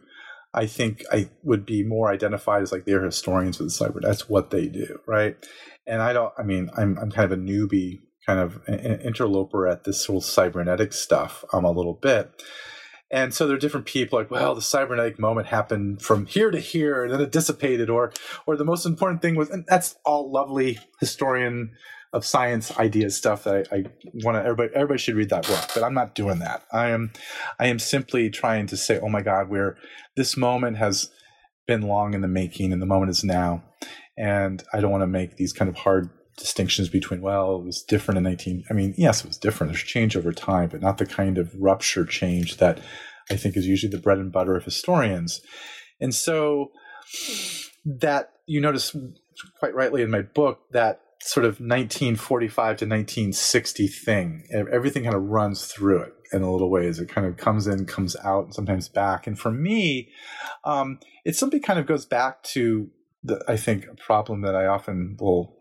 I 0.55 0.65
think 0.65 1.03
I 1.11 1.29
would 1.43 1.67
be 1.67 1.83
more 1.83 2.09
identified 2.09 2.63
as 2.63 2.71
like 2.71 2.85
they're 2.85 3.03
historians 3.03 3.59
of 3.59 3.67
the 3.67 3.71
cyber. 3.71 4.01
That's 4.01 4.27
what 4.27 4.49
they 4.49 4.67
do, 4.67 4.99
right? 5.07 5.37
And 5.85 6.01
I 6.01 6.13
don't, 6.13 6.33
I 6.35 6.41
mean, 6.41 6.71
I'm, 6.75 6.97
I'm 6.97 7.11
kind 7.11 7.31
of 7.31 7.37
a 7.37 7.41
newbie, 7.41 7.99
kind 8.25 8.39
of 8.39 8.59
an 8.65 9.01
interloper 9.01 9.67
at 9.67 9.83
this 9.83 10.03
whole 10.05 10.21
cybernetic 10.21 10.93
stuff 10.93 11.45
um, 11.53 11.63
a 11.63 11.71
little 11.71 11.93
bit. 11.93 12.41
And 13.11 13.33
so 13.33 13.45
there 13.45 13.55
are 13.55 13.59
different 13.59 13.85
people 13.85 14.17
like, 14.17 14.31
well, 14.31 14.55
the 14.55 14.61
cybernetic 14.61 15.19
moment 15.19 15.47
happened 15.47 16.01
from 16.01 16.25
here 16.25 16.49
to 16.49 16.59
here, 16.59 17.03
and 17.03 17.13
then 17.13 17.21
it 17.21 17.31
dissipated, 17.31 17.89
or 17.89 18.11
or 18.45 18.57
the 18.57 18.65
most 18.65 18.85
important 18.85 19.21
thing 19.21 19.35
was, 19.35 19.49
and 19.49 19.63
that's 19.67 19.95
all 20.05 20.31
lovely 20.31 20.79
historian 20.99 21.71
of 22.13 22.25
science 22.25 22.75
idea 22.79 23.09
stuff 23.09 23.43
that 23.43 23.67
I, 23.71 23.75
I 23.75 23.85
want 24.23 24.37
to 24.37 24.41
everybody 24.41 24.69
everybody 24.73 24.97
should 24.97 25.15
read 25.15 25.29
that 25.29 25.45
book, 25.45 25.69
but 25.73 25.83
I'm 25.83 25.93
not 25.93 26.15
doing 26.15 26.39
that. 26.39 26.63
I 26.71 26.87
am 26.87 27.11
I 27.59 27.67
am 27.67 27.77
simply 27.77 28.29
trying 28.29 28.67
to 28.67 28.77
say, 28.77 28.99
oh 28.99 29.09
my 29.09 29.21
God, 29.21 29.49
where 29.49 29.77
this 30.15 30.35
moment 30.35 30.77
has 30.77 31.11
been 31.67 31.83
long 31.83 32.13
in 32.13 32.21
the 32.21 32.27
making, 32.27 32.73
and 32.73 32.81
the 32.81 32.87
moment 32.87 33.11
is 33.11 33.23
now, 33.23 33.63
and 34.17 34.63
I 34.73 34.79
don't 34.79 34.91
want 34.91 35.03
to 35.03 35.07
make 35.07 35.37
these 35.37 35.53
kind 35.53 35.69
of 35.69 35.75
hard 35.75 36.09
distinctions 36.37 36.89
between 36.89 37.21
well 37.21 37.55
it 37.55 37.63
was 37.63 37.81
different 37.81 38.17
in 38.17 38.23
19 38.23 38.65
i 38.69 38.73
mean 38.73 38.93
yes 38.97 39.21
it 39.21 39.27
was 39.27 39.37
different. 39.37 39.71
There's 39.71 39.83
change 39.83 40.17
over 40.17 40.31
time 40.31 40.69
but 40.69 40.81
not 40.81 40.97
the 40.97 41.05
kind 41.05 41.37
of 41.37 41.53
rupture 41.57 42.05
change 42.05 42.57
that 42.57 42.79
i 43.29 43.35
think 43.35 43.55
is 43.55 43.67
usually 43.67 43.91
the 43.91 44.01
bread 44.01 44.17
and 44.17 44.31
butter 44.31 44.55
of 44.55 44.65
historians. 44.65 45.41
And 45.99 46.13
so 46.13 46.71
that 47.85 48.31
you 48.45 48.59
notice 48.61 48.95
quite 49.59 49.75
rightly 49.75 50.01
in 50.01 50.11
my 50.11 50.21
book 50.21 50.59
that 50.71 51.01
sort 51.21 51.45
of 51.45 51.53
1945 51.53 52.77
to 52.77 52.85
1960 52.85 53.87
thing 53.87 54.43
everything 54.71 55.03
kind 55.03 55.15
of 55.15 55.23
runs 55.23 55.65
through 55.65 56.01
it 56.01 56.13
in 56.31 56.41
a 56.41 56.51
little 56.51 56.69
ways. 56.69 56.99
It 56.99 57.09
kind 57.09 57.25
of 57.25 57.37
comes 57.37 57.67
in 57.67 57.85
comes 57.85 58.15
out 58.23 58.45
and 58.45 58.53
sometimes 58.53 58.89
back. 58.89 59.27
And 59.27 59.39
for 59.39 59.51
me 59.51 60.09
um, 60.63 60.99
it 61.23 61.35
simply 61.35 61.59
kind 61.59 61.79
of 61.79 61.85
goes 61.85 62.05
back 62.05 62.43
to 62.43 62.89
the, 63.23 63.43
I 63.47 63.57
think 63.57 63.85
a 63.85 63.95
problem 63.95 64.41
that 64.41 64.55
I 64.55 64.67
often 64.67 65.17
will 65.19 65.54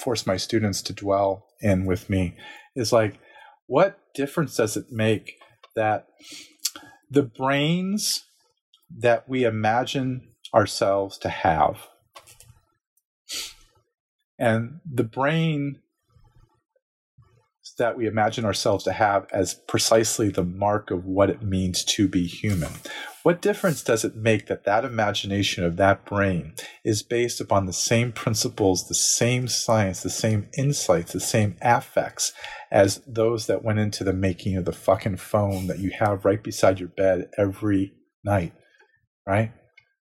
force 0.00 0.26
my 0.26 0.36
students 0.36 0.82
to 0.82 0.92
dwell 0.92 1.46
in 1.60 1.86
with 1.86 2.08
me 2.08 2.36
is 2.74 2.92
like, 2.92 3.18
what 3.66 3.98
difference 4.14 4.56
does 4.56 4.76
it 4.76 4.86
make 4.90 5.36
that 5.76 6.06
the 7.10 7.22
brains 7.22 8.24
that 8.98 9.28
we 9.28 9.44
imagine 9.44 10.28
ourselves 10.54 11.18
to 11.18 11.28
have 11.28 11.88
and 14.38 14.80
the 14.90 15.04
brain 15.04 15.78
that 17.80 17.96
we 17.96 18.06
imagine 18.06 18.44
ourselves 18.44 18.84
to 18.84 18.92
have 18.92 19.26
as 19.32 19.54
precisely 19.54 20.28
the 20.28 20.44
mark 20.44 20.90
of 20.90 21.06
what 21.06 21.30
it 21.30 21.42
means 21.42 21.82
to 21.84 22.06
be 22.06 22.26
human. 22.26 22.70
What 23.22 23.42
difference 23.42 23.82
does 23.82 24.04
it 24.04 24.14
make 24.14 24.46
that 24.46 24.64
that 24.64 24.84
imagination 24.84 25.64
of 25.64 25.76
that 25.76 26.04
brain 26.04 26.52
is 26.84 27.02
based 27.02 27.40
upon 27.40 27.64
the 27.64 27.72
same 27.72 28.12
principles, 28.12 28.86
the 28.86 28.94
same 28.94 29.48
science, 29.48 30.02
the 30.02 30.10
same 30.10 30.48
insights, 30.56 31.12
the 31.12 31.20
same 31.20 31.56
affects 31.62 32.32
as 32.70 33.02
those 33.06 33.46
that 33.46 33.64
went 33.64 33.78
into 33.78 34.04
the 34.04 34.12
making 34.12 34.56
of 34.56 34.66
the 34.66 34.72
fucking 34.72 35.16
phone 35.16 35.66
that 35.66 35.78
you 35.78 35.90
have 35.98 36.24
right 36.24 36.42
beside 36.42 36.80
your 36.80 36.88
bed 36.90 37.30
every 37.36 37.92
night, 38.24 38.52
right? 39.26 39.52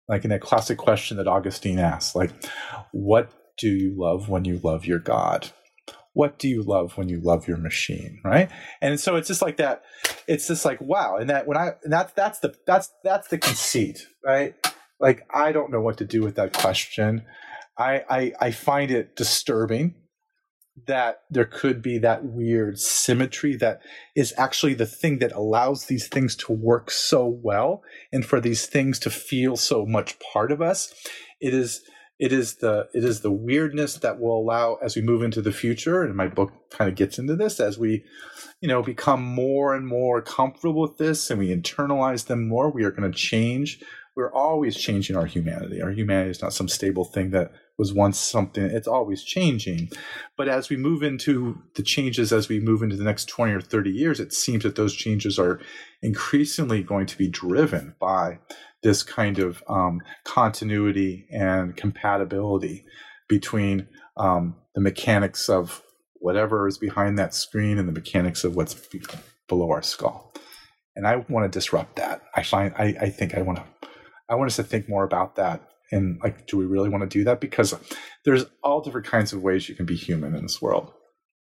Like 0.10 0.24
in 0.24 0.32
that 0.32 0.42
classic 0.42 0.78
question 0.78 1.18
that 1.18 1.28
Augustine 1.28 1.80
asked, 1.80 2.16
like, 2.16 2.32
what 2.92 3.32
do 3.58 3.70
you 3.70 3.96
love 3.98 4.30
when 4.30 4.46
you 4.46 4.60
love 4.64 4.86
your 4.86 5.00
God? 5.00 5.52
What 6.18 6.40
do 6.40 6.48
you 6.48 6.64
love 6.64 6.98
when 6.98 7.08
you 7.08 7.22
love 7.22 7.48
your 7.48 7.58
machine 7.58 8.20
right? 8.24 8.50
And 8.82 9.00
so 9.00 9.16
it's 9.18 9.28
just 9.28 9.44
like 9.44 9.58
that 9.58 9.84
it's 10.28 10.48
just 10.48 10.66
like 10.66 10.82
wow 10.82 11.18
and 11.18 11.30
that 11.30 11.46
when 11.46 11.58
i 11.58 11.74
and 11.84 11.94
that's 11.94 12.12
that's 12.14 12.40
the 12.40 12.56
that's 12.66 12.92
that's 13.04 13.28
the 13.28 13.38
conceit 13.38 14.08
right? 14.26 14.56
Like 15.00 15.28
i 15.34 15.52
don't 15.52 15.72
know 15.72 15.82
what 15.82 15.98
to 16.00 16.06
do 16.06 16.24
with 16.24 16.36
that 16.36 16.54
question. 16.54 17.24
I 17.78 18.04
i, 18.10 18.34
I 18.48 18.52
find 18.52 18.90
it 18.90 19.16
disturbing 19.16 19.94
that 20.86 21.22
there 21.30 21.46
could 21.46 21.82
be 21.82 21.98
that 22.00 22.24
weird 22.24 22.80
symmetry 22.80 23.56
that 23.56 23.82
is 24.16 24.34
actually 24.38 24.76
the 24.76 24.86
thing 24.86 25.20
that 25.20 25.32
allows 25.32 25.86
these 25.86 26.08
things 26.08 26.36
to 26.36 26.52
work 26.52 26.92
so 26.92 27.26
well 27.26 27.82
and 28.12 28.26
for 28.26 28.40
these 28.40 28.68
things 28.68 29.00
to 29.00 29.10
feel 29.10 29.56
so 29.58 29.86
much 29.86 30.18
part 30.20 30.52
of 30.52 30.62
us. 30.62 30.94
It 31.42 31.54
is 31.54 31.82
it 32.20 32.32
is 32.34 32.56
the 32.56 32.88
it 32.94 33.04
is 33.04 33.22
the 33.22 33.32
weirdness 33.32 33.96
that 33.96 34.20
will 34.20 34.38
allow 34.38 34.76
as 34.82 34.96
we 34.96 35.02
move 35.02 35.22
into 35.22 35.42
the 35.42 35.52
future 35.52 36.04
and 36.04 36.16
my 36.16 36.28
book 36.28 36.52
kind 36.70 36.90
of 36.90 36.96
gets 36.96 37.20
into 37.20 37.36
this 37.36 37.60
as 37.60 37.78
we 37.78 38.04
you 38.62 38.68
know 38.68 38.82
become 38.82 39.24
more 39.24 39.76
and 39.76 39.88
more 39.88 40.22
comfortable 40.22 40.82
with 40.82 40.98
this 40.98 41.30
and 41.30 41.40
we 41.40 41.56
internalize 41.56 42.26
them 42.26 42.48
more 42.48 42.72
we 42.72 42.84
are 42.84 42.92
going 42.92 43.10
to 43.10 43.18
change. 43.18 43.82
We're 44.16 44.34
always 44.34 44.76
changing 44.76 45.16
our 45.16 45.28
humanity. 45.28 45.80
Our 45.80 45.92
humanity 45.92 46.32
is 46.32 46.42
not 46.42 46.52
some 46.52 46.68
stable 46.68 47.06
thing 47.06 47.30
that 47.32 47.52
was 47.78 47.94
once 47.94 48.18
something 48.18 48.64
it's 48.64 48.88
always 48.88 49.24
changing. 49.24 49.92
But 50.36 50.48
as 50.48 50.70
we 50.70 50.78
move 50.78 51.04
into 51.04 51.62
the 51.76 51.84
changes 51.84 52.34
as 52.34 52.50
we 52.50 52.60
move 52.60 52.82
into 52.82 52.96
the 52.96 53.04
next 53.04 53.26
20 53.26 53.54
or 53.54 53.62
30 53.62 53.92
years 53.92 54.20
it 54.20 54.34
seems 54.34 54.64
that 54.64 54.76
those 54.76 54.96
changes 54.96 55.38
are 55.38 55.60
increasingly 56.02 56.82
going 56.82 57.06
to 57.06 57.18
be 57.18 57.28
driven 57.28 57.94
by 58.00 58.40
this 58.84 59.04
kind 59.04 59.40
of 59.40 59.64
um, 59.68 60.02
continuity 60.24 61.28
and 61.32 61.76
compatibility 61.76 62.86
between 63.28 63.88
um, 64.18 64.56
the 64.76 64.82
mechanics 64.82 65.50
of 65.50 65.82
whatever 66.20 66.68
is 66.68 66.78
behind 66.78 67.18
that 67.18 67.34
screen 67.34 67.78
and 67.78 67.88
the 67.88 67.94
mechanics 67.94 68.44
of 68.44 68.56
what's 68.56 68.76
below 69.48 69.72
our 69.72 69.82
skull. 69.82 70.34
And 70.96 71.06
I 71.08 71.18
want 71.30 71.52
to 71.52 71.60
disrupt 71.60 71.98
that. 71.98 72.22
I 72.36 72.44
find 72.44 72.74
I, 72.78 72.96
I 73.00 73.10
think 73.10 73.36
I 73.36 73.42
want 73.42 73.60
to 73.60 73.90
I 74.30 74.36
want 74.36 74.48
us 74.50 74.56
to 74.58 74.64
think 74.64 74.90
more 74.90 75.04
about 75.04 75.36
that. 75.36 75.62
And 75.92 76.20
like, 76.22 76.48
do 76.48 76.58
we 76.58 76.66
really 76.66 76.90
want 76.90 77.10
to 77.10 77.18
do 77.18 77.24
that? 77.26 77.40
Because 77.40 77.74
there's 78.26 78.46
all 78.64 78.82
different 78.82 79.08
kinds 79.08 79.32
of 79.32 79.42
ways 79.42 79.70
you 79.70 79.76
can 79.76 79.86
be 79.86 79.96
human 79.96 80.36
in 80.36 80.44
this 80.44 80.62
world. 80.62 80.92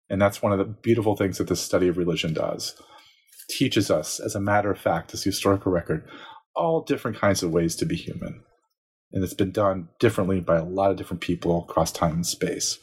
And 0.09 0.23
that's 0.23 0.41
one 0.41 0.53
of 0.53 0.59
the 0.59 0.65
beautiful 0.65 1.17
things 1.17 1.39
that 1.39 1.49
the 1.49 1.57
study 1.57 1.89
of 1.89 1.99
religion 1.99 2.33
does. 2.33 2.81
Teaches 3.49 3.91
us, 3.91 4.21
as 4.21 4.35
a 4.35 4.41
matter 4.41 4.71
of 4.71 4.79
fact, 4.79 5.11
this 5.11 5.25
historical 5.25 5.73
record, 5.73 6.09
all 6.57 6.83
different 6.83 7.19
kinds 7.19 7.43
of 7.43 7.51
ways 7.51 7.77
to 7.77 7.87
be 7.87 7.97
human. 7.97 8.43
And 9.13 9.23
it's 9.23 9.35
been 9.35 9.53
done 9.53 9.89
differently 10.01 10.41
by 10.41 10.57
a 10.57 10.65
lot 10.65 10.91
of 10.91 10.97
different 10.97 11.21
people 11.21 11.65
across 11.69 11.93
time 11.93 12.15
and 12.15 12.27
space. 12.27 12.79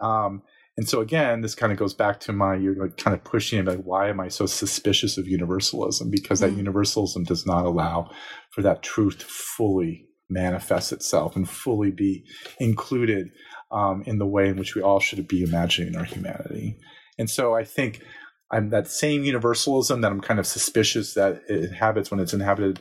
Um, 0.00 0.42
and 0.76 0.88
so 0.88 1.00
again, 1.00 1.42
this 1.42 1.54
kind 1.54 1.72
of 1.72 1.78
goes 1.78 1.92
back 1.92 2.20
to 2.20 2.32
my 2.32 2.54
you're 2.54 2.74
like 2.74 2.96
kind 2.96 3.14
of 3.14 3.22
pushing 3.22 3.58
it 3.58 3.66
like 3.66 3.82
why 3.82 4.08
am 4.08 4.18
I 4.18 4.28
so 4.28 4.46
suspicious 4.46 5.18
of 5.18 5.26
universalism? 5.26 6.10
Because 6.10 6.40
that 6.40 6.52
mm. 6.52 6.56
universalism 6.56 7.24
does 7.24 7.44
not 7.44 7.66
allow 7.66 8.10
for 8.50 8.62
that 8.62 8.82
truth 8.82 9.18
to 9.18 9.26
fully 9.26 10.06
manifest 10.30 10.92
itself 10.92 11.36
and 11.36 11.48
fully 11.48 11.90
be 11.90 12.24
included 12.58 13.30
um, 13.72 14.02
in 14.06 14.18
the 14.18 14.26
way 14.26 14.48
in 14.48 14.56
which 14.56 14.74
we 14.74 14.80
all 14.80 15.00
should 15.00 15.26
be 15.28 15.42
imagining 15.42 15.96
our 15.96 16.04
humanity. 16.04 16.78
And 17.18 17.28
so 17.28 17.54
I 17.54 17.64
think 17.64 18.02
I'm 18.50 18.70
that 18.70 18.88
same 18.88 19.24
universalism 19.24 20.00
that 20.00 20.10
I'm 20.10 20.20
kind 20.20 20.40
of 20.40 20.46
suspicious 20.46 21.14
that 21.14 21.42
it 21.48 21.64
inhabits 21.64 22.10
when 22.10 22.20
it's 22.20 22.34
inhabited 22.34 22.80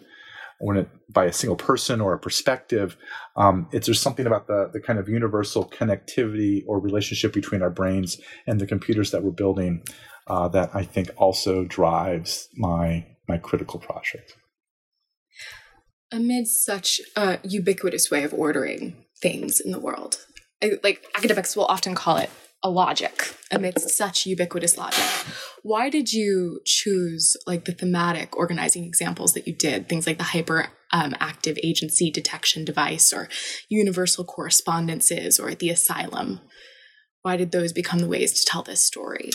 when 0.59 0.75
it 0.77 0.89
by 1.11 1.25
a 1.25 1.33
single 1.33 1.55
person 1.55 2.01
or 2.01 2.13
a 2.13 2.19
perspective. 2.19 2.97
Um, 3.35 3.67
it's 3.71 3.87
there's 3.87 4.01
something 4.01 4.27
about 4.27 4.47
the 4.47 4.69
the 4.71 4.79
kind 4.79 4.99
of 4.99 5.07
universal 5.07 5.65
connectivity 5.69 6.63
or 6.67 6.79
relationship 6.79 7.33
between 7.33 7.61
our 7.61 7.69
brains 7.69 8.19
and 8.45 8.59
the 8.59 8.67
computers 8.67 9.11
that 9.11 9.23
we're 9.23 9.31
building 9.31 9.83
uh, 10.27 10.47
that 10.49 10.69
I 10.73 10.83
think 10.83 11.09
also 11.17 11.63
drives 11.63 12.49
my 12.55 13.05
my 13.27 13.37
critical 13.37 13.79
project. 13.79 14.35
Amid 16.11 16.47
such 16.47 16.99
a 17.15 17.37
ubiquitous 17.43 18.09
way 18.09 18.23
of 18.23 18.33
ordering 18.33 18.95
things 19.21 19.59
in 19.59 19.71
the 19.71 19.79
world, 19.79 20.25
like 20.83 21.05
academics 21.15 21.55
will 21.55 21.65
often 21.65 21.93
call 21.93 22.17
it 22.17 22.31
a 22.63 22.69
logic 22.69 23.35
amidst 23.51 23.89
such 23.97 24.25
ubiquitous 24.25 24.77
logic. 24.77 25.03
Why 25.63 25.89
did 25.89 26.13
you 26.13 26.61
choose 26.65 27.35
like 27.45 27.65
the 27.65 27.73
thematic 27.73 28.37
organizing 28.37 28.83
examples 28.85 29.33
that 29.33 29.47
you 29.47 29.53
did? 29.53 29.89
Things 29.89 30.07
like 30.07 30.17
the 30.17 30.23
hyper 30.23 30.67
um, 30.91 31.15
active 31.19 31.57
agency 31.63 32.09
detection 32.09 32.65
device 32.65 33.13
or 33.13 33.29
universal 33.67 34.23
correspondences 34.23 35.39
or 35.39 35.53
the 35.53 35.69
asylum. 35.69 36.39
Why 37.21 37.35
did 37.35 37.51
those 37.51 37.73
become 37.73 37.99
the 37.99 38.07
ways 38.07 38.39
to 38.39 38.49
tell 38.49 38.63
this 38.63 38.83
story? 38.83 39.29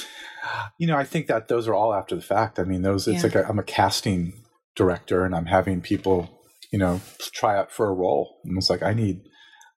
You 0.78 0.86
know, 0.86 0.96
I 0.96 1.04
think 1.04 1.26
that 1.26 1.48
those 1.48 1.68
are 1.68 1.74
all 1.74 1.92
after 1.92 2.16
the 2.16 2.22
fact. 2.22 2.58
I 2.58 2.64
mean, 2.64 2.82
those 2.82 3.06
it's 3.06 3.22
yeah. 3.22 3.22
like 3.22 3.36
i 3.36 3.48
am 3.48 3.58
a 3.58 3.62
casting 3.62 4.44
director 4.74 5.24
and 5.24 5.34
I'm 5.34 5.46
having 5.46 5.80
people, 5.80 6.42
you 6.72 6.78
know, 6.78 7.00
try 7.32 7.58
out 7.58 7.70
for 7.70 7.88
a 7.88 7.94
role. 7.94 8.40
And 8.44 8.56
it's 8.56 8.70
like 8.70 8.82
I 8.82 8.94
need 8.94 9.20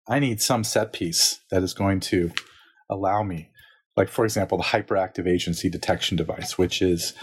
I 0.08 0.20
need 0.20 0.42
some 0.42 0.64
set 0.64 0.94
piece 0.94 1.42
that 1.52 1.64
is 1.64 1.74
going 1.74 2.00
to 2.02 2.32
allow 2.90 3.24
me. 3.24 3.50
Like, 3.96 4.10
for 4.10 4.26
example, 4.26 4.58
the 4.58 4.64
hyperactive 4.64 5.28
agency 5.28 5.70
detection 5.70 6.18
device, 6.18 6.58
which 6.58 6.82
is 6.82 7.14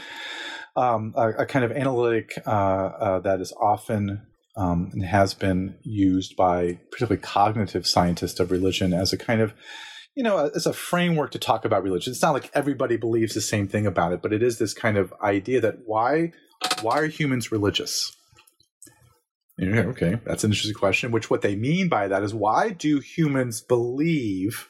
um, 0.77 1.15
a, 1.17 1.31
a, 1.31 1.47
kind 1.47 1.65
of 1.65 1.71
analytic 1.71 2.33
uh, 2.47 2.51
uh, 2.51 3.21
that 3.21 3.41
is 3.41 3.53
often 3.61 4.27
um, 4.57 4.91
and 4.93 5.05
has 5.05 5.35
been 5.35 5.77
used 5.83 6.37
by 6.37 6.79
particularly 6.91 7.23
cognitive 7.23 7.87
scientists 7.87 8.41
of 8.41 8.51
religion 8.51 8.93
as 8.93 9.13
a 9.13 9.19
kind 9.19 9.41
of 9.41 9.55
you 10.15 10.23
know 10.23 10.51
as 10.55 10.67
a 10.67 10.73
framework 10.73 11.31
to 11.33 11.39
talk 11.39 11.65
about 11.65 11.83
religion 11.83 12.13
it's 12.13 12.23
not 12.23 12.33
like 12.33 12.51
everybody 12.55 12.97
believes 12.97 13.35
the 13.35 13.41
same 13.41 13.67
thing 13.67 13.87
about 13.87 14.13
it 14.13 14.23
but 14.23 14.33
it 14.33 14.43
is 14.43 14.59
this 14.59 14.73
kind 14.73 14.97
of 14.97 15.13
idea 15.23 15.61
that 15.61 15.79
why 15.87 16.33
why 16.83 16.99
are 17.01 17.07
humans 17.07 17.51
religious 17.51 18.17
yeah, 19.59 19.81
okay 19.83 20.19
that's 20.25 20.45
an 20.45 20.51
interesting 20.51 20.75
question 20.75 21.11
which 21.11 21.31
what 21.31 21.43
they 21.43 21.57
mean 21.57 21.89
by 21.89 22.07
that 22.09 22.23
is 22.23 22.35
why 22.35 22.71
do 22.71 23.01
humans 23.01 23.61
believe 23.61 24.69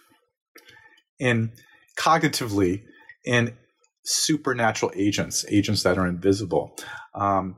in 1.18 1.52
cognitively 1.98 2.82
in 3.24 3.56
supernatural 4.04 4.92
agents, 4.94 5.44
agents 5.48 5.82
that 5.82 5.98
are 5.98 6.06
invisible. 6.06 6.76
Um, 7.14 7.56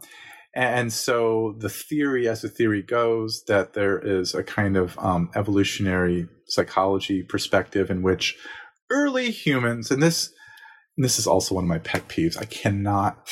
and 0.54 0.92
so 0.92 1.54
the 1.58 1.68
theory, 1.68 2.28
as 2.28 2.42
the 2.42 2.48
theory 2.48 2.82
goes, 2.82 3.42
that 3.46 3.74
there 3.74 3.98
is 3.98 4.34
a 4.34 4.42
kind 4.42 4.76
of 4.76 4.98
um, 4.98 5.30
evolutionary 5.34 6.28
psychology 6.46 7.22
perspective 7.22 7.90
in 7.90 8.02
which 8.02 8.38
early 8.90 9.30
humans, 9.30 9.90
and 9.90 10.02
this, 10.02 10.32
and 10.96 11.04
this 11.04 11.18
is 11.18 11.26
also 11.26 11.54
one 11.54 11.64
of 11.64 11.68
my 11.68 11.78
pet 11.78 12.08
peeves, 12.08 12.38
I 12.38 12.44
cannot 12.44 13.28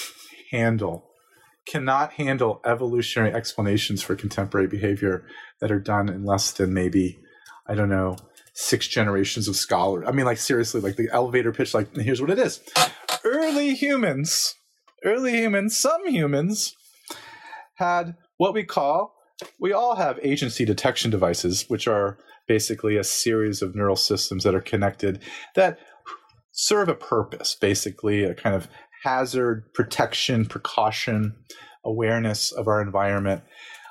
handle 0.50 1.10
cannot 1.66 2.12
handle 2.12 2.60
evolutionary 2.66 3.32
explanations 3.32 4.02
for 4.02 4.14
contemporary 4.14 4.66
behavior 4.66 5.24
that 5.60 5.72
are 5.72 5.80
done 5.80 6.10
in 6.10 6.22
less 6.22 6.52
than 6.52 6.74
maybe 6.74 7.18
I 7.66 7.74
don't 7.74 7.88
know 7.88 8.16
six 8.54 8.88
generations 8.88 9.48
of 9.48 9.56
scholars. 9.56 10.04
I 10.08 10.12
mean, 10.12 10.24
like 10.24 10.38
seriously, 10.38 10.80
like 10.80 10.96
the 10.96 11.08
elevator 11.12 11.52
pitch. 11.52 11.74
Like 11.74 11.94
here's 11.96 12.20
what 12.20 12.30
it 12.30 12.38
is: 12.38 12.60
early 13.24 13.74
humans, 13.74 14.54
early 15.04 15.32
humans, 15.32 15.76
some 15.76 16.06
humans 16.08 16.74
had 17.74 18.16
what 18.36 18.54
we 18.54 18.64
call. 18.64 19.14
We 19.58 19.72
all 19.72 19.96
have 19.96 20.18
agency 20.22 20.64
detection 20.64 21.10
devices, 21.10 21.64
which 21.68 21.88
are 21.88 22.18
basically 22.46 22.96
a 22.96 23.04
series 23.04 23.62
of 23.62 23.74
neural 23.74 23.96
systems 23.96 24.44
that 24.44 24.54
are 24.54 24.60
connected 24.60 25.20
that 25.54 25.78
serve 26.52 26.88
a 26.88 26.94
purpose, 26.94 27.56
basically 27.60 28.22
a 28.22 28.34
kind 28.34 28.54
of 28.54 28.68
hazard 29.02 29.64
protection, 29.74 30.46
precaution, 30.46 31.34
awareness 31.84 32.52
of 32.52 32.68
our 32.68 32.80
environment. 32.80 33.42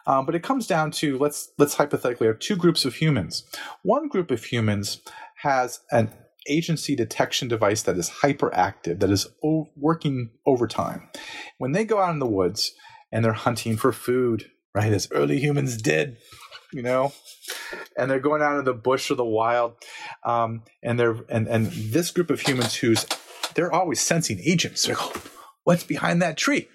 Um, 0.05 0.25
but 0.25 0.35
it 0.35 0.43
comes 0.43 0.67
down 0.67 0.91
to 0.91 1.17
let's 1.17 1.51
let's 1.57 1.75
hypothetically 1.75 2.27
have 2.27 2.39
two 2.39 2.55
groups 2.55 2.85
of 2.85 2.95
humans. 2.95 3.43
One 3.83 4.07
group 4.07 4.31
of 4.31 4.43
humans 4.45 5.01
has 5.37 5.79
an 5.91 6.11
agency 6.47 6.95
detection 6.95 7.47
device 7.47 7.83
that 7.83 7.97
is 7.97 8.09
hyperactive, 8.09 8.99
that 8.99 9.09
is 9.09 9.27
o- 9.43 9.69
working 9.75 10.31
overtime. 10.45 11.09
When 11.57 11.71
they 11.71 11.85
go 11.85 11.99
out 11.99 12.11
in 12.11 12.19
the 12.19 12.25
woods 12.25 12.73
and 13.11 13.23
they're 13.23 13.33
hunting 13.33 13.77
for 13.77 13.93
food, 13.93 14.49
right, 14.75 14.91
as 14.91 15.07
early 15.11 15.39
humans 15.39 15.81
did, 15.81 16.17
you 16.73 16.81
know, 16.81 17.13
and 17.97 18.09
they're 18.09 18.19
going 18.19 18.41
out 18.41 18.57
in 18.57 18.65
the 18.65 18.73
bush 18.73 19.09
or 19.11 19.15
the 19.15 19.23
wild, 19.23 19.75
um, 20.25 20.63
and 20.81 20.99
they're 20.99 21.17
and 21.29 21.47
and 21.47 21.67
this 21.67 22.11
group 22.11 22.29
of 22.29 22.41
humans 22.41 22.75
who's 22.75 23.05
they're 23.55 23.73
always 23.73 24.01
sensing 24.01 24.39
agents. 24.43 24.83
They're 24.83 24.95
like, 24.95 25.15
oh, 25.15 25.21
what's 25.63 25.83
behind 25.83 26.21
that 26.21 26.37
tree? 26.37 26.67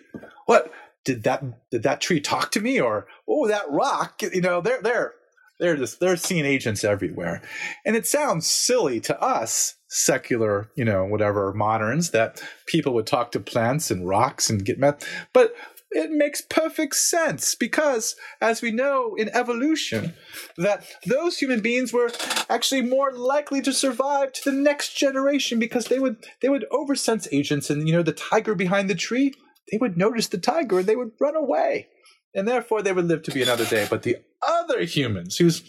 What 0.47 0.73
did 1.05 1.23
that 1.25 1.71
did 1.71 1.83
that 1.83 2.01
tree 2.01 2.21
talk 2.21 2.51
to 2.53 2.61
me? 2.61 2.81
Or 2.81 3.07
oh 3.29 3.47
that 3.49 3.71
rock 3.71 4.23
you 4.23 4.41
know 4.41 4.61
they're 4.61 4.83
they're 4.83 5.15
they're 5.59 5.77
just 5.77 6.01
they're 6.01 6.17
seeing 6.17 6.45
agents 6.45 6.85
everywhere. 6.85 7.43
And 7.85 7.97
it 7.97 8.07
sounds 8.07 8.47
silly 8.47 9.01
to 9.01 9.21
us 9.21 9.75
secular 9.89 10.71
you 10.77 10.85
know 10.85 11.05
whatever 11.05 11.53
moderns 11.55 12.11
that 12.11 12.43
people 12.67 12.93
would 12.93 13.07
talk 13.07 13.33
to 13.33 13.41
plants 13.41 13.91
and 13.91 14.07
rocks 14.07 14.51
and 14.51 14.65
get 14.65 14.79
met 14.79 15.07
but 15.33 15.55
it 15.91 16.11
makes 16.11 16.43
perfect 16.43 16.95
sense 16.95 17.55
because 17.55 18.15
as 18.43 18.61
we 18.61 18.71
know 18.71 19.15
in 19.15 19.31
evolution 19.31 20.13
that 20.59 20.85
those 21.07 21.39
human 21.39 21.61
beings 21.61 21.93
were 21.93 22.11
actually 22.51 22.83
more 22.83 23.13
likely 23.13 23.63
to 23.63 23.73
survive 23.73 24.33
to 24.33 24.51
the 24.51 24.57
next 24.57 24.95
generation 24.95 25.59
because 25.59 25.87
they 25.87 25.99
would 25.99 26.23
they 26.43 26.51
would 26.51 26.67
oversense 26.71 27.27
agents 27.33 27.71
and 27.71 27.89
you 27.89 27.95
know 27.95 28.03
the 28.03 28.13
tiger 28.13 28.55
behind 28.55 28.91
the 28.91 28.95
tree 28.95 29.33
they 29.71 29.79
would 29.79 29.97
notice 29.97 30.29
the 30.29 30.39
tiger 30.39 30.79
and 30.79 30.87
they 30.87 30.97
would 30.97 31.13
run 31.21 31.37
away. 31.37 31.89
And 32.35 32.47
therefore, 32.47 32.83
they 32.83 32.93
would 32.93 33.07
live 33.07 33.23
to 33.25 33.31
be 33.31 33.43
another 33.43 33.65
day. 33.65 33.87
But 33.89 34.03
the 34.03 34.19
other 34.47 34.83
humans 34.83 35.37
whose 35.37 35.63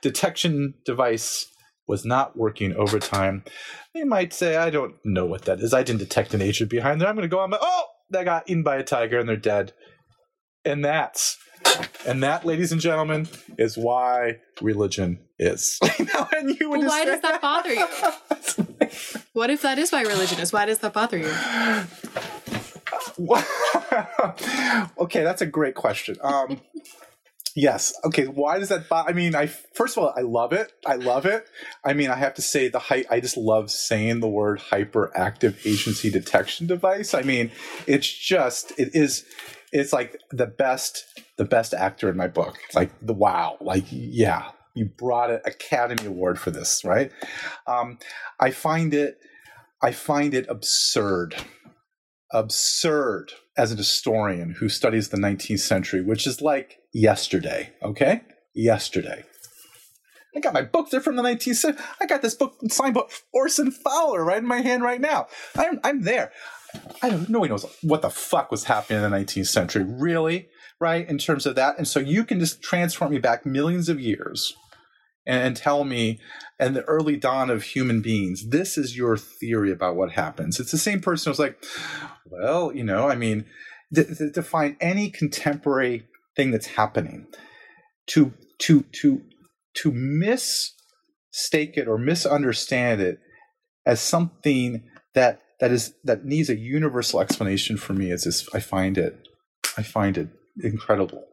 detection 0.00 0.74
device 0.84 1.46
was 1.86 2.04
not 2.04 2.36
working 2.36 2.74
overtime, 2.74 3.44
they 3.94 4.04
might 4.04 4.32
say, 4.32 4.56
I 4.56 4.70
don't 4.70 4.96
know 5.04 5.26
what 5.26 5.44
that 5.44 5.60
is. 5.60 5.72
I 5.72 5.82
didn't 5.82 6.00
detect 6.00 6.34
an 6.34 6.42
agent 6.42 6.70
behind 6.70 7.00
there. 7.00 7.08
I'm 7.08 7.14
going 7.14 7.28
to 7.28 7.34
go 7.34 7.40
on, 7.40 7.50
but 7.50 7.60
oh, 7.62 7.84
they 8.10 8.24
got 8.24 8.48
eaten 8.48 8.62
by 8.62 8.76
a 8.76 8.82
tiger 8.82 9.18
and 9.18 9.28
they're 9.28 9.36
dead. 9.36 9.72
And 10.64 10.84
that's, 10.84 11.38
and 12.06 12.22
that, 12.22 12.44
ladies 12.44 12.72
and 12.72 12.80
gentlemen, 12.80 13.28
is 13.56 13.78
why 13.78 14.38
religion 14.60 15.20
is. 15.38 15.78
and 16.36 16.58
you 16.58 16.70
well, 16.70 16.82
why 16.82 17.04
does 17.04 17.20
that 17.20 17.40
bother 17.40 17.72
you? 17.72 17.86
what 19.32 19.50
if 19.50 19.62
that 19.62 19.78
is 19.78 19.92
why 19.92 20.02
religion 20.02 20.40
is? 20.40 20.52
Why 20.52 20.66
does 20.66 20.78
that 20.78 20.92
bother 20.92 21.18
you? 21.18 21.32
okay, 24.98 25.22
that's 25.22 25.42
a 25.42 25.46
great 25.46 25.74
question. 25.74 26.16
Um, 26.22 26.60
yes. 27.56 27.94
Okay. 28.04 28.26
Why 28.26 28.58
does 28.58 28.68
that? 28.68 28.86
I 28.90 29.12
mean, 29.12 29.34
I 29.34 29.46
first 29.46 29.96
of 29.96 30.02
all, 30.02 30.14
I 30.16 30.22
love 30.22 30.52
it. 30.52 30.72
I 30.86 30.96
love 30.96 31.26
it. 31.26 31.46
I 31.84 31.92
mean, 31.92 32.10
I 32.10 32.16
have 32.16 32.34
to 32.34 32.42
say 32.42 32.68
the 32.68 32.78
height. 32.78 33.06
I 33.10 33.20
just 33.20 33.36
love 33.36 33.70
saying 33.70 34.20
the 34.20 34.28
word 34.28 34.60
hyperactive 34.60 35.66
agency 35.66 36.10
detection 36.10 36.66
device. 36.66 37.14
I 37.14 37.22
mean, 37.22 37.50
it's 37.86 38.10
just 38.10 38.72
it 38.78 38.90
is. 38.94 39.24
It's 39.72 39.92
like 39.92 40.18
the 40.30 40.46
best, 40.46 41.04
the 41.36 41.44
best 41.44 41.74
actor 41.74 42.08
in 42.08 42.16
my 42.16 42.28
book. 42.28 42.58
Like 42.74 42.90
the 43.02 43.12
wow. 43.12 43.56
Like 43.60 43.84
yeah, 43.90 44.50
you 44.76 44.84
brought 44.84 45.30
an 45.30 45.40
Academy 45.44 46.06
Award 46.06 46.38
for 46.38 46.50
this, 46.50 46.82
right? 46.84 47.10
Um, 47.66 47.98
I 48.38 48.50
find 48.50 48.94
it, 48.94 49.18
I 49.82 49.90
find 49.90 50.34
it 50.34 50.46
absurd, 50.48 51.34
absurd 52.32 53.32
as 53.56 53.72
an 53.72 53.78
historian 53.78 54.56
who 54.58 54.68
studies 54.68 55.08
the 55.08 55.16
19th 55.16 55.60
century, 55.60 56.02
which 56.02 56.26
is 56.26 56.40
like 56.40 56.78
yesterday. 56.92 57.72
Okay, 57.82 58.22
yesterday. 58.54 59.24
I 60.34 60.40
got 60.40 60.52
my 60.52 60.62
book 60.62 60.90
there 60.90 61.00
from 61.00 61.16
the 61.16 61.22
19th 61.22 61.56
century. 61.56 61.84
I 62.00 62.06
got 62.06 62.20
this 62.20 62.34
book 62.34 62.58
signed 62.68 62.94
by 62.94 63.02
Orson 63.32 63.70
Fowler 63.70 64.22
right 64.22 64.38
in 64.38 64.46
my 64.46 64.60
hand 64.60 64.82
right 64.82 65.00
now. 65.00 65.28
I'm, 65.56 65.80
I'm 65.82 66.02
there. 66.02 66.30
I 67.02 67.08
don't. 67.08 67.28
Nobody 67.30 67.50
knows 67.50 67.64
what 67.82 68.02
the 68.02 68.10
fuck 68.10 68.50
was 68.50 68.64
happening 68.64 69.02
in 69.02 69.10
the 69.10 69.16
19th 69.16 69.46
century, 69.46 69.84
really, 69.84 70.48
right? 70.78 71.08
In 71.08 71.16
terms 71.16 71.46
of 71.46 71.54
that, 71.54 71.78
and 71.78 71.88
so 71.88 72.00
you 72.00 72.22
can 72.22 72.38
just 72.38 72.62
transform 72.62 73.12
me 73.12 73.18
back 73.18 73.46
millions 73.46 73.88
of 73.88 73.98
years 73.98 74.54
and, 75.26 75.42
and 75.42 75.56
tell 75.56 75.84
me, 75.84 76.20
and 76.58 76.74
the 76.74 76.82
early 76.84 77.16
dawn 77.16 77.50
of 77.50 77.62
human 77.62 78.00
beings. 78.00 78.48
This 78.48 78.78
is 78.78 78.96
your 78.96 79.16
theory 79.16 79.72
about 79.72 79.96
what 79.96 80.12
happens. 80.12 80.58
It's 80.60 80.70
the 80.70 80.78
same 80.78 81.00
person 81.00 81.30
who's 81.30 81.38
like, 81.38 81.62
well, 82.24 82.74
you 82.74 82.84
know, 82.84 83.08
I 83.08 83.16
mean, 83.16 83.44
to, 83.94 84.42
find 84.42 84.76
any 84.80 85.10
contemporary 85.10 86.06
thing 86.34 86.50
that's 86.50 86.66
happening, 86.66 87.26
to 88.08 88.32
to 88.60 88.84
to 89.00 89.22
to 89.74 89.92
mistake 89.92 91.76
it 91.76 91.88
or 91.88 91.98
misunderstand 91.98 93.00
it 93.00 93.18
as 93.84 94.00
something 94.00 94.82
that 95.14 95.40
that 95.60 95.70
is 95.70 95.94
that 96.04 96.24
needs 96.24 96.50
a 96.50 96.56
universal 96.56 97.20
explanation 97.20 97.76
for 97.76 97.92
me 97.92 98.10
is 98.10 98.24
this 98.24 98.48
i 98.54 98.60
find 98.60 98.98
it 98.98 99.28
i 99.78 99.82
find 99.82 100.18
it 100.18 100.28
incredible 100.62 101.24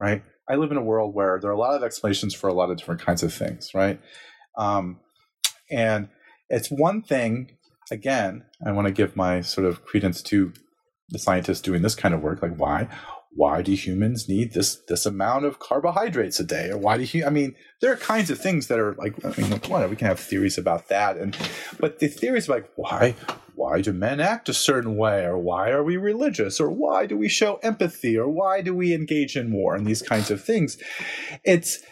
right 0.00 0.22
i 0.48 0.54
live 0.54 0.70
in 0.70 0.76
a 0.76 0.82
world 0.82 1.14
where 1.14 1.38
there 1.40 1.50
are 1.50 1.54
a 1.54 1.58
lot 1.58 1.74
of 1.74 1.82
explanations 1.82 2.34
for 2.34 2.48
a 2.48 2.54
lot 2.54 2.70
of 2.70 2.76
different 2.76 3.00
kinds 3.00 3.22
of 3.22 3.32
things 3.32 3.72
right? 3.74 4.00
Um, 4.56 5.00
and 5.70 6.08
it's 6.48 6.70
one 6.70 7.02
thing 7.02 7.56
again 7.90 8.44
i 8.66 8.72
want 8.72 8.86
to 8.86 8.92
give 8.92 9.16
my 9.16 9.40
sort 9.40 9.66
of 9.66 9.84
credence 9.84 10.22
to 10.22 10.52
the 11.10 11.18
scientists 11.18 11.60
doing 11.60 11.82
this 11.82 11.94
kind 11.94 12.14
of 12.14 12.22
work 12.22 12.42
like 12.42 12.56
why 12.56 12.88
why 13.36 13.62
do 13.62 13.72
humans 13.74 14.28
need 14.28 14.52
this 14.52 14.76
this 14.88 15.06
amount 15.06 15.44
of 15.44 15.58
carbohydrates 15.58 16.38
a 16.38 16.44
day? 16.44 16.70
Or 16.70 16.78
why 16.78 16.96
do 16.96 17.04
you 17.04 17.26
i 17.26 17.30
mean 17.30 17.54
there 17.80 17.92
are 17.92 17.96
kinds 17.96 18.30
of 18.30 18.38
things 18.38 18.68
that 18.68 18.78
are 18.78 18.94
like 18.94 19.14
i 19.24 19.40
mean 19.40 19.50
we 19.90 19.96
can 19.96 20.06
have 20.06 20.20
theories 20.20 20.56
about 20.56 20.88
that 20.88 21.16
and 21.16 21.36
but 21.78 21.98
the 21.98 22.08
theories 22.08 22.48
like 22.48 22.70
why 22.76 23.14
why 23.74 23.80
do 23.80 23.92
men 23.92 24.20
act 24.20 24.48
a 24.48 24.54
certain 24.54 24.96
way? 24.96 25.24
Or 25.24 25.36
why 25.36 25.70
are 25.70 25.82
we 25.82 25.96
religious? 25.96 26.60
Or 26.60 26.70
why 26.70 27.06
do 27.06 27.16
we 27.16 27.28
show 27.28 27.56
empathy? 27.56 28.16
Or 28.16 28.28
why 28.28 28.60
do 28.60 28.72
we 28.72 28.94
engage 28.94 29.36
in 29.36 29.52
war? 29.52 29.74
And 29.74 29.84
these 29.84 30.00
kinds 30.00 30.30
of 30.30 30.44
things. 30.44 30.78
It's 31.44 31.82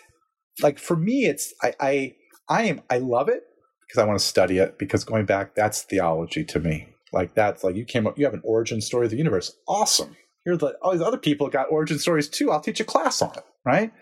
like 0.62 0.78
for 0.78 0.96
me 0.96 1.24
it's 1.24 1.54
i 1.62 1.72
i, 1.80 2.14
I 2.48 2.62
am 2.64 2.82
i 2.90 2.98
love 2.98 3.30
it 3.30 3.42
because 3.80 3.98
i 3.98 4.04
want 4.04 4.20
to 4.20 4.24
study 4.24 4.58
it 4.58 4.78
because 4.78 5.02
going 5.02 5.24
back 5.24 5.56
that's 5.56 5.82
theology 5.82 6.44
to 6.44 6.60
me. 6.60 6.88
Like 7.12 7.34
that's 7.34 7.64
like 7.64 7.74
you 7.74 7.84
came 7.84 8.06
up 8.06 8.16
you 8.16 8.26
have 8.26 8.34
an 8.34 8.42
origin 8.44 8.80
story 8.80 9.06
of 9.06 9.10
the 9.10 9.18
universe. 9.18 9.52
Awesome. 9.66 10.16
Here's 10.44 10.62
like 10.62 10.74
all 10.82 10.92
these 10.92 11.02
other 11.02 11.18
people 11.18 11.48
got 11.48 11.66
origin 11.68 11.98
stories 11.98 12.28
too. 12.28 12.52
I'll 12.52 12.60
teach 12.60 12.78
a 12.78 12.84
class 12.84 13.20
on 13.20 13.32
it 13.36 13.44
right? 13.64 13.92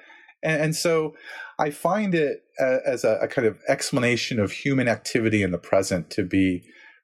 And, 0.42 0.62
and 0.62 0.76
so 0.76 1.14
i 1.58 1.70
find 1.70 2.14
it 2.14 2.42
as 2.58 3.04
a, 3.04 3.18
a, 3.22 3.28
kind 3.28 3.46
of 3.46 3.58
explanation 3.68 4.38
of 4.38 4.52
human 4.52 4.88
activity 4.88 5.42
in 5.42 5.50
the 5.50 5.58
present 5.58 6.10
to 6.10 6.22
be 6.22 6.62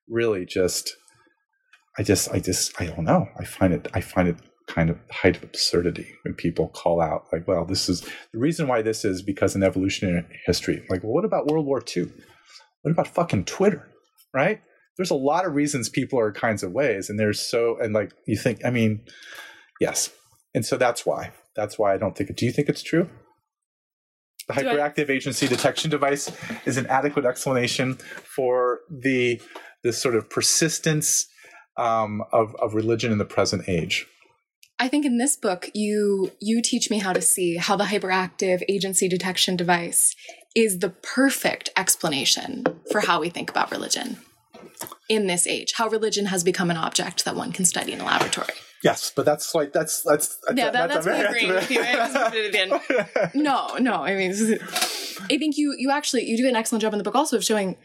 really 0.09 0.45
just 0.45 0.93
i 1.99 2.03
just 2.03 2.31
i 2.33 2.39
just 2.39 2.81
i 2.81 2.87
don't 2.87 3.05
know. 3.05 3.27
I 3.39 3.45
find 3.45 3.73
it 3.73 3.89
i 3.95 4.01
find 4.01 4.29
it 4.29 4.37
kind 4.69 4.91
of 4.91 4.99
height 5.11 5.37
of 5.37 5.45
absurdity 5.45 6.09
when 6.25 6.35
people 6.35 6.69
call 6.69 7.01
out 7.01 7.27
like 7.33 7.47
well 7.47 7.65
this 7.65 7.89
is 7.89 8.01
the 8.33 8.39
reason 8.39 8.67
why 8.67 8.83
this 8.83 9.05
is 9.05 9.23
because 9.23 9.55
in 9.55 9.63
evolutionary 9.63 10.25
history 10.45 10.85
like 10.91 11.05
well 11.05 11.13
what 11.13 11.25
about 11.25 11.47
world 11.47 11.67
war 11.67 11.83
ii 11.97 12.07
what 12.83 12.91
about 12.91 13.07
fucking 13.07 13.45
twitter 13.45 13.89
right? 14.37 14.61
There's 14.97 15.11
a 15.11 15.17
lot 15.17 15.47
of 15.47 15.55
reasons 15.55 15.89
people 15.89 16.19
are 16.21 16.31
kinds 16.31 16.63
of 16.63 16.73
ways 16.73 17.11
and 17.11 17.19
there's 17.19 17.41
so 17.41 17.79
and 17.81 17.93
like 17.93 18.13
you 18.27 18.37
think 18.37 18.65
i 18.65 18.71
mean 18.71 19.01
yes. 19.81 20.11
And 20.55 20.65
so 20.65 20.77
that's 20.77 21.05
why 21.05 21.33
that's 21.57 21.79
why 21.79 21.95
i 21.95 21.97
don't 21.97 22.17
think 22.17 22.31
it 22.31 22.37
do 22.37 22.47
you 22.47 22.53
think 22.53 22.69
it's 22.69 22.83
true? 22.83 23.09
The 24.49 24.55
hyperactive 24.55 25.11
agency 25.11 25.49
detection 25.49 25.91
device 25.91 26.31
is 26.67 26.77
an 26.77 26.87
adequate 26.87 27.25
explanation 27.25 27.95
for 27.95 28.81
the 28.89 29.41
this 29.87 30.01
sort 30.01 30.15
of 30.15 30.29
persistence 30.29 31.27
um, 31.77 32.23
of, 32.33 32.55
of 32.57 32.75
religion 32.75 33.13
in 33.13 33.19
the 33.19 33.25
present 33.25 33.69
age 33.69 34.07
I 34.79 34.89
think 34.89 35.07
in 35.07 35.17
this 35.17 35.37
book 35.37 35.71
you 35.75 36.33
you 36.41 36.61
teach 36.61 36.91
me 36.91 36.99
how 36.99 37.13
to 37.13 37.23
see 37.23 37.57
how 37.57 37.77
the 37.77 37.85
hyperactive 37.85 38.63
agency 38.69 39.09
detection 39.09 39.57
device 39.57 40.15
is 40.55 40.81
the 40.81 40.91
perfect 40.91 41.71
explanation 41.77 42.65
for 42.91 43.01
how 43.01 43.21
we 43.21 43.31
think 43.31 43.51
about 43.51 43.71
religion 43.71 44.19
in 45.09 45.27
this 45.27 45.47
age, 45.47 45.75
how 45.77 45.89
religion 45.89 46.27
has 46.27 46.45
become 46.45 46.71
an 46.71 46.77
object 46.77 47.25
that 47.25 47.37
one 47.37 47.53
can 47.53 47.65
study 47.65 47.93
in 47.93 48.01
a 48.01 48.05
laboratory. 48.05 48.55
Yes, 48.85 49.13
but 49.15 49.25
that's 49.25 49.55
like 49.55 49.73
that's 49.73 50.03
that's, 50.03 50.39
that's 50.47 50.59
yeah, 50.59 50.71
that, 50.71 50.89
that's, 50.91 51.07
that's 51.07 51.19
me 51.19 51.25
agreeing 51.25 51.55
with. 51.55 51.71
You. 51.71 51.81
no, 53.43 53.77
no, 53.79 54.05
I 54.05 54.15
mean, 54.15 54.33
I 54.33 55.39
think 55.39 55.57
you 55.57 55.75
you 55.79 55.91
actually 55.91 56.25
you 56.25 56.37
do 56.37 56.49
an 56.49 56.57
excellent 56.57 56.83
job 56.83 56.93
in 56.93 56.99
the 56.99 57.05
book 57.05 57.15
also 57.15 57.37
of 57.37 57.45
showing 57.45 57.77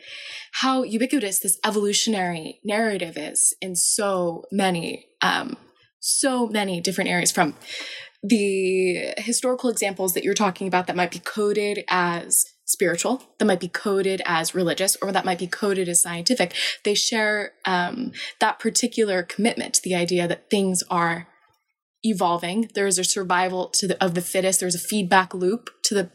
how 0.53 0.84
ubiquitous 0.84 1.39
this 1.39 1.57
evolutionary 1.65 2.59
narrative 2.63 3.18
is 3.18 3.55
in 3.61 3.76
so 3.76 4.43
many 4.51 5.07
um, 5.22 5.57
so 5.99 6.47
many 6.47 6.81
different 6.81 7.09
areas 7.09 7.31
from 7.31 7.55
the 8.23 9.13
historical 9.18 9.69
examples 9.69 10.13
that 10.13 10.23
you're 10.23 10.34
talking 10.34 10.68
about 10.68 10.88
that 10.88 10.95
might 10.95 11.11
be 11.11 11.19
coded 11.19 11.84
as 11.89 12.45
spiritual, 12.72 13.23
that 13.38 13.45
might 13.45 13.60
be 13.60 13.68
coded 13.68 14.22
as 14.26 14.56
religious, 14.56 14.98
or 15.02 15.11
that 15.11 15.26
might 15.26 15.39
be 15.39 15.48
coded 15.48 15.89
as 15.89 16.02
scientific. 16.02 16.53
They 16.84 16.93
share 16.93 17.53
um, 17.65 18.11
that 18.39 18.60
particular 18.60 19.23
commitment 19.23 19.73
to 19.76 19.81
the 19.84 19.95
idea 19.95 20.27
that 20.27 20.49
things 20.49 20.84
are 20.89 21.27
evolving. 22.03 22.69
There 22.73 22.88
is 22.88 22.98
a 22.98 23.03
survival 23.03 23.68
to 23.69 23.88
the, 23.88 24.03
of 24.03 24.14
the 24.14 24.22
fittest. 24.22 24.60
There's 24.60 24.76
a 24.76 24.80
feedback 24.80 25.34
loop 25.34 25.69
to 25.84 25.93
the 25.93 26.11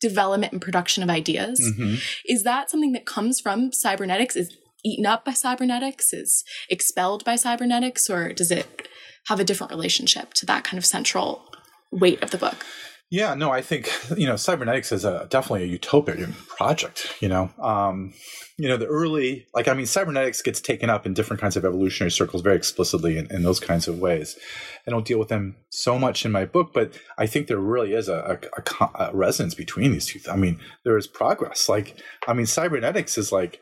development 0.00 0.52
and 0.52 0.62
production 0.62 1.02
of 1.02 1.10
ideas. 1.10 1.60
Mm-hmm. 1.60 1.96
Is 2.26 2.42
that 2.44 2.70
something 2.70 2.92
that 2.92 3.06
comes 3.06 3.40
from 3.40 3.72
cybernetics? 3.72 4.34
Is 4.36 4.56
eaten 4.82 5.06
up 5.06 5.24
by 5.24 5.32
cybernetics? 5.32 6.12
Is 6.12 6.44
expelled 6.68 7.24
by 7.24 7.36
cybernetics? 7.36 8.08
Or 8.08 8.32
does 8.32 8.50
it 8.50 8.88
have 9.26 9.40
a 9.40 9.44
different 9.44 9.70
relationship 9.70 10.32
to 10.34 10.46
that 10.46 10.64
kind 10.64 10.78
of 10.78 10.86
central 10.86 11.44
weight 11.92 12.22
of 12.22 12.30
the 12.30 12.38
book? 12.38 12.64
Yeah, 13.10 13.34
no, 13.34 13.50
I 13.50 13.60
think 13.60 13.90
you 14.16 14.26
know 14.26 14.36
cybernetics 14.36 14.92
is 14.92 15.04
a 15.04 15.26
definitely 15.30 15.64
a 15.64 15.66
utopian 15.66 16.34
project. 16.48 17.16
You 17.20 17.28
know, 17.28 17.50
um, 17.58 18.14
you 18.56 18.68
know 18.68 18.76
the 18.76 18.86
early 18.86 19.46
like 19.52 19.66
I 19.66 19.74
mean 19.74 19.86
cybernetics 19.86 20.42
gets 20.42 20.60
taken 20.60 20.88
up 20.88 21.06
in 21.06 21.14
different 21.14 21.40
kinds 21.40 21.56
of 21.56 21.64
evolutionary 21.64 22.12
circles 22.12 22.42
very 22.42 22.56
explicitly 22.56 23.18
in, 23.18 23.26
in 23.34 23.42
those 23.42 23.58
kinds 23.58 23.88
of 23.88 23.98
ways. 23.98 24.38
I 24.86 24.90
don't 24.90 25.04
deal 25.04 25.18
with 25.18 25.28
them 25.28 25.56
so 25.70 25.98
much 25.98 26.24
in 26.24 26.30
my 26.30 26.44
book, 26.44 26.72
but 26.72 26.94
I 27.18 27.26
think 27.26 27.48
there 27.48 27.58
really 27.58 27.94
is 27.94 28.08
a, 28.08 28.38
a, 28.56 28.84
a 28.94 29.10
resonance 29.14 29.54
between 29.54 29.92
these 29.92 30.06
two. 30.06 30.20
I 30.30 30.36
mean, 30.36 30.60
there 30.84 30.96
is 30.96 31.08
progress. 31.08 31.68
Like 31.68 31.96
I 32.28 32.32
mean, 32.32 32.46
cybernetics 32.46 33.18
is 33.18 33.32
like, 33.32 33.60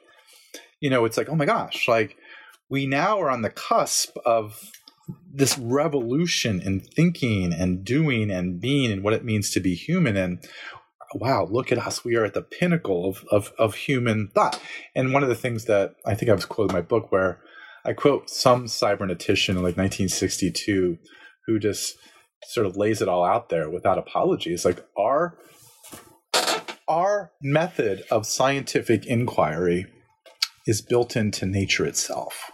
you 0.81 0.91
know, 0.91 1.07
it's 1.07 1.17
like 1.17 1.31
oh 1.31 1.37
my 1.37 1.47
gosh, 1.47 1.89
like 1.89 2.17
we 2.69 2.87
now 2.87 3.19
are 3.19 3.31
on 3.31 3.41
the 3.41 3.51
cusp 3.51 4.15
of 4.27 4.71
this 5.33 5.59
revolution 5.59 6.61
in 6.61 6.81
thinking 6.81 7.53
and 7.53 7.85
doing 7.85 8.31
and 8.31 8.61
being 8.61 8.91
and 8.91 9.03
what 9.03 9.15
it 9.15 9.25
means 9.25 9.51
to 9.51 9.61
be 9.61 9.75
human. 9.75 10.17
And 10.17 10.45
wow 11.15 11.47
look 11.51 11.73
at 11.73 11.79
us. 11.79 12.05
We 12.05 12.17
are 12.17 12.25
at 12.25 12.35
the 12.35 12.43
pinnacle 12.43 13.09
of, 13.09 13.25
of, 13.31 13.53
of 13.59 13.75
human 13.75 14.29
thought. 14.35 14.61
And 14.95 15.13
one 15.13 15.23
of 15.23 15.29
the 15.29 15.35
things 15.35 15.65
that 15.65 15.95
i 16.05 16.15
think 16.15 16.31
i 16.31 16.35
was 16.35 16.45
quoting 16.45 16.75
my 16.75 16.83
book 16.83 17.11
where 17.11 17.41
i 17.85 17.93
quote 17.93 18.29
some 18.29 18.67
cybernetician 18.67 19.51
in 19.51 19.63
like 19.63 19.77
1962 19.77 20.99
who 21.47 21.59
just 21.59 21.97
sort 22.45 22.67
of 22.67 22.77
lays 22.77 23.03
it 23.03 23.09
all 23.09 23.25
out 23.25 23.49
there 23.49 23.69
without 23.69 23.99
apology. 23.99 24.53
It's 24.53 24.65
like 24.65 24.85
our 24.97 25.39
our 26.87 27.33
method 27.43 28.03
of 28.11 28.27
scientific 28.27 29.05
inquiry 29.07 29.87
is 30.67 30.81
built 30.81 31.17
into 31.17 31.45
nature 31.45 31.85
itself 31.85 32.51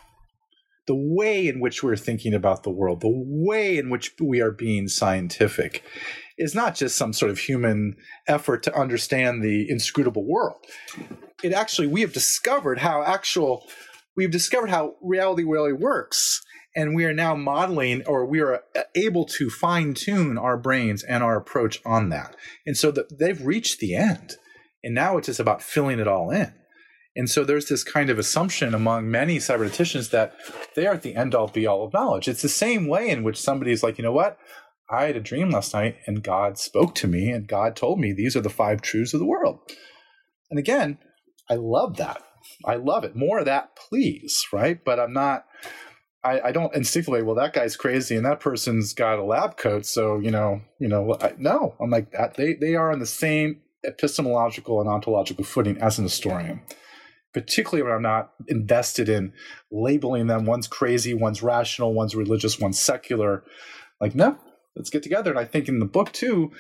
the 0.87 0.95
way 0.95 1.49
in 1.49 1.61
which 1.61 1.83
we're 1.83 1.97
thinking 1.97 2.35
about 2.35 2.63
the 2.63 2.71
world, 2.71 3.01
the 3.01 3.11
way 3.11 3.79
in 3.79 3.91
which 3.91 4.13
we 4.21 4.41
are 4.41 4.51
being 4.51 4.89
scientific, 4.89 5.83
is 6.37 6.55
not 6.55 6.75
just 6.75 6.97
some 6.97 7.13
sort 7.13 7.31
of 7.31 7.39
human 7.39 7.97
effort 8.27 8.63
to 8.65 8.79
understand 8.79 9.43
the 9.43 9.69
inscrutable 9.71 10.27
world. 10.27 10.59
It 11.43 11.53
actually, 11.53 11.87
we 11.87 12.01
have 12.01 12.13
discovered 12.13 12.79
how 12.79 13.03
actual, 13.03 13.67
we've 14.17 14.31
discovered 14.31 14.71
how 14.71 14.97
reality 15.03 15.45
really 15.45 15.73
works. 15.73 16.43
And 16.77 16.97
we 16.97 17.05
are 17.05 17.15
now 17.15 17.37
modeling, 17.37 18.03
or 18.05 18.27
we 18.27 18.41
are 18.41 18.65
uh, 18.77 18.83
able 18.97 19.27
to 19.27 19.49
fine 19.49 19.95
tune 19.95 20.37
our 20.37 20.57
brains 20.57 21.05
and 21.05 21.23
our 21.23 21.37
approach 21.37 21.81
on 21.87 22.09
that. 22.09 22.35
And 22.67 22.77
so 22.77 22.91
that 22.91 23.17
they've 23.17 23.41
reached 23.41 23.79
the 23.79 23.95
end. 23.95 24.35
And 24.83 24.93
now 24.93 25.17
it's 25.17 25.27
just 25.27 25.39
about 25.39 25.63
filling 25.63 26.01
it 26.01 26.09
all 26.09 26.33
in. 26.33 26.53
And 27.17 27.31
so 27.31 27.45
there's 27.45 27.69
this 27.69 27.85
kind 27.85 28.11
of 28.11 28.19
assumption 28.19 28.75
among 28.75 29.11
many 29.11 29.39
cyberneticians 29.39 30.11
that 30.11 30.35
they 30.75 30.87
are 30.87 30.95
at 30.95 31.03
the 31.03 31.15
end 31.15 31.35
all 31.35 31.49
be 31.49 31.67
all 31.67 31.85
of 31.85 31.93
knowledge. 31.93 32.27
It's 32.27 32.43
the 32.43 32.49
same 32.49 32.89
way 32.89 33.09
in 33.09 33.23
which 33.23 33.41
somebody's 33.41 33.83
like, 33.83 33.99
you 33.99 34.05
know 34.05 34.13
what? 34.13 34.37
I 34.91 35.05
had 35.05 35.17
a 35.17 35.21
dream 35.21 35.51
last 35.51 35.73
night 35.73 35.97
and 36.07 36.23
God 36.23 36.59
spoke 36.59 36.95
to 36.97 37.09
me 37.09 37.31
and 37.31 37.47
God 37.47 37.77
told 37.77 38.01
me 38.01 38.13
these 38.13 38.37
are 38.37 38.41
the 38.41 38.51
five 38.51 38.83
truths 38.83 39.15
of 39.15 39.21
the 39.21 39.27
world. 39.27 39.61
And 40.51 40.59
again, 40.59 40.99
I 41.49 41.55
love 41.55 41.97
that. 41.97 42.23
I 42.65 42.77
love 42.77 43.05
it. 43.05 43.17
More 43.17 43.39
of 43.39 43.45
that, 43.47 43.77
please, 43.77 44.45
right? 44.53 44.85
But 44.85 45.01
I'm 45.01 45.13
not 45.13 45.47
I, 46.25 46.41
I, 46.49 46.53
don't 46.53 46.75
instinctively, 46.75 47.23
well, 47.23 47.35
that 47.35 47.53
guy's 47.53 47.77
crazy 47.77 48.17
and 48.17 48.25
that 48.25 48.41
person's 48.41 48.95
got 48.95 49.19
a 49.19 49.25
lab 49.25 49.59
coat. 49.59 49.85
So, 49.85 50.19
you 50.19 50.31
know, 50.31 50.63
you 50.81 50.89
know, 50.89 51.17
I, 51.21 51.35
no, 51.37 51.75
I'm 51.79 51.91
like 51.91 52.13
that. 52.13 52.35
They, 52.35 52.55
they 52.55 52.75
are 52.75 52.91
on 52.91 52.99
the 52.99 53.07
same 53.07 53.61
epistemological 53.85 54.81
and 54.81 54.89
ontological 54.89 55.45
footing 55.45 55.77
as 55.83 55.99
an 55.99 56.05
historian, 56.05 56.63
particularly 57.35 57.83
when 57.83 57.93
I'm 57.93 58.03
not 58.03 58.33
invested 58.49 59.09
in 59.09 59.33
labeling 59.71 60.29
them. 60.29 60.47
One's 60.47 60.69
crazy, 60.69 61.13
one's 61.13 61.43
rational, 61.43 61.93
one's 61.93 62.15
religious, 62.15 62.59
one's 62.59 62.79
secular. 62.79 63.45
Like, 64.01 64.15
no, 64.15 64.39
let's 64.77 64.91
get 64.91 65.03
together. 65.03 65.31
And 65.31 65.39
I 65.39 65.45
think 65.45 65.69
in 65.69 65.81
the 65.81 65.85
book 65.85 66.13
too, 66.13 66.53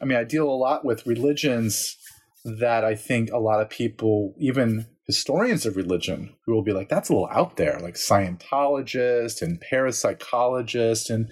I 0.00 0.04
mean, 0.04 0.16
I 0.16 0.24
deal 0.24 0.48
a 0.48 0.54
lot 0.54 0.84
with 0.84 1.06
religions 1.06 1.96
that 2.44 2.84
I 2.84 2.94
think 2.94 3.30
a 3.30 3.38
lot 3.38 3.60
of 3.60 3.68
people, 3.68 4.34
even 4.38 4.86
historians 5.06 5.66
of 5.66 5.76
religion 5.76 6.34
who 6.44 6.54
will 6.54 6.62
be 6.62 6.72
like, 6.72 6.88
that's 6.88 7.08
a 7.08 7.12
little 7.12 7.28
out 7.30 7.56
there, 7.56 7.78
like 7.80 7.94
Scientologists 7.94 9.42
and 9.42 9.60
parapsychologists, 9.60 11.10
and 11.10 11.30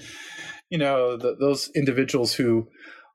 you 0.71 0.79
know 0.79 1.17
the, 1.17 1.37
those 1.39 1.71
individuals 1.75 2.35
who 2.35 2.69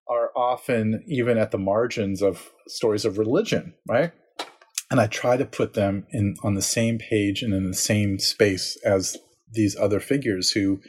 are 0.09 0.31
often 0.35 1.03
even 1.07 1.37
at 1.37 1.51
the 1.51 1.57
margins 1.57 2.21
of 2.21 2.51
stories 2.67 3.05
of 3.05 3.17
religion, 3.17 3.73
right? 3.87 4.11
And 4.91 4.99
I 4.99 5.07
try 5.07 5.37
to 5.37 5.45
put 5.45 5.73
them 5.73 6.07
in 6.11 6.35
on 6.43 6.55
the 6.55 6.61
same 6.61 6.97
page 6.97 7.43
and 7.43 7.53
in 7.53 7.67
the 7.67 7.77
same 7.77 8.17
space 8.19 8.77
as 8.83 9.17
these 9.51 9.75
other 9.75 9.99
figures 9.99 10.51
who 10.51 10.79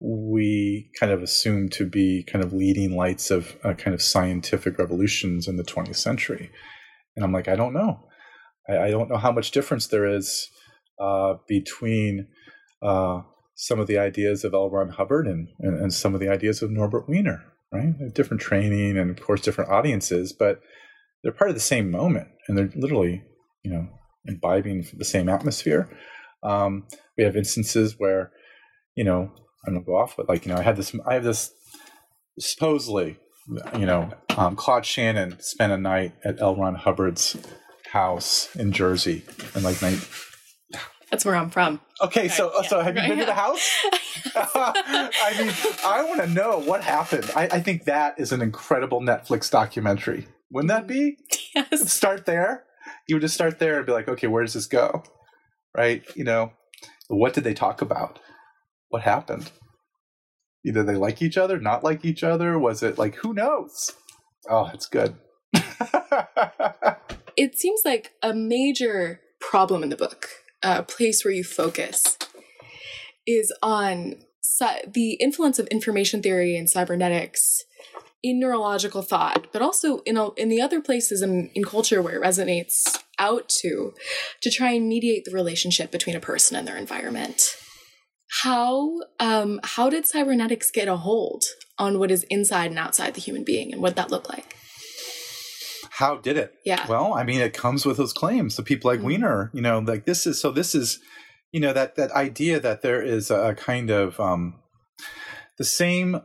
we 0.00 0.90
kind 0.98 1.12
of 1.12 1.22
assume 1.22 1.68
to 1.68 1.86
be 1.86 2.24
kind 2.24 2.44
of 2.44 2.52
leading 2.52 2.96
lights 2.96 3.30
of 3.30 3.56
uh, 3.62 3.74
kind 3.74 3.94
of 3.94 4.02
scientific 4.02 4.78
revolutions 4.78 5.46
in 5.46 5.56
the 5.56 5.62
20th 5.62 5.96
century. 5.96 6.50
And 7.14 7.24
I'm 7.24 7.32
like, 7.32 7.46
I 7.46 7.54
don't 7.54 7.72
know. 7.72 8.00
I, 8.68 8.78
I 8.78 8.90
don't 8.90 9.08
know 9.08 9.16
how 9.16 9.32
much 9.32 9.52
difference 9.52 9.86
there 9.86 10.06
is 10.06 10.48
uh, 11.00 11.34
between 11.46 12.26
uh, 12.82 13.20
some 13.54 13.78
of 13.78 13.86
the 13.86 13.98
ideas 13.98 14.44
of 14.44 14.54
L. 14.54 14.70
Ron 14.70 14.88
Hubbard 14.88 15.26
and, 15.26 15.48
and, 15.60 15.80
and, 15.80 15.94
some 15.94 16.14
of 16.14 16.20
the 16.20 16.28
ideas 16.28 16.62
of 16.62 16.70
Norbert 16.70 17.08
Wiener, 17.08 17.44
right? 17.72 18.12
different 18.12 18.40
training 18.40 18.98
and, 18.98 19.10
of 19.10 19.24
course, 19.24 19.40
different 19.40 19.70
audiences, 19.70 20.32
but 20.32 20.60
they're 21.22 21.32
part 21.32 21.50
of 21.50 21.54
the 21.54 21.60
same 21.60 21.90
moment 21.90 22.28
and 22.48 22.58
they're 22.58 22.72
literally, 22.74 23.22
you 23.64 23.72
know, 23.72 23.88
imbibing 24.26 24.86
the 24.94 25.04
same 25.04 25.28
atmosphere. 25.28 25.88
Um, 26.42 26.86
we 27.16 27.24
have 27.24 27.36
instances 27.36 27.94
where, 27.98 28.32
you 28.96 29.04
know, 29.04 29.32
I'm 29.66 29.74
gonna 29.74 29.84
go 29.84 29.96
off, 29.96 30.16
but 30.16 30.28
like, 30.28 30.44
you 30.44 30.52
know, 30.52 30.58
I 30.58 30.62
had 30.62 30.76
this, 30.76 30.94
I 31.06 31.14
have 31.14 31.24
this 31.24 31.52
supposedly, 32.38 33.18
you 33.78 33.86
know, 33.86 34.10
um, 34.36 34.56
Claude 34.56 34.86
Shannon 34.86 35.38
spent 35.40 35.72
a 35.72 35.78
night 35.78 36.12
at 36.24 36.40
L. 36.40 36.56
Ron 36.56 36.74
Hubbard's 36.74 37.36
house 37.92 38.54
in 38.56 38.72
Jersey 38.72 39.22
and 39.54 39.62
like 39.62 39.80
nine. 39.82 39.98
That's 41.10 41.26
where 41.26 41.36
I'm 41.36 41.50
from. 41.50 41.78
Okay, 42.00 42.28
so 42.28 42.50
yeah. 42.54 42.68
so 42.68 42.80
have 42.80 42.96
you 42.96 43.02
been 43.02 43.18
to 43.18 43.26
the 43.26 43.34
house? 43.34 43.70
I 44.34 45.34
mean, 45.38 45.52
I 45.84 46.04
want 46.08 46.22
to 46.22 46.26
know 46.26 46.58
what 46.58 46.82
happened. 46.82 47.30
I, 47.36 47.42
I, 47.44 47.60
think 47.60 47.84
that 47.84 48.18
is 48.18 48.32
an 48.32 48.40
incredible 48.40 49.02
Netflix 49.02 49.50
documentary. 49.50 50.26
Wouldn't 50.50 50.68
that 50.68 50.86
be? 50.86 51.18
Yes. 51.54 51.92
Start 51.92 52.24
there. 52.24 52.64
You 53.08 53.16
would 53.16 53.22
just 53.22 53.34
start 53.34 53.58
there 53.58 53.78
and 53.78 53.86
be 53.86 53.92
like, 53.92 54.08
okay, 54.08 54.26
where 54.26 54.42
does 54.42 54.54
this 54.54 54.66
go? 54.66 55.02
Right? 55.76 56.04
You 56.14 56.24
know, 56.24 56.52
what 57.08 57.34
did 57.34 57.44
they 57.44 57.54
talk 57.54 57.82
about? 57.82 58.18
What 58.88 59.02
happened? 59.02 59.50
Either 60.64 60.82
they 60.82 60.94
like 60.94 61.22
each 61.22 61.36
other, 61.36 61.58
not 61.58 61.82
like 61.82 62.04
each 62.04 62.22
other. 62.22 62.58
Was 62.58 62.82
it 62.82 62.98
like 62.98 63.16
who 63.16 63.34
knows? 63.34 63.92
Oh, 64.48 64.70
it's 64.72 64.86
good. 64.86 65.16
it 67.36 67.58
seems 67.58 67.82
like 67.84 68.12
a 68.22 68.32
major 68.32 69.20
problem 69.40 69.82
in 69.82 69.88
the 69.88 69.96
book, 69.96 70.28
a 70.62 70.82
place 70.82 71.24
where 71.24 71.34
you 71.34 71.44
focus, 71.44 72.16
is 73.26 73.52
on 73.62 74.16
the 74.86 75.14
influence 75.14 75.58
of 75.58 75.66
information 75.68 76.22
theory 76.22 76.56
and 76.56 76.68
cybernetics 76.68 77.64
in 78.22 78.38
neurological 78.38 79.02
thought, 79.02 79.48
but 79.52 79.62
also 79.62 79.98
in 80.00 80.16
a, 80.16 80.30
in 80.34 80.48
the 80.48 80.60
other 80.60 80.80
places 80.80 81.22
in, 81.22 81.50
in 81.54 81.64
culture 81.64 82.00
where 82.00 82.14
it 82.14 82.22
resonates 82.22 82.98
out 83.18 83.48
to, 83.48 83.92
to 84.40 84.50
try 84.50 84.70
and 84.72 84.88
mediate 84.88 85.24
the 85.24 85.32
relationship 85.32 85.90
between 85.90 86.16
a 86.16 86.20
person 86.20 86.56
and 86.56 86.66
their 86.66 86.76
environment. 86.76 87.56
How 88.42 89.00
um, 89.20 89.60
how 89.62 89.90
did 89.90 90.06
cybernetics 90.06 90.70
get 90.70 90.88
a 90.88 90.96
hold 90.96 91.44
on 91.78 91.98
what 91.98 92.10
is 92.10 92.24
inside 92.30 92.70
and 92.70 92.78
outside 92.78 93.12
the 93.12 93.20
human 93.20 93.44
being, 93.44 93.72
and 93.72 93.82
what 93.82 93.94
that 93.96 94.10
look 94.10 94.28
like? 94.30 94.56
how 95.92 96.16
did 96.16 96.38
it? 96.38 96.54
Yeah. 96.64 96.86
Well, 96.88 97.12
I 97.12 97.22
mean, 97.22 97.40
it 97.40 97.52
comes 97.52 97.84
with 97.84 97.98
those 97.98 98.14
claims. 98.14 98.54
So 98.54 98.62
people 98.62 98.90
like 98.90 98.98
mm-hmm. 98.98 99.08
Wiener, 99.08 99.50
you 99.52 99.60
know, 99.60 99.78
like 99.78 100.06
this 100.06 100.26
is 100.26 100.40
so 100.40 100.50
this 100.50 100.74
is, 100.74 100.98
you 101.52 101.60
know, 101.60 101.72
that 101.74 101.96
that 101.96 102.10
idea 102.12 102.58
that 102.58 102.82
there 102.82 103.02
is 103.02 103.30
a 103.30 103.54
kind 103.54 103.90
of 103.90 104.18
um, 104.18 104.54
the 105.58 105.64
same. 105.64 106.20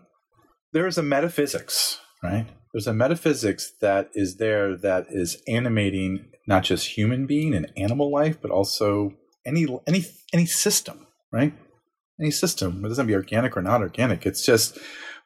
There 0.73 0.87
is 0.87 0.97
a 0.97 1.03
metaphysics, 1.03 1.99
right? 2.21 2.47
There's 2.73 2.87
a 2.87 2.93
metaphysics 2.93 3.71
that 3.81 4.09
is 4.13 4.37
there 4.37 4.75
that 4.77 5.07
is 5.09 5.41
animating 5.47 6.25
not 6.47 6.63
just 6.63 6.97
human 6.97 7.25
being 7.25 7.53
and 7.53 7.71
animal 7.77 8.11
life, 8.11 8.41
but 8.41 8.51
also 8.51 9.13
any 9.45 9.65
any 9.87 10.05
any 10.33 10.45
system, 10.45 11.07
right? 11.31 11.53
Any 12.19 12.31
system. 12.31 12.75
Whether 12.75 12.87
it 12.87 12.89
doesn't 12.89 13.07
be 13.07 13.15
organic 13.15 13.55
or 13.55 13.61
not 13.61 13.81
organic. 13.81 14.25
It's 14.25 14.45
just 14.45 14.77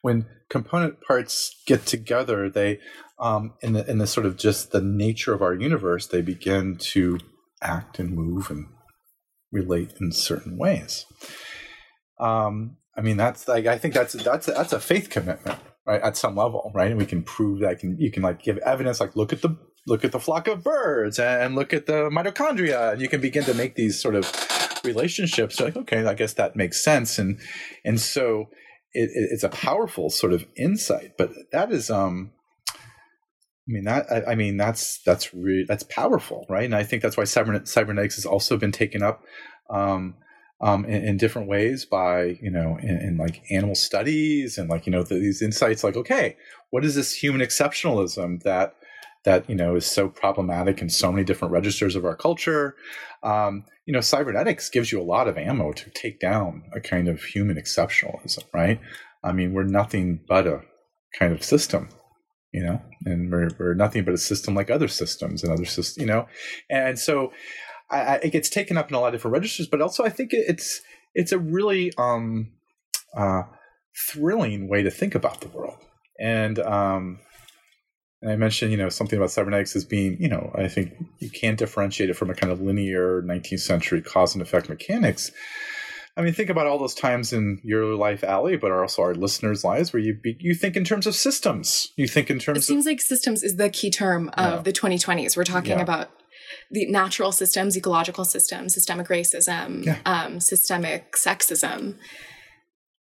when 0.01 0.25
component 0.49 1.01
parts 1.01 1.61
get 1.65 1.85
together, 1.85 2.49
they 2.49 2.79
um, 3.19 3.53
in 3.61 3.73
the 3.73 3.89
in 3.89 3.99
the 3.99 4.07
sort 4.07 4.25
of 4.25 4.37
just 4.37 4.71
the 4.71 4.81
nature 4.81 5.33
of 5.33 5.41
our 5.41 5.53
universe, 5.53 6.07
they 6.07 6.21
begin 6.21 6.77
to 6.77 7.19
act 7.61 7.99
and 7.99 8.15
move 8.15 8.49
and 8.49 8.67
relate 9.51 9.93
in 9.99 10.11
certain 10.11 10.57
ways. 10.57 11.05
Um, 12.19 12.77
I 12.97 13.01
mean, 13.01 13.17
that's 13.17 13.47
like 13.47 13.65
I 13.65 13.77
think 13.77 13.93
that's 13.93 14.13
that's 14.13 14.47
that's 14.47 14.73
a 14.73 14.79
faith 14.79 15.09
commitment, 15.09 15.59
right? 15.85 16.01
At 16.01 16.17
some 16.17 16.35
level, 16.35 16.71
right? 16.73 16.91
And 16.91 16.99
we 16.99 17.05
can 17.05 17.23
prove 17.23 17.61
that. 17.61 17.79
Can 17.79 17.97
you 17.99 18.11
can 18.11 18.23
like 18.23 18.43
give 18.43 18.57
evidence, 18.59 18.99
like 18.99 19.15
look 19.15 19.31
at 19.31 19.41
the 19.41 19.57
look 19.87 20.03
at 20.03 20.11
the 20.11 20.19
flock 20.19 20.47
of 20.47 20.63
birds 20.63 21.17
and 21.17 21.55
look 21.55 21.73
at 21.73 21.85
the 21.85 22.09
mitochondria, 22.09 22.93
and 22.93 23.01
you 23.01 23.07
can 23.07 23.21
begin 23.21 23.43
to 23.45 23.53
make 23.53 23.75
these 23.75 24.01
sort 24.01 24.15
of 24.15 24.31
relationships. 24.83 25.59
Like, 25.59 25.77
okay, 25.77 26.05
I 26.05 26.13
guess 26.13 26.33
that 26.33 26.55
makes 26.55 26.83
sense, 26.83 27.17
and 27.17 27.39
and 27.85 27.99
so 27.99 28.49
it, 28.93 29.09
it's 29.13 29.43
a 29.43 29.49
powerful 29.49 30.09
sort 30.09 30.33
of 30.33 30.45
insight. 30.57 31.13
But 31.17 31.31
that 31.51 31.71
is 31.71 31.89
um 31.89 32.31
I 32.69 33.71
mean 33.71 33.83
that 33.85 34.11
I, 34.11 34.31
I, 34.31 34.35
mean 34.35 34.57
that's 34.57 35.01
that's 35.05 35.33
really 35.33 35.63
that's 35.67 35.83
powerful, 35.83 36.45
right? 36.49 36.65
And 36.65 36.75
I 36.75 36.83
think 36.83 37.01
that's 37.01 37.15
why 37.15 37.23
cyber, 37.23 37.65
cybernetics 37.65 38.15
has 38.15 38.25
also 38.25 38.57
been 38.57 38.71
taken 38.71 39.01
up 39.01 39.23
um, 39.69 40.15
um, 40.61 40.85
in, 40.85 41.03
in, 41.03 41.17
different 41.17 41.47
ways 41.47 41.85
by 41.85 42.37
you 42.41 42.51
know 42.51 42.77
in, 42.81 42.97
in, 42.97 43.17
like 43.17 43.41
animal 43.49 43.75
studies 43.75 44.57
and 44.57 44.69
like 44.69 44.85
you 44.85 44.91
know 44.91 45.03
the, 45.03 45.15
these 45.15 45.41
insights. 45.41 45.83
Like, 45.83 45.97
okay, 45.97 46.37
what 46.69 46.85
is 46.85 46.95
this 46.95 47.13
human 47.13 47.41
exceptionalism 47.41 48.43
that 48.43 48.75
that 49.25 49.49
you 49.49 49.55
know 49.55 49.75
is 49.75 49.85
so 49.85 50.07
problematic 50.07 50.81
in 50.81 50.89
so 50.89 51.11
many 51.11 51.23
different 51.23 51.51
registers 51.51 51.95
of 51.95 52.05
our 52.05 52.15
culture? 52.15 52.75
Um, 53.23 53.65
you 53.85 53.93
know, 53.93 54.01
cybernetics 54.01 54.69
gives 54.69 54.91
you 54.91 55.01
a 55.01 55.03
lot 55.03 55.27
of 55.27 55.37
ammo 55.37 55.73
to 55.73 55.89
take 55.89 56.19
down 56.19 56.63
a 56.73 56.79
kind 56.79 57.07
of 57.07 57.23
human 57.23 57.57
exceptionalism, 57.57 58.43
right? 58.53 58.79
I 59.23 59.31
mean, 59.31 59.53
we're 59.53 59.63
nothing 59.63 60.21
but 60.27 60.47
a 60.47 60.61
kind 61.17 61.33
of 61.33 61.43
system 61.43 61.89
you 62.53 62.61
know, 62.61 62.81
and 63.05 63.31
we're, 63.31 63.49
we're 63.57 63.73
nothing 63.73 64.03
but 64.03 64.13
a 64.13 64.17
system 64.17 64.55
like 64.55 64.69
other 64.69 64.87
systems 64.87 65.43
and 65.43 65.53
other 65.53 65.65
systems, 65.65 65.97
you 65.97 66.05
know, 66.05 66.27
and 66.69 66.99
so 66.99 67.31
I, 67.91 67.99
I, 67.99 68.15
it 68.23 68.31
gets 68.31 68.49
taken 68.49 68.77
up 68.77 68.89
in 68.89 68.95
a 68.95 68.99
lot 68.99 69.07
of 69.07 69.13
different 69.13 69.33
registers, 69.33 69.67
but 69.67 69.81
also 69.81 70.03
I 70.03 70.09
think 70.09 70.31
it's 70.33 70.81
it's 71.13 71.31
a 71.31 71.39
really 71.39 71.91
um, 71.97 72.51
uh, 73.15 73.43
thrilling 74.09 74.67
way 74.69 74.83
to 74.83 74.91
think 74.91 75.15
about 75.15 75.41
the 75.41 75.49
world, 75.49 75.77
and 76.19 76.57
um, 76.59 77.19
and 78.21 78.31
I 78.31 78.35
mentioned 78.35 78.71
you 78.71 78.77
know 78.77 78.89
something 78.89 79.17
about 79.17 79.31
cybernetics 79.31 79.75
as 79.75 79.85
being 79.85 80.17
you 80.19 80.29
know 80.29 80.51
I 80.55 80.67
think 80.67 80.93
you 81.19 81.29
can't 81.29 81.57
differentiate 81.57 82.09
it 82.09 82.15
from 82.15 82.29
a 82.29 82.35
kind 82.35 82.51
of 82.51 82.61
linear 82.61 83.21
19th 83.21 83.59
century 83.59 84.01
cause 84.01 84.33
and 84.33 84.41
effect 84.41 84.69
mechanics 84.69 85.31
I 86.17 86.21
mean, 86.21 86.33
think 86.33 86.49
about 86.49 86.67
all 86.67 86.77
those 86.77 86.93
times 86.93 87.31
in 87.31 87.61
your 87.63 87.95
life, 87.95 88.23
Allie, 88.23 88.57
but 88.57 88.71
also 88.71 89.01
our 89.01 89.15
listeners' 89.15 89.63
lives 89.63 89.93
where 89.93 90.01
you 90.01 90.13
be, 90.13 90.35
you 90.39 90.53
think 90.53 90.75
in 90.75 90.83
terms 90.83 91.07
of 91.07 91.15
systems. 91.15 91.87
You 91.95 92.07
think 92.07 92.29
in 92.29 92.37
terms. 92.37 92.57
Of 92.57 92.63
It 92.63 92.65
seems 92.65 92.85
like 92.85 92.99
systems 92.99 93.43
is 93.43 93.55
the 93.55 93.69
key 93.69 93.89
term 93.89 94.29
of 94.33 94.53
yeah. 94.55 94.61
the 94.61 94.73
2020s. 94.73 95.37
We're 95.37 95.45
talking 95.45 95.71
yeah. 95.71 95.81
about 95.81 96.09
the 96.71 96.85
natural 96.87 97.31
systems, 97.31 97.75
ecological 97.77 98.25
systems, 98.25 98.73
systemic 98.73 99.07
racism, 99.07 99.85
yeah. 99.85 99.99
um, 100.05 100.39
systemic 100.39 101.13
sexism. 101.13 101.97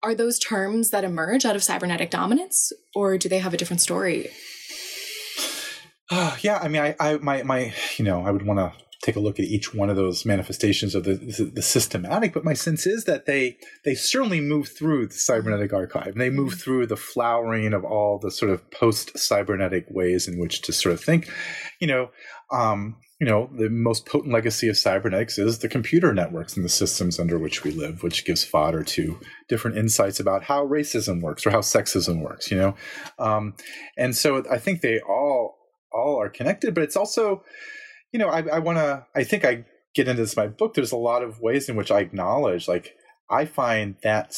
Are 0.02 0.16
those 0.16 0.40
terms 0.40 0.90
that 0.92 1.04
emerge 1.04 1.46
out 1.46 1.56
of 1.56 1.64
cybernetic 1.64 2.10
dominance, 2.10 2.72
or 2.96 3.18
do 3.18 3.30
they 3.30 3.40
have 3.40 3.54
a 3.54 3.58
different 3.58 3.82
story? 3.82 4.30
Uh, 6.10 6.36
yeah, 6.42 6.58
I 6.58 6.68
mean, 6.68 6.82
I, 6.82 6.96
I, 7.00 7.18
my, 7.18 7.44
my, 7.44 7.74
you 7.98 8.06
know, 8.06 8.26
I 8.26 8.32
would 8.32 8.46
want 8.46 8.60
to 8.60 8.74
take 9.02 9.16
a 9.16 9.20
look 9.20 9.40
at 9.40 9.46
each 9.46 9.74
one 9.74 9.90
of 9.90 9.96
those 9.96 10.26
manifestations 10.26 10.94
of 10.94 11.04
the, 11.04 11.14
the, 11.16 11.52
the 11.56 11.62
systematic, 11.62 12.34
but 12.34 12.44
my 12.44 12.54
sense 12.54 12.86
is 12.86 13.06
that 13.06 13.26
they 13.26 13.58
they 13.86 13.96
certainly 13.96 14.42
move 14.42 14.68
through 14.68 15.08
the 15.08 15.14
cybernetic 15.14 15.72
archive. 15.72 16.16
They 16.16 16.30
move 16.30 16.52
mm-hmm. 16.52 16.60
through 16.60 16.88
the 16.88 16.98
flowering 16.98 17.74
of 17.74 17.86
all 17.86 18.20
the 18.20 18.32
sort 18.32 18.52
of 18.52 18.70
post 18.72 19.18
cybernetic 19.18 19.86
ways 19.90 20.28
in 20.28 20.38
which 20.40 20.62
to 20.64 20.74
sort 20.74 20.94
of 20.94 21.02
think. 21.02 21.30
You 21.80 21.88
know, 21.88 22.10
um, 22.52 22.98
you 23.20 23.28
know, 23.28 23.50
the 23.54 23.70
most 23.70 24.06
potent 24.06 24.34
legacy 24.34 24.70
of 24.70 24.78
cybernetics 24.78 25.38
is 25.38 25.60
the 25.60 25.68
computer 25.68 26.14
networks 26.14 26.56
and 26.56 26.64
the 26.64 26.70
systems 26.70 27.20
under 27.20 27.38
which 27.38 27.64
we 27.64 27.72
live, 27.72 28.02
which 28.02 28.26
gives 28.26 28.44
fodder 28.44 28.84
to 28.84 29.20
different 29.50 29.78
insights 29.78 30.20
about 30.20 30.44
how 30.44 30.66
racism 30.66 31.22
works 31.22 31.46
or 31.46 31.52
how 31.52 31.60
sexism 31.60 32.22
works. 32.22 32.50
You 32.50 32.58
know, 32.58 32.76
um, 33.18 33.56
and 33.98 34.16
so 34.16 34.44
I 34.50 34.58
think 34.58 34.82
they 34.82 35.00
all 35.02 35.58
all 35.92 36.22
are 36.22 36.30
connected, 36.30 36.74
but 36.74 36.84
it's 36.84 36.96
also 36.96 37.44
you 38.12 38.20
know, 38.20 38.30
I, 38.30 38.42
I 38.42 38.60
want 38.60 38.78
to, 38.78 39.06
I 39.16 39.24
think 39.24 39.46
I 39.46 39.66
get 39.94 40.08
into 40.08 40.22
this 40.22 40.34
in 40.34 40.44
my 40.44 40.48
book. 40.48 40.74
There's 40.74 40.92
a 40.92 40.98
lot 40.98 41.24
of 41.24 41.40
ways 41.40 41.70
in 41.70 41.76
which 41.76 41.92
I 41.92 42.00
acknowledge, 42.00 42.68
like, 42.68 42.96
I 43.30 43.46
find 43.46 43.96
that, 44.04 44.36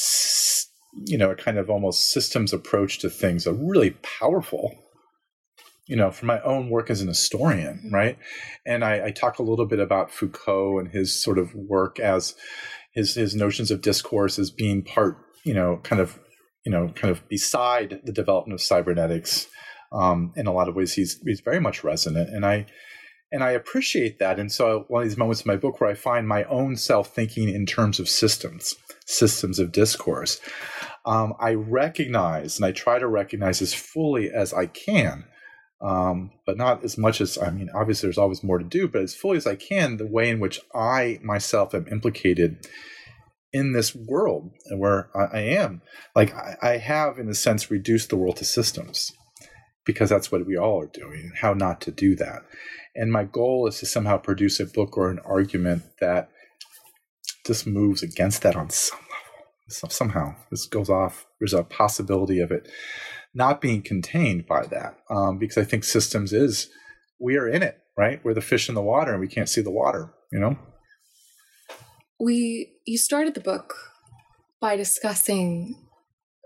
you 1.05 1.17
know, 1.17 1.31
a 1.31 1.35
kind 1.35 1.57
of 1.57 1.69
almost 1.69 2.11
systems 2.11 2.51
approach 2.51 2.99
to 2.99 3.09
things 3.09 3.47
a 3.47 3.53
really 3.53 3.91
powerful, 4.19 4.75
you 5.91 5.97
know, 5.97 6.09
from 6.09 6.27
my 6.27 6.39
own 6.43 6.69
work 6.69 6.89
as 6.89 7.01
an 7.01 7.09
historian, 7.09 7.79
mm-hmm. 7.79 7.93
right? 7.93 8.17
And 8.65 8.85
I, 8.85 9.07
I 9.07 9.11
talk 9.11 9.39
a 9.39 9.43
little 9.43 9.65
bit 9.65 9.79
about 9.79 10.09
Foucault 10.09 10.79
and 10.79 10.87
his 10.87 11.21
sort 11.21 11.37
of 11.37 11.53
work 11.53 11.99
as 11.99 12.33
his, 12.93 13.15
his 13.15 13.35
notions 13.35 13.71
of 13.71 13.81
discourse 13.81 14.39
as 14.39 14.51
being 14.51 14.83
part, 14.83 15.17
you 15.43 15.53
know, 15.53 15.81
kind 15.83 16.01
of, 16.01 16.17
you 16.65 16.71
know, 16.71 16.93
kind 16.95 17.11
of 17.11 17.27
beside 17.27 17.99
the 18.05 18.13
development 18.13 18.57
of 18.57 18.65
cybernetics. 18.65 19.47
Um, 19.91 20.31
in 20.37 20.47
a 20.47 20.53
lot 20.53 20.69
of 20.69 20.75
ways, 20.75 20.93
he's 20.93 21.19
he's 21.25 21.41
very 21.41 21.59
much 21.59 21.83
resonant, 21.83 22.29
and 22.29 22.45
I 22.45 22.67
and 23.29 23.43
I 23.43 23.51
appreciate 23.51 24.19
that. 24.19 24.39
And 24.39 24.49
so, 24.49 24.85
one 24.87 25.03
of 25.03 25.09
these 25.09 25.17
moments 25.17 25.41
in 25.41 25.49
my 25.49 25.57
book 25.57 25.81
where 25.81 25.89
I 25.89 25.95
find 25.95 26.25
my 26.25 26.45
own 26.45 26.77
self 26.77 27.13
thinking 27.13 27.49
in 27.49 27.65
terms 27.65 27.99
of 27.99 28.07
systems, 28.07 28.75
systems 29.05 29.59
of 29.59 29.73
discourse, 29.73 30.39
um, 31.05 31.33
I 31.41 31.55
recognize 31.55 32.55
and 32.55 32.65
I 32.65 32.71
try 32.71 32.99
to 32.99 33.07
recognize 33.07 33.61
as 33.61 33.73
fully 33.73 34.31
as 34.31 34.53
I 34.53 34.67
can, 34.67 35.25
um, 35.81 36.31
but 36.45 36.57
not 36.57 36.83
as 36.83 36.97
much 36.97 37.21
as, 37.21 37.37
I 37.37 37.49
mean, 37.49 37.69
obviously 37.73 38.07
there's 38.07 38.17
always 38.17 38.43
more 38.43 38.59
to 38.59 38.63
do, 38.65 38.87
but 38.87 39.01
as 39.01 39.15
fully 39.15 39.37
as 39.37 39.47
I 39.47 39.55
can, 39.55 39.97
the 39.97 40.05
way 40.05 40.29
in 40.29 40.39
which 40.39 40.59
I 40.75 41.19
myself 41.23 41.73
am 41.73 41.87
implicated 41.87 42.67
in 43.51 43.73
this 43.73 43.95
world 43.95 44.51
and 44.67 44.79
where 44.79 45.09
I, 45.15 45.37
I 45.37 45.41
am. 45.41 45.81
Like, 46.15 46.33
I, 46.35 46.55
I 46.61 46.77
have, 46.77 47.17
in 47.17 47.27
a 47.29 47.33
sense, 47.33 47.71
reduced 47.71 48.09
the 48.09 48.15
world 48.15 48.37
to 48.37 48.45
systems 48.45 49.11
because 49.85 50.09
that's 50.09 50.31
what 50.31 50.45
we 50.45 50.55
all 50.55 50.79
are 50.81 50.87
doing, 50.93 51.31
how 51.41 51.53
not 51.53 51.81
to 51.81 51.91
do 51.91 52.15
that. 52.15 52.43
And 52.95 53.11
my 53.11 53.23
goal 53.23 53.67
is 53.67 53.79
to 53.79 53.85
somehow 53.85 54.17
produce 54.17 54.59
a 54.59 54.65
book 54.65 54.97
or 54.97 55.09
an 55.09 55.19
argument 55.25 55.83
that 55.99 56.29
just 57.47 57.65
moves 57.65 58.03
against 58.03 58.43
that 58.43 58.55
on 58.55 58.69
some 58.69 58.99
level. 58.99 59.89
Somehow, 59.89 60.35
this 60.51 60.67
goes 60.67 60.89
off. 60.89 61.25
There's 61.39 61.53
a 61.53 61.63
possibility 61.63 62.39
of 62.39 62.51
it 62.51 62.67
not 63.33 63.61
being 63.61 63.81
contained 63.81 64.45
by 64.45 64.65
that, 64.67 64.97
um, 65.09 65.37
because 65.37 65.57
I 65.57 65.63
think 65.63 65.83
systems 65.83 66.33
is 66.33 66.69
we 67.19 67.37
are 67.37 67.47
in 67.47 67.63
it, 67.63 67.77
right? 67.97 68.19
We're 68.23 68.33
the 68.33 68.41
fish 68.41 68.67
in 68.69 68.75
the 68.75 68.81
water, 68.81 69.11
and 69.11 69.21
we 69.21 69.27
can't 69.27 69.49
see 69.49 69.61
the 69.61 69.71
water. 69.71 70.13
You 70.31 70.39
know. 70.39 70.59
We 72.19 72.73
you 72.85 72.97
started 72.97 73.33
the 73.33 73.41
book 73.41 73.75
by 74.59 74.75
discussing 74.75 75.75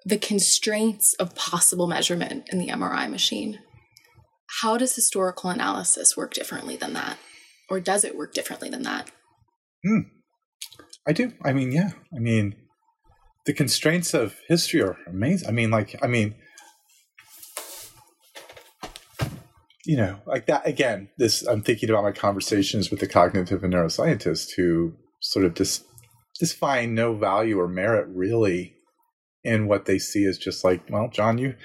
the 0.06 0.18
constraints 0.18 1.14
of 1.16 1.36
possible 1.36 1.88
measurement 1.88 2.48
in 2.52 2.60
the 2.60 2.68
MRI 2.68 3.10
machine. 3.10 3.60
How 4.62 4.78
does 4.78 4.96
historical 4.96 5.50
analysis 5.50 6.16
work 6.16 6.34
differently 6.34 6.78
than 6.78 6.94
that? 6.94 7.18
Or 7.70 7.80
does 7.80 8.04
it 8.04 8.16
work 8.16 8.34
differently 8.34 8.70
than 8.70 8.84
that? 8.84 9.10
Hmm. 9.84 10.02
I 11.08 11.14
do. 11.14 11.34
I 11.44 11.54
mean, 11.54 11.72
yeah. 11.72 11.92
I 12.16 12.20
mean, 12.20 12.56
the 13.46 13.54
constraints 13.54 14.14
of 14.14 14.36
history 14.48 14.82
are 14.82 14.98
amazing. 15.08 15.48
I 15.50 15.52
mean, 15.52 15.72
like, 15.72 15.96
I 16.04 16.08
mean, 16.08 16.36
you 19.86 19.98
know, 19.98 20.20
like 20.26 20.48
that 20.48 20.68
again. 20.68 21.10
This 21.18 21.44
I'm 21.44 21.62
thinking 21.62 21.90
about 21.90 22.04
my 22.04 22.12
conversations 22.12 22.90
with 22.90 23.00
the 23.00 23.08
cognitive 23.08 23.64
and 23.64 23.74
neuroscientists 23.74 24.52
who 24.56 24.94
sort 25.22 25.46
of 25.46 25.54
just 25.54 25.86
just 26.40 26.56
find 26.56 26.96
no 26.96 27.16
value 27.16 27.60
or 27.60 27.68
merit 27.68 28.08
really 28.10 28.76
in 29.44 29.68
what 29.68 29.86
they 29.86 30.00
see 30.00 30.26
as 30.26 30.38
just 30.38 30.64
like, 30.64 30.82
well, 30.90 31.10
John, 31.10 31.38
you 31.38 31.56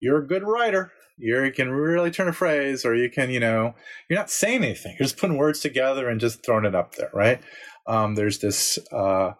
you're 0.00 0.18
a 0.18 0.26
good 0.26 0.42
writer. 0.42 0.92
You 1.18 1.52
can 1.54 1.70
really 1.70 2.10
turn 2.10 2.28
a 2.28 2.32
phrase 2.32 2.84
or 2.84 2.94
you 2.94 3.10
can 3.10 3.30
you 3.30 3.40
know 3.40 3.74
you're 4.08 4.18
not 4.18 4.30
saying 4.30 4.64
anything. 4.64 4.96
You're 4.98 5.06
just 5.06 5.18
putting 5.18 5.36
words 5.36 5.60
together 5.60 6.08
and 6.08 6.20
just 6.20 6.44
throwing 6.44 6.64
it 6.64 6.74
up 6.74 6.94
there 6.96 7.10
right? 7.12 7.40
Um, 7.86 8.14
there's 8.14 8.38
this 8.38 8.78
uh, 8.92 9.32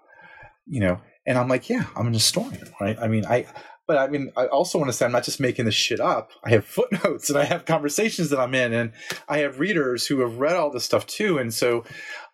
you 0.66 0.80
know 0.80 1.00
and 1.26 1.36
i'm 1.36 1.48
like 1.48 1.68
yeah 1.68 1.84
i'm 1.96 2.06
an 2.06 2.14
historian 2.14 2.68
right? 2.80 2.98
I 2.98 3.08
mean 3.08 3.26
i 3.26 3.46
but 3.90 3.98
i 3.98 4.06
mean 4.06 4.30
i 4.36 4.46
also 4.46 4.78
want 4.78 4.88
to 4.88 4.92
say 4.92 5.04
i'm 5.04 5.12
not 5.12 5.24
just 5.24 5.40
making 5.40 5.64
this 5.64 5.74
shit 5.74 5.98
up 5.98 6.30
i 6.44 6.50
have 6.50 6.64
footnotes 6.64 7.28
and 7.28 7.38
i 7.38 7.44
have 7.44 7.64
conversations 7.64 8.30
that 8.30 8.38
i'm 8.38 8.54
in 8.54 8.72
and 8.72 8.92
i 9.28 9.38
have 9.38 9.58
readers 9.58 10.06
who 10.06 10.20
have 10.20 10.38
read 10.38 10.54
all 10.54 10.70
this 10.70 10.84
stuff 10.84 11.06
too 11.06 11.38
and 11.38 11.52
so 11.52 11.84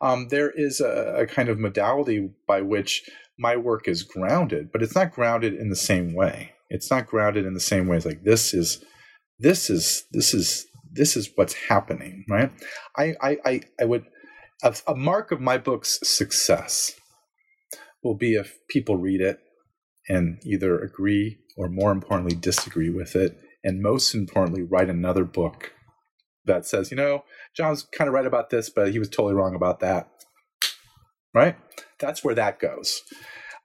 um, 0.03 0.29
there 0.29 0.51
is 0.51 0.81
a, 0.81 1.21
a 1.21 1.27
kind 1.27 1.49
of 1.49 1.59
modality 1.59 2.29
by 2.47 2.61
which 2.61 3.09
my 3.39 3.57
work 3.57 3.89
is 3.89 4.03
grounded 4.03 4.71
but 4.71 4.83
it's 4.83 4.95
not 4.95 5.13
grounded 5.13 5.55
in 5.55 5.71
the 5.71 5.77
same 5.77 6.15
way 6.15 6.53
it's 6.69 6.91
not 6.91 7.07
grounded 7.07 7.47
in 7.47 7.55
the 7.55 7.61
same 7.61 7.87
way 7.87 7.97
as 7.97 8.05
like 8.05 8.23
this 8.25 8.53
is 8.53 8.85
this 9.39 9.71
is 9.71 10.05
this 10.13 10.35
is 10.35 10.67
this 10.97 11.17
is 11.17 11.31
what's 11.35 11.55
happening, 11.55 12.25
right? 12.29 12.51
I 12.97 13.15
I 13.21 13.37
I, 13.45 13.61
I 13.81 13.85
would 13.85 14.05
a, 14.63 14.75
a 14.89 14.95
mark 14.95 15.31
of 15.31 15.41
my 15.41 15.59
book's 15.59 15.99
success 16.03 16.93
will 18.03 18.17
be 18.17 18.35
if 18.35 18.59
people 18.69 18.97
read 18.97 19.21
it 19.21 19.39
and 20.09 20.39
either 20.45 20.79
agree 20.79 21.39
or 21.57 21.69
more 21.69 21.93
importantly 21.93 22.37
disagree 22.37 22.91
with 22.91 23.17
it. 23.17 23.39
And 23.65 23.83
most 23.83 24.15
importantly 24.15 24.63
write 24.63 24.89
another 24.89 25.25
book 25.25 25.73
that 26.45 26.65
says 26.65 26.93
you 26.93 26.97
know 26.97 27.25
john's 27.57 27.83
kind 27.83 28.07
of 28.07 28.15
right 28.15 28.25
about 28.25 28.51
this 28.51 28.71
but 28.71 28.93
he 28.93 29.01
was 29.01 29.09
totally 29.09 29.35
wrong 29.35 29.55
about 29.55 29.81
that. 29.81 30.09
Right? 31.35 31.57
That's 31.99 32.25
where 32.25 32.35
that 32.35 32.59
goes. 32.59 33.03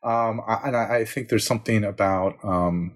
Um, 0.03 0.41
and 0.47 0.75
I, 0.75 0.97
I, 0.97 1.05
think 1.05 1.29
there's 1.29 1.45
something 1.45 1.85
about 1.85 2.35
um, 2.43 2.95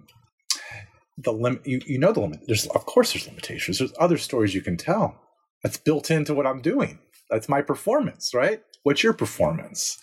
the 1.17 1.31
limit 1.31 1.65
you, 1.65 1.79
you 1.85 1.99
know 1.99 2.11
the 2.11 2.19
limit 2.19 2.39
there's 2.47 2.65
of 2.67 2.85
course 2.85 3.13
there's 3.13 3.27
limitations. 3.27 3.77
There's 3.77 3.93
other 3.99 4.17
stories 4.17 4.55
you 4.55 4.61
can 4.61 4.75
tell. 4.75 5.21
That's 5.63 5.77
built 5.77 6.11
into 6.11 6.33
what 6.33 6.47
i'm 6.47 6.61
doing. 6.61 6.99
That's 7.29 7.47
my 7.47 7.61
performance 7.61 8.33
right 8.33 8.61
what's 8.85 9.03
your 9.03 9.13
performance 9.13 9.97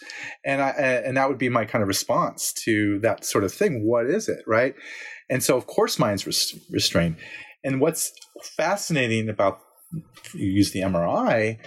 and 0.44 0.60
i 0.60 0.70
and 0.70 1.16
that 1.16 1.28
would 1.28 1.38
be 1.38 1.48
my 1.48 1.64
kind 1.64 1.82
of 1.82 1.88
response 1.88 2.52
to 2.52 2.98
that 2.98 3.24
sort 3.24 3.44
of 3.44 3.52
thing 3.52 3.86
what 3.86 4.06
is 4.06 4.28
it 4.28 4.42
right 4.46 4.74
and 5.30 5.42
so 5.42 5.56
of 5.56 5.66
course 5.66 5.98
mine's 5.98 6.26
restrained 6.70 7.16
and 7.64 7.80
what's 7.80 8.12
fascinating 8.42 9.28
about 9.28 9.60
you 10.34 10.50
use 10.50 10.72
the 10.72 10.80
mri 10.80 11.58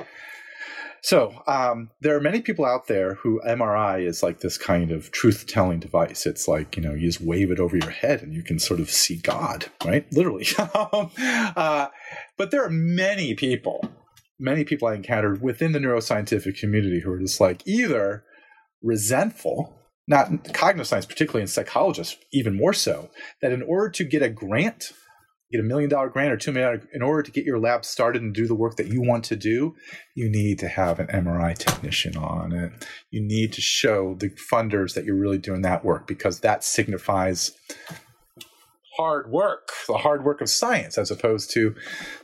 so 1.05 1.43
um, 1.45 1.91
there 2.01 2.17
are 2.17 2.19
many 2.19 2.41
people 2.41 2.65
out 2.65 2.87
there 2.87 3.13
who 3.13 3.39
MRI 3.47 4.03
is 4.07 4.23
like 4.23 4.39
this 4.39 4.57
kind 4.57 4.89
of 4.89 5.11
truth 5.11 5.45
telling 5.45 5.79
device. 5.79 6.25
It's 6.25 6.47
like, 6.47 6.75
you 6.75 6.81
know, 6.81 6.95
you 6.95 7.05
just 7.05 7.21
wave 7.21 7.51
it 7.51 7.59
over 7.59 7.77
your 7.77 7.91
head 7.91 8.23
and 8.23 8.33
you 8.33 8.41
can 8.41 8.57
sort 8.57 8.79
of 8.79 8.89
see 8.89 9.17
God, 9.17 9.67
right? 9.85 10.11
Literally. 10.11 10.47
Um, 10.75 11.11
uh, 11.55 11.89
but 12.37 12.49
there 12.49 12.65
are 12.65 12.71
many 12.71 13.35
people, 13.35 13.87
many 14.39 14.63
people 14.63 14.87
I 14.87 14.95
encountered 14.95 15.41
within 15.41 15.71
the 15.71 15.79
neuroscientific 15.79 16.59
community 16.59 17.01
who 17.01 17.11
are 17.11 17.19
just 17.19 17.39
like 17.39 17.65
either 17.65 18.23
resentful, 18.81 19.79
not 20.07 20.53
cognitive 20.53 20.87
science, 20.87 21.05
particularly 21.05 21.41
in 21.41 21.47
psychologists, 21.47 22.17
even 22.31 22.55
more 22.55 22.73
so, 22.73 23.09
that 23.41 23.51
in 23.51 23.61
order 23.63 23.89
to 23.89 24.03
get 24.03 24.21
a 24.21 24.29
grant 24.29 24.91
get 25.51 25.59
a 25.59 25.63
million 25.63 25.89
dollar 25.89 26.09
grant 26.09 26.33
or 26.33 26.37
two 26.37 26.51
million 26.51 26.87
in 26.93 27.01
order 27.01 27.21
to 27.21 27.31
get 27.31 27.45
your 27.45 27.59
lab 27.59 27.85
started 27.85 28.21
and 28.21 28.33
do 28.33 28.47
the 28.47 28.55
work 28.55 28.77
that 28.77 28.87
you 28.87 29.01
want 29.01 29.23
to 29.23 29.35
do 29.35 29.75
you 30.15 30.29
need 30.29 30.57
to 30.59 30.67
have 30.67 30.99
an 30.99 31.07
mri 31.07 31.55
technician 31.57 32.17
on 32.17 32.51
it. 32.51 32.71
You 33.11 33.21
need 33.21 33.53
to 33.53 33.61
show 33.61 34.15
the 34.15 34.29
funders 34.51 34.95
that 34.95 35.05
you're 35.05 35.15
really 35.15 35.37
doing 35.37 35.61
that 35.61 35.85
work 35.85 36.07
because 36.07 36.39
that 36.39 36.63
signifies 36.63 37.51
hard 38.97 39.29
work 39.29 39.71
the 39.87 39.97
hard 39.97 40.23
work 40.23 40.41
of 40.41 40.49
science 40.49 40.97
as 40.97 41.11
opposed 41.11 41.51
to 41.51 41.75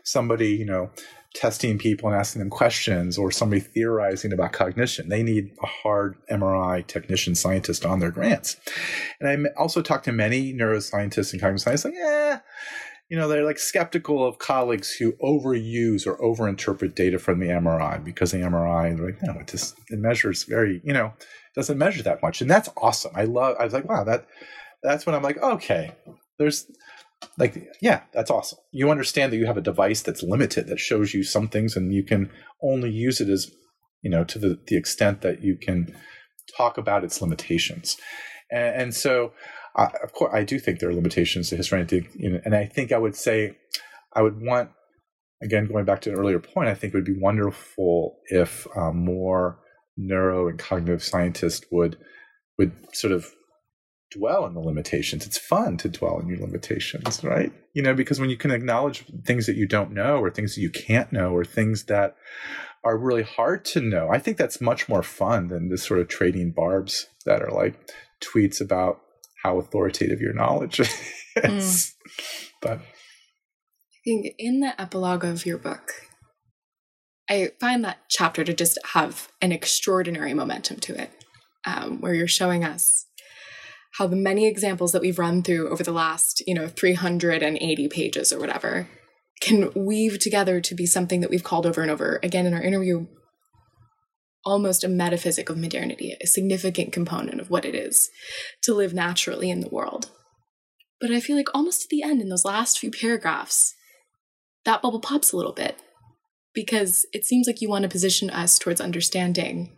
somebody 0.03 0.49
you 0.49 0.65
know 0.65 0.89
testing 1.33 1.77
people 1.77 2.09
and 2.09 2.17
asking 2.17 2.39
them 2.39 2.49
questions 2.49 3.17
or 3.17 3.31
somebody 3.31 3.61
theorizing 3.61 4.33
about 4.33 4.51
cognition. 4.51 5.09
They 5.09 5.23
need 5.23 5.51
a 5.63 5.65
hard 5.65 6.17
MRI 6.29 6.85
technician 6.85 7.35
scientist 7.35 7.85
on 7.85 7.99
their 7.99 8.11
grants. 8.11 8.57
And 9.19 9.29
I 9.29 9.49
also 9.59 9.81
talked 9.81 10.05
to 10.05 10.11
many 10.11 10.53
neuroscientists 10.53 11.31
and 11.31 11.41
cognitive 11.41 11.61
scientists 11.61 11.85
like, 11.85 11.93
yeah, 11.95 12.39
you 13.11 13.17
know, 13.17 13.27
they're 13.27 13.45
like 13.45 13.59
skeptical 13.59 14.25
of 14.25 14.39
colleagues 14.39 14.91
who 14.91 15.11
overuse 15.21 16.07
or 16.07 16.17
overinterpret 16.17 16.95
data 16.95 17.19
from 17.19 17.39
the 17.39 17.47
MRI 17.47 18.03
because 18.03 18.31
the 18.31 18.37
MRI, 18.37 18.95
they're 18.95 19.07
like, 19.07 19.21
no, 19.21 19.39
it 19.39 19.47
just 19.47 19.75
it 19.89 19.99
measures 19.99 20.45
very, 20.45 20.81
you 20.83 20.93
know, 20.93 21.13
doesn't 21.53 21.77
measure 21.77 22.03
that 22.03 22.21
much, 22.21 22.39
and 22.39 22.49
that's 22.49 22.69
awesome. 22.77 23.11
I 23.13 23.25
love. 23.25 23.57
I 23.59 23.65
was 23.65 23.73
like, 23.73 23.83
wow, 23.83 24.05
that 24.05 24.27
that's 24.81 25.05
when 25.05 25.13
I'm 25.13 25.23
like, 25.23 25.37
okay, 25.37 25.91
there's 26.39 26.71
like, 27.37 27.67
yeah, 27.81 28.01
that's 28.13 28.31
awesome. 28.31 28.59
You 28.71 28.91
understand 28.91 29.31
that 29.31 29.37
you 29.37 29.45
have 29.45 29.57
a 29.57 29.61
device 29.61 30.01
that's 30.01 30.23
limited 30.23 30.67
that 30.67 30.79
shows 30.79 31.13
you 31.13 31.23
some 31.23 31.47
things, 31.47 31.75
and 31.75 31.93
you 31.93 32.03
can 32.03 32.31
only 32.61 32.89
use 32.91 33.21
it 33.21 33.29
as 33.29 33.51
you 34.01 34.09
know, 34.09 34.23
to 34.23 34.39
the, 34.39 34.59
the 34.67 34.77
extent 34.77 35.21
that 35.21 35.43
you 35.43 35.55
can 35.55 35.95
talk 36.57 36.77
about 36.77 37.03
its 37.03 37.21
limitations. 37.21 37.97
And, 38.51 38.75
and 38.75 38.95
so, 38.95 39.33
uh, 39.75 39.89
of 40.03 40.13
course, 40.13 40.31
I 40.33 40.43
do 40.43 40.59
think 40.59 40.79
there 40.79 40.89
are 40.89 40.93
limitations 40.93 41.49
to 41.49 41.57
history, 41.57 42.09
you 42.15 42.31
know, 42.31 42.41
and 42.43 42.55
I 42.55 42.65
think 42.65 42.91
I 42.91 42.97
would 42.97 43.15
say 43.15 43.57
I 44.13 44.21
would 44.21 44.41
want, 44.41 44.71
again, 45.41 45.67
going 45.67 45.85
back 45.85 46.01
to 46.01 46.09
an 46.11 46.17
earlier 46.17 46.39
point, 46.39 46.67
I 46.67 46.73
think 46.73 46.93
it 46.93 46.97
would 46.97 47.05
be 47.05 47.17
wonderful 47.19 48.17
if 48.27 48.67
um, 48.75 49.05
more 49.05 49.59
neuro 49.97 50.47
and 50.47 50.57
cognitive 50.57 51.03
scientists 51.03 51.65
would 51.71 51.97
would 52.57 52.73
sort 52.93 53.13
of 53.13 53.27
dwell 54.11 54.45
in 54.45 54.53
the 54.53 54.59
limitations. 54.59 55.25
It's 55.25 55.37
fun 55.37 55.77
to 55.77 55.89
dwell 55.89 56.19
in 56.19 56.27
your 56.27 56.39
limitations, 56.39 57.23
right? 57.23 57.51
You 57.73 57.81
know, 57.81 57.93
because 57.93 58.19
when 58.19 58.29
you 58.29 58.37
can 58.37 58.51
acknowledge 58.51 59.05
things 59.25 59.45
that 59.47 59.55
you 59.55 59.65
don't 59.65 59.91
know 59.91 60.17
or 60.17 60.29
things 60.29 60.55
that 60.55 60.61
you 60.61 60.69
can't 60.69 61.11
know 61.11 61.31
or 61.31 61.45
things 61.45 61.85
that 61.85 62.15
are 62.83 62.97
really 62.97 63.23
hard 63.23 63.63
to 63.65 63.81
know, 63.81 64.09
I 64.11 64.19
think 64.19 64.37
that's 64.37 64.61
much 64.61 64.89
more 64.89 65.03
fun 65.03 65.47
than 65.47 65.69
this 65.69 65.83
sort 65.83 65.99
of 65.99 66.07
trading 66.07 66.51
barbs 66.51 67.07
that 67.25 67.41
are 67.41 67.51
like 67.51 67.91
tweets 68.21 68.59
about 68.61 69.01
how 69.43 69.57
authoritative 69.57 70.19
your 70.19 70.33
knowledge 70.33 70.79
is. 70.79 70.89
Mm. 71.37 71.93
But 72.61 72.79
I 72.79 74.03
think 74.03 74.35
in 74.37 74.59
the 74.59 74.79
epilogue 74.79 75.23
of 75.23 75.45
your 75.45 75.57
book, 75.57 75.91
I 77.29 77.51
find 77.59 77.83
that 77.85 77.99
chapter 78.09 78.43
to 78.43 78.53
just 78.53 78.77
have 78.93 79.29
an 79.41 79.53
extraordinary 79.53 80.33
momentum 80.33 80.77
to 80.81 81.01
it, 81.01 81.11
um, 81.65 82.01
where 82.01 82.13
you're 82.13 82.27
showing 82.27 82.65
us 82.65 83.05
how 83.97 84.07
the 84.07 84.15
many 84.15 84.47
examples 84.47 84.91
that 84.91 85.01
we've 85.01 85.19
run 85.19 85.43
through 85.43 85.69
over 85.69 85.83
the 85.83 85.91
last, 85.91 86.41
you 86.47 86.53
know, 86.53 86.67
380 86.67 87.87
pages 87.89 88.31
or 88.31 88.39
whatever 88.39 88.87
can 89.41 89.71
weave 89.75 90.19
together 90.19 90.61
to 90.61 90.75
be 90.75 90.85
something 90.85 91.19
that 91.21 91.29
we've 91.29 91.43
called 91.43 91.65
over 91.65 91.81
and 91.81 91.91
over 91.91 92.19
again 92.23 92.45
in 92.45 92.53
our 92.53 92.61
interview 92.61 93.07
almost 94.43 94.83
a 94.83 94.87
metaphysic 94.87 95.49
of 95.49 95.57
modernity, 95.57 96.15
a 96.21 96.27
significant 96.27 96.91
component 96.91 97.39
of 97.39 97.49
what 97.49 97.65
it 97.65 97.75
is 97.75 98.09
to 98.63 98.73
live 98.73 98.93
naturally 98.93 99.49
in 99.49 99.59
the 99.59 99.69
world. 99.69 100.09
But 100.99 101.11
I 101.11 101.19
feel 101.19 101.35
like 101.35 101.53
almost 101.53 101.83
at 101.83 101.89
the 101.89 102.03
end, 102.03 102.21
in 102.21 102.29
those 102.29 102.45
last 102.45 102.79
few 102.79 102.91
paragraphs, 102.91 103.75
that 104.65 104.81
bubble 104.81 104.99
pops 104.99 105.31
a 105.31 105.37
little 105.37 105.53
bit 105.53 105.77
because 106.53 107.05
it 107.13 107.25
seems 107.25 107.47
like 107.47 107.61
you 107.61 107.69
want 107.69 107.83
to 107.83 107.89
position 107.89 108.29
us 108.29 108.59
towards 108.59 108.81
understanding 108.81 109.77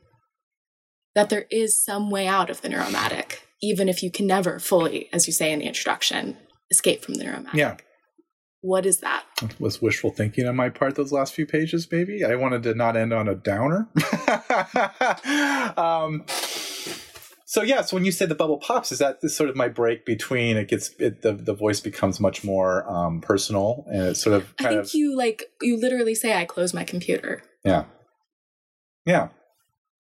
that 1.16 1.30
there 1.30 1.46
is 1.52 1.84
some 1.84 2.10
way 2.10 2.28
out 2.28 2.50
of 2.50 2.62
the 2.62 2.70
neuromatic 2.70 3.40
even 3.64 3.88
if 3.88 4.04
you 4.04 4.12
can 4.12 4.28
never 4.28 4.60
fully, 4.60 5.10
as 5.14 5.26
you 5.26 5.32
say 5.32 5.52
in 5.52 5.60
the 5.60 5.66
introduction, 5.66 6.38
escape 6.70 7.02
from 7.02 7.14
the 7.14 7.24
neuromatic. 7.24 7.54
Yeah. 7.54 7.78
What 8.60 8.86
is 8.86 9.00
that? 9.00 9.24
It 9.42 9.60
was 9.60 9.82
wishful 9.82 10.12
thinking 10.12 10.48
on 10.48 10.56
my 10.56 10.70
part 10.70 10.96
those 10.96 11.14
last 11.14 11.34
few 11.34 11.46
pages, 11.46 11.88
maybe. 11.90 12.26
I 12.26 12.36
wanted 12.36 12.64
to 12.64 12.76
not 12.76 12.98
end 12.98 13.14
on 13.14 13.30
a 13.30 13.36
downer. 13.36 13.88
um, 15.78 16.26
so 17.46 17.62
yeah, 17.62 17.82
so 17.82 17.96
when 17.96 18.06
you 18.06 18.12
say 18.12 18.26
the 18.26 18.36
bubble 18.36 18.58
pops, 18.58 18.92
is 18.92 19.00
that 19.00 19.22
this 19.22 19.36
sort 19.36 19.50
of 19.50 19.56
my 19.56 19.70
break 19.70 20.06
between 20.06 20.58
it 20.58 20.68
gets 20.68 20.92
it, 21.00 21.22
the 21.22 21.34
the 21.34 21.54
voice 21.54 21.80
becomes 21.80 22.20
much 22.20 22.44
more 22.44 22.90
um, 22.90 23.22
personal 23.22 23.86
and 23.88 24.04
it's 24.08 24.22
sort 24.22 24.36
of 24.36 24.54
I 24.60 24.64
think 24.64 24.82
of, 24.82 24.94
you 24.94 25.16
like 25.16 25.44
you 25.62 25.80
literally 25.80 26.16
say 26.16 26.34
I 26.34 26.46
close 26.46 26.74
my 26.74 26.84
computer. 26.84 27.44
Yeah. 27.64 27.86
Yeah. 29.06 29.30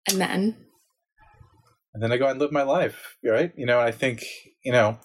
And 0.09 0.21
then 0.21 0.64
and 1.95 2.03
then 2.03 2.11
I 2.11 2.17
go 2.17 2.27
and 2.27 2.37
live 2.37 2.51
my 2.51 2.63
life, 2.63 3.15
right? 3.23 3.53
You 3.55 3.65
know, 3.65 3.79
I 3.79 3.91
think, 3.91 4.25
you 4.65 4.73
know, 4.73 4.99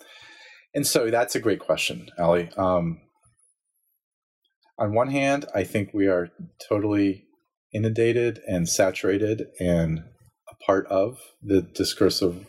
and 0.75 0.85
so 0.85 1.09
that's 1.09 1.37
a 1.37 1.41
great 1.41 1.61
question, 1.61 2.11
Ali. 2.19 2.51
Um, 2.57 3.01
on 4.77 4.93
one 4.93 5.09
hand, 5.09 5.47
I 5.55 5.63
think 5.63 5.95
we 5.95 6.09
are 6.09 6.31
totally 6.69 7.27
inundated 7.73 8.41
and 8.49 8.69
saturated 8.69 9.47
and 9.61 10.01
a 10.51 10.65
part 10.65 10.87
of 10.87 11.19
the 11.41 11.63
discursive, 11.63 12.45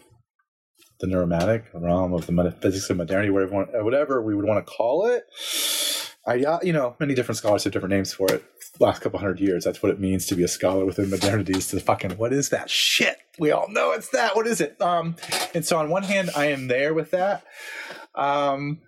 the 1.00 1.08
neuromatic 1.08 1.66
realm 1.76 2.14
of 2.14 2.26
the 2.26 2.32
metaphysics 2.32 2.90
of 2.90 2.98
modernity, 2.98 3.30
whatever, 3.30 3.84
whatever 3.84 4.24
we 4.24 4.34
would 4.34 4.46
want 4.46 4.66
to 4.66 4.74
call 4.74 5.06
it. 5.06 5.24
I, 6.26 6.44
uh, 6.44 6.60
you 6.64 6.74
know, 6.74 6.96
many 7.00 7.14
different 7.14 7.38
scholars 7.38 7.64
have 7.66 7.74
different 7.74 7.94
names 7.94 8.12
for 8.12 8.32
it. 8.32 8.44
Last 8.80 9.02
couple 9.02 9.20
hundred 9.20 9.40
years, 9.40 9.64
that's 9.64 9.84
what 9.84 9.92
it 9.92 10.00
means 10.00 10.26
to 10.28 10.36
be 10.36 10.44
a 10.44 10.48
scholar 10.48 10.86
within 10.86 11.10
modernity. 11.10 11.54
Is 11.54 11.68
to 11.68 11.80
fucking 11.80 12.12
what 12.12 12.34
is 12.34 12.50
that 12.50 12.70
shit? 12.70 13.18
We 13.38 13.52
all 13.52 13.68
know 13.70 13.92
it's 13.92 14.10
that. 14.10 14.36
What 14.36 14.48
is 14.48 14.62
it? 14.62 14.82
Um, 14.82 15.16
and 15.54 15.66
so 15.66 15.78
on 15.78 15.90
one 15.90 16.04
hand, 16.04 16.32
I 16.36 16.48
am 16.48 16.68
there 16.68 16.94
with 16.94 17.12
that. 17.12 17.44
Um, 18.16 18.80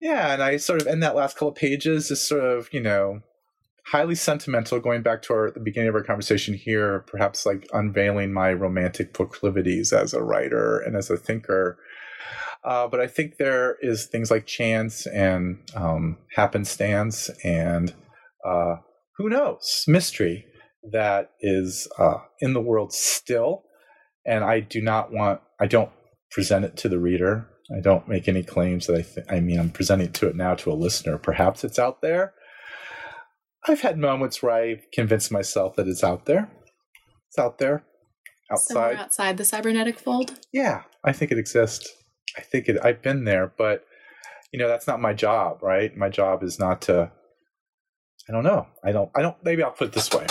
yeah, 0.00 0.32
and 0.32 0.42
I 0.42 0.56
sort 0.56 0.80
of 0.80 0.86
end 0.86 1.02
that 1.02 1.16
last 1.16 1.34
couple 1.34 1.48
of 1.48 1.56
pages 1.56 2.10
is 2.10 2.26
sort 2.26 2.44
of 2.44 2.72
you 2.72 2.80
know 2.80 3.20
highly 3.86 4.14
sentimental. 4.14 4.80
Going 4.80 5.02
back 5.02 5.22
to 5.22 5.34
our 5.34 5.50
the 5.50 5.60
beginning 5.60 5.88
of 5.88 5.94
our 5.94 6.04
conversation 6.04 6.54
here, 6.54 7.00
perhaps 7.00 7.44
like 7.44 7.68
unveiling 7.72 8.32
my 8.32 8.52
romantic 8.52 9.12
proclivities 9.12 9.92
as 9.92 10.14
a 10.14 10.22
writer 10.22 10.78
and 10.78 10.96
as 10.96 11.10
a 11.10 11.16
thinker 11.16 11.78
uh, 12.64 12.88
but 12.88 13.00
I 13.00 13.06
think 13.06 13.36
there 13.36 13.76
is 13.80 14.06
things 14.06 14.30
like 14.30 14.46
chance 14.46 15.06
and 15.06 15.58
um, 15.74 16.18
happenstance 16.34 17.30
and 17.44 17.94
uh, 18.44 18.76
who 19.18 19.28
knows, 19.28 19.84
mystery 19.86 20.46
that 20.90 21.32
is 21.40 21.88
uh, 21.98 22.18
in 22.40 22.54
the 22.54 22.60
world 22.60 22.92
still. 22.92 23.64
And 24.24 24.44
I 24.44 24.60
do 24.60 24.80
not 24.80 25.12
want, 25.12 25.40
I 25.60 25.66
don't 25.66 25.90
present 26.30 26.64
it 26.64 26.76
to 26.78 26.88
the 26.88 26.98
reader. 26.98 27.48
I 27.76 27.80
don't 27.80 28.08
make 28.08 28.28
any 28.28 28.42
claims 28.42 28.86
that 28.86 28.96
I 28.96 29.02
think, 29.02 29.30
I 29.30 29.40
mean, 29.40 29.58
I'm 29.58 29.70
presenting 29.70 30.12
to 30.12 30.28
it 30.28 30.36
now 30.36 30.54
to 30.54 30.72
a 30.72 30.74
listener. 30.74 31.18
Perhaps 31.18 31.64
it's 31.64 31.78
out 31.78 32.00
there. 32.00 32.32
I've 33.66 33.80
had 33.80 33.98
moments 33.98 34.42
where 34.42 34.52
I've 34.52 34.86
convinced 34.94 35.32
myself 35.32 35.76
that 35.76 35.88
it's 35.88 36.04
out 36.04 36.24
there. 36.26 36.50
It's 37.28 37.38
out 37.38 37.58
there 37.58 37.84
outside. 38.50 38.74
Somewhere 38.74 38.96
outside 38.96 39.36
the 39.36 39.44
cybernetic 39.44 39.98
fold? 39.98 40.38
Yeah, 40.52 40.82
I 41.04 41.12
think 41.12 41.32
it 41.32 41.38
exists. 41.38 41.92
I 42.36 42.40
think 42.40 42.68
it, 42.68 42.78
I've 42.82 43.02
been 43.02 43.24
there, 43.24 43.52
but 43.58 43.84
you 44.52 44.58
know, 44.58 44.68
that's 44.68 44.86
not 44.86 45.00
my 45.00 45.12
job, 45.12 45.62
right? 45.62 45.94
My 45.96 46.08
job 46.08 46.42
is 46.42 46.58
not 46.58 46.80
to, 46.82 47.12
I 48.28 48.32
don't 48.32 48.44
know. 48.44 48.66
I 48.84 48.92
don't, 48.92 49.10
I 49.16 49.22
don't, 49.22 49.36
maybe 49.42 49.62
I'll 49.62 49.70
put 49.70 49.88
it 49.88 49.94
this 49.94 50.10
way. 50.10 50.26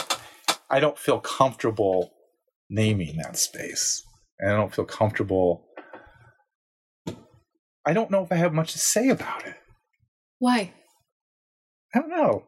I 0.69 0.80
don't 0.80 0.98
feel 0.98 1.19
comfortable 1.19 2.11
naming 2.69 3.18
that 3.18 3.38
space. 3.38 4.03
And 4.40 4.52
I 4.52 4.56
don't 4.56 4.74
feel 4.74 4.86
comfortable. 4.86 5.65
I 7.86 7.94
don't 7.94 8.11
know 8.11 8.24
if 8.24 8.32
I 8.32 8.36
have 8.36 8.53
much 8.53 8.74
to 8.74 8.80
say 8.80 9.10
about 9.10 9.48
it. 9.48 9.56
Why? 10.40 10.74
I 11.95 11.99
don't 11.99 12.10
know. 12.10 12.44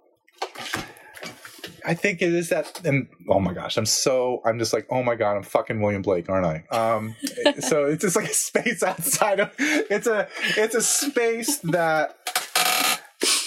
I 1.85 1.93
think 1.95 2.21
it 2.21 2.34
is 2.34 2.49
that, 2.49 2.85
and 2.85 3.07
oh 3.30 3.39
my 3.39 3.53
gosh, 3.53 3.77
I'm 3.77 3.85
so, 3.85 4.41
I'm 4.45 4.59
just 4.59 4.73
like, 4.73 4.85
oh 4.91 5.01
my 5.01 5.15
god, 5.15 5.38
I'm 5.38 5.43
fucking 5.43 5.81
William 5.81 6.01
Blake, 6.01 6.30
aren't 6.30 6.45
I? 6.45 6.76
Um, 6.76 7.15
so 7.59 7.85
it's 7.85 8.03
just 8.03 8.15
like 8.15 8.30
a 8.30 8.34
space 8.34 8.84
outside 8.84 9.39
of, 9.39 9.51
it's 9.57 10.05
a, 10.05 10.27
it's 10.57 10.76
a 10.76 10.81
space 10.81 11.57
that, 11.59 12.15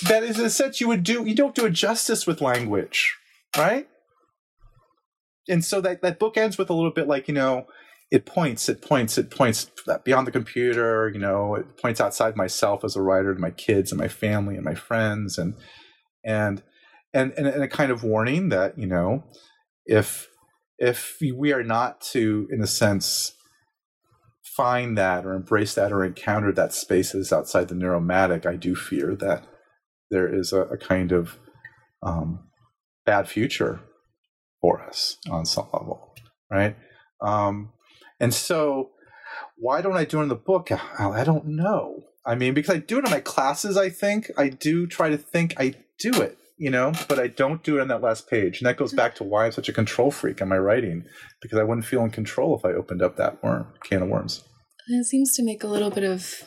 that 0.08 0.22
is 0.22 0.38
in 0.38 0.44
a 0.44 0.50
sense 0.50 0.80
you 0.80 0.88
would 0.88 1.02
do, 1.02 1.24
you 1.24 1.34
don't 1.34 1.54
do 1.54 1.66
it 1.66 1.72
justice 1.72 2.26
with 2.26 2.40
language, 2.40 3.16
right? 3.56 3.88
And 5.48 5.64
so 5.64 5.80
that 5.80 6.02
that 6.02 6.18
book 6.18 6.36
ends 6.36 6.58
with 6.58 6.70
a 6.70 6.74
little 6.74 6.92
bit 6.92 7.08
like 7.08 7.28
you 7.28 7.34
know, 7.34 7.66
it 8.10 8.26
points, 8.26 8.68
it 8.68 8.82
points, 8.82 9.18
it 9.18 9.30
points 9.30 9.70
beyond 10.04 10.26
the 10.26 10.32
computer. 10.32 11.08
You 11.08 11.18
know, 11.18 11.54
it 11.54 11.76
points 11.80 12.00
outside 12.00 12.36
myself 12.36 12.84
as 12.84 12.94
a 12.96 13.02
writer 13.02 13.34
to 13.34 13.40
my 13.40 13.50
kids 13.50 13.90
and 13.90 14.00
my 14.00 14.08
family 14.08 14.56
and 14.56 14.64
my 14.64 14.74
friends 14.74 15.38
and 15.38 15.54
and 16.24 16.62
and, 17.14 17.32
and, 17.32 17.62
a 17.62 17.68
kind 17.68 17.92
of 17.92 18.02
warning 18.02 18.48
that 18.48 18.78
you 18.78 18.86
know 18.86 19.24
if 19.86 20.28
if 20.78 21.16
we 21.36 21.52
are 21.52 21.62
not 21.62 22.00
to 22.00 22.48
in 22.50 22.62
a 22.62 22.66
sense 22.66 23.32
find 24.56 24.96
that 24.96 25.24
or 25.24 25.34
embrace 25.34 25.74
that 25.74 25.92
or 25.92 26.04
encounter 26.04 26.52
that 26.52 26.72
spaces 26.72 27.32
outside 27.32 27.68
the 27.68 27.74
neuromatic 27.74 28.46
i 28.46 28.56
do 28.56 28.74
fear 28.74 29.14
that 29.14 29.44
there 30.12 30.32
is 30.32 30.52
a, 30.52 30.60
a 30.62 30.76
kind 30.76 31.10
of 31.10 31.38
um, 32.02 32.48
bad 33.04 33.28
future 33.28 33.80
for 34.60 34.80
us 34.82 35.16
on 35.28 35.44
some 35.44 35.68
level 35.72 36.14
right 36.50 36.76
um, 37.20 37.72
and 38.20 38.32
so 38.32 38.90
why 39.56 39.80
don't 39.80 39.96
i 39.96 40.04
do 40.04 40.20
it 40.20 40.24
in 40.24 40.28
the 40.28 40.36
book 40.36 40.70
i 40.70 41.24
don't 41.24 41.46
know 41.46 42.04
i 42.24 42.34
mean 42.34 42.54
because 42.54 42.74
i 42.74 42.78
do 42.78 42.98
it 42.98 43.04
in 43.04 43.10
my 43.10 43.20
classes 43.20 43.76
i 43.76 43.88
think 43.88 44.30
i 44.38 44.48
do 44.48 44.86
try 44.86 45.08
to 45.08 45.18
think 45.18 45.54
i 45.58 45.74
do 45.98 46.22
it 46.22 46.38
you 46.62 46.70
know, 46.70 46.92
but 47.08 47.18
I 47.18 47.26
don't 47.26 47.64
do 47.64 47.78
it 47.78 47.80
on 47.80 47.88
that 47.88 48.02
last 48.02 48.30
page. 48.30 48.60
And 48.60 48.68
that 48.68 48.76
goes 48.76 48.92
back 48.92 49.16
to 49.16 49.24
why 49.24 49.46
I'm 49.46 49.52
such 49.52 49.68
a 49.68 49.72
control 49.72 50.12
freak 50.12 50.40
in 50.40 50.48
my 50.48 50.58
writing, 50.58 51.04
because 51.40 51.58
I 51.58 51.64
wouldn't 51.64 51.86
feel 51.86 52.04
in 52.04 52.10
control 52.10 52.56
if 52.56 52.64
I 52.64 52.68
opened 52.68 53.02
up 53.02 53.16
that 53.16 53.42
worm, 53.42 53.66
can 53.82 54.02
of 54.02 54.08
worms. 54.08 54.44
it 54.86 55.04
seems 55.04 55.34
to 55.34 55.44
make 55.44 55.64
a 55.64 55.66
little 55.66 55.90
bit 55.90 56.04
of, 56.04 56.44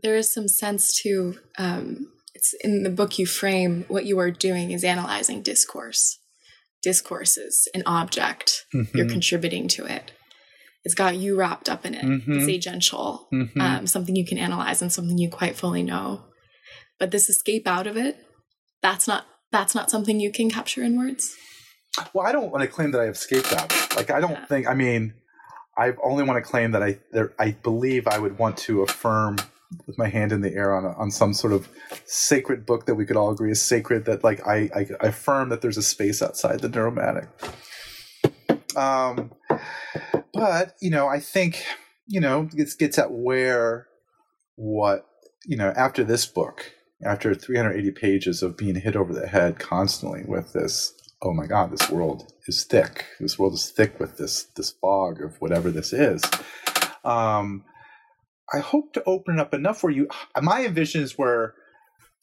there 0.00 0.14
is 0.14 0.32
some 0.32 0.46
sense 0.46 0.96
to, 1.02 1.38
um, 1.58 2.06
it's 2.38 2.54
in 2.60 2.84
the 2.84 2.90
book 2.90 3.18
you 3.18 3.26
frame 3.26 3.84
what 3.88 4.04
you 4.04 4.16
are 4.20 4.30
doing 4.30 4.70
is 4.70 4.84
analyzing 4.84 5.42
discourse. 5.42 6.20
Discourse 6.84 7.36
is 7.36 7.68
an 7.74 7.82
object, 7.84 8.64
mm-hmm. 8.72 8.96
you're 8.96 9.08
contributing 9.08 9.66
to 9.66 9.84
it. 9.84 10.12
It's 10.84 10.94
got 10.94 11.16
you 11.16 11.36
wrapped 11.36 11.68
up 11.68 11.84
in 11.84 11.94
it. 11.94 12.04
Mm-hmm. 12.04 12.38
It's 12.38 12.46
agential, 12.46 13.24
mm-hmm. 13.32 13.60
um, 13.60 13.86
something 13.88 14.14
you 14.14 14.24
can 14.24 14.38
analyze 14.38 14.80
and 14.80 14.92
something 14.92 15.18
you 15.18 15.28
quite 15.28 15.56
fully 15.56 15.82
know. 15.82 16.26
But 17.00 17.10
this 17.10 17.28
escape 17.28 17.66
out 17.66 17.88
of 17.88 17.96
it, 17.96 18.16
that's 18.82 19.08
not 19.08 19.26
that's 19.50 19.74
not 19.74 19.90
something 19.90 20.20
you 20.20 20.30
can 20.30 20.48
capture 20.48 20.84
in 20.84 20.96
words? 20.96 21.34
well, 22.14 22.24
I 22.24 22.30
don't 22.30 22.52
want 22.52 22.62
to 22.62 22.68
claim 22.68 22.92
that 22.92 23.00
I 23.00 23.06
escaped 23.06 23.50
that. 23.50 23.96
Like, 23.96 24.10
I 24.10 24.20
don't 24.20 24.30
yeah. 24.30 24.46
think. 24.46 24.68
I 24.68 24.74
mean, 24.74 25.14
I 25.76 25.94
only 26.04 26.22
want 26.22 26.36
to 26.36 26.48
claim 26.48 26.70
that 26.70 26.82
I 26.84 27.00
there, 27.10 27.32
I 27.40 27.50
believe 27.50 28.06
I 28.06 28.20
would 28.20 28.38
want 28.38 28.56
to 28.58 28.82
affirm 28.82 29.38
with 29.86 29.98
my 29.98 30.08
hand 30.08 30.32
in 30.32 30.40
the 30.40 30.54
air 30.54 30.74
on 30.74 30.84
a, 30.84 30.92
on 30.92 31.10
some 31.10 31.34
sort 31.34 31.52
of 31.52 31.68
sacred 32.06 32.64
book 32.64 32.86
that 32.86 32.94
we 32.94 33.04
could 33.04 33.16
all 33.16 33.30
agree 33.30 33.50
is 33.50 33.62
sacred. 33.62 34.04
That 34.06 34.24
like 34.24 34.46
I, 34.46 34.70
I, 34.74 34.86
I 35.00 35.08
affirm 35.08 35.50
that 35.50 35.60
there's 35.60 35.76
a 35.76 35.82
space 35.82 36.22
outside 36.22 36.60
the 36.60 36.68
neuromatic. 36.68 37.28
Um, 38.76 39.32
but 40.32 40.74
you 40.80 40.90
know, 40.90 41.08
I 41.08 41.20
think 41.20 41.64
you 42.06 42.20
know 42.20 42.48
it 42.54 42.70
gets 42.78 42.98
at 42.98 43.12
where 43.12 43.88
what 44.56 45.06
you 45.44 45.56
know 45.56 45.72
after 45.76 46.04
this 46.04 46.26
book, 46.26 46.72
after 47.04 47.34
380 47.34 47.90
pages 47.92 48.42
of 48.42 48.56
being 48.56 48.76
hit 48.76 48.96
over 48.96 49.12
the 49.12 49.26
head 49.26 49.58
constantly 49.58 50.24
with 50.26 50.52
this. 50.52 50.94
Oh 51.20 51.32
my 51.32 51.46
God, 51.46 51.72
this 51.72 51.90
world 51.90 52.32
is 52.46 52.64
thick. 52.64 53.04
This 53.18 53.40
world 53.40 53.52
is 53.52 53.70
thick 53.70 53.98
with 53.98 54.18
this 54.18 54.44
this 54.56 54.70
fog 54.70 55.20
of 55.20 55.40
whatever 55.40 55.70
this 55.70 55.92
is. 55.92 56.22
Um, 57.04 57.64
I 58.52 58.58
hope 58.60 58.92
to 58.94 59.04
open 59.04 59.38
it 59.38 59.40
up 59.40 59.54
enough 59.54 59.82
where 59.82 59.92
you. 59.92 60.08
My 60.40 60.64
envision 60.64 61.02
is 61.02 61.18
where 61.18 61.54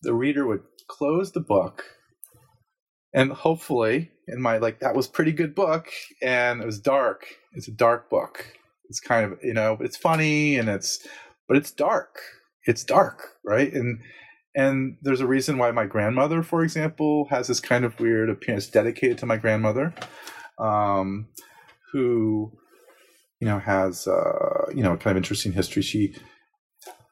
the 0.01 0.13
reader 0.13 0.47
would 0.47 0.63
close 0.87 1.31
the 1.31 1.41
book, 1.41 1.83
and 3.13 3.31
hopefully, 3.31 4.11
in 4.27 4.41
my 4.41 4.57
like 4.57 4.79
that 4.79 4.95
was 4.95 5.07
pretty 5.07 5.31
good 5.31 5.53
book, 5.55 5.87
and 6.21 6.61
it 6.61 6.65
was 6.65 6.79
dark. 6.79 7.25
It's 7.53 7.67
a 7.67 7.71
dark 7.71 8.09
book. 8.09 8.45
It's 8.89 8.99
kind 8.99 9.31
of 9.31 9.39
you 9.43 9.53
know, 9.53 9.77
it's 9.81 9.97
funny 9.97 10.57
and 10.57 10.69
it's, 10.69 11.05
but 11.47 11.57
it's 11.57 11.71
dark. 11.71 12.19
It's 12.65 12.83
dark, 12.83 13.29
right? 13.43 13.71
And 13.71 13.99
and 14.55 14.97
there's 15.01 15.21
a 15.21 15.27
reason 15.27 15.57
why 15.57 15.71
my 15.71 15.85
grandmother, 15.85 16.41
for 16.41 16.63
example, 16.63 17.27
has 17.29 17.47
this 17.47 17.59
kind 17.59 17.83
of 17.83 17.99
weird 17.99 18.29
appearance 18.29 18.67
dedicated 18.67 19.17
to 19.19 19.25
my 19.25 19.37
grandmother, 19.37 19.93
um, 20.59 21.27
who 21.91 22.53
you 23.39 23.47
know, 23.47 23.59
has 23.59 24.07
uh, 24.07 24.71
you 24.73 24.83
know, 24.83 24.97
kind 24.97 25.17
of 25.17 25.17
interesting 25.17 25.51
history. 25.51 25.81
She 25.81 26.15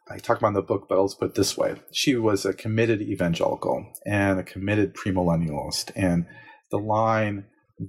I 0.09 0.17
talk 0.17 0.37
about 0.37 0.49
in 0.49 0.53
the 0.53 0.61
book, 0.61 0.87
but 0.89 0.97
I'll 0.97 1.07
put 1.07 1.29
it 1.29 1.35
this 1.35 1.57
way. 1.57 1.75
She 1.91 2.15
was 2.15 2.45
a 2.45 2.53
committed 2.53 3.01
evangelical 3.01 3.85
and 4.05 4.39
a 4.39 4.43
committed 4.43 4.95
premillennialist. 4.95 5.91
And 5.95 6.25
the 6.71 6.77
line 6.77 7.45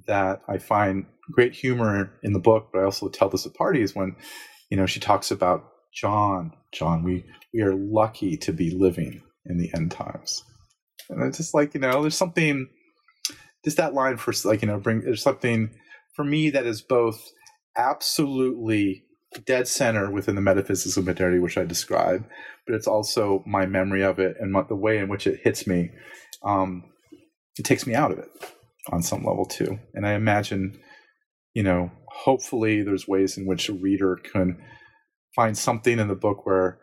that 0.07 0.41
I 0.47 0.57
find 0.57 1.05
great 1.31 1.53
humor 1.53 2.13
in 2.23 2.33
the 2.33 2.39
book, 2.39 2.69
but 2.71 2.79
I 2.79 2.85
also 2.85 3.09
tell 3.09 3.29
this 3.29 3.45
at 3.45 3.53
parties 3.53 3.93
when, 3.93 4.15
you 4.69 4.77
know, 4.77 4.85
she 4.85 4.99
talks 4.99 5.29
about 5.29 5.65
John, 5.93 6.51
John, 6.73 7.03
we 7.03 7.25
we 7.53 7.61
are 7.61 7.75
lucky 7.75 8.37
to 8.37 8.53
be 8.53 8.71
living 8.71 9.21
in 9.45 9.57
the 9.57 9.71
end 9.75 9.91
times. 9.91 10.43
And 11.09 11.23
it's 11.23 11.37
just 11.37 11.53
like, 11.53 11.73
you 11.73 11.79
know, 11.79 12.01
there's 12.01 12.17
something 12.17 12.67
just 13.63 13.77
that 13.77 13.93
line 13.93 14.17
for 14.17 14.33
like, 14.45 14.61
you 14.61 14.67
know, 14.67 14.79
bring 14.79 15.01
there's 15.01 15.21
something 15.21 15.69
for 16.15 16.23
me 16.23 16.49
that 16.49 16.65
is 16.65 16.81
both 16.81 17.21
absolutely 17.77 19.03
dead 19.45 19.67
center 19.67 20.09
within 20.09 20.35
the 20.35 20.41
metaphysics 20.41 20.97
of 20.97 21.05
modernity, 21.05 21.39
which 21.39 21.57
I 21.57 21.65
describe, 21.65 22.25
but 22.65 22.75
it's 22.75 22.87
also 22.87 23.43
my 23.45 23.65
memory 23.65 24.03
of 24.03 24.19
it 24.19 24.37
and 24.39 24.55
the 24.67 24.75
way 24.75 24.97
in 24.97 25.09
which 25.09 25.27
it 25.27 25.41
hits 25.43 25.67
me. 25.67 25.91
Um, 26.43 26.83
it 27.57 27.65
takes 27.65 27.85
me 27.85 27.93
out 27.93 28.11
of 28.11 28.19
it 28.19 28.29
on 28.91 29.01
some 29.01 29.23
level 29.23 29.45
too. 29.45 29.79
And 29.93 30.05
I 30.05 30.13
imagine, 30.13 30.79
you 31.53 31.63
know, 31.63 31.91
hopefully 32.07 32.81
there's 32.81 33.07
ways 33.07 33.37
in 33.37 33.45
which 33.45 33.69
a 33.69 33.73
reader 33.73 34.15
can 34.15 34.57
find 35.35 35.57
something 35.57 35.99
in 35.99 36.07
the 36.07 36.15
book 36.15 36.45
where 36.45 36.79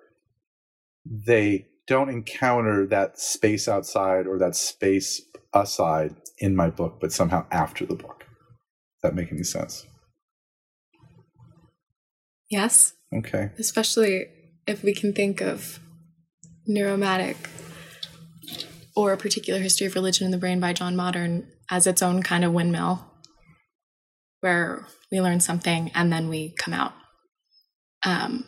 they 1.04 1.66
don't 1.86 2.10
encounter 2.10 2.86
that 2.86 3.18
space 3.18 3.66
outside 3.66 4.26
or 4.26 4.38
that 4.38 4.54
space 4.54 5.20
aside 5.52 6.14
in 6.38 6.54
my 6.56 6.70
book, 6.70 6.98
but 7.00 7.12
somehow 7.12 7.46
after 7.50 7.84
the 7.84 7.94
book. 7.94 8.20
Does 8.20 9.10
that 9.10 9.14
make 9.14 9.32
any 9.32 9.42
sense? 9.42 9.86
Yes. 12.52 12.92
Okay. 13.16 13.50
Especially 13.58 14.26
if 14.66 14.84
we 14.84 14.94
can 14.94 15.14
think 15.14 15.40
of 15.40 15.80
Neuromatic 16.68 17.36
or 18.94 19.14
a 19.14 19.16
particular 19.16 19.58
history 19.58 19.86
of 19.86 19.94
religion 19.94 20.26
in 20.26 20.32
the 20.32 20.38
brain 20.38 20.60
by 20.60 20.74
John 20.74 20.94
Modern 20.94 21.48
as 21.70 21.86
its 21.86 22.02
own 22.02 22.22
kind 22.22 22.44
of 22.44 22.52
windmill 22.52 23.06
where 24.40 24.86
we 25.10 25.18
learn 25.18 25.40
something 25.40 25.90
and 25.94 26.12
then 26.12 26.28
we 26.28 26.50
come 26.58 26.74
out. 26.74 26.92
Um, 28.04 28.44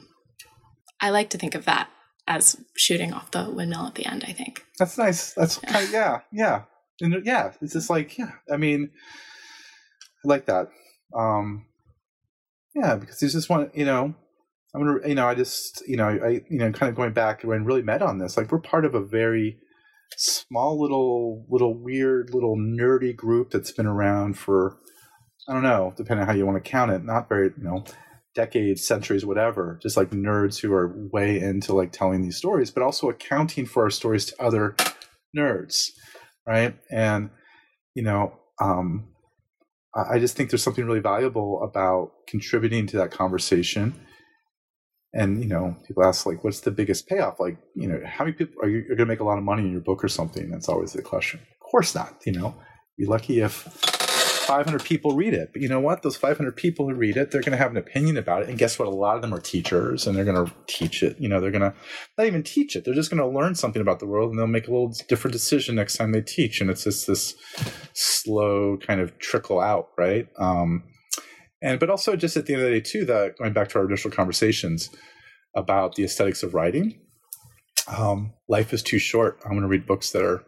I 1.00 1.08
like 1.08 1.30
to 1.30 1.38
think 1.38 1.54
of 1.54 1.64
that 1.64 1.88
as 2.28 2.58
shooting 2.76 3.14
off 3.14 3.30
the 3.30 3.50
windmill 3.50 3.86
at 3.86 3.94
the 3.94 4.04
end, 4.04 4.24
I 4.28 4.32
think. 4.32 4.66
That's 4.78 4.98
nice. 4.98 5.32
That's 5.32 5.58
yeah, 5.62 5.72
kind 5.72 5.84
of, 5.86 5.92
yeah, 5.92 6.20
yeah. 6.30 6.62
And 7.00 7.24
yeah, 7.24 7.52
it's 7.62 7.72
just 7.72 7.88
like, 7.88 8.18
yeah, 8.18 8.32
I 8.52 8.58
mean, 8.58 8.90
I 10.24 10.28
like 10.28 10.44
that. 10.44 10.68
Um, 11.16 11.64
yeah, 12.74 12.96
because 12.96 13.18
there's 13.18 13.32
just 13.32 13.50
one, 13.50 13.70
you 13.74 13.84
know, 13.84 14.14
I'm 14.74 14.84
gonna, 14.84 15.08
you 15.08 15.14
know, 15.14 15.26
I 15.26 15.34
just, 15.34 15.82
you 15.86 15.96
know, 15.96 16.08
I, 16.08 16.42
you 16.50 16.58
know, 16.58 16.72
kind 16.72 16.90
of 16.90 16.96
going 16.96 17.12
back 17.12 17.42
when 17.42 17.64
really 17.64 17.82
met 17.82 18.02
on 18.02 18.18
this, 18.18 18.36
like 18.36 18.50
we're 18.50 18.58
part 18.58 18.84
of 18.84 18.94
a 18.94 19.04
very 19.04 19.58
small 20.16 20.80
little, 20.80 21.46
little 21.48 21.74
weird, 21.74 22.34
little 22.34 22.56
nerdy 22.56 23.14
group 23.14 23.50
that's 23.50 23.70
been 23.70 23.86
around 23.86 24.36
for, 24.38 24.78
I 25.48 25.52
don't 25.52 25.62
know, 25.62 25.92
depending 25.96 26.22
on 26.22 26.26
how 26.28 26.34
you 26.34 26.46
want 26.46 26.62
to 26.62 26.70
count 26.70 26.90
it, 26.90 27.04
not 27.04 27.28
very, 27.28 27.52
you 27.56 27.62
know, 27.62 27.84
decades, 28.34 28.84
centuries, 28.84 29.24
whatever, 29.24 29.78
just 29.80 29.96
like 29.96 30.10
nerds 30.10 30.60
who 30.60 30.72
are 30.72 31.08
way 31.12 31.38
into 31.38 31.72
like 31.72 31.92
telling 31.92 32.22
these 32.22 32.36
stories, 32.36 32.72
but 32.72 32.82
also 32.82 33.08
accounting 33.08 33.66
for 33.66 33.84
our 33.84 33.90
stories 33.90 34.26
to 34.26 34.42
other 34.42 34.74
nerds, 35.36 35.90
right? 36.46 36.76
And, 36.90 37.30
you 37.94 38.02
know, 38.02 38.32
um, 38.60 39.13
I 39.94 40.18
just 40.18 40.36
think 40.36 40.50
there's 40.50 40.62
something 40.62 40.84
really 40.84 41.00
valuable 41.00 41.62
about 41.62 42.12
contributing 42.26 42.86
to 42.88 42.96
that 42.96 43.12
conversation. 43.12 43.94
And 45.12 45.40
you 45.40 45.48
know, 45.48 45.76
people 45.86 46.04
ask 46.04 46.26
like, 46.26 46.42
"What's 46.42 46.60
the 46.60 46.72
biggest 46.72 47.06
payoff?" 47.06 47.38
Like, 47.38 47.58
you 47.76 47.86
know, 47.86 48.00
how 48.04 48.24
many 48.24 48.36
people 48.36 48.54
are 48.62 48.68
you 48.68 48.82
going 48.82 48.98
to 48.98 49.06
make 49.06 49.20
a 49.20 49.24
lot 49.24 49.38
of 49.38 49.44
money 49.44 49.62
in 49.62 49.70
your 49.70 49.80
book 49.80 50.02
or 50.02 50.08
something? 50.08 50.50
That's 50.50 50.68
always 50.68 50.92
the 50.92 51.02
question. 51.02 51.40
Of 51.40 51.70
course 51.70 51.94
not. 51.94 52.20
You 52.26 52.32
know, 52.32 52.54
be 52.98 53.06
lucky 53.06 53.40
if 53.40 53.68
500 54.44 54.84
people 54.84 55.14
read 55.16 55.34
it. 55.34 55.50
But 55.52 55.62
you 55.62 55.68
know 55.68 55.80
what? 55.80 56.02
Those 56.02 56.16
500 56.16 56.56
people 56.56 56.88
who 56.88 56.94
read 56.94 57.16
it, 57.16 57.30
they're 57.30 57.40
going 57.40 57.52
to 57.52 57.58
have 57.58 57.70
an 57.70 57.76
opinion 57.76 58.16
about 58.16 58.42
it. 58.42 58.48
And 58.48 58.58
guess 58.58 58.78
what? 58.78 58.88
A 58.88 58.90
lot 58.90 59.16
of 59.16 59.22
them 59.22 59.34
are 59.34 59.40
teachers 59.40 60.06
and 60.06 60.16
they're 60.16 60.24
going 60.24 60.46
to 60.46 60.52
teach 60.66 61.02
it. 61.02 61.16
You 61.18 61.28
know, 61.28 61.40
they're 61.40 61.50
going 61.50 61.62
to 61.62 61.74
not 62.18 62.26
even 62.26 62.42
teach 62.42 62.76
it. 62.76 62.84
They're 62.84 62.94
just 62.94 63.10
going 63.10 63.22
to 63.22 63.38
learn 63.38 63.54
something 63.54 63.82
about 63.82 64.00
the 64.00 64.06
world 64.06 64.30
and 64.30 64.38
they'll 64.38 64.46
make 64.46 64.68
a 64.68 64.70
little 64.70 64.94
different 65.08 65.32
decision 65.32 65.74
next 65.74 65.96
time 65.96 66.12
they 66.12 66.20
teach. 66.20 66.60
And 66.60 66.70
it's 66.70 66.84
just 66.84 67.06
this 67.06 67.34
slow 67.92 68.76
kind 68.78 69.00
of 69.00 69.18
trickle 69.18 69.60
out, 69.60 69.88
right? 69.98 70.28
Um, 70.38 70.84
and 71.62 71.80
but 71.80 71.90
also 71.90 72.14
just 72.14 72.36
at 72.36 72.46
the 72.46 72.54
end 72.54 72.62
of 72.62 72.68
the 72.68 72.74
day, 72.74 72.80
too, 72.80 73.04
that 73.06 73.38
going 73.38 73.54
back 73.54 73.70
to 73.70 73.78
our 73.78 73.86
initial 73.86 74.10
conversations 74.10 74.90
about 75.56 75.94
the 75.94 76.04
aesthetics 76.04 76.42
of 76.42 76.52
writing, 76.52 77.00
um, 77.88 78.34
life 78.48 78.72
is 78.72 78.82
too 78.82 78.98
short. 78.98 79.38
I'm 79.44 79.52
going 79.52 79.62
to 79.62 79.68
read 79.68 79.86
books 79.86 80.10
that 80.10 80.22
are 80.22 80.44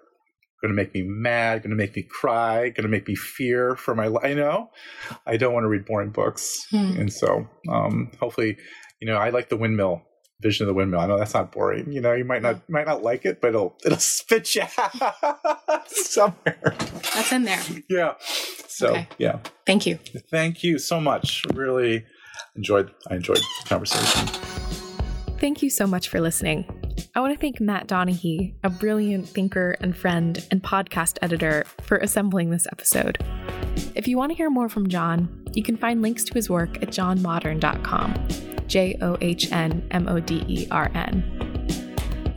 going 0.66 0.76
to 0.76 0.82
make 0.82 0.94
me 0.94 1.02
mad, 1.02 1.62
going 1.62 1.70
to 1.70 1.76
make 1.76 1.94
me 1.94 2.02
cry, 2.02 2.68
going 2.70 2.82
to 2.82 2.88
make 2.88 3.06
me 3.06 3.14
fear 3.14 3.76
for 3.76 3.94
my 3.94 4.08
life. 4.08 4.24
I 4.24 4.34
know 4.34 4.70
I 5.26 5.36
don't 5.36 5.54
want 5.54 5.64
to 5.64 5.68
read 5.68 5.84
boring 5.84 6.10
books. 6.10 6.66
Hmm. 6.70 6.98
And 6.98 7.12
so 7.12 7.46
um, 7.68 8.10
hopefully, 8.18 8.56
you 9.00 9.06
know, 9.06 9.16
I 9.16 9.30
like 9.30 9.48
the 9.48 9.56
windmill 9.56 10.02
vision 10.40 10.64
of 10.64 10.68
the 10.68 10.74
windmill. 10.74 11.00
I 11.00 11.06
know 11.06 11.18
that's 11.18 11.34
not 11.34 11.52
boring. 11.52 11.92
You 11.92 12.00
know, 12.00 12.12
you 12.12 12.24
might 12.24 12.42
not 12.42 12.68
might 12.68 12.86
not 12.86 13.02
like 13.02 13.24
it, 13.24 13.40
but 13.40 13.48
it'll 13.48 13.76
it'll 13.84 13.98
spit 13.98 14.54
you 14.54 14.62
out 14.78 15.90
somewhere. 15.90 16.74
That's 17.14 17.32
in 17.32 17.44
there. 17.44 17.62
Yeah. 17.88 18.14
So 18.68 18.88
okay. 18.88 19.08
yeah. 19.18 19.38
Thank 19.66 19.86
you. 19.86 19.98
Thank 20.30 20.62
you 20.62 20.78
so 20.78 21.00
much. 21.00 21.44
Really 21.54 22.04
enjoyed 22.56 22.90
I 23.08 23.14
enjoyed 23.14 23.38
the 23.38 23.68
conversation. 23.68 24.26
Thank 25.38 25.62
you 25.62 25.70
so 25.70 25.86
much 25.86 26.08
for 26.08 26.20
listening. 26.20 26.85
I 27.14 27.20
want 27.20 27.34
to 27.34 27.40
thank 27.40 27.60
Matt 27.60 27.86
Donahue, 27.86 28.52
a 28.62 28.70
brilliant 28.70 29.28
thinker 29.28 29.76
and 29.80 29.96
friend 29.96 30.44
and 30.50 30.62
podcast 30.62 31.18
editor, 31.22 31.64
for 31.82 31.96
assembling 31.98 32.50
this 32.50 32.66
episode. 32.70 33.18
If 33.94 34.06
you 34.06 34.16
want 34.16 34.32
to 34.32 34.36
hear 34.36 34.50
more 34.50 34.68
from 34.68 34.88
John, 34.88 35.44
you 35.52 35.62
can 35.62 35.76
find 35.76 36.02
links 36.02 36.24
to 36.24 36.34
his 36.34 36.50
work 36.50 36.82
at 36.82 36.90
johnmodern.com. 36.90 38.28
J 38.66 38.98
O 39.00 39.16
H 39.20 39.52
N 39.52 39.86
M 39.90 40.08
O 40.08 40.20
D 40.20 40.44
E 40.48 40.66
R 40.70 40.90
N. 40.94 41.32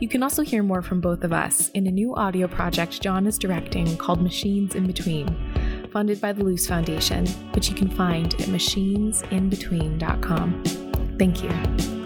You 0.00 0.08
can 0.08 0.22
also 0.22 0.42
hear 0.42 0.62
more 0.62 0.80
from 0.80 1.02
both 1.02 1.24
of 1.24 1.32
us 1.32 1.68
in 1.70 1.86
a 1.86 1.90
new 1.90 2.14
audio 2.14 2.46
project 2.48 3.02
John 3.02 3.26
is 3.26 3.36
directing 3.36 3.98
called 3.98 4.22
Machines 4.22 4.74
in 4.74 4.86
Between, 4.86 5.88
funded 5.92 6.18
by 6.20 6.32
the 6.32 6.42
Luce 6.42 6.66
Foundation, 6.66 7.26
which 7.52 7.68
you 7.68 7.74
can 7.74 7.90
find 7.90 8.32
at 8.34 8.48
machinesinbetween.com. 8.48 10.64
Thank 11.18 11.42
you. 11.42 11.99